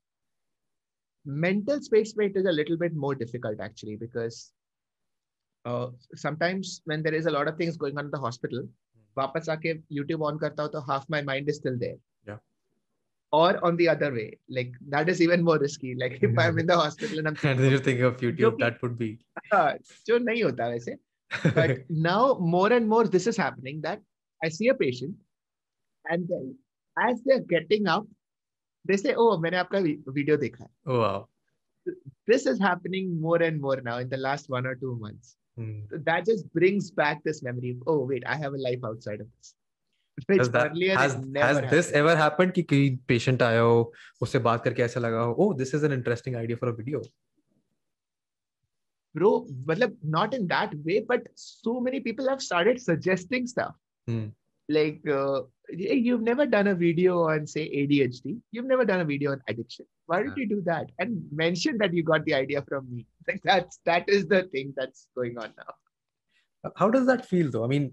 mental 1.27 1.81
space 1.81 2.15
में 2.19 2.27
it 2.27 2.37
is 2.37 2.47
a 2.49 2.51
little 2.51 2.77
bit 2.77 2.95
more 2.95 3.17
difficult 3.17 3.61
actually 3.61 3.97
because 3.97 4.53
uh, 5.66 5.88
sometimes 6.16 6.82
when 6.86 7.04
there 7.04 7.14
is 7.14 7.26
a 7.26 7.32
lot 7.32 7.48
of 7.48 7.58
things 7.58 7.78
going 7.78 7.98
on 7.98 8.06
in 8.06 8.12
the 8.12 8.20
hospital, 8.20 8.68
वापस 9.18 9.50
आके 9.50 9.74
YouTube 9.98 10.22
on 10.32 10.38
करता 10.40 10.64
हूँ 10.64 10.72
तो 10.72 10.86
half 10.88 11.06
my 11.10 11.22
mind 11.22 11.50
is 11.50 11.58
still 11.58 11.78
there. 11.78 11.98
Yeah. 12.28 12.38
Or 13.32 13.64
on 13.66 13.76
the 13.78 13.90
other 13.90 14.12
way, 14.14 14.40
like 14.50 14.74
that 14.90 15.10
is 15.10 15.22
even 15.22 15.44
more 15.44 15.58
risky. 15.60 15.96
Like 15.96 16.20
if 16.22 16.38
I'm 16.40 16.60
in 16.60 16.68
the 16.68 16.78
hospital 16.78 17.20
and 17.20 17.28
I'm 17.30 17.38
And 17.44 17.60
then 17.60 17.72
you 17.72 17.80
think 17.80 18.00
of 18.02 18.18
YouTube, 18.18 18.58
कि- 18.58 18.60
that 18.66 18.82
would 18.82 18.98
be. 18.98 19.10
हाँ, 19.54 19.78
जो 20.08 20.18
नहीं 20.20 20.44
होता 20.44 20.68
वैसे 20.74 20.98
but 21.56 21.72
now 21.90 22.36
more 22.40 22.72
and 22.72 22.88
more 22.88 23.04
this 23.16 23.28
is 23.28 23.36
happening 23.36 23.82
that 23.82 24.02
I 24.42 24.50
see 24.50 24.70
a 24.70 24.74
patient 24.74 25.16
and 26.10 26.26
then 26.30 26.56
as 27.08 27.22
they're 27.26 27.42
getting 27.42 27.88
up, 27.88 28.06
they 28.86 28.96
say, 28.98 29.14
Oh, 29.18 29.38
मैंने 29.38 29.58
आपका 29.58 29.82
vi- 29.84 29.98
video 30.20 30.38
देखा 30.38 30.64
है. 30.64 30.70
oh, 30.88 31.00
wow. 31.00 31.28
This 32.28 32.46
is 32.46 32.60
happening 32.60 33.20
more 33.20 33.42
and 33.42 33.60
more 33.60 33.82
now 33.82 33.98
in 33.98 34.08
the 34.10 34.18
last 34.18 34.50
one 34.50 34.66
or 34.66 34.76
two 34.76 34.96
months. 35.02 35.36
Hmm. 35.62 35.80
So 35.92 35.98
that 36.06 36.26
just 36.26 36.52
brings 36.54 36.90
back 36.92 37.24
this 37.24 37.42
memory 37.44 37.72
of, 37.72 37.78
oh, 37.88 38.00
wait, 38.06 38.24
I 38.26 38.36
have 38.36 38.54
a 38.54 38.58
life 38.58 38.80
outside 38.86 39.22
of 39.22 39.28
this. 39.38 39.54
Which 40.28 40.40
Has, 40.40 40.50
that, 40.52 40.72
earlier 40.72 40.96
has, 40.98 41.14
it 41.16 41.26
never 41.26 41.46
has 41.48 41.56
happened. 41.58 41.72
this 41.72 41.92
ever 41.92 42.16
happened 42.16 42.54
कि 42.54 42.64
कोई 42.70 42.86
patient 43.08 43.42
आया 43.48 43.60
हो 43.62 43.92
उससे 44.22 44.40
बात 44.48 44.64
करके 44.64 44.84
ऐसा 44.84 45.00
लगा 45.00 45.20
हो 45.22 45.36
oh 45.46 45.54
this 45.60 45.74
is 45.80 45.84
an 45.90 45.92
interesting 45.98 46.36
idea 46.36 46.58
for 46.58 46.70
a 46.70 46.74
video 46.78 47.02
Bro, 49.16 49.48
matlab, 49.66 49.94
not 50.04 50.34
in 50.34 50.48
that 50.48 50.74
way, 50.86 51.04
but 51.08 51.22
so 51.36 51.80
many 51.80 52.00
people 52.00 52.28
have 52.30 52.42
started 52.42 52.80
suggesting 52.82 53.48
stuff. 53.48 53.74
Hmm. 54.08 54.26
Like, 54.70 55.08
uh, 55.08 55.42
"Hey, 55.70 55.96
you've 56.08 56.22
never 56.22 56.46
done 56.46 56.68
a 56.68 56.76
video 56.76 57.16
on, 57.30 57.48
say, 57.48 57.64
ADHD. 57.82 58.36
You've 58.52 58.70
never 58.72 58.86
done 58.86 59.00
a 59.00 59.06
video 59.06 59.32
on 59.32 59.42
addiction. 59.54 59.88
Why 60.06 60.20
did 60.24 60.34
Yeah. 60.36 60.42
you 60.44 60.48
do 60.56 60.62
that? 60.68 60.92
And 61.00 61.18
mention 61.44 61.80
that 61.84 61.94
you 62.00 62.04
got 62.04 62.26
the 62.26 62.36
idea 62.42 62.62
from 62.68 62.92
me. 62.98 63.06
Like 63.29 63.43
that's 63.45 63.79
that 63.85 64.09
is 64.09 64.27
the 64.27 64.43
thing 64.45 64.75
that's 64.77 65.09
going 65.15 65.39
on 65.39 65.53
now. 65.63 66.71
how 66.81 66.89
does 66.95 67.07
that 67.07 67.23
feel 67.29 67.51
though 67.53 67.65
i 67.65 67.69
mean 67.73 67.87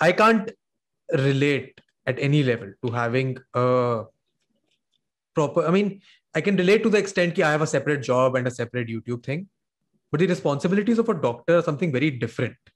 i 0.00 0.10
can't 0.20 0.50
relate 1.26 1.80
at 2.12 2.18
any 2.26 2.42
level 2.42 2.70
to 2.84 2.92
having 2.92 3.32
a 3.62 3.64
proper 5.34 5.64
i 5.70 5.70
mean 5.76 5.90
i 6.34 6.40
can 6.46 6.56
relate 6.62 6.82
to 6.86 6.92
the 6.94 6.98
extent 7.04 7.36
that 7.36 7.46
i 7.48 7.52
have 7.56 7.64
a 7.66 7.70
separate 7.74 8.02
job 8.10 8.38
and 8.40 8.46
a 8.52 8.54
separate 8.60 8.88
youtube 8.94 9.22
thing 9.22 9.42
but 10.10 10.20
the 10.20 10.26
responsibilities 10.26 10.98
of 10.98 11.08
a 11.14 11.14
doctor 11.26 11.58
are 11.58 11.66
something 11.68 11.92
very 11.98 12.10
different 12.10 12.72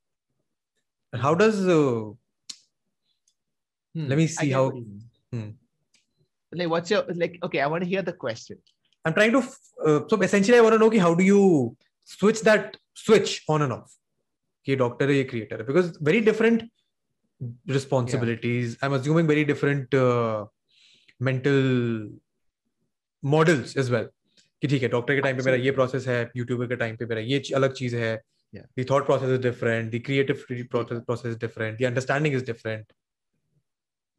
and 1.12 1.22
how 1.22 1.35
does 1.35 1.66
uh, 1.66 2.05
let 3.95 4.18
me 4.18 4.26
see 4.26 4.51
how 4.51 4.64
what. 4.70 4.85
Hmm. 5.32 5.51
Like, 6.53 6.68
what's 6.68 6.91
your 6.91 7.05
like? 7.14 7.39
Okay, 7.43 7.61
I 7.61 7.66
want 7.66 7.82
to 7.85 7.89
hear 7.89 8.03
the 8.03 8.12
question. 8.12 8.59
i'm 9.07 9.14
trying 9.14 9.32
to 9.32 9.39
f- 9.39 9.59
uh, 9.88 10.00
so 10.12 10.20
essentially 10.28 10.58
i 10.58 10.62
want 10.66 10.74
to 10.78 10.80
know 10.84 10.90
ki 10.96 11.02
how 11.06 11.14
do 11.22 11.26
you 11.30 11.42
switch 12.16 12.42
that 12.50 12.78
switch 13.06 13.34
on 13.56 13.66
and 13.68 13.74
off 13.78 13.96
कि 14.68 14.76
doctor 14.84 15.08
है 15.12 15.16
ये 15.18 15.24
creator 15.34 15.60
है 15.62 15.66
because 15.72 15.92
very 16.12 16.22
different 16.30 16.64
responsibilities 17.78 18.78
i'm 18.84 18.94
assuming 19.00 19.28
very 19.34 19.44
different 19.52 19.94
uh, 20.06 20.40
mental 21.30 21.60
models 23.24 23.76
as 23.84 23.92
well 23.96 24.10
कि 24.62 24.68
ठीक 24.68 24.82
है 24.82 24.88
doctor 24.90 25.16
के 25.16 25.22
time 25.22 25.38
पे 25.38 25.44
मेरा 25.44 25.58
ये 25.64 25.72
प्रोसेस 25.72 26.08
है 26.08 26.20
यूट्यूबर 26.38 26.68
के 26.68 26.76
टाइम 26.76 26.96
पे 26.98 27.06
मेरा 27.12 27.22
ये 27.34 27.40
च- 27.40 27.54
अलग 27.62 27.74
चीज 27.84 27.96
है 27.96 28.18
Yeah. 28.58 28.64
the 28.80 28.84
thought 28.90 29.04
process 29.08 29.32
is 29.34 29.40
different 29.42 29.92
the 29.96 30.00
creative 30.06 30.40
process 30.70 31.02
process 31.10 31.26
is 31.32 31.36
different 31.42 31.76
the 31.82 31.86
understanding 31.90 32.38
is 32.38 32.46
different 32.48 32.94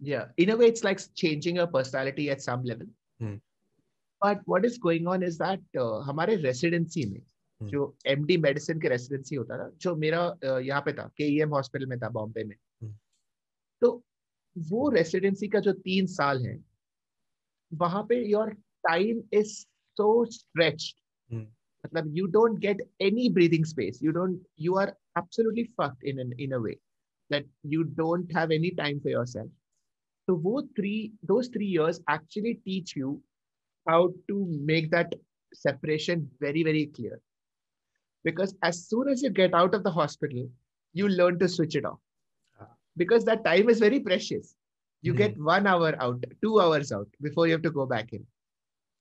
Yeah, 0.00 0.28
in 0.42 0.50
a 0.52 0.56
way, 0.60 0.68
it's 0.72 0.84
like 0.84 1.00
changing 1.22 1.56
your 1.60 1.66
personality 1.72 2.26
at 2.34 2.44
some 2.44 2.62
level. 2.68 2.86
Hmm. 3.20 3.32
But 4.21 4.41
what 4.49 4.65
is 4.65 4.79
going 4.81 5.07
on 5.07 5.23
is 5.23 5.37
that 5.43 5.77
हमारे 6.05 6.35
residency 6.35 7.05
में 7.05 7.19
hmm. 7.19 7.69
जो 7.69 7.95
M 8.07 8.25
D 8.25 8.37
medicine 8.37 8.79
के 8.81 8.89
residency 8.89 9.35
होता 9.35 9.57
था 9.57 9.69
जो 9.81 9.95
मेरा 9.95 10.27
uh, 10.35 10.59
यहाँ 10.61 10.81
पे 10.81 10.93
था 10.93 11.07
के 11.17 11.27
ई 11.35 11.39
एम 11.41 11.53
हॉस्पिटल 11.53 11.85
में 11.85 11.99
था 11.99 12.09
बॉम्बे 12.09 12.43
में 12.43 12.55
hmm. 12.55 12.93
तो 13.81 13.91
वो 14.55 14.89
रेसिडेंसी 14.89 15.47
का 15.47 15.59
जो 15.59 15.73
तीन 15.81 16.07
साल 16.09 16.45
है 16.45 16.57
वहाँ 17.71 18.03
पे 18.09 18.23
your 18.29 18.53
time 18.83 19.21
is 19.33 19.53
so 19.97 20.25
stretch 20.31 20.93
मतलब 21.29 22.15
you 22.17 22.25
don't 22.29 22.59
get 22.59 22.81
any 23.01 23.29
breathing 23.33 23.65
space 23.65 23.99
you 24.03 24.11
don't 24.11 24.41
you 24.59 24.75
are 24.75 24.93
absolutely 25.17 25.63
fucked 25.81 26.03
in 26.03 26.33
in 26.39 26.51
a 26.51 26.57
way 26.59 26.71
that 27.29 27.49
you 27.65 27.83
don't 27.99 28.35
have 28.37 28.51
any 28.51 28.69
time 28.77 28.99
for 28.99 29.11
yourself 29.11 29.51
तो 30.27 30.35
वो 30.39 30.61
three 30.77 30.95
those 31.25 31.49
three 31.53 31.71
years 31.71 31.99
actually 32.11 32.53
teach 32.53 32.93
you 32.97 33.21
how 33.88 34.00
to 34.28 34.36
make 34.72 34.90
that 34.90 35.14
separation 35.54 36.28
very 36.40 36.62
very 36.70 36.86
clear 36.98 37.20
because 38.24 38.54
as 38.62 38.84
soon 38.86 39.08
as 39.08 39.22
you 39.22 39.30
get 39.30 39.54
out 39.54 39.74
of 39.74 39.82
the 39.84 39.90
hospital 39.90 40.48
you 40.92 41.08
learn 41.08 41.38
to 41.38 41.48
switch 41.48 41.76
it 41.80 41.84
off 41.84 42.00
Ah. 42.60 42.68
because 42.96 43.24
that 43.30 43.44
time 43.44 43.68
is 43.74 43.80
very 43.86 44.00
precious 44.08 44.54
you 45.08 45.12
Mhm. 45.14 45.18
get 45.22 45.38
one 45.52 45.66
hour 45.72 45.90
out 46.06 46.24
two 46.46 46.54
hours 46.64 46.92
out 46.98 47.08
before 47.28 47.46
you 47.46 47.54
have 47.58 47.66
to 47.68 47.74
go 47.78 47.86
back 47.94 48.12
in 48.18 48.26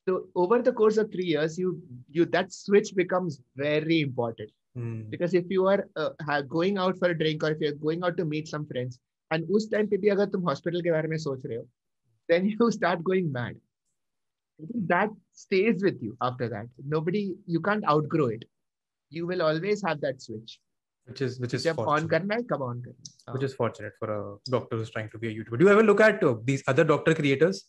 so 0.08 0.16
over 0.44 0.62
the 0.68 0.74
course 0.82 0.98
of 1.04 1.12
three 1.16 1.28
years 1.34 1.58
you 1.64 1.72
you 2.18 2.26
that 2.38 2.54
switch 2.60 2.92
becomes 3.04 3.42
very 3.66 4.00
important 4.10 4.52
Hmm. 4.78 4.98
because 5.12 5.34
if 5.42 5.48
you 5.58 5.64
are 5.70 5.80
uh, 6.02 6.10
ha- 6.28 6.42
going 6.58 6.78
out 6.82 6.98
for 7.00 7.08
a 7.14 7.18
drink 7.22 7.44
or 7.46 7.50
if 7.56 7.62
you're 7.66 7.80
going 7.86 8.04
out 8.08 8.18
to 8.22 8.26
meet 8.34 8.48
some 8.56 8.66
friends 8.74 9.00
and 9.36 9.50
उस 9.58 9.70
time 9.72 9.88
पे 9.94 9.98
भी 10.04 10.10
अगर 10.16 10.30
तुम 10.36 10.42
hospital 10.50 10.82
के 10.88 10.92
बारे 10.92 11.08
में 11.14 11.18
सोच 11.24 11.46
रहे 11.46 11.58
हो 11.58 11.68
then 12.32 12.48
you 12.54 12.68
start 12.76 13.04
going 13.10 13.32
mad 13.38 13.56
I 13.56 13.56
think 13.56 13.64
that 14.59 15.11
stays 15.33 15.83
with 15.83 16.03
you 16.03 16.17
after 16.21 16.49
that. 16.49 16.67
Nobody, 16.87 17.35
you 17.47 17.61
can't 17.61 17.87
outgrow 17.89 18.27
it. 18.27 18.45
You 19.11 19.27
will 19.27 19.43
always 19.43 19.83
have 19.87 20.01
that 20.01 20.23
switch. 20.23 20.59
Which 21.07 21.21
is 21.21 21.39
which 21.39 21.53
is 21.53 21.67
on 21.67 22.09
karna 22.09 22.35
hai, 22.35 22.41
on 22.41 22.47
karna. 22.49 22.81
Oh. 23.29 23.33
Which 23.35 23.43
is 23.43 23.55
fortunate 23.55 23.93
for 23.99 24.09
a 24.11 24.51
doctor 24.51 24.77
who's 24.77 24.91
trying 24.91 25.11
to 25.11 25.19
be 25.19 25.29
a 25.29 25.35
YouTuber. 25.35 25.59
Do 25.59 25.65
you 25.67 25.71
ever 25.71 25.83
look 25.83 26.01
at 26.01 26.25
uh, 26.25 26.37
these 26.45 26.63
other 26.67 26.83
doctor 26.83 27.15
creators? 27.15 27.67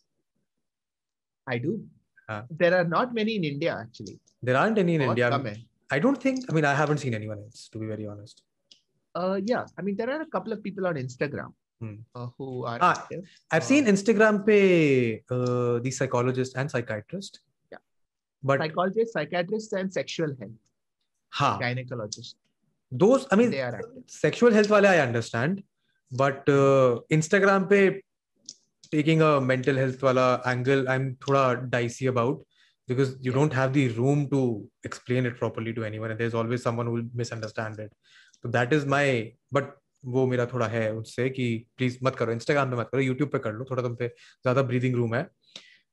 I 1.46 1.58
do. 1.58 1.84
Huh? 2.28 2.42
There 2.50 2.74
are 2.74 2.84
not 2.84 3.14
many 3.14 3.36
in 3.36 3.44
India 3.44 3.76
actually. 3.78 4.18
There 4.42 4.56
aren't 4.56 4.78
any 4.78 4.94
in 4.94 5.02
India. 5.02 5.30
I, 5.30 5.54
I 5.90 5.98
don't 5.98 6.20
think. 6.20 6.46
I 6.48 6.54
mean, 6.54 6.64
I 6.64 6.74
haven't 6.74 6.98
seen 6.98 7.14
anyone 7.14 7.38
else 7.38 7.68
to 7.72 7.78
be 7.78 7.86
very 7.86 8.06
honest. 8.06 8.42
Uh, 9.14 9.38
yeah, 9.44 9.64
I 9.78 9.82
mean, 9.82 9.96
there 9.96 10.10
are 10.10 10.22
a 10.22 10.26
couple 10.26 10.52
of 10.52 10.62
people 10.62 10.86
on 10.86 10.94
Instagram 10.94 11.52
uh, 11.82 12.26
who 12.38 12.64
are 12.64 12.78
Ah, 12.80 12.92
active 12.92 13.24
I've 13.50 13.62
Uh, 13.62 13.66
seen 13.66 13.86
Instagram 13.86 14.44
pe 14.46 15.20
uh, 15.30 15.78
the 15.80 15.90
psychologist 15.90 16.56
and 16.56 16.70
psychiatrist. 16.70 17.40
Yeah. 17.72 17.78
But 18.42 18.60
psychologists 18.60 19.12
psychiatrists 19.12 19.72
and 19.72 19.92
sexual 19.92 20.34
health 20.40 20.58
ha, 21.30 21.58
gynecologists 21.62 22.34
those. 22.90 23.26
I 23.30 23.36
mean, 23.36 23.50
they 23.50 23.62
are 23.62 23.74
active 23.74 24.02
sexual 24.06 24.52
health 24.52 24.70
wale 24.70 24.86
I 24.86 24.98
understand, 24.98 25.62
but 26.12 26.48
uh, 26.48 27.00
Instagram 27.10 27.68
pe 27.68 28.00
taking 28.90 29.20
a 29.22 29.40
mental 29.40 29.76
health 29.76 30.02
wala 30.02 30.40
angle, 30.46 30.88
I'm 30.88 31.16
thoda 31.16 31.68
dicey 31.70 32.06
about 32.06 32.44
because 32.86 33.16
you 33.20 33.32
Yeah. 33.32 33.38
don't 33.38 33.52
have 33.52 33.72
the 33.72 33.88
room 33.88 34.28
to 34.30 34.42
explain 34.84 35.26
it 35.26 35.36
properly 35.36 35.72
to 35.74 35.84
anyone, 35.84 36.12
and 36.12 36.20
there's 36.20 36.34
always 36.42 36.62
someone 36.62 36.86
who 36.86 36.92
will 36.92 37.08
misunderstand 37.22 37.80
it. 37.80 37.92
So 38.42 38.48
that 38.48 38.72
is 38.72 38.86
my. 38.86 39.32
But 39.50 39.76
वो 40.14 40.26
मेरा 40.26 40.46
थोड़ा 40.46 40.66
है 40.68 40.92
उससे 40.94 41.28
कि 41.30 41.46
please 41.76 41.98
मत 42.04 42.16
करो 42.16 42.32
Instagram 42.32 42.70
पे 42.70 42.76
मत 42.76 42.88
करो 42.92 43.00
यूट्यूब 43.02 43.28
पे 43.30 43.38
कर 43.46 43.52
लो 43.52 43.64
थोड़ा 43.70 43.82
तुम 43.82 43.94
पे 44.02 44.08
ज़्यादा 44.08 44.62
ब्रीदिंग 44.72 44.94
रूम 44.96 45.14
है 45.14 45.22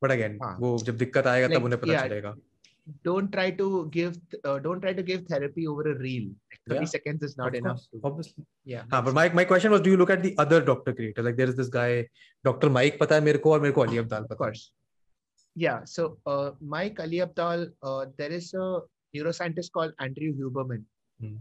बट 0.04 0.12
अगेन 0.12 0.40
हाँ. 0.44 0.58
वो 0.60 0.78
जब 0.78 0.98
दिक्कत 0.98 1.28
आएगा 1.28 1.48
Like, 1.48 1.58
तब 1.60 1.64
उन्हें 1.66 1.82
पता 1.82 1.94
yeah, 1.94 2.08
चलेगा 2.08 2.36
don't 3.08 3.32
try 3.34 3.44
to 3.60 3.66
give 3.92 4.16
uh, 4.46 4.60
don't 4.64 4.82
try 4.86 4.92
to 4.96 5.04
give 5.10 5.22
therapy 5.28 5.66
over 5.74 5.84
a 5.92 5.94
reel 6.00 6.26
like 6.52 6.60
30 6.72 6.80
Yeah. 6.80 6.90
seconds 6.94 7.22
is 7.28 7.36
not 7.42 7.54
Of 7.54 7.60
enough 7.60 7.84
course, 7.92 8.02
obviously 8.10 8.44
yeah 8.72 8.84
हाँ 8.94 9.00
but 9.06 9.16
my 9.18 9.24
my 9.40 9.46
question 9.52 9.72
was 9.76 9.84
do 9.86 9.94
you 9.94 10.00
look 10.02 10.10
at 10.16 10.24
the 10.26 10.32
other 10.44 10.60
doctor 10.70 10.94
creator 10.98 11.24
like 11.28 11.38
there 11.38 11.52
is 11.54 11.56
this 11.62 11.70
guy 11.76 11.88
Dr. 12.46 12.70
Mike 12.78 12.98
पता 13.00 13.16
है 13.16 13.22
मेरे 13.30 13.38
को 13.46 13.52
और 13.54 13.62
मेरे 13.62 13.74
को 13.78 13.82
Ali 13.82 13.98
Abdaal 14.04 14.28
of 14.28 14.38
course 14.42 14.64
yeah 15.56 15.80
so 15.94 16.06
uh, 16.34 16.52
mike 16.76 17.00
ali 17.06 17.24
abdal 17.28 17.64
uh, 17.90 18.04
there 18.20 18.36
is 18.42 18.52
a 18.66 18.68
neuroscientist 19.14 19.74
called 19.80 19.96
andrew 20.08 20.30
huberman 20.42 20.86
Hmm. 21.20 21.36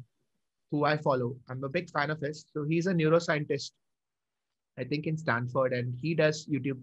Who 0.73 0.85
i 0.91 0.97
follow. 0.97 1.37
I'm 1.51 1.63
a 1.65 1.69
big 1.69 1.89
fan 1.91 2.11
of 2.11 2.21
his. 2.21 2.45
So 2.53 2.65
he's 2.65 2.87
a 2.87 2.95
neuroscientist 3.03 3.73
i 4.81 4.85
think 4.91 5.07
in 5.11 5.17
stanford 5.21 5.75
and 5.79 5.95
he 6.03 6.11
does 6.21 6.37
youtube 6.53 6.79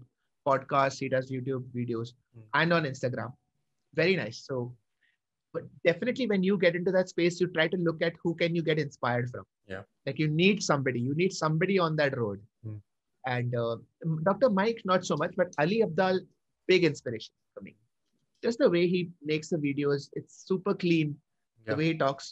podcasts 0.48 1.00
he 1.04 1.08
does 1.14 1.32
youtube 1.36 1.64
videos 1.78 2.10
Hmm. 2.36 2.42
and 2.62 2.74
on 2.74 2.84
instagram. 2.90 3.32
Very 4.00 4.16
nice. 4.16 4.38
So 4.50 4.58
but 5.54 5.64
definitely 5.88 6.28
when 6.32 6.44
you 6.48 6.58
get 6.64 6.76
into 6.80 6.92
that 6.96 7.10
space 7.10 7.40
you 7.42 7.48
try 7.56 7.68
to 7.68 7.78
look 7.88 8.04
at 8.08 8.14
who 8.24 8.36
can 8.42 8.56
you 8.56 8.62
get 8.68 8.78
inspired 8.84 9.32
from. 9.32 9.46
Yeah. 9.68 9.82
like 10.06 10.20
you 10.20 10.28
need 10.28 10.62
somebody. 10.62 11.00
You 11.00 11.16
need 11.16 11.34
somebody 11.34 11.80
on 11.80 11.96
that 12.02 12.16
road. 12.24 12.40
Hmm. 12.64 12.78
and 13.36 13.56
uh, 13.62 13.78
dr 14.28 14.50
mike 14.60 14.78
not 14.92 15.04
so 15.12 15.16
much 15.22 15.34
but 15.42 15.50
ali 15.64 15.80
abdaal 15.88 16.20
big 16.74 16.84
inspiration 16.92 17.34
for 17.56 17.62
me. 17.70 17.74
Just 18.46 18.60
the 18.60 18.70
way 18.76 18.84
he 18.94 19.02
makes 19.34 19.50
the 19.56 19.58
videos 19.68 20.10
it's 20.22 20.36
super 20.52 20.76
clean 20.86 21.10
Yeah. 21.16 21.72
the 21.72 21.78
way 21.82 21.88
he 21.92 21.98
talks. 22.06 22.30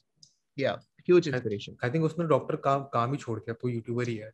Yeah 0.65 0.77
huge 1.09 1.27
inspiration. 1.31 1.75
I 1.83 1.89
think 1.93 2.03
उसने 2.05 2.25
doctor 2.27 2.55
काम 2.67 2.83
काम 2.93 3.11
ही 3.11 3.17
छोड़ 3.25 3.39
के 3.39 3.51
अब 3.51 3.57
तो 3.61 3.69
YouTuber 3.69 4.07
ही 4.09 4.15
है 4.17 4.31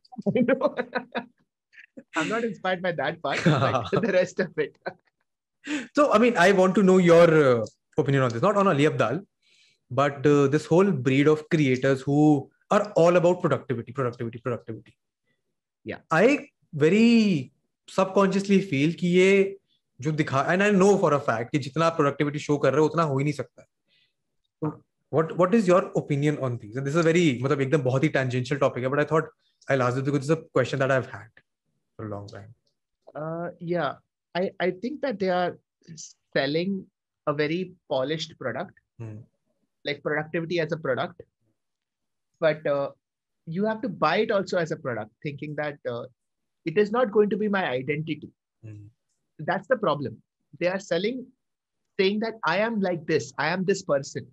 I'm 2.20 2.28
not 2.30 2.44
inspired 2.48 2.82
by 2.84 2.92
that 3.00 3.22
part, 3.26 3.44
but 3.46 4.02
the 4.08 4.12
rest 4.20 4.40
of 4.48 4.62
it. 4.66 4.78
so 5.98 6.04
i 6.16 6.18
mean 6.22 6.38
i 6.44 6.46
want 6.56 6.74
to 6.78 6.82
know 6.88 6.96
your 7.04 7.26
uh, 7.42 7.66
opinion 8.02 8.24
on 8.24 8.32
this 8.32 8.42
not 8.46 8.58
on 8.62 8.70
ali 8.72 8.86
abdal 8.88 9.20
but 9.92 10.26
uh, 10.32 10.48
this 10.56 10.66
whole 10.72 10.90
breed 11.06 11.30
of 11.34 11.44
creators 11.56 12.02
who 12.08 12.18
are 12.78 12.80
all 13.04 13.20
about 13.20 13.38
productivity 13.46 13.96
productivity 14.00 14.42
productivity 14.48 14.96
Yeah. 15.86 16.02
i 16.18 16.26
very 16.84 17.08
subconsciously 17.88 18.60
feel 18.74 18.94
कि 19.04 19.14
ये 19.20 19.30
जो 20.00 20.12
दिखा 20.24 20.42
and 20.54 20.62
I 20.64 20.72
know 20.82 20.90
for 21.06 21.14
a 21.14 21.18
fact 21.30 21.52
कि 21.52 21.60
जितना 21.68 21.86
आप 21.86 21.96
productivity 22.02 22.40
show 22.48 22.58
कर 22.66 22.72
रहे 22.74 22.82
हो 22.82 22.88
उतना 22.88 23.04
हो 23.14 23.18
ही 23.18 23.24
नहीं 23.24 23.34
सकता 23.40 23.66
what 25.16 25.36
what 25.40 25.54
is 25.58 25.68
your 25.68 25.82
opinion 26.02 26.38
on 26.40 26.58
these? 26.58 26.76
and 26.76 26.88
this 26.88 26.96
is 26.96 27.02
a 27.06 27.10
very 27.10 27.26
matlab 27.44 27.64
ekdam 27.66 27.84
bahut 27.88 28.08
tangential 28.18 28.62
topic 28.64 28.90
but 28.94 29.02
i 29.04 29.08
thought 29.12 29.28
i'll 29.70 29.84
ask 29.88 29.98
you 29.98 30.06
because 30.08 30.24
it's 30.26 30.36
a 30.38 30.42
question 30.58 30.84
that 30.84 30.94
i've 30.96 31.12
had 31.18 31.44
for 31.96 32.08
a 32.08 32.12
long 32.16 32.26
time 32.36 32.50
uh, 33.22 33.50
yeah 33.74 33.94
i 34.42 34.44
i 34.68 34.72
think 34.86 35.06
that 35.06 35.20
they 35.26 35.32
are 35.42 35.52
selling 36.38 36.82
a 37.32 37.34
very 37.44 37.62
polished 37.94 38.34
product 38.42 38.82
hmm. 39.04 39.20
like 39.90 40.02
productivity 40.08 40.60
as 40.66 40.76
a 40.78 40.82
product 40.88 41.22
but 42.46 42.66
uh, 42.76 42.90
you 43.46 43.66
have 43.66 43.82
to 43.86 43.90
buy 44.04 44.18
it 44.26 44.32
also 44.32 44.58
as 44.58 44.72
a 44.72 44.80
product 44.86 45.12
thinking 45.22 45.56
that 45.56 45.78
uh, 45.94 46.04
it 46.66 46.78
is 46.78 46.92
not 46.92 47.12
going 47.12 47.30
to 47.30 47.38
be 47.38 47.48
my 47.48 47.64
identity 47.70 48.30
mm. 48.66 48.84
that's 49.40 49.68
the 49.68 49.80
problem 49.86 50.22
they 50.60 50.70
are 50.76 50.80
selling 50.80 51.26
saying 52.00 52.20
that 52.20 52.40
i 52.52 52.58
am 52.68 52.80
like 52.88 53.06
this 53.12 53.34
i 53.46 53.50
am 53.56 53.66
this 53.72 53.84
person 53.84 54.26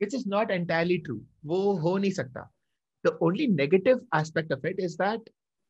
which 0.00 0.14
is 0.14 0.26
not 0.26 0.50
entirely 0.50 1.00
true. 1.08 1.20
वो 1.44 1.72
हो 1.82 1.96
नहीं 1.98 2.12
सकता. 2.12 2.48
The 3.04 3.16
only 3.22 3.46
negative 3.46 4.00
aspect 4.12 4.52
of 4.52 4.64
it 4.64 4.78
is 4.78 4.96
that 4.96 5.20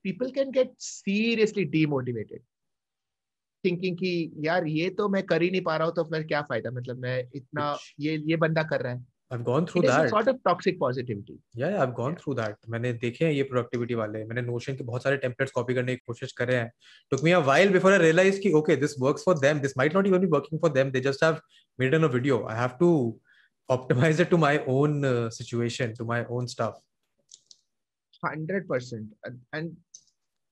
people 0.05 0.33
can 0.33 0.51
get 0.51 0.73
seriously 0.79 1.67
demotivated 1.67 2.41
thinking 3.65 3.97
कि 3.97 4.33
यार 4.47 4.67
ये 4.67 4.89
तो 4.99 5.09
मैं 5.09 5.23
कर 5.27 5.43
ही 5.43 5.51
नहीं 5.51 5.61
पा 5.63 5.77
रहा 5.77 5.87
हूँ 5.87 5.95
तो 5.95 6.05
फिर 6.11 6.23
क्या 6.27 6.43
फ़ायदा 6.51 6.71
मतलब 6.71 6.99
मैं 7.03 7.19
इतना 7.35 7.77
ये 8.01 8.17
ये 8.27 8.37
बंदा 8.47 8.63
कर 8.73 8.83
रहा 8.83 8.93
है 8.93 9.07
i've 9.31 9.43
gone 9.47 9.67
through 9.71 9.81
it 9.83 9.89
that 9.89 10.11
sort 10.11 10.29
of 10.31 10.37
toxic 10.49 10.77
positivity 10.83 11.35
yeah, 11.55 11.71
yeah, 11.73 11.83
I've 11.83 11.95
gone 11.95 12.13
yeah. 12.13 12.21
through 12.21 12.35
that. 12.37 12.55
मैंने 12.69 12.93
देखे 13.01 13.25
हैं 13.25 13.33
ये 13.33 13.43
प्रोडक्टिविटी 13.51 13.95
वाले 13.95 14.25
मैंने 14.25 14.43
नोशन 14.43 14.77
के 14.77 14.85
बहुत 14.85 15.03
सारे 15.03 15.17
टेम्पलेट्स 15.25 15.53
कॉपी 15.53 15.75
करने 15.75 15.97
की 15.97 16.03
कोशिश 16.07 16.33
करे 16.39 16.57
हैं 16.57 16.71
took 17.13 17.25
me 17.27 17.35
a 17.39 17.41
while 17.49 17.75
before 17.75 17.93
I 17.97 17.99
realized 18.05 18.43
कि 18.43 18.53
okay 18.61 18.77
this 18.85 18.97
works 19.07 19.29
for 19.29 19.35
them 19.43 19.61
this 19.67 19.77
might 19.81 19.99
not 19.99 20.09
even 20.13 20.25
be 20.27 20.31
working 20.37 20.63
for 20.65 20.71
them 20.79 20.93
they 20.95 21.03
just 21.09 21.27
have 21.27 21.43
made 21.79 21.99
in 22.01 22.09
a 22.09 22.13
video 22.17 22.41
I 22.55 22.57
have 22.61 22.79
to 22.79 22.91
optimize 23.71 24.21
it 24.25 24.31
to 24.31 24.39
my 24.39 24.59
own 24.67 25.05
uh, 25.05 25.31
situation 25.31 25.95
to 25.97 26.05
my 26.05 26.25
own 26.27 26.49
stuff? 26.49 26.81
100% 28.25 29.09
and 29.53 29.77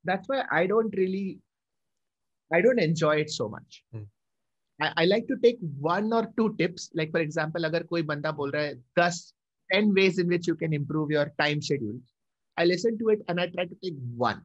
that's 0.05 0.29
why 0.29 0.45
i 0.53 0.67
don't 0.67 0.95
really 0.97 1.41
i 2.53 2.61
don't 2.61 2.79
enjoy 2.79 3.17
it 3.17 3.31
so 3.31 3.49
much. 3.49 3.83
Hmm. 3.93 4.05
I, 4.81 4.93
I 4.99 5.05
like 5.07 5.27
to 5.29 5.37
take 5.43 5.59
one 5.81 6.13
or 6.13 6.33
two 6.37 6.55
tips. 6.59 6.91
Like 6.95 7.11
for 7.11 7.21
example 7.21 7.67
agar 7.67 7.83
koi 7.85 8.03
banda 8.03 8.33
bol 8.33 8.53
raha 8.57 8.75
hai 8.99 9.09
10 9.09 9.89
10 9.89 9.95
ways 9.95 10.19
in 10.23 10.29
which 10.29 10.47
you 10.47 10.55
can 10.55 10.73
improve 10.73 11.11
your 11.11 11.25
time 11.41 11.61
schedule 11.69 11.97
i 12.63 12.65
listen 12.65 12.99
to 12.99 13.09
it 13.15 13.25
and 13.29 13.41
i 13.41 13.47
try 13.55 13.65
to 13.65 13.79
take 13.83 13.99
one. 14.27 14.43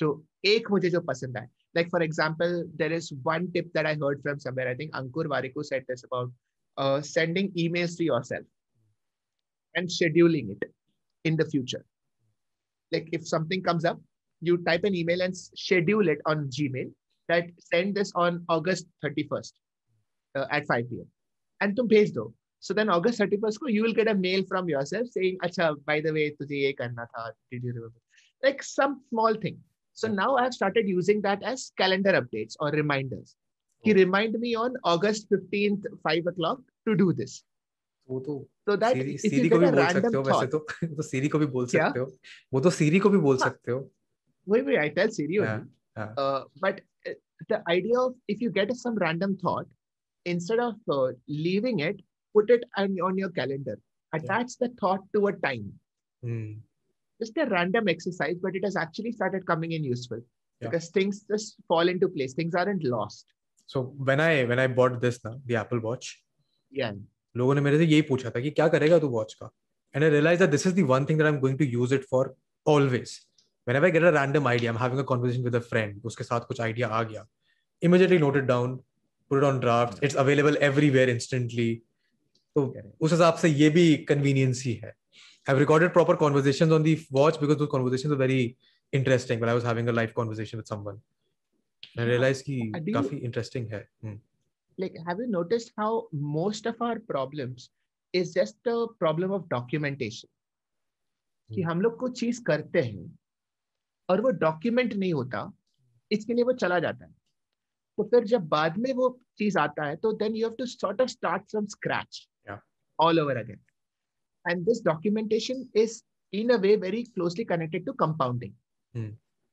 So 0.00 0.22
ek 0.52 0.70
mujhe 0.74 0.92
jo 0.96 1.02
pasand 1.10 1.40
hai. 1.40 1.46
Like 1.78 1.90
for 1.90 2.02
example 2.08 2.54
there 2.82 2.92
is 2.98 3.12
one 3.32 3.50
tip 3.56 3.72
that 3.78 3.86
i 3.92 3.94
heard 4.04 4.22
from 4.22 4.38
somewhere. 4.46 4.68
I 4.68 4.76
think 4.82 4.92
ankur 5.02 5.26
warikoo 5.34 5.64
said 5.72 5.84
this 5.88 6.04
about 6.10 6.30
uh, 6.76 7.00
sending 7.00 7.50
emails 7.52 7.96
to 7.96 8.04
yourself 8.04 8.44
and 9.74 9.88
scheduling 9.88 10.50
it 10.50 10.70
in 11.24 11.36
the 11.36 11.44
future. 11.44 11.84
Like 12.92 13.08
if 13.12 13.26
something 13.26 13.62
comes 13.62 13.84
up, 13.84 14.00
you 14.40 14.58
type 14.58 14.84
an 14.84 14.94
email 14.94 15.22
and 15.22 15.36
schedule 15.36 16.08
it 16.08 16.18
on 16.26 16.48
Gmail 16.48 16.90
that 17.28 17.44
send 17.58 17.94
this 17.94 18.12
on 18.14 18.44
August 18.48 18.86
31st 19.04 19.52
uh, 20.36 20.46
at 20.50 20.66
5 20.66 20.90
p.m. 20.90 21.06
And 21.60 21.74
to 21.76 21.84
bhej 21.84 22.12
though. 22.12 22.34
So 22.60 22.72
then 22.74 22.88
August 22.88 23.20
31st 23.20 23.58
you 23.68 23.82
will 23.82 23.92
get 23.92 24.08
a 24.08 24.14
mail 24.14 24.42
from 24.48 24.68
yourself 24.68 25.08
saying, 25.10 25.38
Acha, 25.42 25.74
by 25.86 26.00
the 26.00 26.12
way, 26.12 26.30
tujhe 26.40 26.50
ye 26.50 26.72
karna 26.72 27.06
tha. 27.14 27.32
Did 27.50 27.64
you 27.64 27.72
remember? 27.72 28.00
Like 28.42 28.62
some 28.62 29.02
small 29.10 29.34
thing. 29.34 29.58
So 29.92 30.08
now 30.08 30.36
I've 30.36 30.54
started 30.54 30.88
using 30.88 31.20
that 31.22 31.42
as 31.42 31.72
calendar 31.78 32.12
updates 32.20 32.56
or 32.60 32.70
reminders. 32.70 33.36
कि 33.85 33.91
Oh. 33.93 33.97
remind 33.97 34.33
me 34.39 34.49
on 34.61 34.73
august 34.93 35.29
15th 35.33 35.85
5 36.07 36.25
o'clock 36.31 36.61
to 36.87 36.95
do 37.01 37.07
this 37.19 37.35
वो 38.09 38.19
तो 38.25 38.35
so 38.67 38.75
that 38.83 38.95
Siri 38.95 39.13
if 39.15 39.23
you 39.23 39.29
सीरी 39.29 39.49
को 39.49 39.59
get 39.59 39.61
भी 39.61 39.67
a 39.67 39.71
बोल 39.71 39.87
सकते 39.87 39.99
random 40.01 40.15
हो 40.15 40.23
वैसे 40.23 40.47
thought 40.47 40.51
तो 40.51 40.95
तो 40.95 41.01
सीरी 41.09 41.27
को 41.35 41.39
भी 41.39 41.45
बोल 41.55 41.65
क्या? 41.73 41.87
सकते 41.87 41.99
हो 41.99 42.11
वो 42.53 42.59
तो 42.67 42.69
सीरी 42.79 42.99
को 42.99 43.09
भी 43.09 43.17
बोल 43.27 43.37
हाँ. 43.41 43.49
सकते 43.49 43.71
हो 43.71 43.79
wait 44.53 44.65
wait 44.69 44.79
i 44.83 44.87
tell 44.99 45.11
siri 45.19 45.39
only 45.39 45.49
Yeah, 45.49 45.65
yeah. 45.97 46.13
Uh, 46.23 46.43
but 46.65 46.81
uh, 47.09 47.13
the 47.49 47.57
idea 47.73 47.97
of 47.99 48.15
if 48.33 48.41
you 48.45 48.49
get 48.57 48.71
some 48.81 48.95
random 49.03 49.35
thought, 49.43 49.67
instead 50.25 50.59
of 50.65 50.75
uh, 50.95 51.07
leaving 51.27 51.79
it, 51.87 51.99
put 52.37 52.49
it 52.55 52.63
on, 52.77 52.95
on 53.07 53.17
your 53.21 53.29
calendar. 53.37 53.75
Attach 54.13 54.55
the 54.63 54.69
thought 54.81 55.01
to 55.15 55.21
a 55.27 55.33
time. 55.45 55.65
Hmm. 56.23 56.53
Just 57.21 57.37
a 57.37 57.45
random 57.47 57.87
exercise, 57.93 58.37
but 58.45 58.55
it 58.55 58.63
has 58.69 58.75
actually 58.83 59.11
started 59.11 59.45
coming 59.51 59.73
in 59.79 59.83
useful 59.89 60.21
Yeah. 60.21 60.69
because 60.69 60.89
things 60.97 61.21
just 61.33 61.55
fall 61.73 61.87
into 61.95 62.07
place. 62.15 62.33
Things 62.41 62.55
aren't 62.55 62.83
lost. 62.95 63.25
So 63.68 63.82
when 64.08 64.20
I 64.20 64.32
when 64.44 64.60
I 64.64 64.66
bought 64.78 65.00
this 65.00 65.20
now 65.24 65.34
the 65.46 65.60
Apple 65.64 65.84
Watch 65.88 66.14
लोगों 67.36 67.54
ने 67.54 67.60
मेरे 67.60 67.78
से 67.78 67.84
यही 67.84 68.02
पूछा 68.08 68.30
था 68.30 68.40
कि 68.40 68.50
क्या 68.50 68.66
करेगा 68.68 68.98
तू 68.98 69.08
वॉच 69.08 69.32
का 69.34 69.50
and 69.94 70.04
I 70.04 70.10
realize 70.10 70.40
that 70.40 70.50
this 70.50 70.66
is 70.66 70.74
the 70.74 70.80
one 70.88 71.04
thing 71.04 71.18
that 71.18 71.26
I 71.26 71.32
am 71.32 71.38
going 71.40 71.58
to 71.58 71.64
use 71.64 71.94
it 71.94 72.04
for 72.10 72.34
always 72.66 73.20
whenever 73.66 73.86
I 73.86 73.90
get 73.90 74.02
a 74.02 74.12
random 74.12 74.46
idea, 74.46 74.70
I'm 74.70 74.76
having 74.76 74.98
a 74.98 75.04
conversation 75.04 75.44
with 75.44 75.54
a 75.54 75.60
friend, 75.60 76.00
उसके 76.04 76.24
साथ 76.24 76.40
कुछ 76.48 76.60
idea 76.60 76.88
आ 76.88 77.02
गया, 77.02 77.26
immediately 77.82 78.18
note 78.18 78.36
it 78.36 78.46
down, 78.46 78.78
put 79.30 79.38
it 79.38 79.44
on 79.44 79.60
drafts. 79.60 80.00
It's 80.02 80.16
available 80.24 80.58
everywhere 80.68 81.08
instantly. 81.14 81.70
तो 82.56 82.66
उस 83.00 83.12
हिसाब 83.12 83.34
से 83.34 83.48
ये 83.48 83.70
भी 83.70 83.84
convenience 84.10 84.62
ही 84.64 84.74
है. 84.84 84.92
I've 85.46 85.58
recorded 85.58 85.92
proper 85.94 86.16
conversations 86.16 86.72
on 86.72 86.84
the 86.88 86.98
watch 87.12 87.40
because 87.40 87.58
those 87.62 87.72
conversations 87.72 88.10
were 88.10 88.20
very 88.26 88.56
interesting 88.92 89.40
when 89.40 89.50
I 89.50 89.54
was 89.54 89.64
having 89.64 89.88
a 89.88 89.92
live 89.92 90.14
conversation 90.14 90.60
with 90.60 90.68
someone. 90.68 91.00
I 91.96 92.04
realized 92.04 92.44
कि 92.44 92.60
Uh, 92.74 92.80
do 92.80 92.92
काफ़ी 92.94 93.20
interesting 93.26 93.70
है. 93.72 93.86
Hmm. 94.04 94.16
Like, 94.78 94.96
have 95.06 95.20
you 95.20 95.28
noticed 95.32 95.72
how 95.78 95.90
most 96.36 96.66
of 96.66 96.80
our 96.82 96.98
problems 97.10 97.70
is 98.14 98.32
just 98.34 98.70
a 98.72 98.78
problem 99.02 99.34
of 99.36 99.48
documentation? 99.48 100.30
कि 101.50 101.60
Hmm. 101.60 101.70
हम 101.70 101.80
लोग 101.80 101.98
कुछ 101.98 102.18
चीज़ 102.20 102.42
करते 102.44 102.82
हैं 102.82 103.18
और 104.08 104.20
वो 104.20 104.30
डॉक्यूमेंट 104.40 104.94
नहीं 104.94 105.12
होता 105.14 105.50
इसके 106.10 106.34
लिए 106.34 106.44
वो 106.44 106.52
चला 106.52 106.78
जाता 106.78 107.04
है 107.04 107.12
तो 107.98 108.04
फिर 108.10 108.24
जब 108.32 108.48
बाद 108.48 108.78
में 108.78 108.92
वो 108.94 109.08
चीज़ 109.38 109.58
आता 109.58 109.84
है 109.86 109.96
तो 109.96 110.12
then 110.22 110.36
you 110.36 110.46
have 110.46 110.56
to 110.58 110.66
sort 110.66 111.00
of 111.00 111.08
start 111.10 111.42
from 111.50 111.66
scratch 111.74 112.28
all 112.98 113.20
over 113.20 113.36
again 113.36 113.60
and 114.44 114.64
this 114.66 114.82
documentation 114.84 115.64
is 115.76 116.02
in 116.32 116.50
a 116.50 116.56
way 116.60 116.74
very 116.76 117.02
closely 117.04 117.44
connected 117.44 117.86
to 117.86 117.92
compounding. 118.02 118.52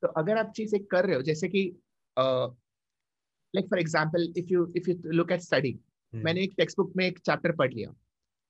तो 0.04 0.08
अगर 0.08 0.38
आप 0.38 0.52
चीज़ 0.56 0.76
एक 0.76 0.90
कर 0.92 1.06
रहे 1.06 1.16
हो 1.16 1.22
जैसे 1.22 1.50
कि 1.50 1.64
like 3.57 3.67
for 3.71 3.79
example 3.79 4.33
if 4.39 4.51
you 4.53 4.73
if 4.77 4.89
you 4.89 4.95
look 5.13 5.33
at 5.33 5.41
study 5.51 5.79
Hmm. 6.15 6.23
मैंने 6.25 6.43
एक 6.43 6.53
टेक्स्ट 6.57 6.77
बुक 6.79 6.93
में 6.97 7.05
एक 7.07 7.19
चैप्टर 7.19 7.53
पढ़ 7.57 7.73
लिया 7.73 7.89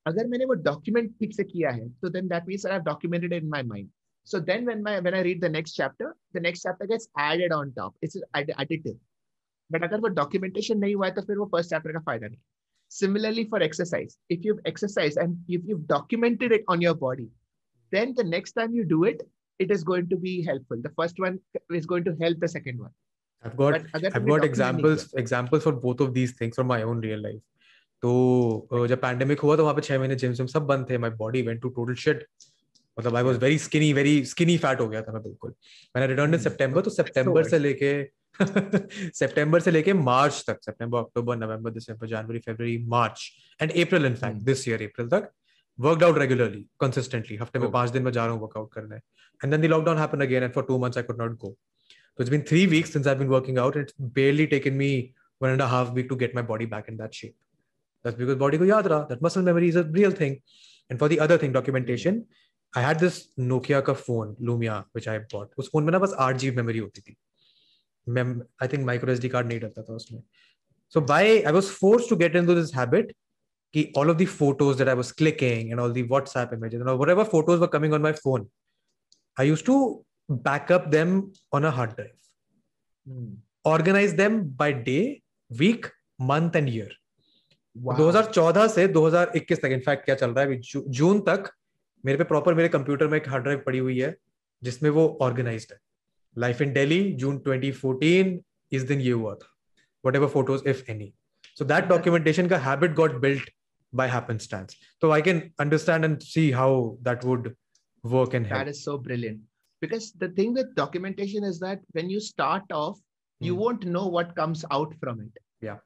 अगर 0.06 0.26
मैंने 0.28 0.44
वो 0.44 0.54
डॉक्यूमेंट 0.64 1.10
ठीक 1.20 1.32
से 1.34 1.44
किया 1.44 1.70
है 1.76 1.88
तो 2.02 2.08
then 2.16 2.26
that 2.28 2.48
means 2.48 2.66
I 2.66 2.72
have 2.72 2.82
documented 2.88 3.32
in 3.32 3.48
my 3.54 3.62
mind 3.70 3.88
so 4.26 4.38
then 4.48 4.66
when 4.68 4.82
my 4.86 4.92
when 5.06 5.14
i 5.16 5.22
read 5.26 5.40
the 5.44 5.48
next 5.54 5.76
chapter 5.80 6.06
the 6.36 6.40
next 6.46 6.66
chapter 6.66 6.86
gets 6.92 7.08
added 7.24 7.54
on 7.56 7.68
top 7.78 8.06
it's 8.06 8.18
add- 8.40 8.52
additive 8.64 8.98
but 9.70 9.84
अगर 9.88 10.00
वो 10.06 10.10
documentation 10.18 10.80
नहीं 10.80 10.94
हुआ 10.94 11.06
है 11.06 11.14
तो 11.18 11.22
फिर 11.30 11.38
वो 11.38 11.48
first 11.54 11.74
chapter 11.74 11.92
का 11.96 12.00
फायदा 12.10 12.28
नहीं 12.28 12.40
similarly 12.98 13.46
for 13.54 13.60
exercise 13.68 14.16
if 14.36 14.46
you've 14.48 14.62
exercised 14.72 15.22
and 15.24 15.54
if 15.58 15.70
you've 15.70 15.86
documented 15.94 16.56
it 16.58 16.68
on 16.74 16.84
your 16.86 16.94
body 17.06 17.28
then 17.92 18.14
the 18.20 18.28
next 18.34 18.58
time 18.60 18.76
you 18.80 18.86
do 18.94 19.00
it 19.12 19.26
it 19.60 19.74
is 19.78 19.88
going 19.92 20.10
to 20.14 20.20
be 20.28 20.36
helpful 20.50 20.86
the 20.88 20.94
first 21.00 21.24
one 21.26 21.40
is 21.82 21.90
going 21.94 22.08
to 22.10 22.16
help 22.24 22.46
the 22.46 22.52
second 22.58 22.86
one 22.88 22.94
I've 23.45 23.55
got 23.57 23.75
I've 24.11 24.25
got 24.27 24.43
examples 24.45 25.05
examples 25.15 25.63
for 25.63 25.73
both 25.85 26.01
of 26.01 26.13
these 26.13 26.33
things 26.41 26.59
from 26.59 26.67
my 26.71 26.81
own 26.83 26.99
real 27.07 27.21
life. 27.27 27.41
तो 28.03 28.87
जब 28.87 29.01
pandemic 29.01 29.39
हुआ 29.39 29.55
तो 29.57 29.63
वहाँ 29.63 29.75
पे 29.75 29.81
छह 29.81 29.99
महीने 29.99 30.15
gym 30.21 30.33
gym 30.33 30.45
सब 30.53 30.65
बंद 30.67 30.89
थे 30.89 30.97
my 30.97 31.09
body 31.17 31.41
went 31.47 31.61
to 31.61 31.69
total 31.69 31.95
shit 32.03 32.25
मतलब 32.97 33.15
I 33.15 33.23
was 33.23 33.37
very 33.43 33.57
skinny 33.65 33.91
very 33.93 34.13
skinny 34.25 34.57
fat 34.57 34.79
हो 34.81 34.87
गया 34.89 35.01
था 35.01 35.11
मैं 35.13 35.21
बिल्कुल 35.23 35.53
मैंने 35.95 36.07
रिटर्न 36.07 36.33
इन. 36.33 36.39
सितंबर 36.41 36.81
तो 36.81 36.89
सितंबर 36.89 37.43
से. 37.49 37.59
लेके 37.59 37.91
सितंबर 39.19 39.59
से 39.61 39.71
लेके 39.71 39.93
मार्च 39.93 40.43
तक 40.47 40.59
September 40.65 40.99
October 40.99 41.37
November 41.37 41.71
December 41.71 42.07
January 42.07 42.39
February 42.47 42.77
March 42.95 43.29
and 43.61 43.71
April 43.71 44.05
in 44.05 44.15
fact 44.15 44.35
Hmm. 44.35 44.45
This 44.45 44.67
year 44.67 44.83
April 44.83 45.07
तक 45.09 45.29
वर्कड 45.79 46.03
आउट 46.03 46.17
रेगुलरली 46.17 46.65
कंसिस्टेंटली 46.81 47.35
हफ़्ते 47.37 47.59
में 47.59 47.65
Oh. 47.67 47.73
पाँच 47.73 47.89
दिन 47.89 48.03
में 48.03 48.11
जा 48.11 48.25
रहा 48.25 48.33
हूँ 48.33 48.41
वर्कआउट 48.41 48.73
करने 48.73 48.95
and 48.95 49.51
then 49.51 49.61
the 49.61 49.65
lockdown 49.71 49.97
happened 49.97 50.23
again 50.23 50.43
and 50.43 50.53
for 50.53 50.63
two 50.63 50.77
months 50.79 50.97
I 50.97 51.03
could 51.03 51.21
not 51.21 51.37
go 51.41 51.55
So 52.16 52.22
it's 52.22 52.30
been 52.30 52.44
three 52.44 52.66
weeks 52.66 52.90
since 52.90 53.06
I've 53.06 53.18
been 53.18 53.28
working 53.28 53.58
out. 53.58 53.76
It's 53.76 53.92
barely 53.98 54.46
taken 54.46 54.76
me 54.76 55.14
one 55.38 55.50
and 55.50 55.60
a 55.60 55.68
half 55.68 55.92
week 55.92 56.08
to 56.08 56.16
get 56.16 56.34
my 56.34 56.42
body 56.42 56.64
back 56.64 56.88
in 56.88 56.96
that 56.96 57.14
shape. 57.14 57.36
That's 58.02 58.16
because 58.16 58.36
body 58.36 58.58
ko 58.58 58.64
yaad 58.64 58.84
raha. 58.84 59.08
That 59.08 59.20
muscle 59.20 59.42
memory 59.42 59.68
is 59.68 59.76
a 59.76 59.84
real 59.84 60.10
thing. 60.10 60.40
And 60.88 60.98
for 60.98 61.08
the 61.08 61.20
other 61.20 61.36
thing, 61.36 61.52
documentation, 61.52 62.24
I 62.74 62.80
had 62.80 62.98
this 62.98 63.28
Nokia 63.38 63.82
का 63.82 63.96
phone, 63.96 64.36
Lumia, 64.40 64.84
which 64.92 65.08
I 65.08 65.18
bought. 65.18 65.54
उस 65.58 65.70
phone 65.74 65.84
में 65.84 65.92
ना 65.92 65.98
बस 65.98 66.14
8 66.18 66.36
GB 66.36 66.56
memory 66.56 66.80
होती 66.80 67.00
थी. 67.02 67.16
Mem 68.06 68.42
I 68.60 68.66
think 68.66 68.84
micro 68.84 69.14
SD 69.14 69.30
card 69.30 69.46
नहीं 69.46 69.60
डलता 69.60 69.82
था 69.88 69.94
उसमें. 69.96 70.22
So 70.88 71.00
by 71.00 71.42
I 71.44 71.50
was 71.50 71.70
forced 71.70 72.08
to 72.08 72.16
get 72.16 72.36
into 72.36 72.54
this 72.54 72.72
habit 72.72 73.12
कि 73.74 73.92
all 73.94 74.08
of 74.08 74.18
the 74.18 74.26
photos 74.26 74.76
that 74.78 74.88
I 74.88 74.94
was 74.94 75.12
clicking 75.12 75.72
and 75.72 75.80
all 75.80 75.90
the 75.90 76.04
WhatsApp 76.08 76.52
images 76.52 76.80
and 76.80 76.88
all, 76.88 76.96
whatever 76.96 77.24
photos 77.24 77.60
were 77.60 77.68
coming 77.68 77.92
on 77.92 78.00
my 78.00 78.12
phone, 78.12 78.48
I 79.36 79.42
used 79.42 79.66
to 79.66 80.04
back 80.31 80.71
up 80.71 80.91
them 80.91 81.31
on 81.51 81.65
a 81.65 81.71
hard 81.71 81.95
drive. 81.95 82.17
Hmm. 83.07 83.33
Organize 83.65 84.15
them 84.15 84.49
by 84.49 84.71
day, 84.71 85.21
week, 85.51 85.89
month 86.19 86.55
and 86.55 86.69
year. 86.69 86.89
Wow. 87.75 87.95
2014 87.97 88.67
से 88.67 88.87
2021 88.93 89.61
तक 89.61 89.71
in fact 89.71 90.05
क्या 90.05 90.15
चल 90.15 90.31
रहा 90.31 90.45
है 90.45 90.59
जू, 90.59 90.83
जून 90.87 91.19
तक 91.27 91.49
मेरे 92.05 92.17
पे 92.17 92.23
प्रॉपर 92.23 92.53
मेरे 92.53 92.69
कंप्यूटर 92.69 93.07
में 93.07 93.17
एक 93.17 93.29
हार्ड 93.29 93.43
ड्राइव 93.43 93.63
पड़ी 93.65 93.77
हुई 93.77 93.99
है 93.99 94.15
जिसमें 94.63 94.89
वो 94.89 95.07
ऑर्गेनाइज्ड 95.21 95.71
है 95.71 95.79
लाइफ 96.37 96.61
इन 96.61 96.73
दिल्ली 96.73 97.01
जून 97.21 97.37
2014 97.47 98.37
इस 98.71 98.83
दिन 98.83 99.01
ये 99.01 99.11
हुआ 99.11 99.33
था 99.35 99.47
whatever 100.15 100.27
photos 100.27 100.67
if 100.69 100.83
any 100.91 101.11
so 101.57 101.65
that 101.65 101.85
documentation 101.85 102.47
का 102.47 102.57
habit 102.69 102.93
got 102.95 103.19
built 103.21 103.49
by 103.93 104.07
happenstance 104.07 104.75
so 105.03 105.11
i 105.11 105.21
can 105.21 105.39
understand 105.59 106.05
and 106.07 106.21
see 106.23 106.51
how 106.51 106.97
that 107.07 107.23
would 107.29 107.47
work 108.03 108.33
and 108.33 108.47
help 108.47 108.59
That 108.59 108.69
is 108.69 108.83
so 108.83 108.97
brilliant. 108.97 109.41
Because 109.82 110.12
the 110.12 110.28
thing 110.30 110.54
with 110.54 110.74
documentation 110.74 111.44
is 111.44 111.58
that 111.60 111.80
when 111.92 112.08
you 112.10 112.20
start 112.20 112.70
off, 112.72 112.98
you 113.40 113.54
Hmm. 113.54 113.60
won't 113.60 113.84
know 113.96 114.06
what 114.16 114.34
comes 114.36 114.64
out 114.70 114.94
from 115.00 115.20
it. 115.20 115.42
Yeah. 115.60 115.78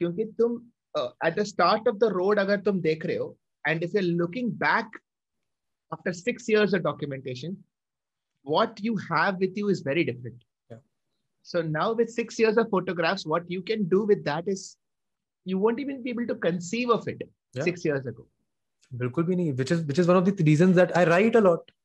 क्योंकि 0.00 0.24
तुम 0.40 0.60
uh, 0.98 1.08
at 1.22 1.36
the 1.36 1.44
start 1.44 1.86
of 1.86 1.98
the 2.00 2.08
road 2.12 2.38
अगर 2.38 2.60
तुम 2.68 2.80
देख 2.82 3.04
रहे 3.06 3.16
हो 3.16 3.36
and 3.68 3.84
if 3.86 3.92
you're 3.94 4.10
looking 4.20 4.50
back 4.50 4.96
after 5.92 6.12
six 6.12 6.48
years 6.48 6.72
of 6.78 6.82
documentation, 6.82 7.56
what 8.42 8.80
you 8.88 8.96
have 9.08 9.38
with 9.38 9.56
you 9.56 9.68
is 9.68 9.80
very 9.88 10.04
different. 10.10 10.42
Yeah. 10.70 10.78
So 11.42 11.62
now 11.62 11.92
with 11.92 12.10
six 12.10 12.38
years 12.38 12.56
of 12.56 12.70
photographs, 12.70 13.26
what 13.26 13.50
you 13.50 13.62
can 13.62 13.84
do 13.88 14.04
with 14.04 14.24
that 14.24 14.48
is 14.48 14.76
you 15.44 15.58
won't 15.58 15.80
even 15.80 16.02
be 16.02 16.10
able 16.10 16.26
to 16.26 16.36
conceive 16.46 16.90
of 16.90 17.06
it 17.08 17.22
Yeah. 17.54 17.64
six 17.70 17.84
years 17.84 18.06
ago. 18.06 18.26
बिल्कुल 19.00 19.24
भी 19.24 19.36
नहीं 19.36 19.56
which 19.58 19.70
is 19.74 19.82
which 19.88 19.98
is 20.02 20.08
one 20.10 20.16
of 20.20 20.24
the 20.28 20.32
reasons 20.46 20.76
that 20.76 20.96
I 21.00 21.04
write 21.10 21.36
a 21.36 21.40
lot 21.48 21.70
Yeah. 21.70 21.76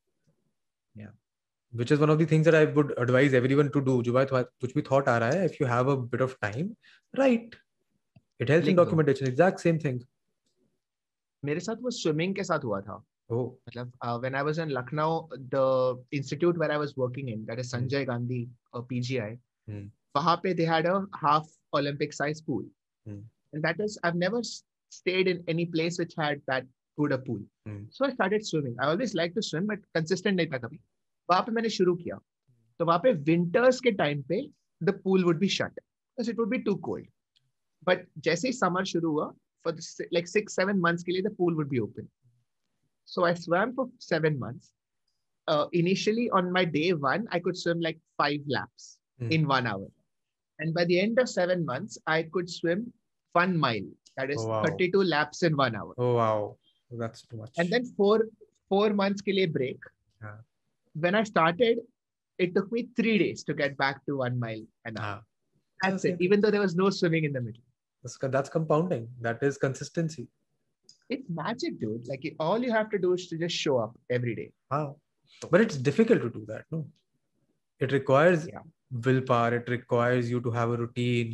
which 1.80 1.92
is 1.94 2.00
one 2.00 2.12
of 2.14 2.20
the 2.20 2.26
things 2.32 2.46
that 2.48 2.56
I 2.56 2.66
would 2.76 2.92
advise 3.04 3.34
everyone 3.40 3.70
to 3.76 3.82
do 3.88 4.02
जो 4.08 4.14
बात 4.14 4.30
कुछ 4.34 4.74
भी 4.76 4.82
thought 4.90 5.08
आ 5.10 5.18
रहा 5.24 5.30
है 5.40 5.48
if 5.50 5.60
you 5.62 5.68
have 5.72 5.90
a 5.94 5.98
bit 6.14 6.22
of 6.26 6.36
time 6.46 6.70
write 7.20 7.56
it 8.44 8.50
helps 8.54 8.68
in 8.68 8.70
लिख 8.70 8.76
दो। 8.76 8.84
documentation 8.84 9.28
exact 9.32 9.66
same 9.66 9.80
thing 9.86 10.00
मेरे 11.44 11.60
साथ 11.60 11.82
वो 11.82 11.90
स्विमिंग 11.98 12.36
के 12.36 12.44
साथ 12.44 12.64
हुआ 12.70 12.80
था 12.82 13.02
oh 13.36 13.44
मतलब 13.70 13.92
uh, 14.08 14.18
when 14.24 14.36
I 14.40 14.44
was 14.48 14.58
in 14.64 14.72
Lucknow, 14.78 15.10
the 15.52 15.66
institute 16.20 16.58
where 16.64 16.72
I 16.72 16.78
was 16.84 16.96
working 17.04 17.30
in, 17.36 17.46
that 17.50 17.60
is 17.64 17.72
Sanjay 17.74 18.02
Gandhi 18.10 18.40
uh, 18.74 18.82
PGI, 18.92 19.30
Hmm. 19.70 19.86
वहाँ 20.18 20.36
पे 20.44 20.54
they 20.58 20.66
had 20.72 20.86
a 20.90 20.96
half 21.22 21.48
Olympic 21.80 22.14
size 22.18 22.42
pool, 22.50 22.64
Hmm. 23.06 23.22
and 23.54 23.64
that 23.68 23.80
is 23.86 23.98
I've 24.04 24.20
never 24.24 24.42
s- 24.48 24.64
stayed 24.98 25.28
in 25.32 25.44
any 25.54 25.66
place 25.78 25.98
which 26.02 26.14
had 26.24 26.42
that 26.52 26.68
good 27.00 27.12
a 27.12 27.18
pool. 27.30 27.40
Hmm. 27.68 27.80
So 27.96 28.06
I 28.06 28.12
started 28.18 28.46
swimming. 28.50 28.76
I 28.80 28.90
always 28.92 29.16
liked 29.22 29.36
to 29.40 29.44
swim, 29.48 29.66
but 29.74 29.88
consistent 30.00 30.38
नहीं 30.42 30.52
था 30.54 30.60
कभी. 30.68 30.80
वहाँ 31.31 31.43
पे 31.43 31.53
मैंने 31.53 31.69
शुरू 31.71 31.95
किया। 31.95 32.19
तो 32.81 32.85
वहाँ 32.87 32.99
पे 33.03 33.13
विंटर्स 33.29 33.81
के 33.81 33.91
टाइम 34.03 34.23
पे 34.29 34.41
the 34.81 35.01
pool 35.05 35.25
would 35.25 35.39
be 35.39 35.49
shut 35.59 35.81
it 36.19 36.39
would 36.39 36.49
be 36.49 36.59
too 36.69 36.75
cold 36.89 37.07
but 37.87 38.07
जैसे 38.25 38.49
ही 38.49 38.53
समर 38.53 38.85
शुरू 38.93 39.11
हुआ 39.11 39.29
for 39.65 39.77
like 40.13 40.29
six 40.29 40.57
seven 40.57 40.79
months 40.81 41.03
के 41.05 41.13
लिए 41.13 41.23
the 41.23 41.35
pool 41.39 41.55
would 41.55 41.69
be 41.69 41.79
open 41.79 42.09
so 43.09 43.25
I 43.25 43.35
swam 43.43 43.73
for 43.77 43.91
seven 44.09 44.39
months 44.39 44.73
initially 45.75 46.29
on 46.39 46.51
my 46.53 46.67
day 46.79 46.91
one 47.07 47.27
I 47.35 47.41
could 47.41 47.55
swim 47.63 47.81
like 47.81 48.01
five 48.19 48.45
laps 48.57 48.97
in 49.33 49.45
one 49.53 49.67
hour 49.67 50.63
and 50.63 50.75
by 50.75 50.85
the 50.85 50.91
end 51.03 51.21
of 51.21 51.29
seven 51.29 51.65
months 51.69 51.99
I 52.09 52.25
could 52.37 52.47
swim 52.57 52.87
one 53.35 53.57
mile 53.67 53.85
that 54.19 54.31
is 54.31 54.47
thirty 54.67 54.89
two 54.93 55.03
laps 55.15 55.45
in 55.45 55.55
one 55.63 55.77
hour 55.77 55.95
That's 56.91 57.23
too 57.23 57.37
much. 57.37 57.51
And 57.57 57.71
then 57.71 57.85
four 57.97 58.15
four 58.71 58.93
months 58.93 59.23
ke 59.23 59.35
liye 59.39 59.53
break. 59.57 59.85
Yeah. 60.21 60.39
When 60.94 61.16
I 61.16 61.24
started, 61.24 61.80
it 62.38 62.54
took 62.56 62.72
me 62.72 62.88
three 62.96 63.18
days 63.18 63.44
to 63.46 63.54
get 63.54 63.78
back 63.78 64.06
to 64.06 64.18
one 64.18 64.40
mile 64.40 64.64
an 64.86 64.98
hour. 64.98 65.06
Ah, 65.20 65.22
That's 65.84 66.06
Okay. 66.06 66.14
it. 66.14 66.22
Even 66.22 66.42
though 66.42 66.52
there 66.52 66.62
was 66.62 66.76
no 66.76 66.90
swimming 66.90 67.26
in 67.26 67.34
the 67.34 67.42
middle. 67.42 67.62
that's, 68.04 68.18
that's 68.34 68.50
compounding 68.54 69.08
that 69.28 69.40
is 69.48 69.58
consistency 69.58 70.28
It's 71.14 71.30
magic, 71.38 71.80
dude. 71.80 72.08
Like 72.12 72.26
all 72.40 72.60
you 72.66 72.72
have 72.72 72.90
to 72.92 73.00
do 73.06 73.14
is 73.14 73.28
to 73.30 73.38
just 73.44 73.56
show 73.56 73.78
up 73.86 73.96
every 74.18 74.36
day. 74.40 74.52
wow 74.72 74.98
but 75.52 75.62
it's 75.66 75.78
difficult 75.88 76.22
to 76.26 76.30
do 76.36 76.42
that 76.52 76.66
no 76.76 76.80
it 77.86 77.92
requires 77.98 78.46
Yeah. 78.52 78.64
willpower 79.08 79.56
it 79.60 79.68
requires 79.76 80.30
you 80.34 80.40
to 80.48 80.52
have 80.58 80.70
a 80.76 80.78
routine 80.84 81.32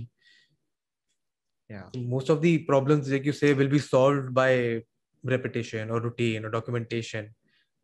Yeah. 1.69 1.89
most 2.15 2.29
of 2.35 2.41
the 2.45 2.53
problems 2.71 3.11
like 3.15 3.25
you 3.31 3.33
say 3.41 3.53
will 3.53 3.69
be 3.77 3.79
solved 3.79 4.33
by 4.33 4.49
repetition 5.35 5.89
or 5.91 6.01
routine 6.09 6.45
or 6.45 6.51
documentation 6.57 7.29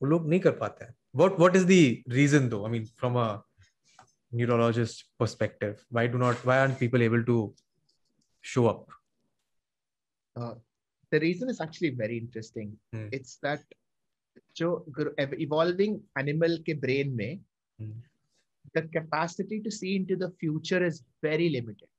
वो 0.02 0.08
लोग 0.10 0.28
नहीं 0.30 0.40
कर 0.40 0.52
पाते 0.64 0.86
हैं 0.86 0.94
what 1.22 1.38
what 1.44 1.56
is 1.60 1.66
the 1.74 1.82
reason 2.20 2.50
though 2.50 2.66
i 2.68 2.70
mean 2.76 2.86
from 3.02 3.16
a 3.26 3.28
neurologist 4.40 5.06
perspective 5.24 5.84
why 5.98 6.06
do 6.14 6.18
not 6.24 6.46
why 6.50 6.58
aren't 6.60 6.80
people 6.80 7.02
able 7.10 7.24
to 7.34 7.38
show 8.54 8.66
up 8.76 8.86
Uh, 10.36 10.56
the 11.14 11.20
reason 11.22 11.50
is 11.52 11.60
actually 11.64 11.90
very 12.00 12.16
interesting. 12.24 12.68
Hmm. 12.94 13.06
It's 13.18 13.32
that 13.46 13.62
जो 14.60 14.68
gr- 14.98 15.14
ev- 15.24 15.34
evolving 15.46 15.94
animal 16.22 16.54
के 16.68 16.76
brain 16.84 17.16
में 17.22 17.40
Hmm. 17.80 17.96
the 18.76 18.84
capacity 18.98 19.58
to 19.68 19.72
see 19.78 19.94
into 20.02 20.18
the 20.24 20.30
future 20.44 20.82
is 20.90 21.00
very 21.28 21.48
limited. 21.56 21.90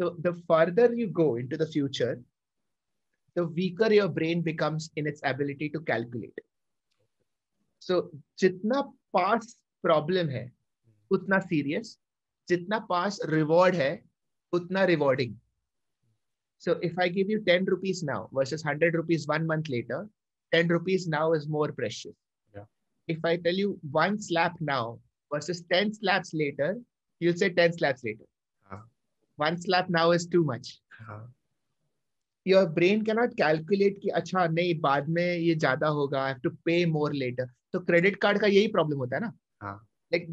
So 0.00 0.08
the 0.26 0.32
further 0.50 0.88
you 1.02 1.06
go 1.20 1.28
into 1.44 1.56
the 1.62 1.68
future, 1.76 2.12
the 3.36 3.46
weaker 3.60 3.92
your 3.92 4.08
brain 4.18 4.42
becomes 4.50 4.90
in 4.96 5.06
its 5.06 5.20
ability 5.32 5.68
to 5.76 5.80
calculate. 5.92 6.44
So 7.87 8.09
जितना 8.39 8.81
past 9.15 9.57
problem 9.85 10.29
है 10.29 10.51
उतना 11.11 11.39
serious, 11.49 11.97
जितना 12.49 12.87
past 12.87 13.25
reward 13.29 13.75
है 13.75 13.91
उतना 14.53 14.85
rewarding. 14.87 15.35
So 16.57 16.79
if 16.81 16.97
I 16.97 17.09
give 17.09 17.29
you 17.29 17.39
10 17.41 17.65
rupees 17.65 18.03
now 18.03 18.29
versus 18.33 18.63
100 18.63 18.95
rupees 18.95 19.27
one 19.27 19.45
month 19.45 19.69
later, 19.69 20.09
10 20.51 20.67
rupees 20.69 21.07
now 21.07 21.33
is 21.33 21.47
more 21.47 21.71
precious. 21.71 22.15
Yeah. 22.55 22.65
If 23.07 23.23
I 23.23 23.37
tell 23.37 23.53
you 23.53 23.79
one 23.91 24.19
slap 24.19 24.59
now 24.59 24.99
versus 25.31 25.63
10 25.71 25.93
slaps 25.93 26.33
later, 26.33 26.79
you'll 27.19 27.37
say 27.37 27.49
10 27.49 27.73
slaps 27.73 28.03
later. 28.03 28.25
Ah. 28.71 28.83
One 29.35 29.61
slap 29.61 29.89
now 29.89 30.11
is 30.11 30.25
too 30.25 30.43
much. 30.43 30.81
हाँ, 31.01 31.31
Your 32.45 32.65
brain 32.67 33.03
cannot 33.05 33.31
calculate 33.37 33.95
कि 34.01 34.09
अच्छा 34.17 34.45
नहीं 34.47 34.79
बाद 34.81 35.07
में 35.09 35.37
ये 35.37 35.55
ज़्यादा 35.55 35.87
होगा 35.99 36.25
I 36.25 36.33
have 36.33 36.41
to 36.41 36.51
pay 36.67 36.85
more 36.85 37.11
later. 37.13 37.45
तो 37.73 37.79
credit 37.85 38.17
card 38.25 38.39
का 38.41 38.47
यही 38.47 38.71
problem 38.75 38.97
होता 38.99 39.15
है 39.15 39.21
ना? 39.21 39.31
हाँ. 39.61 39.87
It 40.11 40.27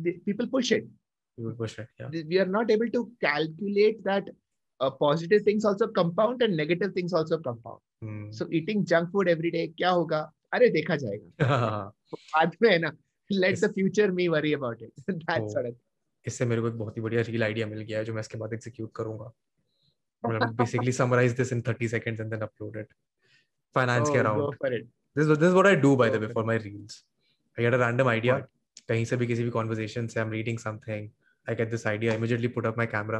yeah 1.98 2.08
we 2.30 2.38
are 2.38 2.46
not 2.46 2.70
able 2.70 2.90
to 2.90 3.10
calculate 3.20 4.02
that 4.04 4.28
uh, 4.80 4.90
positive 4.90 5.42
things 5.42 5.64
also 5.64 5.86
compound 5.88 6.42
and 6.42 6.56
negative 6.56 6.92
things 6.92 7.14
also 7.14 7.38
compound. 7.38 7.80
Hmm. 8.02 8.30
So 8.30 8.46
eating 8.50 8.84
junk 8.84 9.10
food 9.12 9.28
every 9.28 9.50
day 9.50 9.66
क्या 9.76 9.90
होगा? 9.90 10.20
अरे 10.54 10.68
देखा 10.70 10.96
जाएगा. 10.96 11.46
हाँ, 11.46 11.92
बाद 12.34 12.56
में 12.62 12.70
है 12.70 12.78
ना. 12.78 12.90
Let 13.30 13.50
Yes. 13.50 13.60
the 13.60 13.72
future 13.72 14.12
me 14.12 14.28
worry 14.28 14.52
about 14.52 14.82
it. 14.82 14.92
that 15.08 15.40
Oh. 15.40 15.48
sort 15.48 15.66
of. 15.66 15.74
इससे 16.26 16.44
मेरे 16.46 16.60
को 16.62 16.68
एक 16.68 16.74
बहुत 16.78 16.96
ही 16.96 17.02
बढ़िया 17.02 17.22
रील 17.22 17.42
आइडिया 17.42 17.66
मिल 17.66 17.80
गया 17.80 17.98
है 17.98 18.04
जो 18.04 18.14
मैं 18.14 18.20
इसके 18.20 18.38
बाद 18.38 18.52
एग्जीक्यूट 18.52 18.92
करूँगा 18.96 19.32
basically 20.56 20.92
summarize 20.92 21.34
this 21.34 21.52
in 21.52 21.62
30 21.62 21.88
seconds 21.88 22.20
and 22.20 22.30
then 22.30 22.40
upload 22.40 22.76
it. 22.76 22.88
Finance 23.74 24.08
oh, 24.10 24.16
around. 24.16 24.54
This 25.16 25.26
is, 25.26 25.38
this 25.38 25.48
is 25.48 25.54
what 25.54 25.66
I 25.66 25.74
do, 25.74 25.96
by 25.96 26.08
go 26.08 26.18
the 26.18 26.20
way, 26.20 26.32
for 26.32 26.44
my 26.44 26.54
reels. 26.54 27.02
I 27.58 27.62
get 27.62 27.74
a 27.74 27.78
random 27.78 28.08
idea. 28.08 28.34
What? 28.34 28.48
कहीं 28.88 29.04
से 29.04 29.16
भी 29.16 29.26
किसी 29.26 29.44
भी 29.44 29.50
conversation 29.50 30.06
से 30.06 30.18
I 30.20 30.26
am 30.26 30.32
reading 30.32 30.58
something 30.58 31.08
I 31.48 31.54
get 31.54 31.70
this 31.70 31.86
idea 31.86 32.14
immediately 32.14 32.48
put 32.54 32.66
up 32.66 32.78
my 32.78 32.86
camera 32.86 33.18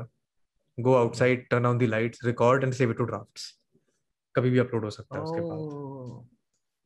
go 0.78 0.94
outside 0.94 1.46
turn 1.50 1.66
on 1.66 1.78
the 1.78 1.82
lights 1.82 2.24
record 2.24 2.64
and 2.64 2.72
save 2.74 2.90
it 2.90 2.96
to 2.98 3.04
drafts 3.10 3.44
कभी 4.34 4.50
भी 4.50 4.58
upload 4.58 4.84
हो 4.84 4.90
सकता 4.90 5.16
है 5.16 5.22
उसके 5.22 5.40
बाद 5.40 6.24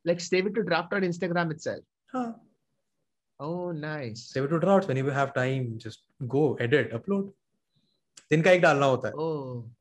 like 0.07 0.21
save 0.21 0.47
it 0.47 0.55
to 0.55 0.61
draft 0.69 0.93
on 0.93 1.09
Instagram 1.11 1.55
itself 1.55 1.83
हाँ 2.15 2.27
oh 3.39 3.71
nice 3.71 4.21
save 4.33 4.45
it 4.45 4.49
to 4.49 4.59
drafts 4.59 4.87
when 4.87 4.97
you 4.97 5.09
have 5.15 5.33
time 5.33 5.65
just 5.77 6.03
go 6.35 6.43
edit 6.67 6.93
upload 6.99 7.31
दिन 8.31 8.41
का 8.41 8.51
एक 8.51 8.61
डालना 8.61 8.85
होता 8.85 9.07
है 9.07 9.13
oh 9.13 9.76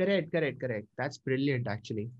correct, 0.00 0.32
correct, 0.32 0.60
correct. 0.60 0.86
That's 0.98 1.18
brilliant, 1.28 1.68
actually. 1.68 2.10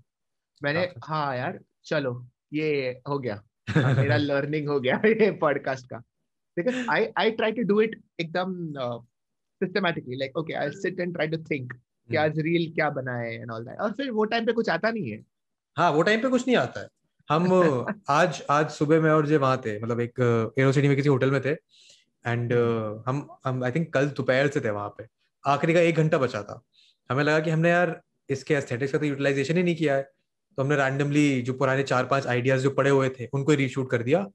मैंने 0.63 0.81
हाँ 1.03 1.37
यार 1.37 1.59
चलो 1.85 2.27
ये 2.53 3.01
हो 3.09 3.19
गया। 3.19 3.41
मेरा 3.77 4.17
लर्निंग 4.17 4.69
हो 4.69 4.79
गया 4.79 5.01
ये 5.05 5.31
पॉडकास्ट 5.31 5.85
का। 5.85 6.01
Because 6.57 6.79
I 6.89 6.99
I 7.19 7.29
try 7.31 7.51
to 7.57 7.63
do 7.63 7.79
it 7.83 7.95
एकदम 8.19 8.55
uh, 8.85 8.99
systematically 9.61 10.17
like 10.21 10.37
okay 10.41 10.55
I'll 10.61 10.77
sit 10.85 10.99
and 11.05 11.15
try 11.17 11.27
to 11.35 11.39
think 11.51 11.73
कि 12.09 12.17
Hmm. 12.17 12.23
आज 12.23 12.39
रील 12.39 12.71
क्या 12.73 12.89
बनाए 12.89 13.37
and 13.39 13.51
all 13.51 13.65
that. 13.67 13.79
और 13.79 13.91
फिर 13.91 14.11
वो 14.11 14.25
टाइम 14.25 14.45
पे 14.45 14.53
कुछ 14.53 14.69
आता 14.69 14.91
नहीं 14.91 15.11
है। 15.11 15.23
हाँ 15.77 15.91
वो 15.91 16.01
टाइम 16.01 16.21
पे 16.21 16.29
कुछ 16.29 16.47
नहीं 16.47 16.57
आता 16.57 16.81
है। 16.81 16.87
हम 17.29 17.45
आज 18.09 18.43
आज 18.49 18.69
सुबह 18.69 19.01
में 19.01 19.11
और 19.11 19.27
जो 19.27 19.39
वहाँ 19.39 19.61
थे 19.65 19.79
मतलब 19.79 19.99
एक 19.99 20.19
एरो 20.59 20.71
सिटी 20.71 20.87
में 20.87 20.97
किसी 20.97 21.09
होटल 21.09 21.31
में 21.31 21.41
थे। 21.41 21.51
एंड 22.27 22.53
हम 23.07 23.27
हम 23.45 23.63
आई 23.63 23.71
थिंक 23.71 23.93
कल 23.93 24.09
दोपहर 24.09 24.47
से 24.47 24.61
थे 24.61 24.69
वहाँ 24.69 24.89
पे। 24.89 25.05
आखिरी 25.47 25.73
का 25.73 25.79
एक 25.79 25.95
घंटा 25.95 26.17
बचा 26.17 26.43
था। 26.43 26.61
हमें 27.09 27.23
लगा 27.23 27.39
कि 27.39 27.49
हमने 27.49 27.69
यार 27.69 27.99
इसके 28.29 28.53
एस्थेटिक्स 28.53 28.91
का 28.91 28.97
तो 28.97 29.05
यूटिलाइजेशन 29.05 29.57
ही 29.57 29.63
नहीं 29.63 29.75
किया 29.75 29.95
है। 29.95 30.03
तो 30.57 30.61
हमने 30.63 30.75
रैंडमली 30.75 31.41
जो 31.41 31.53
पुराने 31.53 31.83
चार 31.85 32.05
पाँच 32.05 32.27
आइडियाज़ 32.27 32.63
जो 32.63 32.69
पड़े 32.73 32.89
हुए 32.89 33.09
थे 33.09 33.27
उनको 33.33 33.53
रीशूट 33.55 33.89
कर 33.91 34.03
दिया। 34.03 34.25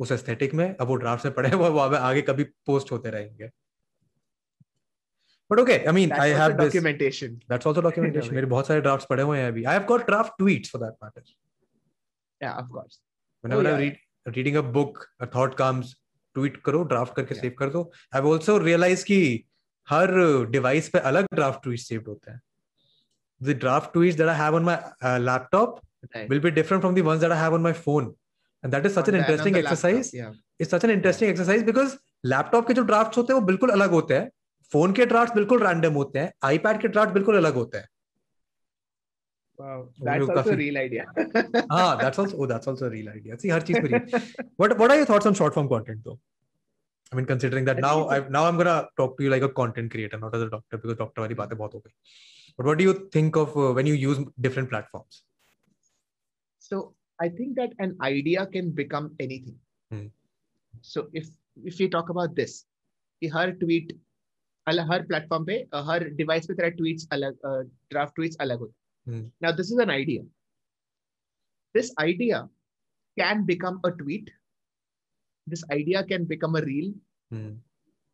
उस 0.00 0.12
एस्थेटिक 0.12 0.54
में 0.54 0.66
अब 0.70 0.86
वो 0.88 0.94
ड्राफ्ट 0.96 1.24
में 1.24 1.34
पड़े 1.34 1.50
हुए 1.50 1.68
वो 1.70 1.78
आगे 1.78 2.22
कभी 2.22 2.44
पोस्ट 2.66 2.92
होते 2.92 3.10
रहेंगे। 3.10 3.50
But 5.50 5.58
okay 5.58 5.76
I 5.78 5.92
mean 5.92 6.12
I 6.12 6.30
have 6.30 6.52
documentation 6.56 7.34
that's 7.50 7.66
also 7.66 7.80
documentation 7.82 8.34
मेरे 8.34 8.46
बहुत 8.46 8.66
सारे 8.66 8.80
ड्राफ्ट्स 8.80 9.06
पड़े 9.10 9.22
हुए 9.22 9.38
हैं 9.38 9.48
अभी। 9.48 9.64
I 9.64 9.74
have 9.74 9.84
got 9.86 10.06
draft 10.06 10.32
tweets 10.38 10.70
for 10.72 10.82
that 10.82 10.94
matter 11.04 11.22
या 12.40 12.52
of 12.54 12.68
course 12.72 13.00
whenever 13.44 13.72
I 13.72 13.80
read 13.80 14.34
reading 14.36 14.56
a 14.56 14.60
book 14.72 15.04
a 15.20 15.26
thought 15.34 15.54
comes 15.54 15.94
tweet 16.36 16.56
करो 16.64 16.82
draft 16.84 17.14
करके 17.16 17.34
सेव 17.34 17.54
कर 17.58 17.70
दो। 17.70 17.82
आई 17.82 18.20
हैव 18.20 18.32
आल्सो 18.32 18.58
रियलाइज़ 18.58 19.04
कि 19.04 19.20
हर 19.90 20.10
device 20.56 20.88
पे 20.94 20.98
अलग 21.10 21.26
draft 21.40 21.62
tweets 21.66 21.86
saved 21.92 22.08
होते 22.08 22.30
हैं. 22.30 22.40
The 23.40 23.54
draft 23.64 23.94
tweets 23.94 24.16
that 24.16 24.28
I 24.28 24.34
have 24.40 24.54
on 24.60 24.68
my 24.70 24.78
uh, 25.02 25.18
laptop 25.28 25.78
Right. 26.16 26.28
will 26.32 26.40
be 26.40 26.50
different 26.56 26.82
from 26.82 26.94
the 26.96 27.02
ones 27.06 27.20
that 27.22 27.32
I 27.32 27.38
have 27.38 27.54
on 27.54 27.62
my 27.64 27.72
phone. 27.86 28.06
And 28.64 28.72
that 28.74 28.86
is 28.86 28.94
such 28.94 29.08
On 29.08 29.14
an 29.14 29.20
interesting 29.20 29.54
the 29.54 29.62
laptop. 29.62 30.14
Yeah. 30.18 30.32
It's 30.58 30.70
such 30.70 30.84
an 30.84 30.90
interesting 30.90 31.28
yeah. 31.28 31.34
exercise 31.34 31.62
because 31.70 31.96
laptop 32.24 32.66
के 32.68 32.74
जो 32.74 32.82
drafts 32.90 33.18
होते 33.18 33.32
हैं 33.32 33.40
वो 33.40 33.46
बिल्कुल 33.46 33.70
अलग 33.70 33.90
होते 33.90 34.14
हैं 34.14 34.30
phone 34.72 34.92
के 34.98 35.06
ड्राफ्ट 35.12 35.34
बिल्कुल 35.34 35.62
रैंडम 35.66 35.92
होते 35.94 36.18
हैं 36.18 36.32
आईपैड 36.44 36.80
के 36.80 36.88
ड्राफ्ट 36.96 37.12
बिल्कुल 37.14 37.36
अलग 37.36 37.54
होते 37.62 37.78
हैं 37.78 37.88
Wow. 39.58 39.78
That's 40.08 40.28
also 40.34 40.52
a 40.52 40.56
real 40.58 40.76
idea. 40.82 41.04
हाँ 41.72 41.96
that's 41.98 42.20
also 42.20 42.36
oh 42.36 42.46
that's 42.52 42.68
also 42.72 42.86
a 42.86 42.90
real 42.92 43.08
idea 43.14 43.36
see 43.42 43.50
हर 43.52 43.62
चीज़ 43.70 43.80
पे 43.86 44.20
what 44.62 44.74
what 44.82 44.90
are 44.94 44.96
your 45.00 45.08
thoughts 45.10 45.30
on 45.30 45.34
short 45.40 45.56
form 45.58 45.68
content 45.72 46.00
though 46.06 46.18
I 47.11 47.15
mean 47.15 47.25
considering 47.25 47.65
that 47.65 47.77
I 47.77 47.81
now 47.81 48.09
think 48.09 48.27
I 48.27 48.29
now 48.29 48.45
I'm 48.45 48.57
gonna 48.57 48.87
talk 48.97 49.17
to 49.17 49.23
you 49.23 49.29
like 49.29 49.43
a 49.43 49.49
content 49.49 49.91
creator 49.91 50.17
not 50.17 50.35
as 50.35 50.41
a 50.41 50.49
doctor 50.49 50.77
because 50.77 50.97
doctor 50.97 51.21
वाली 51.21 51.35
बातें 51.35 51.57
बहुत 51.57 51.73
हो 51.73 51.83
गई 51.85 51.93
but 52.57 52.65
what 52.65 52.77
do 52.77 52.83
you 52.83 52.93
think 53.13 53.35
of 53.35 53.55
uh, 53.57 53.71
when 53.77 53.85
you 53.85 53.93
use 53.93 54.19
different 54.47 54.69
platforms 54.69 55.23
So 56.65 56.95
I 57.21 57.29
think 57.29 57.55
that 57.57 57.73
an 57.79 57.95
idea 58.01 58.45
can 58.47 58.71
become 58.71 59.15
anything. 59.19 59.57
Hmm. 59.91 60.07
So 60.81 61.07
if 61.13 61.27
if 61.63 61.77
we 61.79 61.87
talk 61.89 62.09
about 62.09 62.35
this, 62.35 62.65
कि 63.21 63.27
हर 63.35 63.53
tweet 63.59 63.93
अलग 64.67 64.91
हर 64.91 65.05
platform 65.11 65.45
पे 65.45 65.59
uh, 65.73 65.83
हर 65.89 66.09
device 66.21 66.47
पे 66.47 66.55
तेरा 66.61 66.71
tweets 66.79 67.07
अलग 67.17 67.45
uh, 67.49 67.61
draft 67.93 68.17
tweets 68.19 68.41
अलग 68.45 68.59
होते 68.59 68.73
हैं. 68.73 69.13
Hmm. 69.13 69.27
Now 69.41 69.51
this 69.59 69.71
is 69.75 69.83
an 69.85 69.93
idea. 69.97 70.25
This 71.75 71.93
idea 71.99 72.41
can 73.19 73.45
become 73.45 73.79
a 73.85 73.91
tweet. 74.01 74.33
This 75.46 75.64
idea 75.70 76.04
can 76.04 76.24
become 76.24 76.56
a 76.56 76.62
reel. 76.62 76.92
hmm. 77.30 77.52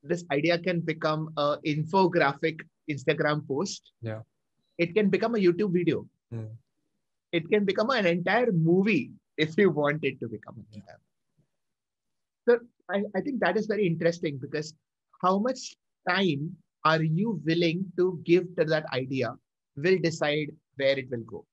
This 0.02 0.24
idea 0.30 0.58
can 0.58 0.80
become 0.80 1.30
a 1.36 1.58
infographic 1.66 2.60
Instagram 2.88 3.46
post. 3.48 3.92
Yeah. 4.02 4.20
It 4.78 4.94
can 4.94 5.10
become 5.10 5.34
a 5.34 5.38
YouTube 5.38 5.72
video. 5.72 6.06
Hmm. 6.30 6.54
It 7.32 7.48
can 7.50 7.64
become 7.64 7.90
an 7.90 8.06
entire 8.06 8.52
movie 8.52 9.10
if 9.36 9.58
you 9.58 9.70
want 9.70 10.04
it 10.04 10.20
to 10.20 10.28
become 10.28 10.56
an 10.58 10.66
entire. 10.72 11.00
So 12.48 12.58
I, 12.88 13.02
I 13.16 13.20
think 13.20 13.40
that 13.40 13.56
is 13.56 13.66
very 13.66 13.86
interesting 13.86 14.38
because 14.38 14.74
how 15.20 15.38
much 15.38 15.76
time 16.08 16.56
are 16.84 17.02
you 17.02 17.40
willing 17.44 17.84
to 17.96 18.20
give 18.24 18.44
to 18.56 18.64
that 18.64 18.86
idea 18.92 19.34
will 19.76 19.98
decide 19.98 20.54
where 20.76 20.98
it 20.98 21.10
will 21.10 21.24
go. 21.26 21.44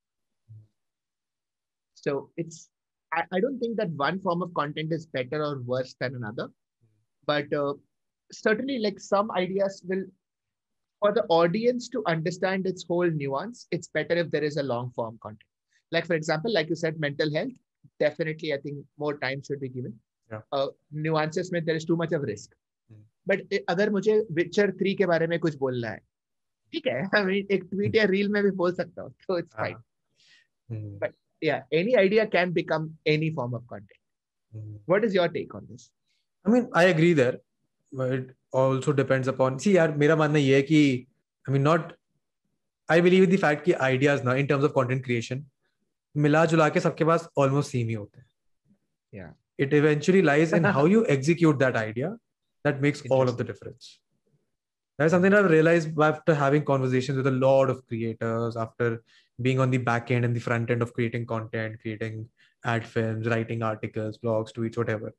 So 1.96 2.30
it's 2.38 2.70
I, 3.13 3.23
I 3.33 3.41
don't 3.41 3.59
think 3.59 3.77
that 3.77 3.91
one 3.91 4.19
form 4.21 4.43
of 4.43 4.55
content 4.55 4.93
is 4.93 5.07
better 5.07 5.43
or 5.43 5.61
worse 5.63 5.95
than 6.01 6.15
another, 6.15 6.49
but 7.27 7.53
uh, 7.53 7.75
certainly 8.33 8.79
like 8.79 9.01
some 9.01 9.31
ideas 9.31 9.83
will 9.87 10.05
for 11.01 11.13
the 11.13 11.25
audience 11.29 11.89
to 11.89 12.03
understand 12.07 12.67
its 12.67 12.85
whole 12.85 13.11
nuance, 13.11 13.67
it's 13.71 13.89
better 13.89 14.15
if 14.15 14.31
there 14.31 14.45
is 14.45 14.57
a 14.57 14.63
long 14.63 14.91
form 14.91 15.19
content. 15.23 15.49
Like 15.93 16.07
for 16.07 16.15
example, 16.15 16.53
like 16.53 16.69
you 16.69 16.75
said, 16.75 16.99
mental 16.99 17.33
health, 17.33 17.53
definitely 18.01 18.53
I 18.53 18.57
think 18.57 18.85
more 18.99 19.19
time 19.19 19.43
should 19.43 19.61
be 19.61 19.69
given. 19.69 19.93
Yeah. 20.33 20.43
Uh, 20.57 20.67
nuances 20.95 21.53
में 21.53 21.65
there 21.65 21.77
is 21.77 21.87
too 21.87 21.97
much 21.97 22.13
of 22.13 22.23
risk. 22.23 22.51
Hmm. 22.93 23.33
But 23.33 23.53
i- 23.53 23.65
अगर 23.69 23.91
मुझे 23.91 24.27
Witcher 24.33 24.71
3 24.71 24.95
के 24.95 25.07
बारे 25.07 25.27
में 25.27 25.39
कुछ 25.39 25.57
बोलना 25.57 25.91
है, 25.91 26.01
ठीक 26.73 26.87
है, 26.87 27.03
I 27.03 27.23
mean, 27.23 27.51
एक 27.51 27.65
tweet 27.75 27.97
या 27.97 28.05
reel 28.05 28.29
में 28.29 28.43
भी 28.45 28.51
बोल 28.51 28.73
सकता 28.73 29.03
हूँ, 29.03 29.15
so 29.31 29.43
it's 29.43 29.53
fine. 29.57 29.77
Hmm. 30.73 30.99
But- 30.99 31.22
Yeah, 31.43 31.63
any 31.73 31.97
idea 31.97 32.27
can 32.27 32.53
become 32.53 32.97
any 33.07 33.31
form 33.31 33.55
of 33.55 33.67
content. 33.67 34.01
Hmm. 34.53 34.77
What 34.87 35.05
is 35.05 35.15
your 35.15 35.29
take 35.29 35.55
on 35.55 35.67
this? 35.71 35.91
I 36.45 36.51
mean, 36.51 36.69
I 36.73 36.85
agree 36.85 37.13
there, 37.13 37.39
but 37.93 38.13
it 38.13 38.31
also 38.53 38.93
depends 38.93 39.29
upon. 39.29 39.59
See, 39.59 39.75
यार 39.75 39.97
मेरा 39.99 40.17
मानना 40.17 40.39
ये 40.39 40.57
है 40.57 40.63
कि 40.63 41.07
I 41.49 41.51
mean, 41.53 41.63
not. 41.63 41.93
I 42.89 43.01
believe 43.01 43.23
in 43.25 43.31
the 43.31 43.37
fact 43.37 43.65
कि 43.67 43.75
ideas 43.81 44.25
ना 44.25 44.39
in 44.39 44.49
terms 44.49 44.65
of 44.65 44.75
content 44.75 45.05
creation 45.05 45.45
मिला 46.17 46.45
जुला 46.47 46.69
के 46.69 46.81
सबके 46.81 47.05
पास 47.05 47.29
almost 47.39 47.71
same 47.71 47.89
ही 47.89 47.95
होते 47.95 48.19
हैं. 48.19 48.27
Yeah. 49.13 49.33
It 49.59 49.73
eventually 49.73 50.23
lies 50.23 50.53
in 50.53 50.65
how 50.65 50.85
you 50.87 51.05
execute 51.07 51.59
that 51.59 51.77
idea 51.77 52.17
that 52.65 52.81
makes 52.81 53.03
all 53.11 53.29
of 53.29 53.37
the 53.37 53.45
difference. 53.45 54.01
that's 54.98 55.12
something 55.12 55.34
I've 55.34 55.50
realized 55.50 56.00
after 56.00 56.36
having 56.36 56.64
conversations 56.64 57.18
with 57.18 57.28
a 57.28 57.32
lot 57.32 57.70
of 57.70 57.86
creators, 57.88 58.56
after 58.56 59.04
being 59.42 59.60
on 59.60 59.72
the 59.72 59.78
back 59.78 60.12
end 60.12 60.26
and 60.26 60.36
the 60.36 60.40
front 60.40 60.70
end 60.70 60.82
of 60.82 60.94
creating 60.94 61.26
content, 61.26 61.82
creating 61.82 62.30
ad 62.64 62.86
films, 62.86 63.28
writing 63.28 63.64
articles, 63.64 64.18
blogs, 64.18 64.54
tweets, 64.54 64.78
whatever. 64.78 65.14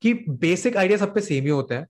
Keep 0.00 0.38
basic 0.38 0.76
ideas 0.76 1.02
up 1.02 1.18
same 1.20 1.44
hi 1.44 1.50
hota. 1.50 1.88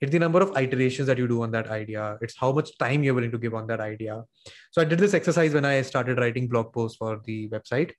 It's 0.00 0.12
the 0.12 0.18
number 0.18 0.40
of 0.40 0.56
iterations 0.56 1.06
that 1.08 1.18
you 1.18 1.26
do 1.26 1.42
on 1.42 1.50
that 1.52 1.68
idea. 1.68 2.18
It's 2.20 2.36
how 2.36 2.52
much 2.52 2.76
time 2.78 3.02
you're 3.02 3.14
willing 3.14 3.32
to 3.32 3.38
give 3.38 3.54
on 3.54 3.66
that 3.68 3.80
idea. 3.80 4.22
So 4.70 4.80
I 4.80 4.84
did 4.84 4.98
this 4.98 5.14
exercise 5.14 5.54
when 5.54 5.64
I 5.64 5.82
started 5.82 6.18
writing 6.18 6.46
blog 6.46 6.72
posts 6.72 6.96
for 6.96 7.20
the 7.24 7.48
website. 7.48 7.92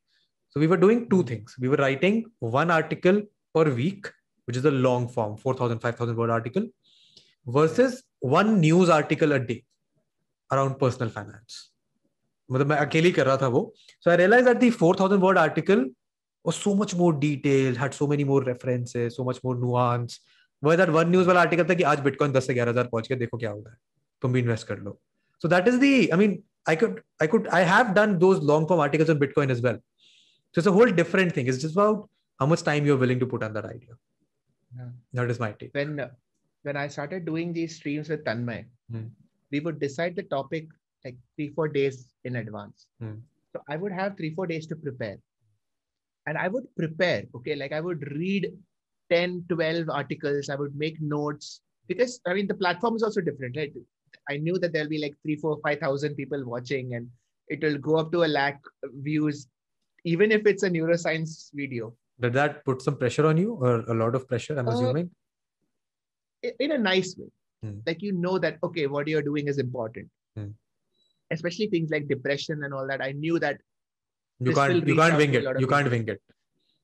So 0.50 0.60
we 0.60 0.68
were 0.68 0.78
doing 0.78 1.10
two 1.10 1.24
things. 1.24 1.56
We 1.60 1.68
were 1.68 1.76
writing 1.76 2.32
one 2.40 2.72
article 2.72 3.22
per 3.54 3.66
week, 3.66 4.08
which 4.46 4.56
is 4.56 4.64
a 4.64 4.72
long 4.72 5.10
form, 5.10 5.36
4,000, 5.36 5.80
5,000 5.80 6.16
word 6.16 6.30
article 6.30 6.64
versus 7.49 8.03
one 8.21 8.61
news 8.61 8.89
article 8.89 9.33
a 9.33 9.39
day 9.39 9.63
around 10.51 10.79
personal 10.79 11.11
finance. 11.19 11.61
मतलब 12.53 12.67
मैं 12.67 12.77
अकेले 12.77 13.09
ही 13.09 13.13
कर 13.13 13.27
रहा 13.27 13.37
था 13.43 13.49
वो 13.49 13.61
so 14.05 14.11
I 14.11 14.17
realized 14.21 14.47
that 14.49 14.59
the 14.63 14.71
4000 14.71 15.21
word 15.27 15.39
article 15.43 15.85
was 16.49 16.57
so 16.65 16.75
much 16.81 16.95
more 17.03 17.13
detailed 17.21 17.79
had 17.83 17.95
so 17.99 18.07
many 18.07 18.25
more 18.31 18.41
references 18.49 19.17
so 19.19 19.25
much 19.29 19.39
more 19.45 19.55
nuance 19.61 20.19
वह 20.65 20.77
that 20.81 20.93
one 20.97 21.11
news 21.15 21.27
वाला 21.27 21.45
article 21.45 21.69
था 21.71 21.75
कि 21.75 21.83
आज 21.93 22.03
bitcoin 22.07 22.35
10 22.35 22.47
से 22.47 22.55
11000 22.55 22.91
पहुंच 22.91 23.09
गया 23.09 23.19
देखो 23.19 23.39
क्या 23.39 23.51
होगा 23.51 23.77
तुम 24.23 24.33
भी 24.33 24.41
इन्वेस्ट 24.41 24.67
कर 24.67 24.79
लो 24.89 24.99
so 25.45 25.51
that 25.55 25.71
is 25.73 25.79
the 25.85 25.93
I 26.17 26.19
mean 26.23 26.37
I 26.73 26.77
could 26.83 27.01
I 27.27 27.31
could 27.35 27.49
I 27.61 27.63
have 27.71 27.95
done 28.01 28.19
those 28.27 28.43
long 28.53 28.67
form 28.73 28.83
articles 28.89 29.15
on 29.15 29.23
bitcoin 29.25 29.55
as 29.57 29.63
well 29.69 29.81
so 30.55 30.61
it's 30.63 30.71
a 30.73 30.77
whole 30.79 30.93
different 31.01 31.35
thing 31.39 31.51
it's 31.53 31.63
just 31.65 31.79
about 31.81 32.05
how 32.43 32.47
much 32.53 32.63
time 32.69 32.91
you're 32.91 33.01
willing 33.07 33.25
to 33.25 33.31
put 33.35 33.49
on 33.49 33.57
that 33.61 33.71
idea 33.77 33.97
Yeah. 34.79 34.87
that 35.19 35.33
is 35.33 35.41
my 35.41 35.49
take 35.59 35.75
when 35.79 35.91
uh, 36.05 36.11
when 36.64 36.78
I 36.78 36.88
started 36.88 37.26
doing 37.26 37.54
these 37.54 37.76
streams 37.76 38.10
with 38.10 38.24
Tanmay, 38.24 38.66
Hmm. 38.92 39.08
we 39.52 39.60
would 39.60 39.80
decide 39.80 40.16
the 40.16 40.24
topic 40.24 40.68
like 41.06 41.18
three 41.36 41.50
four 41.50 41.68
days 41.68 42.00
in 42.26 42.36
advance. 42.38 42.88
Hmm. 43.00 43.18
So 43.54 43.62
I 43.68 43.78
would 43.78 43.92
have 43.92 44.18
three 44.18 44.34
four 44.36 44.48
days 44.48 44.68
to 44.68 44.76
prepare, 44.76 45.18
and 46.28 46.38
I 46.38 46.48
would 46.48 46.66
prepare. 46.76 47.24
Okay, 47.36 47.56
like 47.56 47.72
I 47.72 47.82
would 47.82 48.04
read 48.12 48.52
10, 49.10 49.46
12 49.50 49.90
articles. 49.90 50.50
I 50.50 50.56
would 50.56 50.76
make 50.76 51.00
notes 51.02 51.62
because 51.88 52.20
I 52.28 52.34
mean 52.34 52.48
the 52.48 52.60
platform 52.64 52.96
is 52.96 53.04
also 53.04 53.22
different, 53.22 53.58
right? 53.58 53.74
I 54.30 54.38
knew 54.38 54.60
that 54.60 54.74
there'll 54.74 54.90
be 54.90 55.02
like 55.06 55.16
three, 55.24 55.36
four, 55.38 55.60
five 55.64 55.80
thousand 55.80 56.16
people 56.16 56.44
watching, 56.46 56.94
and 56.96 57.10
it 57.48 57.64
will 57.64 57.78
go 57.78 57.96
up 57.96 58.12
to 58.12 58.24
a 58.26 58.30
lakh 58.36 58.60
views, 59.08 59.48
even 60.04 60.32
if 60.32 60.46
it's 60.46 60.64
a 60.64 60.70
neuroscience 60.70 61.50
video. 61.64 61.96
did 62.24 62.34
that 62.36 62.56
put 62.68 62.82
some 62.86 62.96
pressure 63.02 63.26
on 63.28 63.38
you 63.42 63.52
or 63.68 63.74
a 63.92 63.94
lot 64.00 64.16
of 64.18 64.24
pressure 64.32 64.56
i'm 64.62 64.70
Uh, 64.70 64.72
assuming 64.72 65.06
in 66.43 66.73
a 66.73 66.79
nice 66.79 67.17
way. 67.17 67.31
Hmm. 67.63 67.79
Like 67.87 68.03
you 68.03 68.13
know 68.13 68.39
that 68.39 68.59
okay, 68.63 68.87
what 68.87 69.09
you're 69.09 69.23
doing 69.23 69.49
is 69.49 69.59
important. 69.59 70.09
Hmm. 70.37 70.49
Especially 71.31 71.67
things 71.69 71.91
like 71.91 72.09
depression 72.09 72.65
and 72.65 72.75
all 72.75 72.87
that. 72.87 73.01
I 73.01 73.13
knew 73.13 73.39
that 73.39 73.61
you 74.41 74.47
this 74.47 74.55
can't 74.57 74.73
will 74.75 74.81
you 74.81 74.95
reach 74.95 74.97
can't 74.97 75.13
out 75.15 75.19
wing 75.19 75.33
to 75.33 75.39
a 75.39 75.41
it 75.41 75.45
lot 75.45 75.57
of 75.57 75.61
you 75.61 75.67
can't 75.67 75.85
people. 75.85 75.99
wing 75.99 76.09
it 76.09 76.21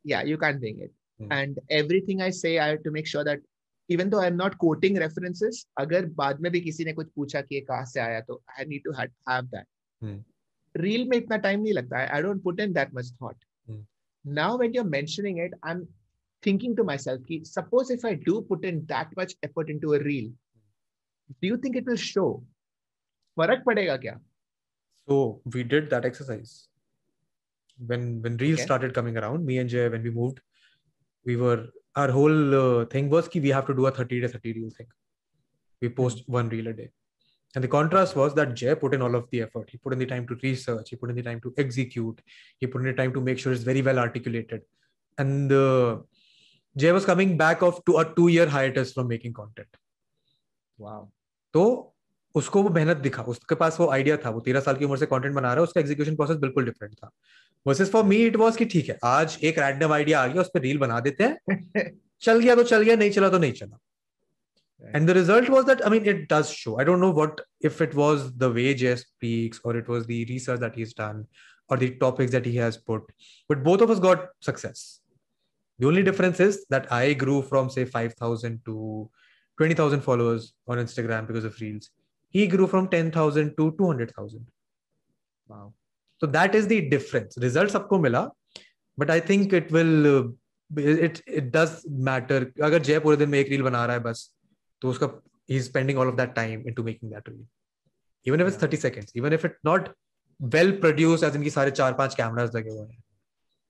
yeah, 0.05 0.23
you 0.23 0.39
can't 0.39 0.61
wing 0.61 0.81
it. 0.81 0.93
Hmm. 1.19 1.32
And 1.32 1.59
everything 1.69 2.23
I 2.23 2.31
say, 2.31 2.59
I 2.59 2.69
have 2.69 2.82
to 2.85 2.91
make 2.91 3.07
sure 3.07 3.24
that 3.24 3.41
even 3.89 4.09
though 4.09 4.20
I'm 4.20 4.37
not 4.37 4.57
quoting 4.59 4.97
references, 4.97 5.66
अगर 5.78 6.07
बाद 6.15 6.41
में 6.41 6.51
भी 6.53 6.61
किसी 6.61 6.85
ने 6.85 6.93
कुछ 6.93 7.09
पूछा 7.16 7.41
कि 7.41 7.55
ये 7.55 7.61
कहाँ 7.61 7.85
से 7.85 8.01
आया 8.01 8.20
तो 8.20 8.43
I 8.59 8.65
need 8.65 8.82
to 8.85 8.93
have, 8.93 9.11
have 9.28 9.51
that. 9.51 9.66
Hmm. 10.01 10.19
Reel 10.78 11.09
में 11.09 11.16
इतना 11.16 11.43
time 11.43 11.62
नहीं 11.62 11.73
लगता. 11.73 11.97
I, 11.97 12.19
I 12.19 12.23
don't 12.23 12.43
put 12.43 12.61
in 12.61 12.73
that 12.73 12.93
much 12.93 13.07
thought. 13.19 13.37
Hmm. 13.69 13.81
Now 14.24 14.57
when 14.57 14.73
you're 14.73 14.85
mentioning 14.85 15.39
it, 15.39 15.53
I'm 15.62 15.89
thinking 16.45 16.77
to 16.77 16.85
myself, 16.85 17.20
कि 17.20 17.47
suppose 17.47 17.91
if 17.91 18.05
I 18.05 18.15
do 18.15 18.41
put 18.43 18.65
in 18.65 18.87
that 18.87 19.09
much 19.16 19.35
effort 19.43 19.70
into 19.70 19.95
a 19.95 19.99
reel, 19.99 20.31
do 21.41 21.47
you 21.47 21.57
think 21.57 21.77
it 21.77 21.87
will 21.87 21.97
show? 21.97 22.45
फर्क 23.39 23.62
पड़ेगा 23.66 23.97
क्या? 23.97 24.19
So 25.09 25.41
we 25.55 25.62
did 25.62 25.91
that 25.91 26.05
exercise. 26.05 26.70
when 27.87 28.23
when 28.23 28.37
reels 28.37 28.59
Okay. 28.59 28.65
started 28.65 28.95
coming 28.95 29.16
around, 29.16 29.45
me 29.47 29.59
and 29.59 29.70
Jay, 29.70 29.89
when 29.89 30.03
we 30.03 30.11
moved, 30.11 30.41
we 31.24 31.37
were 31.37 31.69
our 31.97 32.11
whole 32.11 32.55
uh, 32.55 32.85
thing 32.87 33.11
was 33.11 33.28
ki 33.28 33.41
we 33.41 33.49
have 33.49 33.66
to 33.66 33.74
do 33.74 33.87
a 33.87 33.91
30 33.91 34.20
day 34.20 34.28
30 34.28 34.53
reel 34.53 34.70
thing. 34.70 34.87
We 35.81 35.89
post 35.89 36.24
one 36.28 36.49
reel 36.49 36.69
a 36.69 36.73
day. 36.73 36.91
And 37.55 37.65
the 37.65 37.69
contrast 37.69 38.15
was 38.15 38.35
that 38.35 38.55
Jay 38.55 38.74
put 38.74 38.95
in 38.95 39.03
all 39.03 39.15
of 39.15 39.28
the 39.31 39.43
effort. 39.43 39.70
He 39.70 39.78
put 39.78 39.93
in 39.93 39.99
the 39.99 40.07
time 40.07 40.27
to 40.28 40.37
research. 40.43 40.91
He 40.91 40.97
put 40.97 41.11
in 41.11 41.16
the 41.16 41.23
time 41.23 41.41
to 41.41 41.53
execute. 41.59 42.20
He 42.59 42.66
put 42.66 42.82
in 42.82 42.87
the 42.87 42.93
time 42.93 43.12
to 43.15 43.20
make 43.20 43.39
sure 43.39 43.53
it's 43.53 43.65
very 43.65 43.82
well 43.82 43.99
articulated. 43.99 44.62
And 45.19 45.51
uh, 45.51 45.99
J 46.77 46.91
was 46.91 47.06
coming 47.06 47.38
back 47.38 47.64
off 47.64 47.76
to 47.85 47.93
a 47.93 48.03
two 48.03 48.30
year 48.30 48.47
hiatus 48.72 48.93
from 48.93 49.07
making 49.07 49.34
content 49.34 49.77
तो 51.53 51.95
उसको 52.35 52.64
वो 52.64 52.69
मेहनत 52.69 52.97
दिखा। 52.97 53.23
उसके 53.23 53.56
पास 53.56 53.80
वो 53.80 53.88
idea 53.89 54.18
था। 54.18 54.30
वो 54.30 54.39
तेरह 54.39 54.60
साल 54.60 54.76
की 54.76 54.85
उम्र 54.85 54.97
से 54.97 55.06
कंटेंट 55.06 55.35
बना 55.35 55.47
रहा 55.47 55.56
है 55.56 55.61
उसका 55.61 55.81
एग्जीक्यूशन 55.81 56.15
प्रोसेस 56.15 56.38
बिल्कुल 56.38 56.65
डिफरेंट 56.65 56.93
था। 56.93 57.11
Versus 57.68 57.91
for 57.91 58.03
me 58.03 58.15
it 58.15 58.35
was 58.35 58.57
की 58.57 58.65
ठीक 58.65 58.89
है 58.89 58.97
आज 59.03 59.38
एक 59.43 59.60
रैंडम 59.60 59.93
आइडिया 59.93 60.22
आ 60.23 60.27
गया 60.27 60.41
उस 60.41 60.49
पर 60.53 60.60
रील 60.60 60.77
बना 60.77 60.99
देते 60.99 61.23
हैं। 61.23 61.38
चल 62.22 62.39
गया 62.39 62.56
तो 62.56 62.64
चल 62.64 62.81
गया 62.81 62.95
नहीं 62.95 63.11
चला 63.11 63.30
तो 63.30 63.38
नहीं 63.38 63.52
चला। 63.52 63.80
And 64.95 65.07
the 65.07 65.11
result 65.11 65.49
was 65.49 65.65
that 65.65 65.81
I 65.81 65.89
mean 65.89 66.06
it 66.06 66.34
does 66.34 66.43
show 66.43 66.80
I 66.80 66.85
don't 66.85 66.99
know 66.99 67.11
what 67.14 67.41
if 67.65 67.84
it 67.84 67.95
was 67.95 68.22
the 68.22 68.43
way 68.43 68.73
J 68.73 68.95
speaks 68.95 69.61
और 69.65 69.77
it 69.77 69.89
was 69.89 70.03
the 70.03 70.07
research 70.07 70.60
that 70.60 70.80
is 70.80 70.91
done 70.91 71.26
और 71.72 71.80
the topics 71.80 72.31
that 72.31 72.47
he 72.47 72.57
got 73.99 74.31
success 74.41 75.02
the 75.78 75.87
only 75.91 76.03
difference 76.09 76.41
is 76.47 76.59
that 76.74 76.91
i 76.93 77.12
grew 77.23 77.41
from 77.51 77.70
say 77.77 77.85
5000 77.85 78.61
to 78.66 79.11
20000 79.61 80.01
followers 80.09 80.53
on 80.66 80.78
instagram 80.85 81.27
because 81.31 81.45
of 81.51 81.61
reels 81.61 81.91
he 82.39 82.47
grew 82.47 82.66
from 82.66 82.89
10000 82.89 83.57
to 83.57 83.70
200000 83.78 84.47
Wow. 85.53 85.73
so 86.20 86.27
that 86.35 86.55
is 86.55 86.66
the 86.73 86.81
difference 86.91 87.39
result 87.45 87.70
sabko 87.77 88.01
mila 88.03 88.20
but 89.03 89.11
i 89.11 89.19
think 89.31 89.53
it 89.61 89.73
will 89.77 89.95
uh, 90.11 90.23
it 91.05 91.16
it 91.41 91.47
does 91.57 91.73
matter 92.11 92.39
अगर 92.69 92.82
जय 92.89 92.99
पूरे 93.07 93.16
दिन 93.23 93.31
में 93.31 93.39
एक 93.39 93.49
reel 93.51 93.62
बना 93.62 93.85
रहा 93.87 93.97
है 93.97 94.03
बस 94.03 94.23
तो 94.82 94.89
उसका 94.91 95.09
he 95.51 95.57
is 95.61 95.66
spending 95.70 95.99
all 96.03 96.11
of 96.12 96.16
that 96.20 96.35
time 96.37 96.61
into 96.73 96.85
making 96.91 97.11
that 97.15 97.31
reel 97.31 97.41
even 98.31 98.43
if 98.45 98.51
it's 98.51 98.61
30 98.65 98.81
seconds 98.85 99.12
even 99.20 99.37
if 99.39 99.47
it's 99.49 99.65
not 99.70 99.89
well 100.41 100.70
produced 100.85 101.27
as 101.28 101.39
in 101.39 101.43
की 101.43 101.51
सारे 101.57 101.70
चार 101.81 101.93
पांच 102.03 102.15
cameras 102.20 102.55
लगे 102.57 102.70
हुए 102.70 102.87
हैं 102.93 103.03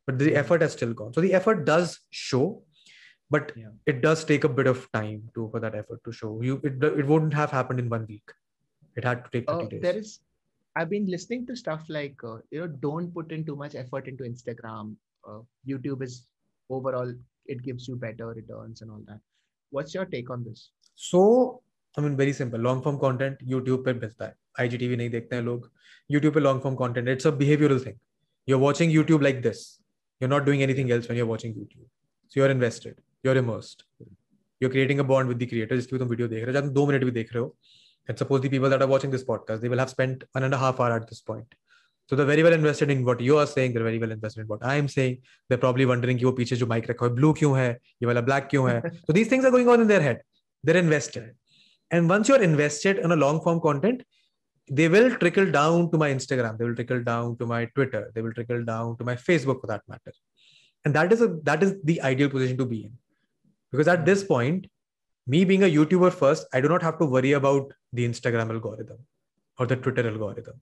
but 0.08 0.18
the 0.24 0.30
effort 0.42 0.62
has 0.66 0.72
still 0.78 0.92
gone 1.00 1.12
so 1.16 1.24
the 1.26 1.32
effort 1.40 1.64
does 1.70 1.94
show 2.24 2.44
but 3.34 3.52
Yeah. 3.56 3.72
it 3.90 4.00
does 4.06 4.24
take 4.30 4.44
a 4.48 4.52
bit 4.60 4.68
of 4.72 4.78
time 4.98 5.18
to 5.36 5.48
for 5.52 5.60
that 5.64 5.74
effort 5.80 6.00
to 6.08 6.12
show 6.20 6.30
you 6.48 6.54
it, 6.70 6.82
it 7.02 7.06
wouldn't 7.12 7.34
have 7.40 7.50
happened 7.58 7.80
in 7.84 7.88
one 7.96 8.06
week 8.14 8.32
it 8.96 9.04
had 9.10 9.24
to 9.26 9.30
take 9.34 9.46
30 9.50 9.64
Uh, 9.64 9.68
days 9.74 9.82
there 9.86 9.98
is 10.02 10.10
i've 10.76 10.90
been 10.94 11.06
listening 11.14 11.44
to 11.50 11.56
stuff 11.62 11.84
like 11.98 12.24
uh, 12.32 12.36
you 12.54 12.60
know 12.62 12.70
don't 12.88 13.12
put 13.18 13.32
in 13.36 13.44
too 13.50 13.56
much 13.62 13.76
effort 13.84 14.08
into 14.12 14.24
instagram 14.32 14.90
uh, 15.24 15.40
youtube 15.72 16.02
is 16.08 16.16
overall 16.70 17.12
it 17.54 17.62
gives 17.68 17.86
you 17.90 17.96
better 18.06 18.28
returns 18.40 18.82
and 18.82 18.90
all 18.96 19.04
that 19.10 19.20
what's 19.72 19.94
your 19.98 20.06
take 20.16 20.30
on 20.36 20.44
this 20.50 20.68
so 21.02 21.20
I 21.98 22.02
mean 22.04 22.14
very 22.16 22.32
simple 22.32 22.60
long 22.60 22.82
form 22.84 22.96
content 23.04 23.38
YouTube 23.52 23.84
पे 23.84 23.92
मिलता 24.00 24.24
है 24.24 24.34
IGTV 24.60 24.96
नहीं 24.96 25.10
देखते 25.10 25.36
हैं 25.36 25.42
लोग 25.42 25.70
YouTube 26.10 26.34
पे 26.34 26.40
long 26.40 26.60
form 26.62 26.76
content 26.76 27.08
it's 27.08 27.26
a 27.26 27.30
behavioural 27.42 27.78
thing 27.84 27.94
you 28.48 28.56
are 28.56 28.62
watching 28.62 28.92
YouTube 28.92 29.22
like 29.22 29.40
this 29.42 29.62
you 30.22 30.28
are 30.28 30.30
not 30.34 30.44
doing 30.44 30.62
anything 30.62 30.90
else 30.90 31.06
when 31.06 31.18
you 31.18 31.24
are 31.24 31.30
watching 31.30 31.56
YouTube 31.56 31.86
so 32.32 32.40
you 32.40 32.44
are 32.44 32.50
invested 32.50 33.00
you 33.26 33.30
are 33.32 33.38
immersed 33.38 33.82
you 34.00 34.68
are 34.68 34.72
creating 34.72 35.00
a 35.00 35.08
bond 35.12 35.28
with 35.28 35.42
the 35.42 35.48
creator 35.50 35.76
जिसकी 35.76 35.98
तुम 35.98 36.08
video 36.08 36.28
देख 36.28 36.44
रहे 36.44 36.54
हो 36.54 36.60
जब 36.60 36.66
तुम 36.66 36.74
दो 36.74 36.86
minute 36.86 37.04
भी 37.04 37.10
देख 37.20 37.32
रहे 37.32 37.42
हो 37.42 37.56
and 38.08 38.18
suppose 38.18 38.40
the 38.40 38.48
people 38.48 38.68
that 38.68 38.82
are 38.82 38.88
watching 38.88 39.10
this 39.10 39.24
podcast 39.24 39.60
they 39.60 39.68
will 39.68 39.78
have 39.78 39.90
spent 39.90 40.24
one 40.32 40.44
and 40.44 40.54
a 40.54 40.58
half 40.58 40.80
hour 40.80 40.92
at 40.92 41.08
this 41.08 41.20
point 41.20 41.54
so 42.10 42.16
they're 42.16 42.26
very 42.26 42.42
well 42.42 42.52
invested 42.52 42.90
in 42.90 43.04
what 43.04 43.20
you 43.20 43.36
are 43.38 43.46
saying 43.46 43.72
they're 43.72 43.84
very 43.84 43.98
well 44.04 44.10
invested 44.10 44.40
in 44.42 44.48
what 44.52 44.64
i 44.70 44.74
am 44.74 44.88
saying 44.88 45.18
they're 45.48 45.62
probably 45.64 45.86
wondering 45.90 46.18
कि 46.18 46.24
वो 46.24 46.32
पीछे 46.38 46.56
जो 46.62 46.66
mic 46.66 46.90
रखा 46.90 47.06
है 47.06 47.12
blue 47.14 47.32
क्यों 47.40 47.56
है 47.58 47.68
ये 47.70 48.06
वाला 48.06 48.20
ब्लैक 48.28 48.48
क्यों 48.50 48.68
है 48.70 48.80
so 48.82 49.16
these 49.18 49.30
things 49.32 49.48
are 49.50 49.52
going 49.56 49.70
on 49.74 49.84
in 49.84 49.92
their 49.92 50.02
head 50.06 50.24
they're 50.64 50.82
invested 50.82 51.30
and 51.90 52.14
once 52.14 52.32
you're 52.32 52.42
invested 52.48 53.04
in 53.04 53.16
a 53.16 53.20
long 53.24 53.40
form 53.46 53.60
content 53.68 54.02
they 54.69 54.87
will 54.87 55.15
trickle 55.15 55.49
down 55.51 55.91
to 55.91 55.97
my 55.97 56.11
instagram. 56.11 56.57
They 56.57 56.65
will 56.65 56.75
trickle 56.75 57.03
down 57.03 57.37
to 57.37 57.45
my 57.45 57.65
twitter. 57.65 58.11
They 58.13 58.21
will 58.21 58.33
trickle 58.33 58.63
down 58.63 58.97
to 58.97 59.03
my 59.03 59.15
facebook 59.15 59.61
for 59.61 59.67
that 59.67 59.83
matter. 59.87 60.13
And 60.83 60.93
that 60.93 61.11
is 61.11 61.21
a 61.21 61.27
that 61.43 61.61
is 61.63 61.75
the 61.83 62.01
ideal 62.01 62.29
position 62.29 62.57
to 62.57 62.65
be 62.65 62.85
in. 62.85 62.93
Because 63.71 63.87
at 63.87 64.05
this 64.05 64.23
point 64.23 64.67
me 65.27 65.43
being 65.43 65.63
a 65.63 65.67
youtuber 65.67 66.13
first 66.13 66.47
i 66.53 66.61
do 66.61 66.67
not 66.69 66.83
have 66.83 66.99
to 66.99 67.05
worry 67.05 67.31
about 67.31 67.73
the 67.93 68.07
instagram 68.07 68.51
algorithm 68.51 68.97
or 69.59 69.65
the 69.65 69.75
twitter 69.75 70.07
algorithm. 70.07 70.61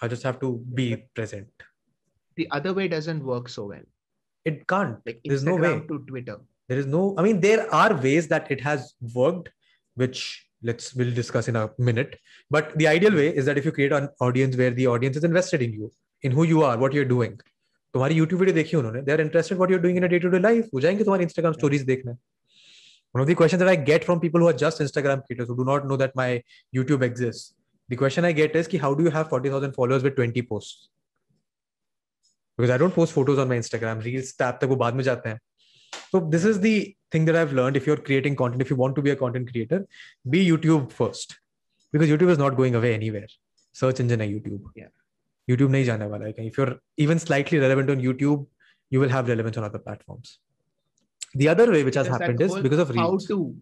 I 0.00 0.06
just 0.08 0.22
have 0.22 0.38
to 0.40 0.64
be 0.74 0.96
present. 1.14 1.48
The 2.36 2.48
other 2.52 2.72
way 2.72 2.86
doesn't 2.86 3.24
work 3.24 3.48
so 3.48 3.64
well. 3.66 3.82
It 4.44 4.68
can't. 4.68 4.98
Like 5.04 5.20
There's 5.24 5.42
no 5.42 5.56
way. 5.56 5.80
to 5.88 5.98
twitter. 6.06 6.38
There 6.68 6.78
is 6.78 6.86
no 6.86 7.14
i 7.18 7.22
mean 7.22 7.40
there 7.40 7.72
are 7.74 7.94
ways 7.94 8.28
that 8.28 8.50
it 8.50 8.60
has 8.60 8.94
worked 9.14 9.50
which 9.94 10.47
let's 10.69 10.93
we'll 10.95 11.13
discuss 11.13 11.47
in 11.51 11.57
a 11.61 11.69
minute 11.77 12.19
but 12.55 12.77
the 12.81 12.87
ideal 12.87 13.15
way 13.21 13.29
is 13.41 13.45
that 13.45 13.57
if 13.57 13.65
you 13.65 13.73
create 13.77 13.95
an 13.99 14.09
audience 14.27 14.55
where 14.61 14.71
the 14.71 14.87
audience 14.87 15.17
is 15.21 15.25
invested 15.29 15.61
in 15.61 15.73
you 15.79 15.91
in 16.21 16.31
who 16.31 16.45
you 16.51 16.63
are 16.63 16.77
what 16.83 16.93
you're 16.97 17.11
doing 17.15 17.35
तुम्हारी 17.95 18.15
YouTube 18.19 18.39
video 18.39 18.55
देखी 18.55 18.77
उन्होंने 18.77 19.01
they 19.07 19.15
are 19.15 19.21
interested 19.23 19.57
what 19.57 19.73
you're 19.73 19.81
doing 19.81 19.97
in 19.97 20.05
a 20.05 20.09
day 20.13 20.19
to 20.19 20.29
day 20.35 20.39
life 20.45 20.69
वो 20.73 20.81
जाएंगे 20.81 21.03
तुम्हारी 21.03 21.25
Instagram 21.25 21.57
stories 21.57 21.83
देखने 21.89 22.15
one 23.15 23.21
of 23.23 23.27
the 23.27 23.35
questions 23.41 23.59
that 23.63 23.69
I 23.71 23.75
get 23.89 24.07
from 24.07 24.21
people 24.23 24.43
who 24.43 24.47
are 24.51 24.57
just 24.61 24.81
Instagram 24.85 25.21
creators 25.27 25.51
who 25.51 25.57
do 25.57 25.65
not 25.71 25.85
know 25.89 25.97
that 26.03 26.15
my 26.21 26.29
YouTube 26.77 27.03
exists 27.09 27.53
the 27.89 27.99
question 28.03 28.25
I 28.25 28.31
get 28.39 28.55
is 28.61 28.67
कि 28.67 28.81
how 28.85 28.93
do 28.95 29.03
you 29.03 29.11
have 29.17 29.29
40,000 29.29 29.73
followers 29.73 30.03
with 30.03 30.15
20 30.15 30.41
posts 30.53 30.89
because 32.57 32.73
I 32.75 32.77
don't 32.77 32.95
post 32.95 33.13
photos 33.13 33.43
on 33.43 33.49
my 33.49 33.59
Instagram 33.63 34.03
reels 34.07 34.33
tab 34.41 34.59
तक 34.61 34.73
वो 34.73 34.75
बाद 34.85 34.95
में 34.95 35.03
जाते 35.03 35.29
हैं 35.29 35.39
so 36.10 36.20
this 36.20 36.44
is 36.44 36.60
the 36.60 36.94
thing 37.12 37.24
that 37.24 37.36
i've 37.36 37.52
learned 37.52 37.76
if 37.76 37.86
you're 37.86 38.02
creating 38.08 38.36
content 38.36 38.62
if 38.62 38.70
you 38.70 38.76
want 38.76 38.96
to 38.96 39.02
be 39.02 39.10
a 39.10 39.16
content 39.16 39.50
creator 39.50 39.86
be 40.28 40.46
youtube 40.46 40.90
first. 40.92 41.38
Because 41.92 42.08
youtube 42.08 42.30
is 42.30 42.38
not 42.38 42.56
going 42.56 42.74
away 42.74 42.94
anywhere. 42.94 43.28
Search 43.72 44.00
engine 44.00 44.20
है 44.20 44.28
youtube. 44.30 44.64
Yeah. 44.80 44.88
youtube 45.50 45.70
nahi 45.74 45.84
jane 45.90 46.04
wala 46.14 46.26
hai 46.26 46.48
if 46.50 46.58
you're 46.58 46.74
even 47.04 47.18
slightly 47.18 47.58
relevant 47.58 47.92
on 47.94 48.02
youtube 48.06 48.46
you 48.90 49.00
will 49.00 49.08
have 49.14 49.28
relevance 49.28 49.56
on 49.56 49.64
other 49.64 49.78
platforms. 49.78 50.38
The 51.34 51.48
other 51.48 51.70
way 51.70 51.82
which 51.84 51.94
has 51.94 52.08
There's 52.08 52.20
happened 52.20 52.42
is 52.42 52.54
because 52.66 52.78
of 52.78 52.94
how 52.94 53.16
to. 53.28 53.54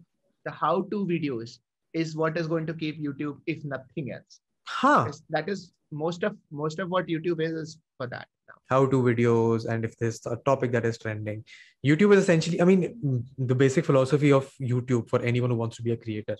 the 0.45 0.51
how 0.51 0.75
to 0.91 1.05
videos 1.05 1.59
is 1.93 2.15
what 2.15 2.37
is 2.41 2.47
going 2.47 2.67
to 2.67 2.73
keep 2.73 3.01
youtube 3.05 3.39
if 3.45 3.63
nothing 3.63 4.11
else. 4.11 4.39
Huh. 4.67 5.11
that 5.29 5.49
is 5.49 5.71
most 5.91 6.23
of 6.23 6.35
most 6.51 6.79
of 6.79 6.89
what 6.89 7.07
youtube 7.07 7.41
is 7.41 7.51
is 7.63 7.77
for 7.97 8.07
that 8.07 8.27
how 8.68 8.86
to 8.86 9.02
videos 9.02 9.66
and 9.66 9.84
if 9.84 9.96
there's 9.98 10.20
a 10.26 10.36
topic 10.48 10.72
that 10.72 10.84
is 10.84 10.98
trending 10.98 11.44
youtube 11.84 12.14
is 12.14 12.22
essentially 12.22 12.60
i 12.60 12.64
mean 12.64 12.82
mm, 13.04 13.22
the 13.38 13.54
basic 13.54 13.84
philosophy 13.84 14.32
of 14.32 14.50
youtube 14.72 15.08
for 15.08 15.20
anyone 15.22 15.50
who 15.50 15.56
wants 15.56 15.76
to 15.76 15.82
be 15.82 15.92
a 15.92 15.96
creator 15.96 16.36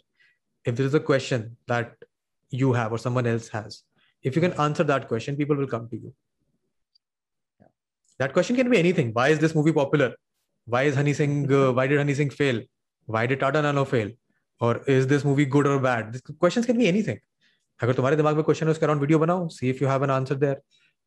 if 0.65 0.77
there 0.77 0.87
is 0.87 0.95
a 0.95 1.01
question 1.01 1.57
that 1.67 1.95
you 2.51 2.73
have 2.73 2.93
or 2.93 2.99
someone 2.99 3.27
else 3.27 3.49
has 3.49 3.83
if 4.23 4.37
you 4.37 4.43
can 4.43 4.53
answer 4.67 4.85
that 4.85 5.09
question 5.09 5.37
people 5.37 5.57
will 5.57 5.73
come 5.75 5.89
to 5.89 5.97
you 5.97 6.15
that 8.19 8.33
question 8.33 8.57
can 8.57 8.71
be 8.71 8.79
anything 8.79 9.13
why 9.13 9.29
is 9.29 9.39
this 9.39 9.55
movie 9.55 9.73
popular 9.73 10.15
why 10.67 10.83
is 10.83 10.95
honey 10.95 11.13
singh 11.13 11.53
uh, 11.53 11.73
why 11.73 11.87
did 11.87 11.99
honey 11.99 12.15
singh 12.15 12.31
fail 12.31 12.63
why 13.07 13.27
did 13.27 13.41
tata 13.41 13.63
nano 13.63 13.85
fail 13.85 14.11
or 14.61 14.73
is 14.87 15.07
this 15.13 15.25
movie 15.25 15.45
good 15.45 15.67
or 15.67 15.79
bad 15.79 16.13
these 16.13 16.23
questions 16.47 16.67
can 16.67 16.83
be 16.85 16.89
anything 16.95 17.21
अगर 17.83 17.95
तुम्हारे 17.95 18.17
दिमाग 18.17 18.37
में 18.37 18.45
question 18.45 18.67
है 18.67 18.73
उसके 18.73 18.87
around 18.87 19.01
video 19.01 19.19
बनाओ 19.19 19.47
see 19.53 19.71
if 19.71 19.81
you 19.83 19.89
have 19.89 20.05
an 20.05 20.11
answer 20.11 20.35
there 20.43 20.61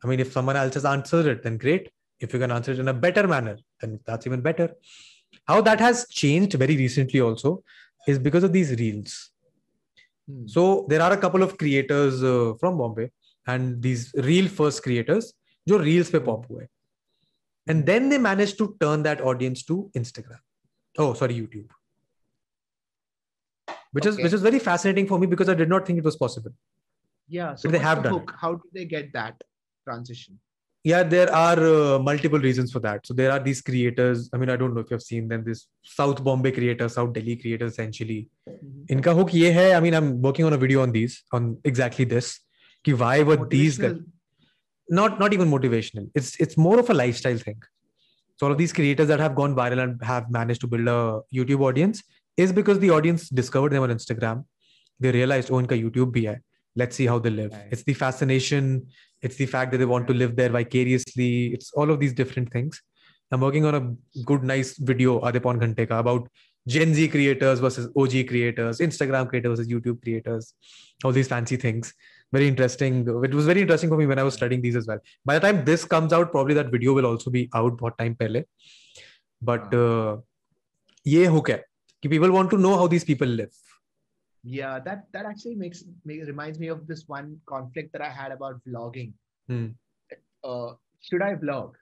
I 0.03 0.07
mean, 0.07 0.19
if 0.19 0.31
someone 0.31 0.55
else 0.55 0.73
has 0.75 0.85
answered 0.85 1.25
it, 1.25 1.43
then 1.43 1.57
great. 1.57 1.89
If 2.19 2.33
you 2.33 2.39
can 2.39 2.51
answer 2.51 2.71
it 2.71 2.79
in 2.79 2.87
a 2.87 2.93
better 2.93 3.27
manner, 3.27 3.57
then 3.81 3.99
that's 4.05 4.25
even 4.27 4.41
better. 4.41 4.69
How 5.47 5.61
that 5.61 5.79
has 5.79 6.07
changed 6.09 6.53
very 6.53 6.77
recently 6.77 7.21
also 7.21 7.63
is 8.07 8.19
because 8.19 8.43
of 8.43 8.53
these 8.53 8.71
reels. 8.79 9.31
Hmm. 10.29 10.47
So 10.47 10.85
there 10.89 11.01
are 11.01 11.11
a 11.13 11.17
couple 11.17 11.43
of 11.43 11.57
creators 11.57 12.23
uh, 12.23 12.53
from 12.59 12.77
Bombay 12.77 13.11
and 13.47 13.81
these 13.81 14.13
reel 14.15 14.47
first 14.47 14.83
creators 14.83 15.33
जो 15.67 15.79
reels 15.83 16.09
पे 16.11 16.19
pop 16.25 16.45
हुए. 16.49 16.67
And 17.67 17.85
then 17.85 18.09
they 18.09 18.19
managed 18.19 18.57
to 18.59 18.77
turn 18.79 19.01
that 19.03 19.21
audience 19.21 19.63
to 19.63 19.89
Instagram. 19.95 20.39
Oh, 20.99 21.13
sorry, 21.13 21.33
YouTube. 21.33 21.67
Which 23.91 24.05
is 24.05 24.15
Okay. 24.15 24.23
which 24.23 24.33
is 24.33 24.41
very 24.41 24.59
fascinating 24.59 25.07
for 25.07 25.17
me 25.17 25.25
because 25.27 25.49
I 25.49 25.55
did 25.55 25.69
not 25.69 25.85
think 25.87 25.99
it 25.99 26.05
was 26.05 26.15
possible. 26.15 26.51
yeah 27.35 27.55
so 27.55 27.67
they 27.67 27.77
what's 27.77 27.83
have 27.89 27.99
the 28.03 28.09
done 28.09 28.13
hook? 28.19 28.31
how 28.39 28.49
do 28.55 28.67
they 28.73 28.85
get 28.89 29.07
that 29.13 29.43
Transition. 29.84 30.38
Yeah 30.82 31.02
there 31.02 31.32
are 31.34 31.58
uh, 31.58 31.98
multiple 31.98 32.38
reasons 32.38 32.72
for 32.72 32.80
that. 32.80 33.06
So 33.06 33.14
there 33.14 33.30
are 33.32 33.40
these 33.40 33.60
creators 33.60 34.30
i 34.32 34.38
mean 34.38 34.50
i 34.50 34.56
don't 34.56 34.74
know 34.74 34.80
if 34.80 34.90
you've 34.90 35.02
seen 35.02 35.28
them 35.28 35.44
this 35.44 35.66
south 35.82 36.22
bombay 36.24 36.52
creators 36.52 36.94
south 36.94 37.12
delhi 37.12 37.36
creators 37.36 37.72
essentially. 37.72 38.28
Inka 38.90 39.14
hook 39.14 39.34
ye 39.34 39.52
hai 39.52 39.72
i 39.74 39.80
mean 39.80 39.94
i'm 39.94 40.22
working 40.22 40.44
on 40.46 40.54
a 40.54 40.62
video 40.64 40.82
on 40.82 40.92
these 40.92 41.22
on 41.32 41.58
exactly 41.64 42.06
this 42.14 42.40
ki 42.84 42.94
why 42.94 43.22
were 43.22 43.38
these 43.58 43.76
guys 43.78 44.00
not 44.90 45.18
not 45.20 45.32
even 45.32 45.48
motivational. 45.48 46.10
It's 46.14 46.36
it's 46.40 46.56
more 46.56 46.78
of 46.78 46.90
a 46.90 46.94
lifestyle 46.94 47.38
thing. 47.38 47.62
So 48.36 48.46
all 48.46 48.52
of 48.52 48.58
these 48.58 48.72
creators 48.72 49.08
that 49.08 49.20
have 49.20 49.34
gone 49.34 49.54
viral 49.54 49.82
and 49.82 50.02
have 50.02 50.30
managed 50.30 50.62
to 50.62 50.66
build 50.66 50.88
a 50.88 51.20
youtube 51.38 51.60
audience 51.60 52.02
is 52.36 52.52
because 52.52 52.78
the 52.78 52.90
audience 52.90 53.28
discovered 53.28 53.72
them 53.72 53.82
on 53.82 53.90
instagram. 53.90 54.44
They 54.98 55.12
realized 55.12 55.50
oh 55.50 55.60
inka 55.64 55.78
youtube 55.82 56.14
bhi 56.16 56.26
hai 56.28 56.38
let's 56.80 56.96
see 57.00 57.06
how 57.12 57.18
they 57.24 57.30
live. 57.30 57.52
Right. 57.52 57.68
it's 57.70 57.84
the 57.90 57.94
fascination. 57.94 58.86
It's 59.22 59.36
the 59.36 59.46
fact 59.54 59.72
that 59.72 59.78
they 59.78 59.90
want 59.94 60.06
to 60.10 60.14
live 60.14 60.36
there 60.36 60.52
vicariously. 60.58 61.32
It's 61.56 61.72
all 61.72 61.90
of 61.94 62.00
these 62.02 62.14
different 62.20 62.52
things. 62.52 62.80
I'm 63.32 63.42
working 63.46 63.64
on 63.64 63.74
a 63.80 63.82
good 64.30 64.42
nice 64.52 64.70
video 64.92 65.20
adipon 65.30 65.60
ghante 65.64 65.82
ka 65.90 65.98
about 66.04 66.30
gen 66.72 66.94
z 66.94 67.04
creators 67.12 67.60
versus 67.64 67.86
og 68.00 68.14
creators 68.30 68.80
instagram 68.86 69.28
creators 69.28 69.52
versus 69.52 69.68
youtube 69.74 70.00
creators 70.06 70.54
all 71.04 71.12
these 71.12 71.28
fancy 71.28 71.56
things. 71.56 71.92
Very 72.32 72.46
interesting. 72.46 72.98
It 73.24 73.34
was 73.34 73.46
very 73.46 73.60
interesting 73.62 73.90
for 73.92 73.96
me 74.00 74.06
when 74.10 74.18
i 74.18 74.26
was 74.26 74.34
studying 74.34 74.60
these 74.64 74.76
as 74.80 74.86
well. 74.90 75.00
By 75.24 75.38
the 75.38 75.44
time 75.46 75.64
this 75.64 75.84
comes 75.94 76.12
out 76.18 76.30
probably 76.34 76.54
that 76.58 76.70
video 76.74 76.92
will 76.98 77.06
also 77.06 77.30
be 77.38 77.48
out 77.60 77.80
what 77.86 77.98
time 78.02 78.14
pehle. 78.20 78.44
But 79.50 79.74
uh, 79.74 80.18
ye 81.14 81.24
hook 81.36 81.50
hai 81.54 81.60
ki 82.02 82.12
people 82.14 82.36
want 82.38 82.54
to 82.56 82.60
know 82.66 82.76
how 82.82 82.86
these 82.94 83.08
people 83.12 83.36
live. 83.42 83.54
Yeah, 84.42 84.78
that 84.80 85.04
that 85.12 85.26
actually 85.26 85.54
makes 85.54 85.84
me 86.04 86.22
reminds 86.22 86.58
me 86.58 86.68
of 86.68 86.86
this 86.86 87.04
one 87.06 87.38
conflict 87.46 87.92
that 87.92 88.00
I 88.02 88.08
had 88.08 88.32
about 88.32 88.60
vlogging. 88.66 89.12
Hmm. 89.48 89.68
Uh, 90.42 90.72
should 91.00 91.22
I 91.22 91.34
vlog? 91.34 91.72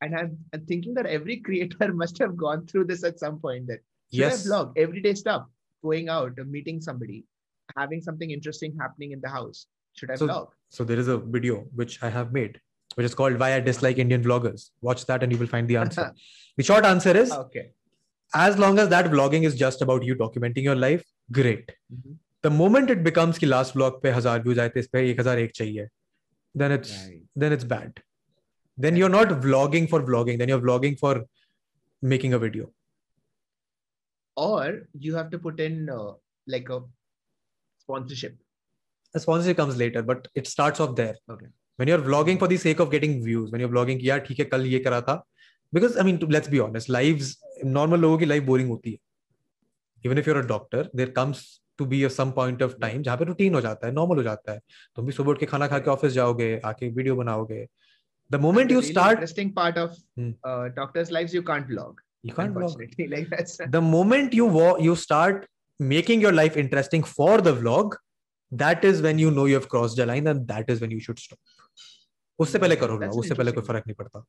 And 0.00 0.16
I'm, 0.16 0.38
I'm 0.52 0.64
thinking 0.66 0.94
that 0.94 1.06
every 1.06 1.36
creator 1.46 1.92
must 1.92 2.18
have 2.18 2.36
gone 2.36 2.66
through 2.66 2.84
this 2.86 3.04
at 3.04 3.18
some 3.18 3.38
point. 3.38 3.66
That 3.68 3.80
should 4.12 4.20
yes 4.20 4.46
I 4.46 4.50
vlog 4.50 4.72
everyday 4.76 5.14
stuff, 5.14 5.46
going 5.82 6.08
out, 6.08 6.32
meeting 6.46 6.80
somebody, 6.80 7.24
having 7.76 8.00
something 8.02 8.30
interesting 8.30 8.76
happening 8.80 9.12
in 9.12 9.20
the 9.20 9.28
house? 9.28 9.66
Should 9.92 10.10
I 10.10 10.16
So- 10.16 10.26
vlog? 10.26 10.48
So 10.70 10.84
there 10.84 10.98
is 10.98 11.08
a 11.08 11.16
video 11.16 11.66
which 11.74 12.02
I 12.02 12.10
have 12.10 12.32
made, 12.32 12.60
which 12.96 13.04
is 13.06 13.14
called 13.14 13.38
"Why 13.38 13.54
I 13.54 13.60
Dislike 13.60 13.98
Indian 13.98 14.22
Vloggers." 14.22 14.70
Watch 14.82 15.06
that, 15.06 15.22
and 15.22 15.32
you 15.32 15.38
will 15.38 15.46
find 15.46 15.66
the 15.68 15.76
answer. 15.76 16.12
the 16.56 16.62
short 16.62 16.84
answer 16.84 17.16
is: 17.16 17.32
Okay. 17.32 17.70
as 18.34 18.58
long 18.58 18.78
as 18.78 18.88
that 18.90 19.06
vlogging 19.06 19.44
is 19.44 19.54
just 19.54 19.80
about 19.80 20.02
you 20.04 20.14
documenting 20.14 20.62
your 20.64 20.76
life, 20.76 21.02
great 21.30 21.72
the 22.44 22.52
moment 22.52 22.90
it 22.90 22.98
becomes 23.04 23.38
की 23.38 23.46
last 23.46 23.74
block 23.74 24.00
पे 24.02 24.10
हज़ार 24.10 24.42
views 24.42 24.60
आए 24.60 24.68
थे 24.68 24.80
इस 24.80 24.88
पे 24.92 25.10
एक 25.10 25.20
हज़ार 25.20 25.38
एक 25.38 25.52
चाहिए 25.54 25.88
then 26.54 26.72
it's 26.72 26.94
then 27.38 27.52
it's 27.52 27.64
bad 27.74 28.00
then 28.78 28.96
you 28.96 29.06
are 29.06 29.12
not 29.12 29.32
vlogging 29.44 29.88
for 29.88 30.04
vlogging 30.04 30.38
then 30.38 30.50
you 30.50 30.56
are 30.56 30.62
vlogging 30.62 30.96
for 31.00 31.26
making 32.02 32.34
a 32.34 32.36
video 32.46 32.72
or 34.36 34.88
you 35.04 35.14
have 35.16 35.30
to 35.30 35.38
put 35.44 35.60
in 35.60 35.88
uh, 35.90 36.12
like 36.46 36.68
a 36.74 36.80
sponsorship 37.84 38.36
a 39.14 39.20
sponsorship 39.20 39.56
comes 39.56 39.76
later 39.76 40.02
but 40.10 40.28
it 40.34 40.50
starts 40.50 40.84
off 40.84 40.94
there 41.00 41.16
okay 41.34 41.48
when 41.78 41.90
you're 41.92 42.04
vlogging 42.08 42.38
for 42.38 42.48
the 42.52 42.58
sake 42.64 42.82
of 42.84 42.92
getting 42.92 43.16
views 43.24 43.50
when 43.50 43.64
you're 43.64 43.72
vlogging 43.74 44.04
yeah 44.08 44.22
okay, 44.22 44.36
hai 44.40 44.48
kal 44.54 44.70
ye 44.74 44.80
kara 44.86 45.00
tha 45.08 45.16
because 45.72 45.98
i 46.02 46.06
mean 46.08 46.20
to, 46.22 46.30
let's 46.36 46.52
be 46.54 46.62
honest 46.66 46.94
lives 46.98 47.36
normal 47.78 48.04
logo 48.06 48.20
ki 48.22 48.30
life 48.32 48.46
boring 48.50 48.72
hoti 48.74 48.94
hai 48.96 49.07
even 50.06 50.18
if 50.18 50.28
you're 50.28 50.38
a 50.38 50.46
doctor 50.48 50.90
there 50.96 51.10
comes 51.16 51.44
to 51.78 51.84
be 51.86 52.08
some 52.08 52.30
point 52.36 52.62
of 52.62 52.72
time 52.80 53.02
जहाँ 53.02 53.16
पे 53.16 53.24
routine 53.24 53.54
हो 53.54 53.60
जाता 53.60 53.86
है 53.86 53.92
normal 53.92 54.16
हो 54.16 54.22
जाता 54.22 54.52
है। 54.52 54.60
तुम 54.96 55.06
भी 55.06 55.12
सुबह 55.12 55.30
उठ 55.30 55.40
के 55.40 55.46
खाना 55.46 55.66
खा 55.68 55.78
के 55.78 55.90
ऑफ़िस 55.90 56.12
जाओगे 56.12 56.50
आके 56.64 56.88
वीडियो 56.88 57.16
बनाओगे। 57.16 57.66
The 58.30 58.40
moment 58.40 58.72
you 58.72 58.80
start 58.82 59.18
interesting 59.18 59.52
part 59.56 59.78
of 59.78 59.96
doctors 60.76 61.12
lives 61.12 61.34
you 61.34 61.42
can't 61.52 61.66
vlog 61.66 62.00
you 62.26 62.32
can't 62.36 62.54
vlog. 62.54 62.80
Like 63.10 63.26
that's 63.32 63.52
the 63.74 63.80
moment 63.80 64.32
you 64.36 64.46
wa- 64.54 64.78
you 64.86 64.94
start 65.02 65.44
making 65.80 66.24
your 66.24 66.32
life 66.38 66.56
interesting 66.62 67.04
for 67.10 67.34
the 67.48 67.52
vlog 67.58 67.94
that 68.52 68.86
is 68.88 69.02
when 69.06 69.20
you 69.22 69.30
know 69.36 69.44
you 69.50 69.58
have 69.58 69.68
crossed 69.74 70.00
the 70.00 70.06
line 70.10 70.30
and 70.32 70.48
that 70.48 70.72
is 70.74 70.82
when 70.84 70.94
you 70.94 71.04
should 71.04 71.22
stop. 71.26 71.38
उससे 72.38 72.58
पहले 72.58 72.76
करो 72.76 72.98
ना 72.98 73.10
उससे 73.20 73.34
पहले 73.34 73.52
कोई 73.52 73.64
फ़र्क 73.68 73.86
नहीं 73.86 73.94
पड़ता। 74.00 74.20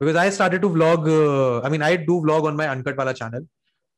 Because 0.00 0.16
I 0.24 0.30
started 0.30 0.60
to 0.60 0.68
vlog 0.76 1.08
I 1.64 1.70
mean 1.70 1.82
I 1.82 1.96
do 2.10 2.20
vlog 2.22 2.44
on 2.46 2.56
my 2.56 2.66
uncut 2.66 2.98
वाला 2.98 3.12
channel 3.22 3.46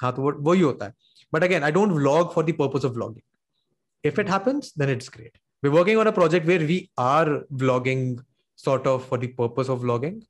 हाँ 0.00 0.12
तो 0.12 0.22
वो 0.22 0.32
वही 0.32 0.60
होता 0.60 0.86
है। 0.86 0.94
But 1.33 1.43
again 1.43 1.63
I 1.63 1.71
don't 1.71 1.91
vlog 1.91 2.33
for 2.33 2.45
the 2.45 2.55
purpose 2.59 2.85
of 2.85 2.91
vlogging 2.93 4.07
if 4.09 4.19
it 4.19 4.29
happens 4.29 4.73
then 4.79 4.89
it's 4.89 5.09
great 5.13 5.37
we 5.63 5.69
working 5.69 5.99
on 5.99 6.07
a 6.07 6.11
project 6.11 6.47
where 6.47 6.63
we 6.63 6.79
are 6.99 7.29
vlogging 7.63 8.19
sort 8.65 8.87
of 8.87 9.07
for 9.09 9.19
the 9.25 9.33
purpose 9.37 9.69
of 9.69 9.79
vlogging 9.81 10.21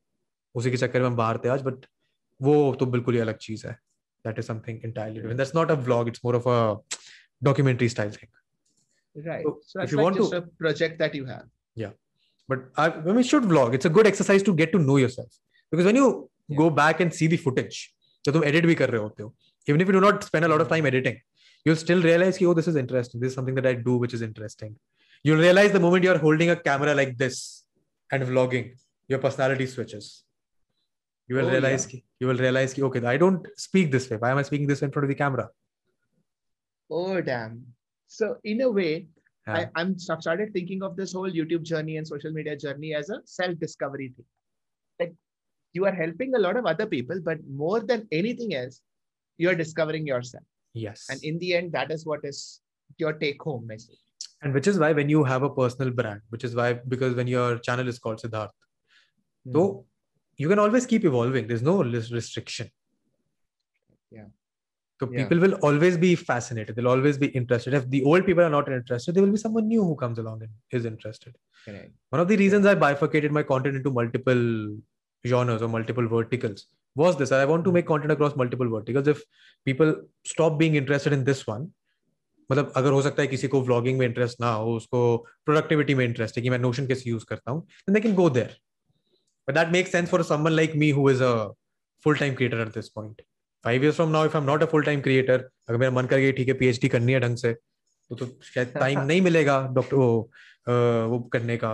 उसी 0.55 0.72
के 0.72 0.77
चक्कर 0.77 1.01
में 1.01 1.07
हम 1.07 1.15
बाहर 1.15 1.38
थे 1.45 1.49
आज 1.49 1.61
but 1.61 1.85
वो 2.39 2.53
तो 2.80 2.85
बिल्कुल 2.95 3.13
ही 3.13 3.19
अलग 3.19 3.38
चीज 3.47 3.65
है 3.65 3.72
that 4.26 4.39
is 4.39 4.45
something 4.45 4.81
entirely 4.89 5.19
different 5.22 5.41
that's 5.41 5.57
not 5.61 5.73
a 5.76 5.80
vlog 5.88 6.11
it's 6.13 6.23
more 6.27 6.35
of 6.41 6.47
a 6.55 6.59
documentary 7.41 7.89
style 7.95 8.15
thing 8.19 8.30
Right. 9.15 9.43
So, 9.43 9.51
So, 9.69 9.80
if 9.80 9.80
that's 9.80 9.91
you 9.91 9.97
like 9.97 10.05
want 10.05 10.18
just 10.18 10.31
to- 10.31 10.38
a 10.38 10.41
project 10.59 10.99
that 10.99 11.15
you 11.19 11.26
have. 11.30 11.47
but 12.49 12.61
I, 12.77 12.85
I 12.85 13.01
mean, 13.07 13.15
we 13.15 13.23
should 13.23 13.43
vlog. 13.49 13.73
It's 13.73 13.85
a 13.85 13.89
good 13.89 14.07
exercise 14.07 14.43
to 14.43 14.53
get 14.53 14.72
to 14.76 14.80
know 14.80 14.95
yourself 15.01 15.35
because 15.72 15.85
when 15.89 15.97
you 15.99 16.05
go 16.59 16.69
back 16.69 17.01
and 17.05 17.13
see 17.18 17.27
the 17.34 17.39
footage, 17.43 17.80
जो 18.26 18.31
तुम 18.31 18.43
edit 18.51 18.65
भी 18.65 18.76
कर 18.76 18.89
रहे 18.89 19.01
होते 19.01 19.23
हो, 19.23 19.34
even 19.66 19.80
if 19.80 19.86
you 19.88 19.93
do 19.93 20.01
not 20.01 20.22
spend 20.24 20.44
a 20.44 20.48
lot 20.48 20.60
of 20.60 20.68
time 20.68 20.86
editing 20.86 21.18
you'll 21.66 21.82
still 21.84 22.02
realize 22.09 22.40
oh 22.43 22.55
this 22.55 22.68
is 22.68 22.76
interesting. 22.76 23.20
This 23.20 23.30
is 23.30 23.34
something 23.34 23.56
that 23.56 23.66
i 23.66 23.74
do 23.74 23.97
which 23.97 24.14
is 24.14 24.22
interesting. 24.22 24.76
You'll 25.24 25.44
realize 25.47 25.72
the 25.72 25.80
moment 25.80 26.05
you're 26.05 26.22
holding 26.26 26.51
a 26.51 26.56
camera 26.68 26.94
like 26.94 27.18
this 27.18 27.64
and 28.12 28.22
vlogging 28.22 28.66
your 29.09 29.18
personality 29.18 29.66
switches. 29.66 30.22
You 31.26 31.36
will 31.36 31.47
oh, 31.47 31.56
realize 31.56 31.93
yeah. 31.93 32.01
you 32.20 32.28
will 32.28 32.43
realize 32.47 32.78
okay 32.88 33.05
i 33.14 33.16
don't 33.16 33.48
speak 33.56 33.90
this 33.90 34.09
way. 34.09 34.16
Why 34.16 34.30
am 34.30 34.38
i 34.38 34.47
speaking 34.51 34.68
this 34.68 34.82
in 34.82 34.93
front 34.93 35.05
of 35.06 35.09
the 35.09 35.20
camera? 35.24 35.48
Oh 36.88 37.20
damn. 37.20 37.62
So 38.06 38.36
in 38.44 38.60
a 38.60 38.70
way 38.70 39.09
yeah. 39.48 39.59
I, 39.59 39.68
i'm 39.80 39.97
I've 40.10 40.22
started 40.22 40.52
thinking 40.52 40.82
of 40.84 40.97
this 40.97 41.12
whole 41.12 41.32
youtube 41.40 41.64
journey 41.74 41.97
and 41.97 42.06
social 42.14 42.32
media 42.38 42.56
journey 42.56 42.94
as 42.94 43.10
a 43.10 43.20
self-discovery 43.24 44.12
thing. 44.16 44.30
Like 45.01 45.14
you 45.72 45.84
are 45.86 45.97
helping 46.05 46.36
a 46.36 46.44
lot 46.48 46.56
of 46.56 46.74
other 46.74 46.86
people 46.86 47.20
but 47.30 47.38
more 47.64 47.80
than 47.80 48.06
anything 48.22 48.55
else 48.55 48.82
you're 49.38 49.54
discovering 49.54 50.06
yourself. 50.06 50.44
Yes. 50.74 51.06
And 51.10 51.22
in 51.22 51.38
the 51.38 51.54
end, 51.54 51.72
that 51.72 51.90
is 51.90 52.04
what 52.06 52.20
is 52.24 52.60
your 52.98 53.12
take-home 53.14 53.66
message. 53.66 53.98
and 54.42 54.52
which 54.54 54.66
is 54.70 54.78
why 54.78 54.92
when 54.92 55.08
you 55.08 55.24
have 55.24 55.42
a 55.42 55.50
personal 55.50 55.90
brand, 55.90 56.20
which 56.28 56.44
is 56.44 56.54
why 56.54 56.74
because 56.94 57.14
when 57.14 57.26
your 57.26 57.58
channel 57.58 57.88
is 57.88 57.98
called 57.98 58.20
Siddharth, 58.22 58.50
hmm. 59.44 59.52
so 59.54 59.62
you 60.36 60.48
can 60.48 60.58
always 60.58 60.86
keep 60.86 61.04
evolving. 61.04 61.46
There's 61.46 61.62
no 61.62 61.82
restriction. 61.82 62.70
Yeah. 64.10 64.26
So 65.00 65.08
Yeah. 65.10 65.22
people 65.22 65.38
will 65.44 65.54
always 65.68 65.96
be 65.96 66.14
fascinated. 66.14 66.76
They'll 66.76 66.88
always 66.88 67.18
be 67.18 67.28
interested. 67.28 67.74
If 67.74 67.88
the 67.90 68.02
old 68.04 68.26
people 68.26 68.44
are 68.44 68.50
not 68.50 68.70
interested, 68.70 69.14
there 69.14 69.22
will 69.22 69.32
be 69.32 69.38
someone 69.38 69.68
new 69.68 69.82
who 69.82 69.96
comes 69.96 70.18
along 70.18 70.42
and 70.42 70.52
is 70.70 70.84
interested. 70.84 71.34
Correct. 71.64 71.92
One 72.10 72.20
of 72.20 72.28
the 72.28 72.36
reasons 72.36 72.66
I 72.66 72.74
bifurcated 72.74 73.32
my 73.32 73.42
content 73.42 73.76
into 73.76 73.90
multiple 73.90 74.76
genres 75.26 75.62
or 75.62 75.68
multiple 75.68 76.06
verticals 76.08 76.66
was 76.97 77.16
this. 77.18 77.32
I 77.32 77.44
want 77.44 77.64
to 77.64 77.73
make 77.73 77.86
content 77.86 78.12
across 78.12 78.36
multiple 78.43 78.68
verticals. 78.74 79.09
If 79.14 79.23
people 79.66 79.94
stop 80.24 80.59
being 80.59 80.77
interested 80.82 81.12
in 81.18 81.24
this 81.24 81.43
one, 81.48 81.66
मतलब 82.51 82.73
अगर 82.77 82.90
हो 82.93 83.01
सकता 83.02 83.23
है 83.23 83.28
किसी 83.28 83.48
को 83.52 83.60
vlogging 83.62 83.98
में 83.98 84.06
interest 84.06 84.40
ना 84.40 84.51
हो 84.52 84.74
उसको 84.77 85.01
प्रोडक्टिविटी 85.44 85.94
में 85.94 86.05
इंटरेस्ट 86.05 86.36
है 86.36 86.43
कि 86.43 86.51
मैं 86.51 86.59
नोशन 86.59 86.86
कैसे 86.86 87.10
यूज़ 87.10 87.24
करता 87.28 87.51
हूँ 87.51 87.66
then 87.86 87.97
they 87.97 88.02
can 88.05 88.14
go 88.20 88.27
there 88.36 88.51
but 89.48 89.56
that 89.59 89.73
makes 89.77 89.90
sense 89.97 90.12
for 90.14 90.20
someone 90.28 90.56
like 90.59 90.77
me 90.82 90.90
who 90.98 91.06
is 91.14 91.20
a 91.31 91.32
full 92.06 92.20
time 92.23 92.36
creator 92.40 92.60
at 92.66 92.73
this 92.77 92.89
point 92.98 93.23
five 93.64 93.86
years 93.86 93.98
from 94.01 94.12
now 94.16 94.23
if 94.31 94.36
i'm 94.40 94.47
not 94.51 94.64
a 94.66 94.68
full 94.74 94.86
time 94.90 95.02
creator 95.09 95.39
अगर 95.68 95.78
मेरा 95.78 95.93
मन 95.98 96.06
कर 96.12 96.18
गया 96.18 96.32
ठीक 96.39 96.48
है 96.48 96.55
PhD 96.62 96.89
करनी 96.89 97.12
है 97.12 97.20
ढंग 97.20 97.36
से 97.36 97.52
तो 98.10 98.14
तो 98.16 98.27
शायद 98.55 98.73
टाइम 98.78 99.01
नहीं 99.01 99.20
मिलेगा 99.28 99.59
डॉक्टर 99.81 99.97
वो 99.97 100.09
अ, 100.68 100.73
वो 101.12 101.18
करने 101.32 101.56
का 101.64 101.73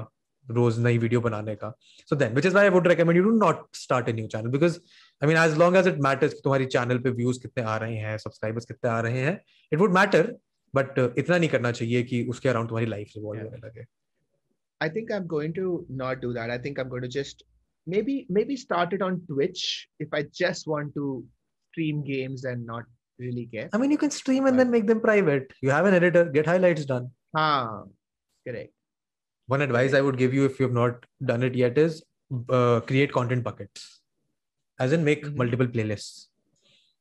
रोज 0.51 0.79
नई 0.85 0.99
वीडियो 0.99 1.21
बनाने 1.21 1.55
का 1.57 1.73
so 2.11 2.17
then 2.17 2.35
which 2.35 2.47
is 2.47 2.57
I 2.59 2.69
would 2.77 2.89
recommend 2.89 3.17
you 3.17 3.25
to 3.25 3.31
not 3.39 3.65
start 3.77 4.09
a 4.09 4.13
new 4.13 4.27
channel 4.35 4.51
because 4.51 4.79
I 5.23 5.29
mean 5.29 5.37
as 5.45 5.57
long 5.59 5.77
as 5.77 5.89
it 5.89 5.99
matters 6.09 6.35
तुम्हारी 6.45 6.67
चैनल 6.77 6.99
पे 7.07 7.11
व्यूज़ 7.21 7.41
कितने 7.43 7.65
आ 7.65 7.77
रहे 7.85 7.97
हैं 8.07 8.17
सब्सक्राइबर्स 8.27 8.67
कितने 8.73 8.91
आ 8.91 9.01
रहे 9.09 9.21
हैं 9.23 9.41
इट 9.73 9.79
वुड 9.79 9.95
मैटर 9.99 10.35
बट 10.75 10.99
इतना 11.19 11.39
नहीं 11.39 11.51
करना 11.51 11.73
चाहिए 11.81 12.03
कि 12.13 12.23
उसके 12.31 12.49
अराउंड 12.49 12.69
तुम्हारी 12.69 12.91
लाइफ 12.91 13.13
रिवॉल्व 13.17 13.43
होने 13.43 13.67
लगे 13.67 13.87
I 14.81 14.89
think 14.95 15.11
I'm 15.15 15.27
going 15.31 15.53
to 15.57 15.87
not 15.99 16.21
do 16.23 16.33
that. 16.37 16.51
I 16.51 16.59
think 16.59 16.79
I'm 16.83 16.89
going 16.93 17.03
to 17.03 17.11
just 17.17 17.45
maybe 17.87 18.27
maybe 18.29 18.57
start 18.57 18.93
it 18.93 19.03
on 19.03 19.21
Twitch 19.29 19.89
if 20.01 20.17
I 20.19 20.23
just 20.41 20.67
want 20.67 20.95
to 20.95 21.25
stream 21.73 22.03
games 22.05 22.45
and 22.45 22.67
not 22.67 22.85
really 23.19 23.47
care. 23.47 23.69
I 23.73 23.79
mean, 23.79 23.91
you 23.91 23.99
can 23.99 24.11
stream 24.11 24.47
and 24.47 24.57
but, 24.57 24.65
then 24.65 24.71
make 24.71 24.87
them 24.87 25.01
private. 25.01 25.53
You 25.61 25.71
have 25.71 25.87
an 25.87 25.95
editor, 25.95 26.25
get 26.25 26.47
highlights 26.47 26.85
done. 26.85 27.11
Ah, 27.37 27.83
correct. 28.47 28.73
One 29.52 29.62
advice 29.62 29.94
I 29.94 30.02
would 30.02 30.18
give 30.18 30.34
you 30.34 30.46
if 30.46 30.60
you 30.60 30.66
have 30.66 30.74
not 30.74 31.06
done 31.26 31.44
it 31.44 31.56
yet 31.56 31.78
is 31.78 32.04
uh, 32.50 32.82
create 32.82 33.12
content 33.14 33.44
buckets, 33.44 34.02
as 34.80 34.92
in 34.92 35.04
make 35.10 35.24
Mhm. 35.26 35.36
multiple 35.42 35.68
playlists. 35.68 36.28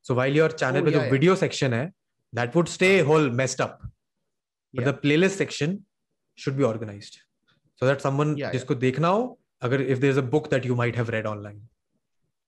So 0.02 0.14
while 0.14 0.32
your 0.40 0.48
channel 0.48 0.80
Oh, 0.82 0.84
with 0.84 0.94
yeah, 0.94 1.00
the 1.00 1.04
yeah. 1.06 1.10
video 1.16 1.34
section 1.34 1.72
hai, 1.72 1.92
that 2.32 2.54
would 2.54 2.68
stay 2.68 2.92
whole 3.08 3.28
messed 3.40 3.60
up, 3.60 3.80
but 4.74 4.84
Yeah. 4.84 4.90
the 4.90 4.94
playlist 5.06 5.36
section 5.44 5.74
should 6.36 6.56
be 6.56 6.64
organized. 6.72 7.22
so 7.80 7.86
that 7.88 8.00
someone 8.02 8.30
Yeah, 8.40 8.52
जिसको 8.52 8.74
देखना 8.82 9.08
हो 9.14 9.24
अगर 9.68 9.82
if 9.94 9.98
there's 10.02 10.18
a 10.20 10.22
book 10.34 10.46
that 10.52 10.64
you 10.68 10.74
might 10.76 10.94
have 11.00 11.10
read 11.14 11.26
online 11.30 11.58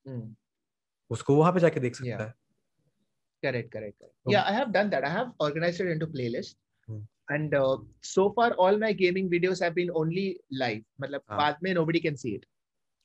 Hmm. 0.06 0.22
उसको 1.16 1.34
वहां 1.36 1.52
पे 1.52 1.60
जाके 1.60 1.80
देख 1.80 1.96
सकता 1.96 2.06
Yeah. 2.08 2.22
है 2.22 2.34
Correct, 3.46 3.68
correct, 3.74 3.96
correct. 3.98 4.14
Oh. 4.26 4.32
Yeah, 4.34 4.46
I 4.52 4.54
have 4.58 4.70
done 4.76 4.88
that. 4.94 5.04
I 5.08 5.10
have 5.16 5.28
organized 5.46 5.82
it 5.84 5.90
into 5.96 6.06
playlist. 6.14 6.56
Hmm. 7.32 7.34
And 7.34 7.54
uh, 7.54 7.76
so 8.00 8.30
far, 8.36 8.52
all 8.52 8.78
my 8.78 8.92
gaming 8.92 9.28
videos 9.30 9.60
have 9.62 9.74
been 9.74 9.90
only 10.02 10.40
live. 10.50 10.84
मतलब 11.00 11.20
हाँ. 11.30 11.38
बाद 11.38 11.56
में 11.64 11.74
nobody 11.74 12.00
can 12.00 12.16
see 12.16 12.34
it. 12.38 12.46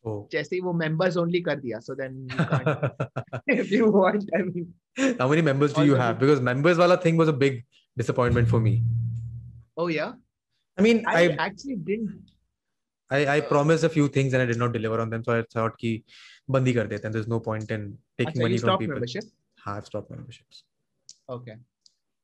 oh 0.05 0.27
जैसे 0.31 0.55
ही 0.55 0.61
वो 0.61 0.73
members 0.79 1.17
only 1.17 1.41
कर 1.43 1.59
दिया. 1.61 1.79
So 1.83 1.95
then 1.95 2.15
you 2.29 2.45
can't. 2.51 2.93
if 3.63 3.71
you 3.71 3.89
want, 3.91 4.29
I 4.39 4.43
mean. 4.49 4.73
how 5.19 5.27
many 5.29 5.41
members 5.41 5.73
do 5.73 5.83
you 5.85 5.93
Also- 5.93 6.01
have 6.01 6.19
because 6.19 6.41
members 6.49 6.77
wala 6.83 6.97
thing 7.05 7.17
was 7.23 7.29
a 7.33 7.37
big 7.45 7.63
disappointment 8.01 8.47
for 8.53 8.59
me 8.65 8.73
Oh 9.83 9.87
yeah. 9.87 10.11
i 10.77 10.83
mean 10.85 10.99
I, 11.07 11.15
i 11.21 11.23
actually 11.45 11.75
didn't. 11.87 12.29
I, 13.15 13.19
I 13.35 13.39
promised 13.47 13.83
a 13.87 13.89
few 13.95 14.07
things 14.17 14.33
and 14.33 14.41
I 14.41 14.45
did 14.51 14.57
not 14.57 14.71
deliver 14.73 14.99
on 15.01 15.09
them. 15.13 15.23
So 15.23 15.33
I 15.37 15.41
thought 15.55 15.75
कि 15.79 15.91
बंद 16.51 16.67
ही 16.67 16.73
कर 16.73 16.87
देते 16.87 17.07
हैं. 17.07 17.13
There's 17.15 17.27
no 17.33 17.39
point 17.47 17.71
in 17.75 17.83
taking 18.17 18.33
Achha, 18.33 18.45
money 18.45 18.55
you 18.55 18.59
from 18.59 18.69
stopped 18.69 18.81
people. 18.83 18.95
membership. 18.95 19.23
हाँ, 19.65 19.75
I've 19.77 19.85
stopped 19.85 20.11
memberships. 20.13 20.63
Okay. 21.37 21.57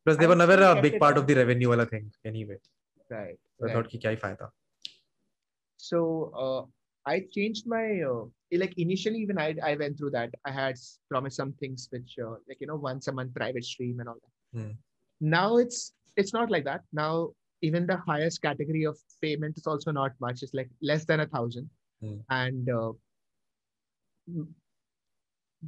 Plus, 0.05 0.17
they 0.17 0.27
I 0.27 0.29
were 0.29 0.37
never 0.37 0.63
a 0.63 0.81
big 0.81 0.99
part 0.99 1.17
of 1.17 1.27
the 1.27 1.35
revenue, 1.35 1.73
I 1.73 1.85
think, 1.85 2.13
anyway. 2.25 2.59
Right. 3.11 3.39
So 3.59 3.67
right. 3.67 3.71
I 3.71 3.75
thought, 3.75 3.91
ki 3.91 3.99
kya 3.99 4.11
hi 4.11 4.17
fayda? 4.17 4.49
So 5.77 6.33
uh, 6.45 6.63
I 7.07 7.27
changed 7.33 7.67
my 7.67 8.01
uh, 8.01 8.25
like 8.53 8.75
initially 8.79 9.27
when 9.27 9.39
I 9.39 9.55
I 9.63 9.77
went 9.77 9.99
through 9.99 10.11
that, 10.11 10.31
I 10.45 10.51
had 10.51 10.77
promised 11.11 11.37
some 11.37 11.53
things 11.53 11.89
which 11.91 12.17
uh, 12.23 12.37
like 12.49 12.61
you 12.61 12.67
know 12.67 12.77
once 12.77 13.09
a 13.09 13.13
month 13.13 13.35
private 13.35 13.65
stream 13.65 14.01
and 14.01 14.09
all 14.09 14.21
that. 14.25 14.59
Hmm. 14.59 14.71
Now 15.21 15.57
it's 15.59 15.93
it's 16.17 16.33
not 16.33 16.51
like 16.51 16.65
that. 16.65 16.83
Now 16.93 17.31
even 17.63 17.87
the 17.87 17.97
highest 17.97 18.43
category 18.43 18.85
of 18.85 18.99
payment 19.23 19.59
is 19.59 19.67
also 19.67 19.91
not 19.91 20.13
much. 20.21 20.43
It's 20.43 20.55
like 20.55 20.71
less 20.83 21.05
than 21.05 21.21
a 21.21 21.27
thousand, 21.27 21.69
hmm. 22.03 22.19
and 22.31 22.71
uh, 22.71 22.93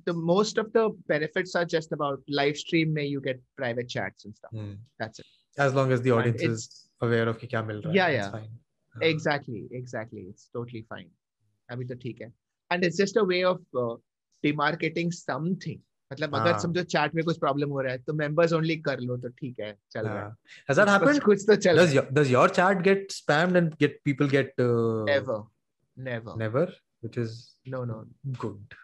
the 0.06 0.14
most 0.14 0.58
of 0.58 0.72
the 0.74 0.90
benefits 1.08 1.56
are 1.56 1.66
just 1.66 1.92
about 1.92 2.22
live 2.28 2.58
stream. 2.58 2.94
May 2.94 3.06
you 3.06 3.22
get 3.22 3.42
private 3.58 3.90
chats 3.90 4.26
and 4.26 4.36
stuff. 4.36 4.52
Hmm. 4.52 4.74
That's 5.00 5.20
it. 5.20 5.26
As 5.58 5.74
long 5.74 5.92
as 5.92 6.02
the 6.02 6.12
And 6.12 6.20
audience 6.20 6.42
it's- 6.42 6.68
is 6.68 6.88
aware 7.02 7.28
of 7.28 7.38
कि 7.40 7.48
क्या 7.48 7.62
मिल 7.68 7.82
रहा 7.82 7.92
है. 7.92 7.96
Yeah, 7.98 8.08
it's 8.08 8.26
yeah. 8.26 8.32
Fine. 8.32 8.52
हाँ. 8.96 9.02
Exactly, 9.10 9.64
exactly. 9.82 10.26
It's 10.34 10.50
totally 10.58 10.86
fine. 10.94 11.10
अभी 11.72 11.86
तो 11.88 11.96
ठीक 12.04 12.22
है. 12.22 12.32
And 12.72 12.84
it's 12.90 12.98
just 13.04 13.18
a 13.18 13.24
way 13.34 13.44
of 13.54 13.60
uh, 13.84 13.96
demarcating 14.44 15.12
something. 15.22 15.80
मतलब 16.12 16.36
अगर 16.36 16.52
हाँ. 16.52 16.60
समझो 16.60 16.84
चैट 16.94 17.14
में 17.16 17.24
कुछ 17.26 17.38
प्रॉब्लम 17.40 17.70
हो 17.70 17.82
रहा 17.82 17.92
है 17.92 17.98
तो 18.08 18.14
मेंबर्स 18.22 18.54
ओनली 18.54 18.76
कर 18.88 19.00
लो 19.00 19.16
तो 19.18 19.30
ठीक 19.42 19.60
है 19.60 19.72
चल 19.92 20.06
रहा 20.08 20.16
है 20.16 20.22
हाँ. 20.22 20.36
Has 20.70 20.78
that 20.78 20.88
कुछ- 20.88 20.94
happened? 20.94 21.24
कुछ 21.26 21.46
तो 21.50 21.56
चल 21.66 21.78
Does 21.82 21.94
your 21.98 22.04
does 22.18 22.32
your 22.32 22.48
chat 22.58 22.82
get 22.88 23.14
spammed 23.18 23.60
and 23.62 23.78
get 23.84 23.96
people 24.10 24.28
get 24.34 24.52
uh, 24.60 25.04
never 25.12 25.38
never 26.10 26.36
never, 26.44 26.66
which 27.06 27.18
is 27.24 27.38
no 27.76 27.84
no 27.92 28.00
good. 28.46 28.76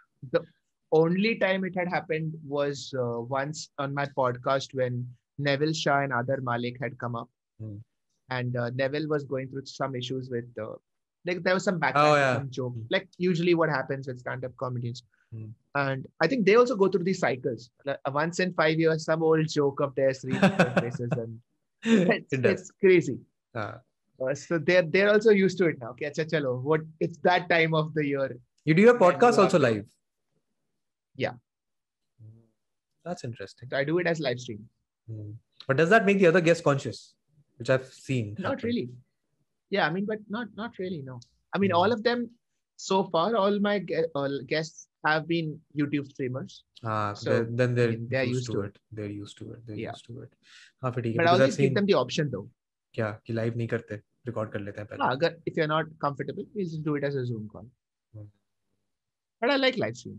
only 0.92 1.36
time 1.36 1.64
it 1.64 1.74
had 1.80 1.88
happened 1.88 2.34
was 2.46 2.94
uh, 2.98 3.20
once 3.20 3.70
on 3.78 3.94
my 3.94 4.06
podcast 4.18 4.74
when 4.74 5.06
Neville 5.38 5.72
Shah 5.72 6.00
and 6.00 6.12
Aadar 6.12 6.40
Malik 6.42 6.76
had 6.80 6.98
come 6.98 7.16
up 7.16 7.28
Hmm. 7.60 7.76
and 8.36 8.56
uh, 8.56 8.70
Neville 8.80 9.06
was 9.08 9.24
going 9.24 9.48
through 9.48 9.64
some 9.66 9.94
issues 9.94 10.28
with 10.30 10.44
uh, 10.60 10.72
like 11.26 11.42
there 11.44 11.54
was 11.54 11.64
some 11.64 11.78
backlash 11.82 12.12
Oh, 12.12 12.16
yeah. 12.20 12.34
some 12.38 12.50
joke 12.58 12.74
Hmm. 12.74 12.86
like 12.94 13.08
usually 13.18 13.54
what 13.62 13.70
happens 13.78 14.08
with 14.12 14.18
stand-up 14.24 14.56
comedians 14.64 15.02
Hmm. 15.34 15.46
and 15.82 16.06
I 16.20 16.26
think 16.30 16.44
they 16.46 16.56
also 16.62 16.76
go 16.80 16.88
through 16.88 17.04
these 17.04 17.20
cycles 17.26 17.70
like, 17.86 18.00
uh, 18.08 18.10
once 18.16 18.40
in 18.46 18.52
five 18.62 18.78
years 18.84 19.04
some 19.10 19.22
old 19.28 19.48
joke 19.58 19.80
of 19.86 19.94
theirs 19.94 20.20
their 20.22 20.34
and 21.22 21.38
it's, 21.84 22.32
it 22.32 22.44
it's 22.52 22.70
crazy 22.82 23.18
uh, 23.54 23.72
so 24.34 24.58
they're 24.58 24.82
they're 24.96 25.10
also 25.12 25.30
used 25.30 25.56
to 25.58 25.66
it 25.70 25.78
now 25.80 25.90
okay 25.94 26.10
acha, 26.10 26.24
chalo, 26.32 26.60
what 26.70 26.80
it's 27.00 27.18
that 27.28 27.48
time 27.54 27.74
of 27.82 27.94
the 27.94 28.06
year 28.14 28.28
You 28.70 28.74
do 28.78 28.82
your 28.88 28.98
podcast 28.98 29.36
you 29.38 29.42
also 29.44 29.58
live? 29.58 29.86
Yeah. 31.15 31.33
That's 33.05 33.23
interesting. 33.23 33.69
so 33.71 33.77
I 33.77 33.83
do 33.83 33.99
it 33.99 34.07
as 34.07 34.19
live 34.19 34.39
stream 34.39 34.69
Hmm. 35.09 35.31
But 35.67 35.77
does 35.77 35.89
that 35.91 36.05
make 36.05 36.17
the 36.19 36.27
other 36.27 36.41
guests 36.41 36.61
conscious? 36.63 37.13
Which 37.59 37.69
I've 37.69 37.85
seen. 37.97 38.35
not 38.39 38.49
happen. 38.49 38.67
really 38.69 38.89
yeah 39.75 39.85
i 39.85 39.91
mean 39.93 40.05
but 40.09 40.19
not 40.33 40.47
not 40.59 40.77
really 40.81 40.99
no 41.05 41.15
i 41.53 41.57
mean 41.61 41.71
Hmm. 41.71 41.77
all 41.77 41.91
of 41.95 42.01
them 42.03 42.19
so 42.83 42.97
far 43.13 43.35
all 43.39 43.55
my 43.67 43.73
gue- 43.79 44.09
all 44.19 44.35
guests 44.51 44.87
have 45.07 45.25
been 45.31 45.49
youtube 45.79 46.07
streamers 46.11 46.53
Ah, 46.83 47.13
So, 47.13 47.29
they're- 47.29 47.47
then 47.61 47.73
they're, 47.79 47.89
mean, 47.95 48.05
they're 48.13 48.23
used, 48.29 48.35
used 48.41 48.51
to 48.51 48.53
to 48.57 48.61
it. 48.67 48.77
They're 48.99 49.15
used 49.15 49.37
to 49.39 49.47
it. 49.55 49.65
They're 49.65 49.79
Yeah. 49.83 49.91
used 49.97 50.05
to 50.09 50.21
it. 50.25 50.35
हाँ 50.83 50.91
फिर 50.97 51.03
ठीक 51.07 51.15
है 51.15 51.23
but 51.23 51.27
i 51.27 51.31
because 51.31 51.33
I've 51.33 51.41
always 51.41 51.57
give 51.57 51.65
seen 51.65 51.73
them 51.79 51.89
the 51.91 51.97
option 52.03 52.29
though 52.35 52.45
क्या 52.99 53.09
कि 53.27 53.33
live 53.39 53.57
नहीं 53.61 53.67
करते 53.75 53.99
record 54.31 54.51
कर 54.53 54.61
लेते 54.67 54.81
हैं 54.81 54.87
no, 54.89 54.95
पहले 54.95 55.09
agar, 55.17 55.31
if 55.51 55.57
you're 55.61 55.71
not 55.73 55.91
comfortable 56.05 56.47
we'll 56.55 56.69
just 56.75 56.83
do 56.89 56.95
it 57.01 57.07
as 57.11 57.19
a 57.23 57.25
zoom 57.31 57.47
call 57.55 57.67
Hmm. 57.67 58.29
but 59.41 59.55
i 59.55 59.59
like 59.65 59.81
live 59.85 59.97
stream 60.03 60.17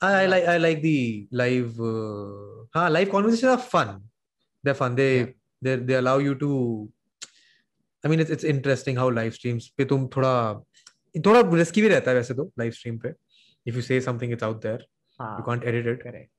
I, 0.00 0.10
I 0.22 0.26
like 0.26 0.44
I 0.54 0.56
like 0.58 0.80
the 0.82 1.26
live 1.32 1.78
uh, 1.80 2.66
हाँ 2.76 2.88
live 2.90 3.10
conversations 3.10 3.52
are 3.52 3.62
fun. 3.74 3.88
They're 4.64 4.78
fun. 4.80 4.94
They 5.00 5.12
Yeah. 5.18 5.30
they 5.66 5.76
they 5.88 5.94
allow 6.00 6.18
you 6.18 6.34
to 6.42 6.50
I 8.04 8.08
mean 8.12 8.20
it's 8.24 8.30
it's 8.36 8.44
interesting 8.52 8.96
how 9.02 9.08
live 9.18 9.34
streams 9.38 9.66
पे 9.78 9.84
तुम 9.92 10.06
थोड़ा 10.16 10.34
थोड़ा 11.26 11.40
risky 11.58 11.82
भी 11.82 11.88
रहता 11.88 12.10
है 12.10 12.16
वैसे 12.16 12.34
तो 12.34 12.50
live 12.60 12.76
stream 12.78 12.98
पे 13.06 13.12
if 13.70 13.76
you 13.80 13.82
say 13.88 13.98
something 14.06 14.32
it's 14.36 14.46
out 14.48 14.60
there 14.68 14.78
ah, 15.20 15.36
you 15.38 15.44
can't 15.50 15.66
edit 15.72 15.90
it 15.94 16.00
correct 16.06 16.30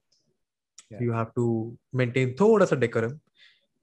Yeah. 0.94 1.02
you 1.03 1.14
have 1.18 1.30
to 1.38 1.44
maintain 1.99 2.34
थोड़ा 2.40 2.65
सा 2.72 2.80
decorum 2.80 3.14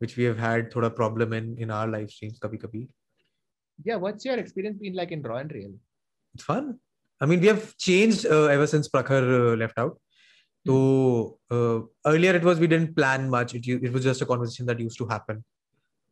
which 0.03 0.17
we 0.19 0.25
have 0.31 0.39
had 0.47 0.69
थोड़ा 0.75 0.91
problem 0.99 1.33
in 1.39 1.49
in 1.67 1.71
our 1.79 1.87
live 1.95 2.11
streams 2.17 2.39
कभी 2.43 2.59
कभी 2.65 2.83
yeah 3.89 3.97
what's 4.05 4.29
your 4.31 4.37
experience 4.43 4.79
been 4.85 4.99
like 5.03 5.15
in 5.17 5.23
raw 5.33 5.39
and 5.45 5.53
real 5.59 5.73
it's 6.35 6.45
fun. 6.53 6.69
I 7.21 7.27
mean, 7.27 7.41
we 7.41 7.47
have 7.49 7.77
changed 7.77 8.27
uh, 8.27 8.47
ever 8.47 8.67
since 8.67 8.89
Prakhar 8.89 9.23
uh, 9.53 9.57
left 9.57 9.79
out. 9.79 9.99
So 10.67 11.39
uh, 11.51 11.81
earlier 12.07 12.35
it 12.35 12.43
was 12.43 12.59
we 12.59 12.67
didn't 12.67 12.95
plan 12.97 13.29
much. 13.31 13.55
It, 13.55 13.67
u- 13.67 13.81
it 13.83 13.93
was 13.93 14.05
just 14.05 14.21
a 14.23 14.27
conversation 14.27 14.67
that 14.67 14.79
used 14.81 14.99
to 14.99 15.07
happen. 15.07 15.43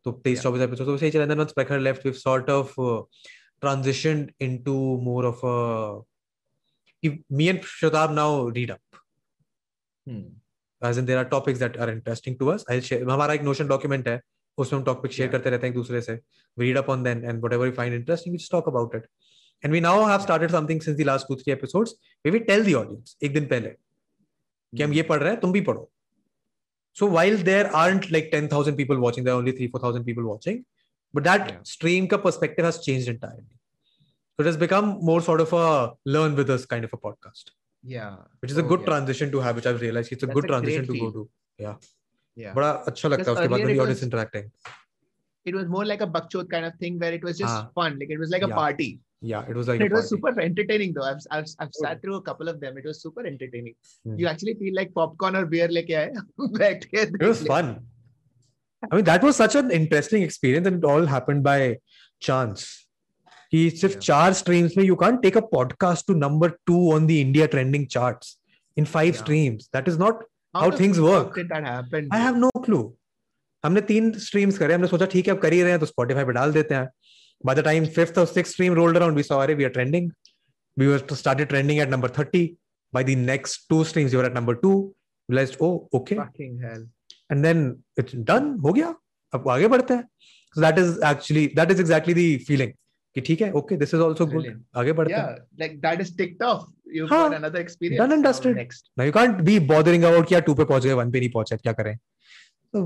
So 0.03 0.11
23 0.11 0.33
Yeah. 0.33 0.41
24 0.41 0.63
episodes. 0.67 0.87
So 0.87 0.93
we 1.05 1.11
say, 1.11 1.19
and 1.19 1.29
then 1.31 1.37
once 1.37 1.53
Prakhar 1.53 1.81
left, 1.81 2.03
we've 2.03 2.17
sort 2.17 2.49
of 2.49 2.73
uh, 2.79 3.01
transitioned 3.61 4.29
into 4.39 4.73
more 5.09 5.25
of 5.25 5.43
a. 5.43 6.01
if 7.01 7.17
Me 7.29 7.49
and 7.49 7.59
Shatab 7.61 8.13
now 8.13 8.47
read 8.47 8.71
up. 8.71 8.81
hmm. 10.07 10.21
As 10.81 10.97
in, 10.97 11.05
there 11.05 11.17
are 11.17 11.25
topics 11.25 11.59
that 11.59 11.77
are 11.77 11.89
interesting 11.89 12.37
to 12.39 12.51
us. 12.51 12.63
I'll 12.69 12.79
share. 12.81 13.03
हमारा 13.05 13.33
एक 13.39 13.41
Notion 13.43 13.67
document 13.67 14.07
है. 14.07 14.19
उसमें 14.57 14.79
हम 14.79 14.85
topic 14.85 15.11
share 15.11 15.27
Yeah. 15.27 15.31
करते 15.33 15.49
रहते 15.49 15.67
हैं 15.67 15.73
एक 15.73 15.79
दूसरे 15.79 16.01
से. 16.01 16.19
We 16.57 16.65
read 16.71 16.77
up 16.83 16.89
on 16.89 17.03
them 17.03 17.23
and 17.25 17.41
whatever 17.41 17.69
we 17.69 17.75
find 17.81 17.93
interesting, 17.93 18.31
we 18.33 18.37
just 18.37 18.51
talk 18.51 18.67
about 18.67 18.95
it. 18.95 19.05
And 19.63 19.73
we 19.73 19.79
now 19.81 20.05
have 20.05 20.21
started 20.21 20.51
something 20.51 20.81
since 20.83 20.97
the 20.97 21.03
last 21.03 21.27
two 21.29 21.35
three 21.35 21.53
episodes 21.53 21.93
where 22.23 22.33
we 22.35 22.39
tell 22.49 22.61
the 22.67 22.75
audience 22.81 23.15
एक 23.23 23.33
दिन 23.33 23.45
पहले 23.47 23.69
कि 24.77 24.83
हम 24.83 24.93
ये 24.93 25.01
पढ़ 25.03 25.19
रहे 25.23 25.31
हैं 25.31 25.39
तुम 25.39 25.51
भी 25.51 25.61
पढ़ो. 25.69 25.89
So 26.99 27.07
while 27.15 27.37
there 27.49 27.65
aren't 27.81 28.05
like 28.11 28.29
10,000 28.31 28.75
people 28.77 28.99
watching, 28.99 29.23
there 29.23 29.33
are 29.33 29.41
only 29.41 29.51
3 29.57 29.67
4,000 29.75 30.03
people 30.05 30.23
watching, 30.29 30.63
but 31.13 31.23
that 31.29 31.49
Yeah. 31.51 31.59
stream 31.73 32.07
ka 32.13 32.17
perspective 32.27 32.65
has 32.69 32.79
changed 32.87 33.11
entirely. 33.13 33.45
So 34.37 34.43
it 34.45 34.49
has 34.51 34.57
become 34.57 34.89
more 35.11 35.19
sort 35.21 35.41
of 35.41 35.53
a 35.53 35.65
learn 36.05 36.35
with 36.41 36.49
us 36.57 36.65
kind 36.65 36.83
of 36.89 36.93
a 36.93 36.97
podcast, 37.05 37.53
yeah 37.83 38.17
which 38.39 38.51
is 38.51 38.57
a 38.57 38.63
Oh, 38.63 38.67
good 38.71 38.81
yeah. 38.81 38.85
transition 38.91 39.31
to 39.31 39.41
have, 39.47 39.55
which 39.61 39.65
I've 39.71 39.81
realized 39.81 40.11
it's 40.17 40.23
a 40.23 40.27
That's 40.27 40.35
good 40.39 40.45
a 40.45 40.47
great 40.47 40.55
transition 40.55 40.85
to 40.87 40.93
go 40.93 40.99
feel. 40.99 41.11
to. 41.17 41.29
Yeah. 41.65 41.75
yeah 42.43 42.53
बड़ा 42.59 42.71
अच्छा 42.91 43.09
लगता 43.09 43.31
है 43.31 43.35
Because 43.35 43.37
उसके 43.37 43.47
बाद 43.47 43.59
में 43.59 43.65
earlier 43.65 43.75
the 43.75 43.81
it 43.81 43.85
audience 43.85 44.01
was- 44.01 44.07
interacting. 44.09 44.49
it 45.51 45.55
was 45.59 45.67
more 45.75 45.85
like 45.91 46.01
a 46.07 46.09
bakchot 46.17 46.49
kind 46.55 46.65
of 46.71 46.75
thing 46.83 46.99
where 47.03 47.13
it 47.19 47.23
was 47.29 47.37
just 47.43 47.53
Ah. 47.59 47.69
fun 47.79 47.99
like 48.03 48.11
it 48.17 48.19
was 48.25 48.33
like 48.35 48.45
a 48.47 48.51
Yeah. 48.53 48.59
party 48.63 48.89
Yeah, 49.30 49.44
it 49.50 49.56
was 49.58 49.68
like 49.70 49.82
it 49.84 49.92
was 49.96 50.08
super 50.12 50.30
entertaining 50.44 50.90
though 50.96 51.04
i've, 51.10 51.20
I've, 51.36 51.46
I've 51.64 51.70
Oh. 51.76 51.82
sat 51.84 52.00
through 52.02 52.16
a 52.16 52.22
couple 52.28 52.48
of 52.52 52.56
them 52.64 52.78
it 52.80 52.86
was 52.90 52.98
super 53.04 53.22
entertaining 53.30 53.74
Hmm. 54.06 54.16
you 54.22 54.26
actually 54.32 54.54
feel 54.62 54.74
like 54.78 54.90
popcorn 54.98 55.38
or 55.40 55.44
beer 55.52 55.68
बैठ 55.68 56.84
के 56.94 57.04
It 57.20 57.26
was 57.28 57.42
fun. 57.52 57.70
I 58.90 58.96
mean, 58.96 59.04
that 59.04 59.22
was 59.26 59.36
such 59.40 59.54
an 59.58 59.70
interesting 59.70 60.22
experience, 60.24 60.66
and 60.70 60.78
it 60.78 60.84
all 60.94 61.06
happened 61.12 61.42
by 61.44 61.58
chance. 62.26 62.64
He 63.54 63.62
सिर्फ़ 63.82 63.94
Yeah. 63.94 64.02
चार 64.08 64.34
streams 64.40 64.76
में 64.76 64.84
you 64.88 64.96
can't 65.04 65.22
take 65.26 65.38
a 65.40 65.44
podcast 65.54 66.06
to 66.10 66.16
number 66.24 66.50
two 66.70 66.80
on 66.96 67.06
the 67.12 67.16
India 67.26 67.46
trending 67.54 67.86
charts 67.96 68.34
in 68.82 68.90
five 68.96 69.12
Yeah. 69.14 69.22
streams. 69.22 69.70
That 69.78 69.88
is 69.94 69.98
not 70.04 70.20
how 70.58 70.66
fuck 70.70 71.00
work. 71.06 71.32
did 71.40 71.48
that 71.54 71.70
happen 71.70 72.12
I 72.18 72.20
have 72.26 72.42
no 72.44 72.50
clue. 72.68 72.82
हमने 73.64 73.80
तीन 73.92 74.12
streams 74.26 74.58
करे 74.58 74.74
हमने 74.74 74.88
सोचा 74.88 75.06
ठीक 75.16 75.28
है 75.28 75.34
अब 75.34 75.40
कर 75.42 75.52
ही 75.52 75.62
रहे 75.62 75.70
हैं 75.70 75.80
तो 75.80 75.86
Spotify 75.92 76.26
पे 76.26 76.32
डाल 76.40 76.52
देते 76.52 76.74
हैं. 76.74 76.88
By 77.43 77.53
the 77.53 77.63
time 77.63 77.85
fifth 77.85 78.17
or 78.17 78.25
sixth 78.27 78.53
stream 78.53 78.73
rolled 78.73 78.97
around, 78.97 79.15
we 79.15 79.23
saw 79.23 79.41
अरे 79.41 79.57
we 79.57 79.65
are 79.65 79.75
trending. 79.79 80.11
We 80.77 80.87
were 80.87 80.99
started 81.15 81.49
trending 81.49 81.79
at 81.79 81.89
number 81.89 82.07
30. 82.07 82.55
By 82.93 83.03
the 83.03 83.15
next 83.15 83.67
two 83.69 83.83
streams, 83.83 84.13
we 84.13 84.17
were 84.17 84.25
at 84.25 84.33
number 84.33 84.55
two. 84.55 84.93
Realized, 85.29 85.57
oh, 85.61 85.87
okay. 85.93 86.15
fucking 86.15 86.59
hell 86.59 86.85
and 87.29 87.45
then 87.45 87.83
it's 87.95 88.13
done 88.29 88.47
हो 88.61 88.73
गया 88.73 88.93
अब 89.33 89.49
आगे 89.49 89.67
बढ़ते 89.67 89.93
हैं 89.93 90.03
so 90.55 90.61
that 90.61 90.79
is 90.83 90.99
actually 91.09 91.47
that 91.59 91.71
is 91.73 91.79
exactly 91.79 92.15
the 92.19 92.27
feeling 92.49 92.71
कि 93.15 93.21
ठीक 93.27 93.41
है 93.41 93.51
okay 93.61 93.77
this 93.83 93.93
is 93.97 94.01
also 94.05 94.25
good 94.25 94.33
Brilliant. 94.33 94.61
आगे 94.81 94.93
बढ़ते 94.99 95.13
हैं 95.13 95.25
yeah 95.25 95.63
like 95.63 95.75
that 95.85 96.01
is 96.05 96.11
ticked 96.21 96.43
off 96.49 96.65
you've 96.97 97.09
हाँ, 97.09 97.29
got 97.29 97.37
another 97.37 97.61
experience 97.65 98.01
done 98.01 98.15
and 98.15 98.23
Now 98.23 98.31
dusted. 98.31 98.55
next 98.55 98.89
now 98.97 99.07
you 99.09 99.15
can't 99.19 99.43
be 99.51 99.59
bothering 99.73 100.07
about 100.11 100.27
कि 100.29 100.35
यार 100.35 100.41
to 100.49 100.53
पे 100.53 100.65
पहुंच 100.71 100.85
गए 100.85 100.93
वन 101.01 101.11
पे 101.11 101.19
नहीं 101.19 101.29
पहुंचे 101.37 101.57
क्या 101.57 101.73
करें 101.81 101.95
so 102.75 102.83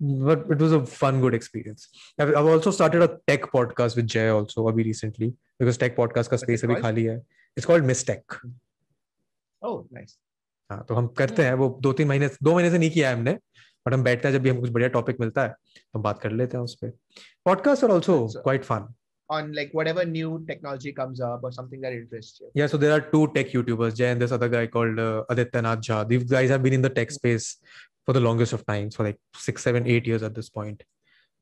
But 0.00 0.50
it 0.50 0.58
was 0.58 0.72
a 0.72 0.86
fun, 0.86 1.20
good 1.20 1.34
experience. 1.34 1.88
I've, 2.18 2.28
I've 2.28 2.46
also 2.46 2.70
started 2.70 3.02
a 3.02 3.18
tech 3.26 3.42
podcast 3.52 3.96
with 3.96 4.06
Jay 4.06 4.28
also, 4.28 4.68
abhi 4.68 4.84
recently, 4.84 5.34
because 5.58 5.76
tech 5.76 5.96
podcast 5.96 6.28
का 6.28 6.38
space 6.38 6.62
abhi 6.62 6.64
अभी 6.64 6.74
hai 6.74 6.82
खाली 6.82 7.04
है. 7.04 7.22
It's 7.56 7.66
called 7.66 7.84
Miss 7.84 8.04
Tech. 8.04 8.24
Oh, 9.62 9.86
nice. 9.92 10.18
हाँ 10.70 10.84
तो 10.88 10.94
हम 10.94 11.06
करते 11.06 11.44
हैं 11.44 11.54
वो 11.54 11.78
दो 11.82 11.92
तीन 11.92 12.08
महीने 12.08 12.28
दो 12.42 12.54
महीने 12.54 12.70
से 12.70 12.78
नहीं 12.78 12.90
किया 12.90 13.08
है 13.08 13.14
हमने 13.14 13.32
बट 13.86 13.94
हम 13.94 14.02
बैठते 14.02 14.28
हैं 14.28 14.34
जब 14.34 14.42
भी 14.42 14.48
हमको 14.48 14.60
कुछ 14.60 14.70
बढ़िया 14.70 14.88
टॉपिक 14.88 15.20
मिलता 15.20 15.42
है 15.42 15.48
तो 15.48 15.98
हम 15.98 16.02
बात 16.02 16.20
कर 16.20 16.30
लेते 16.30 16.56
हैं 16.56 16.64
उस 16.64 16.74
पर 16.74 16.90
podcast 17.44 17.84
are 17.84 17.90
also 17.90 18.26
quite 18.36 18.64
fun 18.64 18.94
On 19.29 19.51
like 19.53 19.71
whatever 19.73 20.05
new 20.05 20.45
technology 20.47 20.91
comes 20.93 21.19
up 21.19 21.43
or 21.43 21.51
something 21.51 21.81
that 21.81 21.93
interests 21.93 22.39
you. 22.39 22.49
Yeah, 22.53 22.67
so 22.67 22.77
there 22.77 22.91
are 22.91 23.01
two 23.01 23.21
tech 23.33 23.47
YouTubers, 23.49 23.95
Jay 23.95 24.09
and 24.09 24.21
this 24.21 24.31
other 24.31 24.47
guy 24.47 24.67
called 24.67 24.99
uh, 24.99 25.23
Aditya 25.29 25.61
Nath 25.63 25.79
Jha. 25.79 26.07
These 26.07 26.25
guys 26.25 26.51
have 26.51 26.61
been 26.61 26.73
in 26.73 26.83
the 26.83 26.89
tech 26.89 27.09
space 27.09 27.57
for 28.05 28.13
the 28.13 28.19
longest 28.19 28.53
of 28.53 28.63
times, 28.67 28.95
for 28.95 29.03
like 29.03 29.17
six, 29.35 29.63
seven, 29.63 29.87
eight 29.87 30.05
years 30.05 30.21
at 30.21 30.35
this 30.35 30.49
point. 30.49 30.83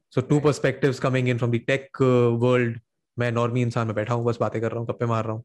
So 0.10 0.22
two 0.22 0.36
Right. 0.36 0.44
perspectives 0.44 1.02
coming 1.08 1.28
in 1.28 1.38
from 1.38 1.52
the 1.52 1.60
tech 1.60 1.90
uh, 2.00 2.32
world. 2.46 2.80
मैं 3.20 3.32
normie 3.32 3.62
इंसान 3.62 3.88
में 3.88 3.96
बैठा 3.96 4.14
हूँ 4.14 4.26
बस 4.26 4.38
बातें 4.42 4.62
कर 4.62 4.72
रहा 4.72 4.80
हूँ 4.80 4.88
गप्पे 4.88 5.06
मार 5.06 5.24
रहा 5.26 5.34
हूँ 5.34 5.44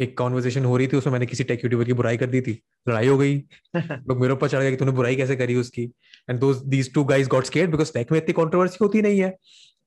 एक 0.00 0.16
कॉन्वर्सेशन 0.18 0.64
हो 0.64 0.76
रही 0.76 0.86
थी 0.88 0.96
उसमें 0.96 1.12
मैंने 1.12 1.26
किसी 1.26 1.44
टेक 1.44 1.64
यूट्यूबर 1.64 1.84
की 1.84 1.92
बुराई 1.92 2.16
कर 2.16 2.26
दी 2.26 2.40
थी 2.40 2.52
लड़ाई 2.88 3.06
हो 3.08 3.16
गई 3.18 3.36
लोग 3.76 4.20
मेरे 4.20 4.32
ऊपर 4.32 4.48
चढ़ 4.48 4.62
गए 4.62 4.70
कि 4.70 4.76
तूने 4.76 4.92
बुराई 5.00 5.16
कैसे 5.16 5.36
करी 5.36 5.56
उसकी 5.56 5.82
and 6.30 6.38
those 6.40 6.62
these 6.74 6.92
two 6.94 7.04
guys 7.12 7.28
got 7.34 7.44
scared 7.44 7.70
because 7.70 7.92
tech 7.94 8.12
में 8.12 8.18
इतनी 8.18 8.32
कंट्रोवर्सी 8.40 8.78
होती 8.82 9.02
नहीं 9.02 9.20
है 9.20 9.30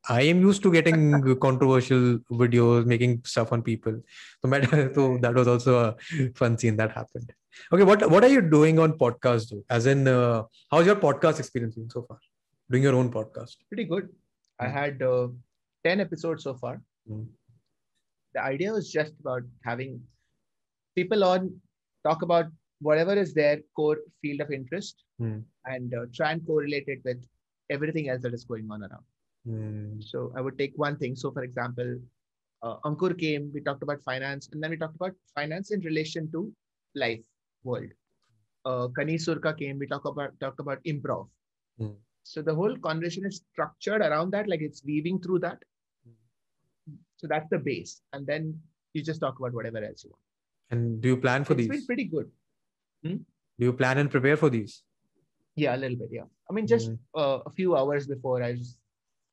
I 0.09 0.23
am 0.23 0.41
used 0.41 0.63
to 0.63 0.73
getting 0.73 1.37
controversial 1.41 2.19
videos, 2.31 2.87
making 2.87 3.23
stuff 3.25 3.53
on 3.53 3.63
people. 3.63 4.01
So, 4.43 4.49
that- 4.51 4.93
so 4.95 5.19
that 5.19 5.35
was 5.35 5.49
also 5.49 5.79
a 5.89 6.33
fun 6.35 6.57
scene 6.59 6.77
that 6.77 6.93
happened. 6.93 7.33
Okay, 7.73 7.83
what 7.85 8.09
what 8.11 8.25
are 8.25 8.29
you 8.29 8.41
doing 8.41 8.79
on 8.79 8.93
podcast? 8.95 9.51
Though? 9.51 9.63
As 9.69 9.87
in, 9.87 10.07
uh, 10.09 10.45
how's 10.71 10.87
your 10.87 10.97
podcast 10.97 11.39
experience 11.39 11.75
been 11.75 11.91
so 11.91 12.03
far? 12.03 12.19
Doing 12.71 12.85
your 12.85 12.95
own 12.95 13.11
podcast? 13.11 13.57
Pretty 13.69 13.85
good. 13.85 14.09
I 14.59 14.69
Hmm. 14.69 14.73
had 14.79 15.03
uh, 15.03 15.29
10 15.85 16.01
episodes 16.01 16.45
so 16.45 16.55
far. 16.55 16.81
Hmm. 17.09 17.25
The 18.35 18.43
idea 18.43 18.73
was 18.73 18.91
just 18.91 19.13
about 19.21 19.43
having 19.65 20.01
people 20.95 21.25
on 21.25 21.61
talk 22.05 22.23
about 22.23 22.47
whatever 22.81 23.15
is 23.15 23.35
their 23.35 23.61
core 23.77 23.99
field 24.23 24.41
of 24.41 24.51
interest 24.51 25.05
Hmm. 25.19 25.39
and 25.67 25.93
uh, 25.95 26.07
try 26.15 26.33
and 26.33 26.47
correlate 26.47 26.89
it 26.97 27.01
with 27.05 27.23
everything 27.69 28.09
else 28.09 28.23
that 28.23 28.33
is 28.33 28.45
going 28.45 28.69
on 28.71 28.83
around. 28.83 29.05
Hmm. 29.47 30.01
So 30.01 30.33
I 30.37 30.41
would 30.41 30.59
take 30.59 30.73
one 30.77 30.97
thing. 30.97 31.17
So, 31.17 31.31
for 31.31 31.43
example, 31.43 31.99
uh, 32.63 32.77
Ankur 32.85 33.19
came, 33.19 33.51
we 33.55 33.61
talked 33.61 33.83
about 33.83 34.03
finance, 34.03 34.49
and 34.53 34.63
then 34.63 34.71
we 34.71 34.77
talked 34.77 34.97
about 34.97 35.13
finance 35.35 35.71
in 35.71 35.81
relation 35.81 36.31
to 36.33 36.53
life 36.95 37.25
world. 37.65 37.91
Uh, 38.65 38.89
Kaneez 38.89 39.27
Surka 39.27 39.57
came, 39.59 39.79
we 39.79 39.87
talk 39.87 40.05
about 40.05 40.39
talked 40.41 40.61
about 40.61 40.83
improv. 40.85 41.29
Hmm. 41.79 41.93
So 42.23 42.43
the 42.43 42.55
whole 42.55 42.77
conversation 42.77 43.25
is 43.25 43.43
structured 43.53 44.03
around 44.03 44.31
that, 44.33 44.49
like 44.49 44.61
it's 44.61 44.85
weaving 44.85 45.21
through 45.21 45.39
that. 45.41 45.59
So 47.17 47.27
that's 47.27 47.49
the 47.51 47.59
base, 47.59 48.03
and 48.13 48.27
then 48.27 48.61
you 48.93 49.03
just 49.03 49.21
talk 49.21 49.39
about 49.39 49.53
whatever 49.53 49.79
else 49.79 50.05
you 50.05 50.11
want. 50.11 50.23
And 50.71 51.01
do 51.01 51.09
you 51.09 51.17
plan 51.17 51.45
for 51.45 51.55
these 51.55 51.67
It's 51.69 51.81
been 51.81 51.87
pretty 51.87 52.05
good. 52.05 52.31
Do 53.03 53.67
you 53.67 53.73
plan 53.73 53.99
and 53.99 54.11
prepare 54.11 54.37
for 54.37 54.51
these? 54.51 54.83
Yeah, 55.55 55.77
a 55.77 55.79
little 55.79 55.97
bit. 55.99 56.09
Yeah, 56.13 56.25
I 56.49 56.53
mean, 56.53 56.67
just 56.67 56.91
Mm. 56.91 56.99
uh, 57.15 57.39
a 57.47 57.51
few 57.51 57.77
hours 57.77 58.07
before, 58.07 58.43
I 58.43 58.55
just 58.55 58.79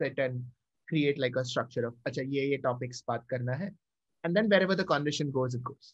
sit 0.02 0.18
and 0.20 0.44
create 0.90 1.18
like 1.20 1.36
a 1.36 1.44
structure 1.46 1.86
of, 1.88 1.96
acha, 2.08 2.26
ye 2.36 2.50
ye 2.52 2.58
topics 2.58 3.04
baat 3.10 3.24
karna 3.30 3.58
hai, 3.58 3.72
and 4.24 4.36
then 4.36 4.50
wherever 4.50 4.76
the 4.76 4.86
conversation 4.86 5.32
goes, 5.32 5.56
it 5.56 5.64
goes. 5.64 5.94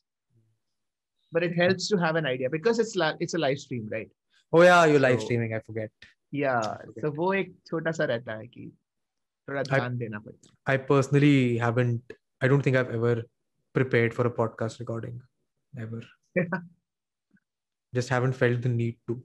But 1.32 1.44
it 1.44 1.56
helps 1.56 1.88
to 1.90 1.98
have 1.98 2.16
an 2.16 2.26
idea 2.26 2.50
because 2.50 2.80
it's 2.80 2.96
la- 2.96 3.16
it's 3.20 3.34
a 3.34 3.40
live 3.40 3.60
stream, 3.60 3.88
right? 3.92 4.12
Oh 4.54 4.62
yeah, 4.62 4.86
you're 4.86 5.00
live 5.00 5.20
So- 5.20 5.26
streaming. 5.26 5.54
I 5.56 5.62
forget. 5.70 5.92
Yeah. 6.32 6.62
So 7.02 7.12
वो 7.20 7.34
एक 7.34 7.54
छोटा 7.68 7.92
सा 8.00 8.06
रहता 8.12 8.38
है 8.38 8.48
कि 8.48 8.72
थोड़ा 9.50 9.64
ध्यान 9.64 9.98
देना 9.98 10.20
पड़ता 10.20 10.50
है. 10.50 10.78
I 10.78 10.82
personally 10.92 11.36
haven't. 11.64 12.14
I 12.44 12.50
don't 12.52 12.68
think 12.68 12.78
I've 12.82 12.94
ever 13.00 13.16
prepared 13.78 14.14
for 14.20 14.28
a 14.30 14.34
podcast 14.40 14.80
recording. 14.84 15.20
Ever. 15.86 16.02
Just 17.94 18.10
haven't 18.16 18.40
felt 18.44 18.62
the 18.68 18.74
need 18.76 18.98
to. 19.10 19.22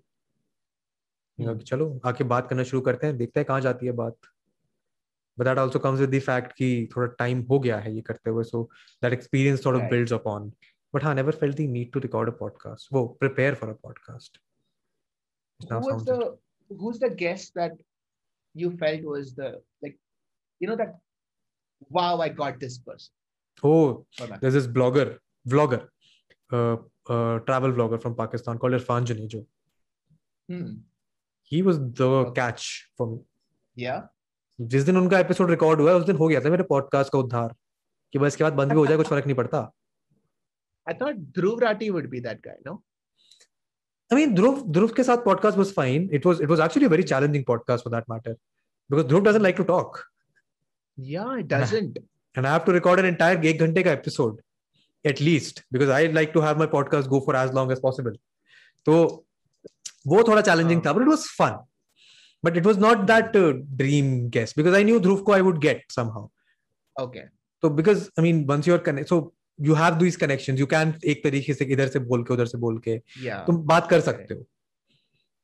चलो 1.40 2.00
आके 2.06 2.24
बात 2.30 2.48
करना 2.50 2.62
शुरू 2.68 2.80
करते 2.86 3.06
हैं 3.06 3.16
देखते 3.16 3.40
हैं 3.40 3.46
कहाँ 3.46 3.60
जाती 3.60 3.86
है 3.86 3.92
बात 4.00 4.16
but 5.38 5.44
that 5.44 5.58
also 5.62 5.78
comes 5.78 6.00
with 6.00 6.10
the 6.10 6.20
fact 6.28 6.56
ki 6.60 6.68
thoda 6.94 7.16
time 7.22 7.44
ho 7.50 7.58
gaya 7.66 7.80
hai 7.86 7.92
ye 7.96 8.02
karte 8.08 8.30
hue 8.30 8.44
so 8.50 8.62
that 9.04 9.16
experience 9.18 9.62
sort 9.66 9.78
of 9.80 9.82
right. 9.82 9.92
builds 9.94 10.14
upon. 10.18 10.50
But 10.96 11.04
i 11.08 11.12
never 11.18 11.32
felt 11.40 11.56
the 11.60 11.66
need 11.76 11.92
to 11.94 12.00
record 12.06 12.30
a 12.32 12.36
podcast. 12.42 12.90
whoa 12.96 13.04
prepare 13.24 13.54
for 13.62 13.70
a 13.74 13.76
podcast. 13.86 14.40
Who 15.70 15.80
was 15.90 16.04
the 16.10 16.18
who's 16.80 16.98
the 17.04 17.10
guest 17.22 17.54
that 17.60 17.78
you 18.64 18.72
felt 18.82 19.08
was 19.12 19.34
the 19.40 19.52
like 19.86 19.96
you 20.64 20.68
know 20.72 20.76
that 20.82 20.96
wow 21.98 22.10
i 22.26 22.28
got 22.42 22.60
this 22.66 22.78
person. 22.78 23.12
Oh 23.62 24.06
there's 24.40 24.58
this 24.58 24.68
blogger 24.80 25.06
vlogger 25.54 25.80
uh, 26.52 26.76
uh 27.14 27.38
travel 27.50 27.72
vlogger 27.78 28.02
from 28.04 28.20
pakistan 28.24 28.58
called 28.58 28.80
irfan 28.80 29.08
junejo. 29.12 29.46
Hmm. 30.50 30.68
he 31.42 31.58
was 31.62 31.78
the 31.98 32.06
okay. 32.06 32.32
catch 32.40 32.88
for 32.96 33.06
me. 33.10 33.18
Yeah? 33.74 34.06
जिस 34.60 34.82
दिन 34.82 34.96
उनका 34.96 35.18
episode 35.18 35.50
record 35.50 35.80
हुआ 35.80 35.92
उस 35.92 36.04
दिन 36.04 36.16
हो 36.16 36.28
गया 36.28 36.40
था 36.40 36.50
मेरे 36.50 36.62
पॉडकास्ट 36.62 37.12
का 37.12 37.18
उद्धार 37.18 37.54
कि 38.12 38.18
बस 38.18 38.36
के 38.36 38.44
बाद 38.44 38.52
बंद 38.52 38.72
भी 38.72 38.78
हो 38.78 38.86
जाए 38.86 38.96
कुछ 38.96 39.06
फ़र्क 39.06 39.26
नहीं 39.26 39.36
पड़ता। 39.36 39.72
I 40.88 40.94
thought 40.94 41.14
Dhruv 41.14 41.58
Rathee 41.58 41.90
would 41.90 42.10
be 42.10 42.20
that 42.20 42.40
guy 42.46 42.58
no 42.66 42.84
I 44.12 44.16
mean 44.16 44.34
Dhruv 44.34 44.64
Dhruv 44.68 44.92
के 44.92 45.02
साथ 45.02 45.16
podcast 45.16 45.58
was 45.58 45.74
fine 45.74 46.10
it 46.12 46.26
was 46.26 46.42
it 46.42 46.48
was 46.48 46.60
actually 46.60 46.88
very 46.88 47.02
challenging 47.02 47.44
podcast 47.44 47.84
for 47.84 47.94
that 47.94 48.04
matter 48.10 48.32
because 48.90 49.06
Dhruv 49.06 49.22
doesn't 49.22 49.42
like 49.42 49.56
to 49.56 49.62
talk 49.62 49.98
या 50.98 51.36
it 51.38 51.46
doesn't 51.46 51.98
and 52.38 52.46
I 52.46 52.52
have 52.52 52.60
to 52.60 52.72
record 52.72 53.00
an 53.00 53.06
entire 53.06 53.38
1 53.38 53.60
घंटे 53.60 53.82
का 53.82 53.92
episode 53.92 54.40
at 55.06 55.20
least 55.20 55.64
because 55.72 55.90
I 55.90 56.12
like 56.12 56.30
to 56.34 56.40
have 56.40 56.58
my 56.58 56.66
podcast 56.66 57.08
go 57.08 57.20
for 57.26 57.36
as 57.36 57.52
long 57.54 57.72
as 57.72 57.82
possible 57.82 58.18
तो 58.86 59.24
वो 60.06 60.22
थोड़ा 60.22 60.40
challenging 60.40 60.86
था 60.86 60.92
but 60.92 61.02
it 61.02 61.08
was 61.08 61.18
fun 61.18 61.67
But 62.43 62.57
it 62.57 62.65
was 62.65 62.77
not 62.77 63.05
that 63.07 63.35
uh, 63.35 63.53
dream 63.81 64.29
guess 64.29 64.53
because 64.53 64.73
I 64.77 64.83
knew 64.83 64.99
Dhruv 64.99 65.23
को 65.25 65.33
I 65.35 65.41
would 65.41 65.61
get 65.61 65.83
somehow. 65.89 66.29
Okay. 66.99 67.23
So 67.63 67.69
because 67.69 68.09
I 68.17 68.21
mean, 68.21 68.45
once 68.47 68.67
you're 68.67 68.79
connect, 68.79 69.09
so 69.09 69.33
you 69.57 69.75
have 69.75 69.99
these 69.99 70.17
connections. 70.23 70.59
You 70.59 70.67
can 70.73 70.93
एक 71.13 71.23
तरीके 71.25 71.53
से 71.53 71.65
इधर 71.75 71.87
से 71.95 71.99
बोल 72.09 72.23
के 72.29 72.33
उधर 72.33 72.45
से 72.53 72.57
बोल 72.65 72.79
के 72.87 72.99
Yeah. 73.27 73.45
तुम 73.47 73.57
बात 73.71 73.89
कर 73.89 74.01
सकते 74.09 74.33
हो 74.33 74.45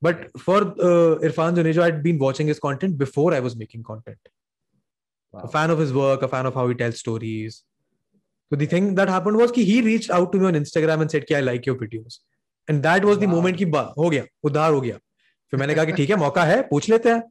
but 0.08 0.20
for 0.42 0.58
uh, 0.90 1.16
Irfan 1.30 1.56
Junejo, 1.56 1.82
I'd 1.86 2.02
been 2.04 2.20
watching 2.20 2.48
his 2.48 2.60
content 2.66 2.98
before 2.98 3.34
I 3.34 3.40
was 3.42 3.56
making 3.62 3.84
content. 3.84 4.30
Wow. 5.34 5.42
A 5.44 5.48
fan 5.56 5.70
of 5.70 5.80
his 5.80 5.92
work, 5.94 6.22
a 6.22 6.28
fan 6.28 6.46
of 6.46 6.54
how 6.60 6.68
he 6.70 6.76
tells 6.76 7.00
stories. 7.00 7.64
So 8.52 8.56
the 8.62 8.66
thing 8.66 8.96
that 8.96 9.10
happened 9.10 9.38
was 9.38 9.52
कि 9.52 9.66
he 9.66 9.82
reached 9.82 10.10
out 10.10 10.32
to 10.32 10.40
me 10.40 10.48
on 10.52 10.54
Instagram 10.60 11.02
and 11.02 11.12
said 11.12 11.28
कि 11.28 11.36
I 11.36 11.42
like 11.42 11.66
your 11.66 11.76
videos. 11.76 12.20
And 12.68 12.82
that 12.84 13.06
was 13.06 13.20
the 13.20 13.28
Wow. 13.28 13.36
moment 13.36 13.58
कि 13.58 13.66
बा 13.76 13.82
हो 13.98 14.10
गया 14.10 14.26
उधार 14.52 14.74
हो 14.74 14.82
गया 14.82 15.00
तो 15.55 15.59
मैंने 15.59 15.75
कहा 15.75 15.85
कि 15.85 15.93
ठीक 15.93 16.11
है 16.11 16.17
मौका 16.17 16.45
है 16.45 16.61
पूछ 16.63 16.89
लेते 16.91 17.09
हैं। 17.09 17.23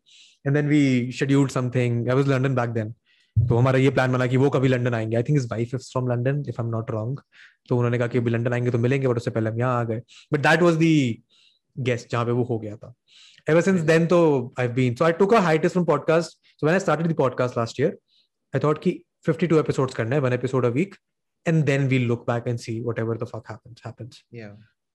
And 0.47 0.55
then 0.55 0.67
we 0.67 1.11
scheduled 1.11 1.51
something 1.51 2.09
I 2.09 2.15
was 2.15 2.27
London 2.27 2.55
back 2.55 2.69
then 2.69 2.91
तो 3.37 3.57
हमारा 3.57 3.79
ये 3.79 3.89
प्लान 3.89 4.11
बना 4.11 4.25
कि 4.27 4.37
वो 4.37 4.49
कभी 4.49 4.67
लंदन 4.67 4.93
आएँगे। 4.93 5.15
I 5.15 5.23
think 5.23 5.37
is 5.37 5.47
wife 5.51 5.73
is 5.75 5.89
from 5.91 6.07
London 6.11 6.39
if 6.49 6.61
I 6.61 6.65
am 6.65 6.71
not 6.71 6.91
wrong 6.91 7.19
तो 7.69 7.77
उन्होंने 7.77 7.97
कहा 7.97 8.07
कि 8.07 8.17
अभी 8.17 8.31
लंदन 8.31 8.53
आएँगे 8.53 8.71
तो 8.71 8.77
मिलेंगे 8.77 9.07
बट 9.07 9.17
उससे 9.17 9.31
पहले 9.31 9.49
हम 9.49 9.59
यहाँ 9.59 9.79
आ 9.79 9.83
गए। 9.83 10.01
But 10.33 10.39
that 10.39 10.61
was 10.61 10.77
the 10.77 11.23
guest 11.79 12.11
जहाँ 12.11 12.25
पे 12.25 12.31
वो 12.31 12.43
हो 12.43 12.59
गया 12.59 12.75
था। 12.75 12.93
एवर 13.49 13.61
सिंस 13.61 13.81
देन 13.81 14.05
तो 14.07 14.21
I 14.59 14.65
have 14.65 14.75
been 14.75 14.95
so 14.95 15.05
I 15.05 15.11
took 15.11 15.33
a 15.33 15.39
hiatus 15.39 15.73
from 15.73 15.85
podcast 15.85 16.31
so 16.31 16.67
when 16.67 16.73
I 16.73 16.79
started 16.79 17.07
the 17.07 17.13
podcast 17.13 17.57
last 17.57 17.79
year 17.79 17.97
I 18.55 18.59
thought 18.63 18.81
कि 18.83 18.99
52 19.29 19.59
एपिसोड्स 19.59 19.93
करने 19.93 20.15
हैं 20.15 20.23
one 20.23 20.33
episode 20.33 20.65
a 20.65 20.69
week 20.69 20.95
and 21.47 21.63
then 21.63 21.87
we 21.87 21.99
look 21.99 22.31
back 22.31 22.47
and 22.47 22.59
see 22.59 22.79
whatever 22.81 23.17
the 23.17 23.23
fuck 23.23 23.43
happens 23.49 23.81
happens 23.85 24.23
या 24.33 24.47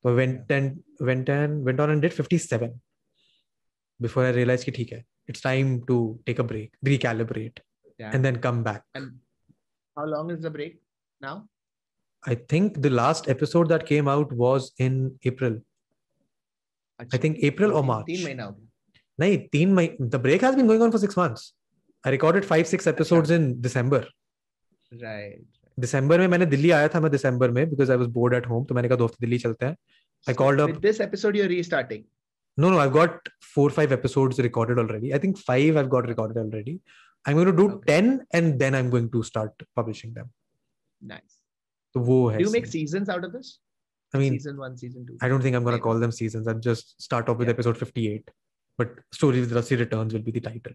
तो 0.05 0.15
went 0.15 0.53
and 0.53 0.79
went 1.03 1.29
and 1.29 1.65
went 1.65 1.81
on 1.81 1.91
and 1.91 2.03
did 2.03 2.13
57 2.13 2.79
before 4.00 4.24
I 4.28 4.32
realized 4.38 4.66
कि 4.66 4.72
ठीक 4.78 4.92
है 4.94 5.04
it's 5.32 5.42
time 5.48 5.74
to 5.90 5.98
take 6.30 6.40
a 6.44 6.48
break 6.54 6.72
recalibrate 6.92 7.60
Yeah. 8.02 8.14
and 8.18 8.26
then 8.28 8.38
come 8.44 8.62
back 8.68 8.86
And 9.00 9.12
how 9.98 10.06
long 10.14 10.32
is 10.36 10.40
the 10.46 10.52
break 10.56 10.80
now? 11.22 11.34
I 12.24 12.36
think 12.54 12.80
the 12.86 12.92
last 13.00 13.28
episode 13.34 13.70
that 13.74 13.86
came 13.92 14.08
out 14.14 14.32
was 14.44 14.70
in 14.88 14.98
April 15.32 15.58
I 17.00 17.18
think 17.26 17.44
April 17.50 17.72
or 17.72 17.82
तीन- 17.82 17.88
March 17.92 18.06
तीन 18.08 18.24
महीना 18.24 18.44
हो 18.44 18.52
गया. 18.52 18.70
No, 19.22 19.28
teen 19.56 19.74
my 19.80 19.86
the 20.16 20.20
break 20.26 20.44
has 20.48 20.56
been 20.60 20.70
going 20.72 20.84
on 20.88 20.92
for 20.96 21.02
six 21.04 21.18
months. 21.22 21.42
I 22.04 22.14
recorded 22.16 22.46
five 22.52 22.68
six 22.74 22.88
episodes 22.92 23.34
in 23.38 23.50
December. 23.68 24.00
Right. 25.04 25.44
दिसंबर 25.80 26.20
में 26.20 26.28
मैंने 26.28 26.46
दिल्ली 26.46 26.72
आया 26.78 26.88
था 26.96 27.00
मैं 27.02 27.12
दिसंबर 27.12 27.52
में 27.52 27.64
because 27.70 27.92
I 27.94 27.96
was 28.02 28.10
bored 28.18 28.34
at 28.40 28.48
home 28.54 28.66
तो 28.70 28.76
मैंने 28.76 28.90
कहा 28.90 28.98
दो 28.98 29.06
हफ्ते 29.06 29.26
दिल्ली 29.26 29.38
चलते 29.46 29.66
हैं 29.66 29.76
I 30.32 30.34
called 30.42 30.64
up 30.66 30.70
With 30.74 30.82
this 30.88 31.00
episode, 31.06 31.38
you're 31.40 31.52
restarting. 31.54 32.04
no, 32.59 32.71
no, 32.71 32.81
I've 32.81 32.93
got 32.93 33.29
four, 33.41 33.71
five 33.71 33.93
episodes 33.93 34.39
recorded 34.41 34.79
already. 34.79 35.15
I 35.15 35.19
think 35.19 35.39
five 35.39 35.77
I've 35.77 35.89
got 35.89 36.09
recorded 36.09 36.37
already. 36.37 36.81
I'm 37.25 37.35
going 37.35 37.47
to 37.47 37.57
do 37.57 37.71
okay. 37.77 38.01
10 38.01 38.27
and 38.33 38.59
then 38.59 38.75
I'm 38.75 38.91
going 38.91 39.11
to 39.13 39.23
start 39.23 39.53
publishing 39.77 40.13
them. 40.13 40.31
Nice. 41.01 41.21
So, 41.95 42.01
do 42.01 42.37
you 42.43 42.51
make 42.51 42.67
seasons 42.67 43.09
out 43.09 43.25
of 43.25 43.33
this? 43.33 43.61
I 44.13 44.19
mean, 44.19 44.33
season 44.33 44.57
one, 44.57 44.77
season 44.77 45.07
two. 45.07 45.17
I 45.23 45.29
don't 45.29 45.41
think 45.41 45.55
I'm 45.55 45.63
going 45.63 45.77
to 45.77 45.83
call 45.83 45.99
them 45.99 46.11
seasons. 46.11 46.49
i'll 46.49 46.59
just 46.59 47.01
start 47.01 47.29
off 47.29 47.39
with 47.39 47.49
yeah. 47.49 47.53
episode 47.53 47.79
58. 47.79 48.29
But 48.77 48.91
Story 49.13 49.41
with 49.41 49.53
Rusty 49.53 49.77
Returns 49.77 50.13
will 50.13 50.23
be 50.23 50.33
the 50.33 50.41
title. 50.41 50.73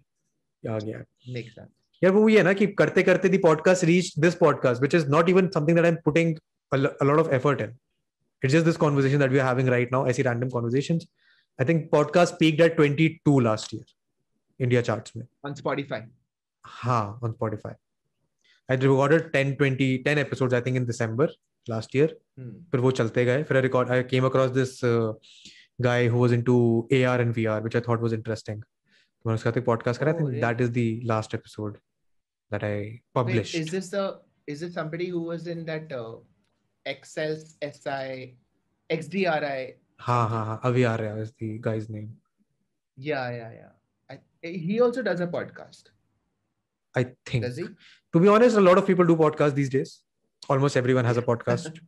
Yeah, 0.61 0.79
yeah. 0.85 1.01
Makes 1.27 1.55
sense. 1.55 1.71
Yeah, 2.01 2.11
but 2.11 2.21
we 2.21 2.41
na, 2.41 2.53
keep 2.53 2.75
karte 2.77 3.03
karte 3.05 3.29
the 3.29 3.37
podcast 3.39 3.85
reached 3.85 4.19
this 4.19 4.35
podcast, 4.35 4.81
which 4.81 4.93
is 4.93 5.07
not 5.07 5.29
even 5.29 5.51
something 5.51 5.75
that 5.75 5.85
I'm 5.85 5.97
putting 5.97 6.37
a, 6.71 6.77
a 7.01 7.05
lot 7.05 7.19
of 7.19 7.31
effort 7.33 7.61
in. 7.61 7.73
It's 8.41 8.53
just 8.53 8.65
this 8.65 8.77
conversation 8.77 9.19
that 9.19 9.31
we 9.31 9.39
are 9.39 9.45
having 9.45 9.67
right 9.67 9.89
now. 9.91 10.05
I 10.05 10.11
see 10.11 10.21
random 10.21 10.51
conversations. 10.51 11.07
I 11.58 11.64
think 11.64 11.90
podcast 11.90 12.38
peaked 12.40 12.60
at 12.66 12.76
22 12.80 13.40
last 13.48 13.72
year 13.72 13.84
India 14.66 14.82
charts 14.88 15.16
में 15.16 15.26
On 15.48 15.54
Spotify. 15.60 16.00
हाँ 16.64 17.02
on 17.24 17.32
Spotify 17.34 17.74
I 18.70 18.76
recorded 18.84 19.28
10 19.34 19.54
20 19.62 19.86
10 20.06 20.18
episodes 20.24 20.54
I 20.54 20.60
think 20.66 20.76
in 20.82 20.86
December 20.92 21.28
last 21.74 21.94
year 21.98 22.08
Hmm. 22.38 22.50
फिर 22.72 22.80
वो 22.80 22.90
चलते 23.00 23.24
गए 23.24 23.42
फिर 23.50 23.56
I 23.60 23.62
record 23.66 23.90
I 23.96 24.02
came 24.14 24.26
across 24.30 24.50
this 24.58 24.74
uh, 24.84 25.12
guy 25.86 25.98
who 26.14 26.18
was 26.24 26.34
into 26.38 26.56
AR 26.98 27.16
and 27.26 27.34
VR 27.38 27.58
which 27.66 27.76
I 27.80 27.84
thought 27.88 28.04
was 28.06 28.16
interesting 28.18 28.60
मैंने 29.26 29.34
उसका 29.34 29.50
एक 29.58 29.64
podcast 29.68 29.98
करा 30.02 30.12
I 30.12 30.14
Oh, 30.14 30.18
think 30.18 30.28
really? 30.34 30.40
that 30.46 30.60
is 30.66 30.70
the 30.78 30.86
last 31.12 31.34
episode 31.38 31.78
that 32.52 32.64
I 32.68 32.74
Wait, 32.76 33.00
published 33.20 33.54
is 33.62 33.70
this 33.76 33.88
the 33.94 34.04
is 34.54 34.60
this 34.64 34.74
somebody 34.80 35.08
who 35.14 35.22
was 35.30 35.46
in 35.54 35.64
that 35.72 35.90
uh, 35.92 36.16
Excel 36.86 37.34
SI 37.72 38.36
XDRI? 38.90 39.74
हाँ 39.99 40.27
हाँ 40.29 40.45
हाँ 40.45 40.59
अभी 40.65 40.83
आ 40.83 40.95
रहा 40.95 41.13
है 41.13 41.23
is 41.23 41.31
the 41.41 41.57
guy's 41.69 41.89
name 41.89 42.11
Yeah, 42.97 43.29
yeah, 43.35 43.51
yeah. 43.51 43.69
I, 44.13 44.19
he 44.65 44.79
also 44.85 45.01
does 45.05 45.19
a 45.19 45.27
podcast. 45.27 45.87
I 46.95 47.03
think 47.25 47.43
Does 47.45 47.57
he? 47.57 47.63
to 48.13 48.19
be 48.19 48.27
honest 48.33 48.57
a 48.57 48.61
lot 48.61 48.77
of 48.81 48.85
people 48.89 49.05
do 49.11 49.15
podcasts 49.21 49.55
these 49.59 49.69
days 49.75 49.93
almost 50.55 50.77
everyone 50.81 51.05
has 51.05 51.17
a 51.17 51.23
podcast 51.29 51.79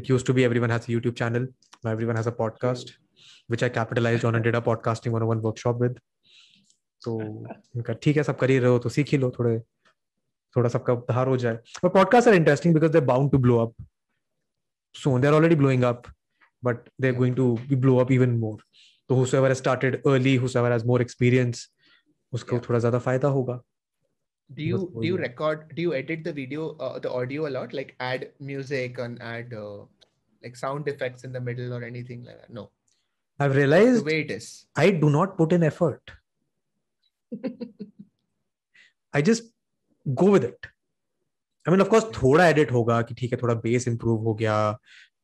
it 0.00 0.08
used 0.08 0.26
to 0.26 0.34
be 0.34 0.44
everyone 0.44 0.70
has 0.70 0.88
a 0.88 0.92
YouTube 0.92 1.16
channel 1.16 1.46
now 1.84 1.90
everyone 1.90 2.16
has 2.16 2.28
a 2.32 2.32
podcast 2.42 2.92
which 3.48 3.62
I 3.62 3.68
capitalized 3.78 4.24
on 4.24 4.34
and 4.36 4.44
did 4.44 4.54
a 4.54 4.60
podcasting 4.60 5.16
101 5.20 5.42
workshop 5.48 5.80
with 5.86 5.98
तो 7.04 7.16
उनका 7.18 7.92
ठीक 8.02 8.16
है 8.16 8.22
सब 8.24 8.38
कर 8.38 8.50
ही 8.50 8.58
रहे 8.58 8.70
हो 8.70 8.78
तो 8.84 8.88
सीख 8.98 9.08
ही 9.12 9.18
लो 9.18 9.30
थोड़े 9.38 9.58
थोड़ा 10.56 10.68
सबका 10.70 10.92
उद्धार 10.92 11.28
हो 11.28 11.36
जाए 11.42 11.58
but 11.84 11.92
podcasts 11.96 12.30
are 12.30 12.36
interesting 12.38 12.72
because 12.76 12.90
they're 12.94 13.08
bound 13.10 13.30
to 13.34 13.38
blow 13.44 13.58
up 13.64 13.74
soon 15.02 15.20
they're 15.24 15.36
already 15.40 15.58
blowing 15.60 15.84
up 15.90 16.08
but 16.67 16.89
they're 16.99 17.13
Yeah. 17.13 17.19
going 17.19 17.35
to 17.37 17.45
be 17.69 17.77
blow 17.85 17.99
up 18.05 18.11
even 18.17 18.35
more 18.45 18.57
so 19.09 19.15
whosoever 19.21 19.49
has 19.53 19.61
started 19.61 20.01
early 20.11 20.35
whosoever 20.43 20.69
has 20.73 20.85
more 20.91 20.99
experience 21.05 21.63
उसको 22.37 22.55
Yeah. 22.57 22.65
थोड़ा 22.69 22.79
ज्यादा 22.87 22.99
फायदा 23.09 23.27
होगा 23.37 23.61
Do 24.49 24.63
you 24.69 24.77
Bas 24.77 24.87
do 25.03 25.07
you 25.07 25.15
वही 25.17 25.21
है। 25.21 25.27
record? 25.27 25.61
Do 25.75 25.83
you 25.83 25.91
edit 25.97 26.23
the 26.25 26.31
video, 26.39 26.63
uh, 26.87 26.99
the 27.03 27.11
audio 27.19 27.45
a 27.49 27.51
lot? 27.53 27.71
Like 27.77 27.91
add 28.07 28.23
music 28.49 28.97
and 29.03 29.21
add 29.27 29.53
uh, 29.59 29.77
like 30.45 30.57
sound 30.61 30.89
effects 30.91 31.23
in 31.27 31.31
the 31.37 31.41
middle 31.45 31.71
or 31.77 31.79
anything 31.87 32.25
like 32.27 32.41
that? 32.41 32.51
No, 32.57 32.65
I've 33.39 33.53
the 33.55 33.59
realized 33.61 34.05
way 34.09 34.17
it 34.25 34.33
is. 34.35 34.49
I 34.83 34.85
do 35.05 35.09
not 35.15 35.37
put 35.39 35.55
in 35.57 35.65
effort. 35.69 36.13
I 39.13 39.21
just 39.21 39.49
go 40.23 40.29
with 40.31 40.43
it. 40.43 40.69
I 41.65 41.71
mean, 41.71 41.81
of 41.87 41.89
course, 41.89 42.05
थोड़ा 42.21 42.49
edit 42.53 42.71
होगा 42.77 43.01
कि 43.09 43.15
ठीक 43.15 43.33
है 43.33 43.39
थोड़ा 43.43 43.55
bass 43.65 43.87
improve 43.93 44.23
हो 44.29 44.33
गया 44.43 44.57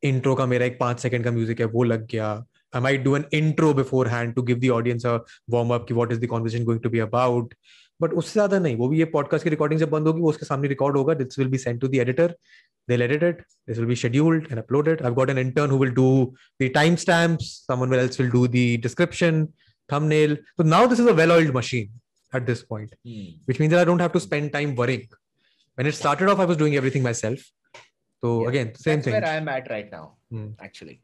intro 0.05 0.35
का 0.35 0.47
मेरा 0.47 0.67
एक 0.67 0.79
पाँच 0.81 1.01
सेकंड 1.01 1.25
का 1.25 1.31
म्यूज़िक 1.31 1.61
है 1.61 1.67
वो 1.67 1.83
लग 1.85 2.07
गया। 2.11 2.29
I 2.75 2.83
might 2.83 3.03
do 3.03 3.17
an 3.17 3.25
intro 3.33 3.73
beforehand 4.09 4.35
to 4.35 4.43
give 4.43 4.59
the 4.59 5.21
warm 5.51 5.75
up 5.75 5.87
की 5.89 5.95
what 5.95 6.13
is 6.13 6.21
the 6.21 6.25
going 6.25 6.81
to 6.81 6.91
be 6.91 6.99
about 6.99 7.55
but 8.03 8.13
उससे 8.13 8.33
ज़्यादा 8.33 8.59
नहीं 8.59 8.77
वो 8.77 8.89
भी 8.89 8.99
ये 8.99 9.05
पॉडकास्ट 9.17 9.45
की 9.45 9.51
रिकॉर्डिंग 9.51 9.81
जब 9.81 9.91
बंद 9.91 10.07
होगी 10.07 10.21
वो 10.21 10.29
उसके 10.31 10.47
सामने 10.47 10.69
रिकॉर्ड 10.69 10.97
होगा। 10.97 11.15
This 11.15 11.39
will 11.39 11.49
be 11.49 11.59
send 11.59 11.81
to 11.81 11.89
the 11.89 11.95
editor 11.95 12.37
they 12.89 12.95
edit 13.05 13.23
it 13.23 13.41
this 13.69 13.79
will 13.79 13.87
be 13.87 13.97
scheduled 13.97 14.47
and 14.51 14.59
uploaded 14.59 15.03
I 15.03 15.11
got 15.11 15.31
an 15.31 15.39
intern 15.39 15.73
will 15.81 15.91
do 15.95 16.35
the 16.63 16.71
timestamps 17.07 17.67
will 17.71 18.31
do 18.31 18.47
the 18.47 18.65
description 18.83 19.47
thumbnail 19.93 20.39
तो 20.59 20.65
now 20.65 20.87
this 20.87 21.01
is 21.01 21.09
a 21.09 21.13
well 21.13 21.33
oiled 21.33 21.57
machine 21.57 22.01
at 22.37 22.47
this 22.47 22.61
point 22.71 22.95
hmm. 23.09 23.27
which 23.49 23.59
means 23.61 23.73
that 23.73 23.81
i 23.81 23.85
don't 23.89 24.03
have 24.05 24.15
to 24.15 24.21
when 25.79 25.89
it 25.91 25.97
started 25.99 26.31
off 26.33 26.41
i 26.45 26.45
was 26.45 26.57
doing 26.57 26.75
everything 26.79 27.05
myself. 27.05 27.45
So 28.25 28.31
Yeah, 28.41 28.49
again, 28.49 28.69
same 28.75 29.01
That's 29.01 29.05
thing. 29.05 29.15
where 29.15 29.27
I 29.31 29.35
am 29.39 29.49
at 29.49 29.67
right 29.71 29.91
now, 29.95 30.05
Hmm. 30.31 30.47
actually. 30.67 30.95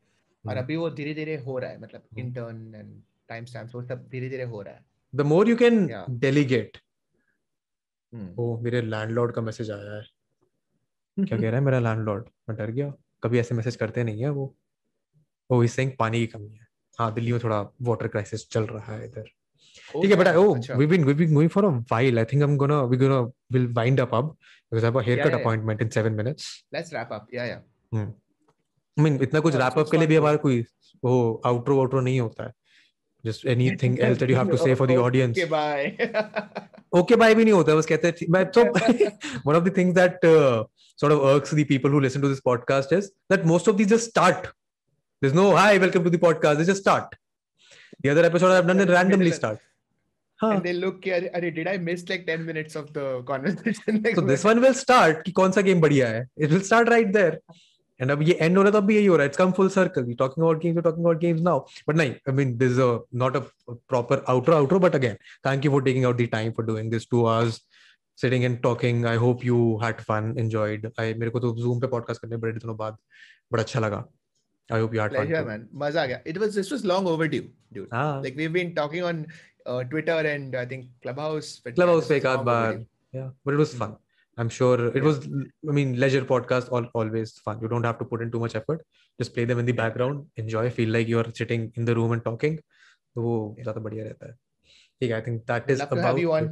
और. 0.44 0.56
अभी 0.56 0.76
वो 0.76 0.90
धीरे 0.90 1.14
धीरे 1.14 1.36
हो 1.46 1.58
रहा 1.58 1.70
है 1.70 1.80
मतलब 1.80 2.02
Hmm. 2.02 2.20
intern 2.22 2.60
and 2.78 2.94
timestamps 3.32 3.74
वो 3.74 3.82
सब 3.82 4.06
धीरे 4.10 4.28
धीरे 4.28 4.44
हो 4.52 4.62
रहा 4.62 4.74
है. 4.74 4.84
The 5.14 5.26
more 5.32 5.42
you 5.50 5.56
can 5.62 5.76
Yeah. 5.90 6.06
delegate. 6.24 6.78
Hmm. 8.12 8.30
ओ 8.38 8.56
मेरे 8.62 8.80
लैंडलॉर्ड 8.82 9.34
का 9.34 9.42
मैसेज 9.42 9.70
आया 9.70 9.92
है 9.96 10.02
क्या 11.28 11.38
कह 11.38 11.46
रहा 11.46 11.58
है 11.58 11.64
मेरा 11.64 11.78
लैंडलॉर्ड 11.78 12.28
मैं 12.48 12.56
डर 12.58 12.70
गया 12.70 12.92
कभी 13.22 13.38
ऐसे 13.38 13.54
मैसेज 13.54 13.76
करते 13.76 14.04
नहीं 14.04 14.22
है 14.22 14.30
वो 14.38 14.54
ओ 15.50 15.62
इस 15.62 15.72
सेइंग 15.76 15.92
पानी 15.98 16.18
की 16.20 16.26
कमी 16.36 16.48
है 16.56 16.66
हाँ 16.98 17.12
दिल्ली 17.14 17.32
में 17.32 17.40
थोड़ा 17.44 17.60
वाटर 17.90 18.08
क्राइसिस 18.08 18.48
चल 18.50 18.66
रहा 18.66 18.96
है 18.96 19.04
इधर 19.04 19.28
Oh, 19.28 19.39
ठीक 19.92 20.10
है 20.10 20.16
but 20.16 20.28
oh 20.36 20.54
we 20.76 20.86
been 20.86 21.04
we 21.04 21.14
been 21.14 21.34
going 21.34 21.50
for 21.50 21.64
a 21.64 21.68
while 21.68 22.18
I 22.18 22.24
think 22.32 22.42
I 22.42 22.48
am 22.48 22.56
gonna 22.56 22.82
we 22.92 22.96
gonna 22.96 23.20
will 23.52 23.66
wind 23.76 24.00
up 24.00 24.14
अब 24.14 24.36
because 24.72 24.84
I 24.84 24.86
have 24.86 24.96
a 24.96 25.02
haircut 25.02 25.26
yeah, 25.26 25.36
yeah, 25.36 25.40
appointment 25.40 25.80
yeah. 25.80 25.86
in 25.86 25.90
seven 25.90 26.16
minutes. 26.16 26.64
Let's 26.72 26.92
wrap 26.92 27.10
up. 27.10 27.26
Yeah, 27.32 27.46
yeah. 27.46 27.60
Hmm. 27.92 28.10
I 28.96 29.02
mean, 29.02 29.20
इतना 29.22 29.40
कुछ 29.40 29.54
wrap 29.56 29.78
up 29.78 29.90
के 29.90 29.98
लिए 29.98 30.06
भी 30.06 30.16
हमारा 30.16 30.36
कोई 30.46 30.60
वो 31.04 31.42
outro 31.46 31.78
outro 31.80 32.00
नहीं 32.00 32.20
होता 32.20 32.44
है 32.44 32.52
just 33.24 33.46
anything 33.46 33.98
else 34.00 34.18
that 34.18 34.30
you 34.30 34.36
have 34.36 34.50
to 34.50 34.56
say 34.56 34.74
for 34.74 34.88
the 34.88 34.96
audience 34.96 35.36
okay 35.36 35.44
bye 35.50 35.84
okay 36.98 37.16
bye 37.22 37.34
भी 37.34 37.44
नहीं 37.44 37.54
होता 37.54 37.74
बस 37.76 37.86
कहते 37.86 38.08
हैं 38.08 38.26
मैं 38.32 38.44
तो 38.50 38.64
one 39.46 39.56
of 39.56 39.64
the 39.64 39.76
things 39.76 39.94
that 39.94 40.20
sort 41.00 41.12
of 41.12 41.22
irks 41.26 41.52
the 41.56 41.64
people 41.68 41.92
who 41.92 42.00
listen 42.04 42.22
to 42.22 42.30
this 42.30 42.40
podcast 42.46 42.90
is 42.94 43.06
that 43.32 43.44
most 43.50 43.68
of 43.70 43.76
these 43.76 43.86
just 43.92 44.08
start 44.10 44.48
there's 45.22 45.36
no 45.38 45.44
hi 45.58 45.68
welcome 45.84 46.02
to 46.06 46.10
the 46.14 46.20
podcast 46.24 46.58
they 46.60 46.66
just 46.70 46.82
start 46.84 47.14
the 48.02 48.10
other 48.10 48.24
episode 48.24 48.52
I've 48.56 48.66
done 48.66 48.80
it 48.80 48.90
randomly 48.98 49.32
start 49.32 49.58
हाँ 50.42 50.50
And 50.54 50.62
they 50.66 50.72
look, 50.72 51.02
"Arey, 51.14 51.30
arey, 51.38 51.48
did 51.54 51.68
I 51.68 51.76
miss 51.86 52.02
like 52.10 52.22
10 52.26 52.44
minutes 52.44 52.76
of 52.80 52.92
the 52.92 53.22
conversation? 53.30 53.98
Like, 54.04 54.14
so 54.18 54.22
this 54.28 54.44
one 54.44 54.60
will 54.64 54.76
start 54.78 55.18
कि 55.24 55.32
कौन 55.40 55.52
सा 55.52 55.60
game 55.66 55.80
बढ़िया 55.80 56.08
है 56.08 56.22
it 56.46 56.54
will 56.54 56.62
start 56.68 56.88
right 56.92 57.10
there 57.16 57.34
and 58.02 58.10
अब 58.10 58.22
ये 58.28 58.38
end 58.46 58.56
हो 58.56 58.62
रहा 58.62 58.70
है 58.70 58.72
तो 58.72 58.78
अब 58.78 58.90
यही 58.90 59.06
हो 59.06 59.16
रहा 59.16 59.26
है 59.26 59.30
it's 59.32 59.40
come 59.40 59.52
full 59.58 59.68
circle 59.74 60.06
we're 60.10 60.20
talking 60.22 60.44
about 60.44 60.62
games 60.62 60.78
we're 60.78 60.86
talking 60.86 61.08
about 61.08 61.20
games 61.24 61.42
now 61.48 61.56
but 61.90 61.96
नहीं 61.96 62.14
I 62.32 62.34
mean 62.38 62.54
this 62.62 62.72
is 62.72 62.80
a 62.84 62.88
not 63.24 63.36
a 63.40 63.42
proper 63.94 64.18
outro 64.34 64.56
outro 64.60 64.80
but 64.86 64.96
again 65.00 65.18
thank 65.48 65.68
you 65.68 65.74
for 65.76 65.82
taking 65.90 66.06
out 66.10 66.22
the 66.22 66.28
time 66.36 66.54
for 66.60 66.66
doing 66.70 66.88
this 66.94 67.06
two 67.14 67.26
hours 67.32 67.60
sitting 68.24 68.46
and 68.50 68.62
talking 68.68 69.04
I 69.12 69.16
hope 69.26 69.44
you 69.50 69.60
had 69.84 70.00
fun 70.08 70.32
enjoyed 70.44 70.88
I 71.04 71.12
मेरे 71.24 71.30
को 71.36 71.40
तो 71.40 71.52
Zoom 71.66 71.84
पे 71.84 71.92
podcast 71.98 72.24
करने 72.24 72.36
बड़े 72.46 72.52
दिनों 72.52 72.76
बाद 72.76 72.96
बड़ा 73.52 73.62
अच्छा 73.62 73.80
लगा 73.80 74.04
I 74.71 74.79
hope 74.79 74.93
you 74.95 74.99
had 74.99 75.11
pleasure, 75.11 75.35
fun 75.35 75.43
too. 75.43 75.49
man. 75.49 75.67
Maza 75.83 75.99
aa 76.03 76.07
gaya. 76.11 76.21
It 76.25 76.37
was 76.43 76.55
this 76.59 76.71
was 76.75 76.83
long 76.93 77.07
overdue, 77.13 77.43
dude. 77.73 77.89
हाँ 77.97 78.23
Like 78.23 78.35
we've 78.41 78.53
been 78.53 78.73
talking 78.79 79.03
on 79.09 79.19
uh, 79.65 79.83
Twitter 79.91 80.17
and 80.31 80.55
I 80.55 80.65
think 80.71 80.87
Clubhouse. 81.03 81.51
But 81.65 81.71
yeah, 81.71 81.75
Clubhouse 81.83 82.01
this 82.01 82.09
पे 82.09 82.15
was 82.15 82.23
एक 82.23 82.25
आध 82.31 82.37
long 82.41 82.45
bar 82.49 82.67
overdue. 82.71 82.87
yeah 83.19 83.29
but 83.47 83.53
it 83.57 83.59
was 83.63 83.73
fun 83.81 83.91
i'm 84.43 84.49
sure 84.55 84.77
it 84.87 84.95
Yeah. 84.97 85.03
was 85.07 85.19
i 85.73 85.75
mean 85.75 85.91
leisure 86.03 86.21
podcast 86.31 86.71
all, 86.77 86.87
always 87.01 87.31
fun 87.45 87.61
you 87.65 87.69
don't 87.73 87.85
have 87.89 87.99
to 87.99 88.07
put 88.13 88.23
in 88.25 88.31
too 88.33 88.41
much 88.41 88.55
effort 88.59 88.81
just 89.21 89.33
play 89.35 89.45
them 89.51 89.61
in 89.63 89.69
the 89.69 89.75
Yeah. 89.75 89.81
background 89.83 90.25
enjoy 90.43 90.63
feel 90.79 90.89
like 90.95 91.07
you're 91.13 91.29
sitting 91.39 91.63
in 91.81 91.85
the 91.89 91.95
room 91.99 92.15
and 92.15 92.25
talking 92.25 92.57
तो 93.15 93.21
वो 93.27 93.35
Yeah. 93.57 93.63
ज्यादा 93.67 93.81
बढ़िया 93.85 94.03
रहता 94.09 94.27
है 94.31 94.33
ठीक 95.01 95.11
है 95.11 95.21
i 95.21 95.23
think 95.29 95.45
that 95.53 95.63
I'd 95.69 95.73
is 95.75 95.83
love 95.83 95.93
to 95.93 95.99
about 95.99 96.09
have 96.09 96.19
you 96.25 96.33
on 96.39 96.49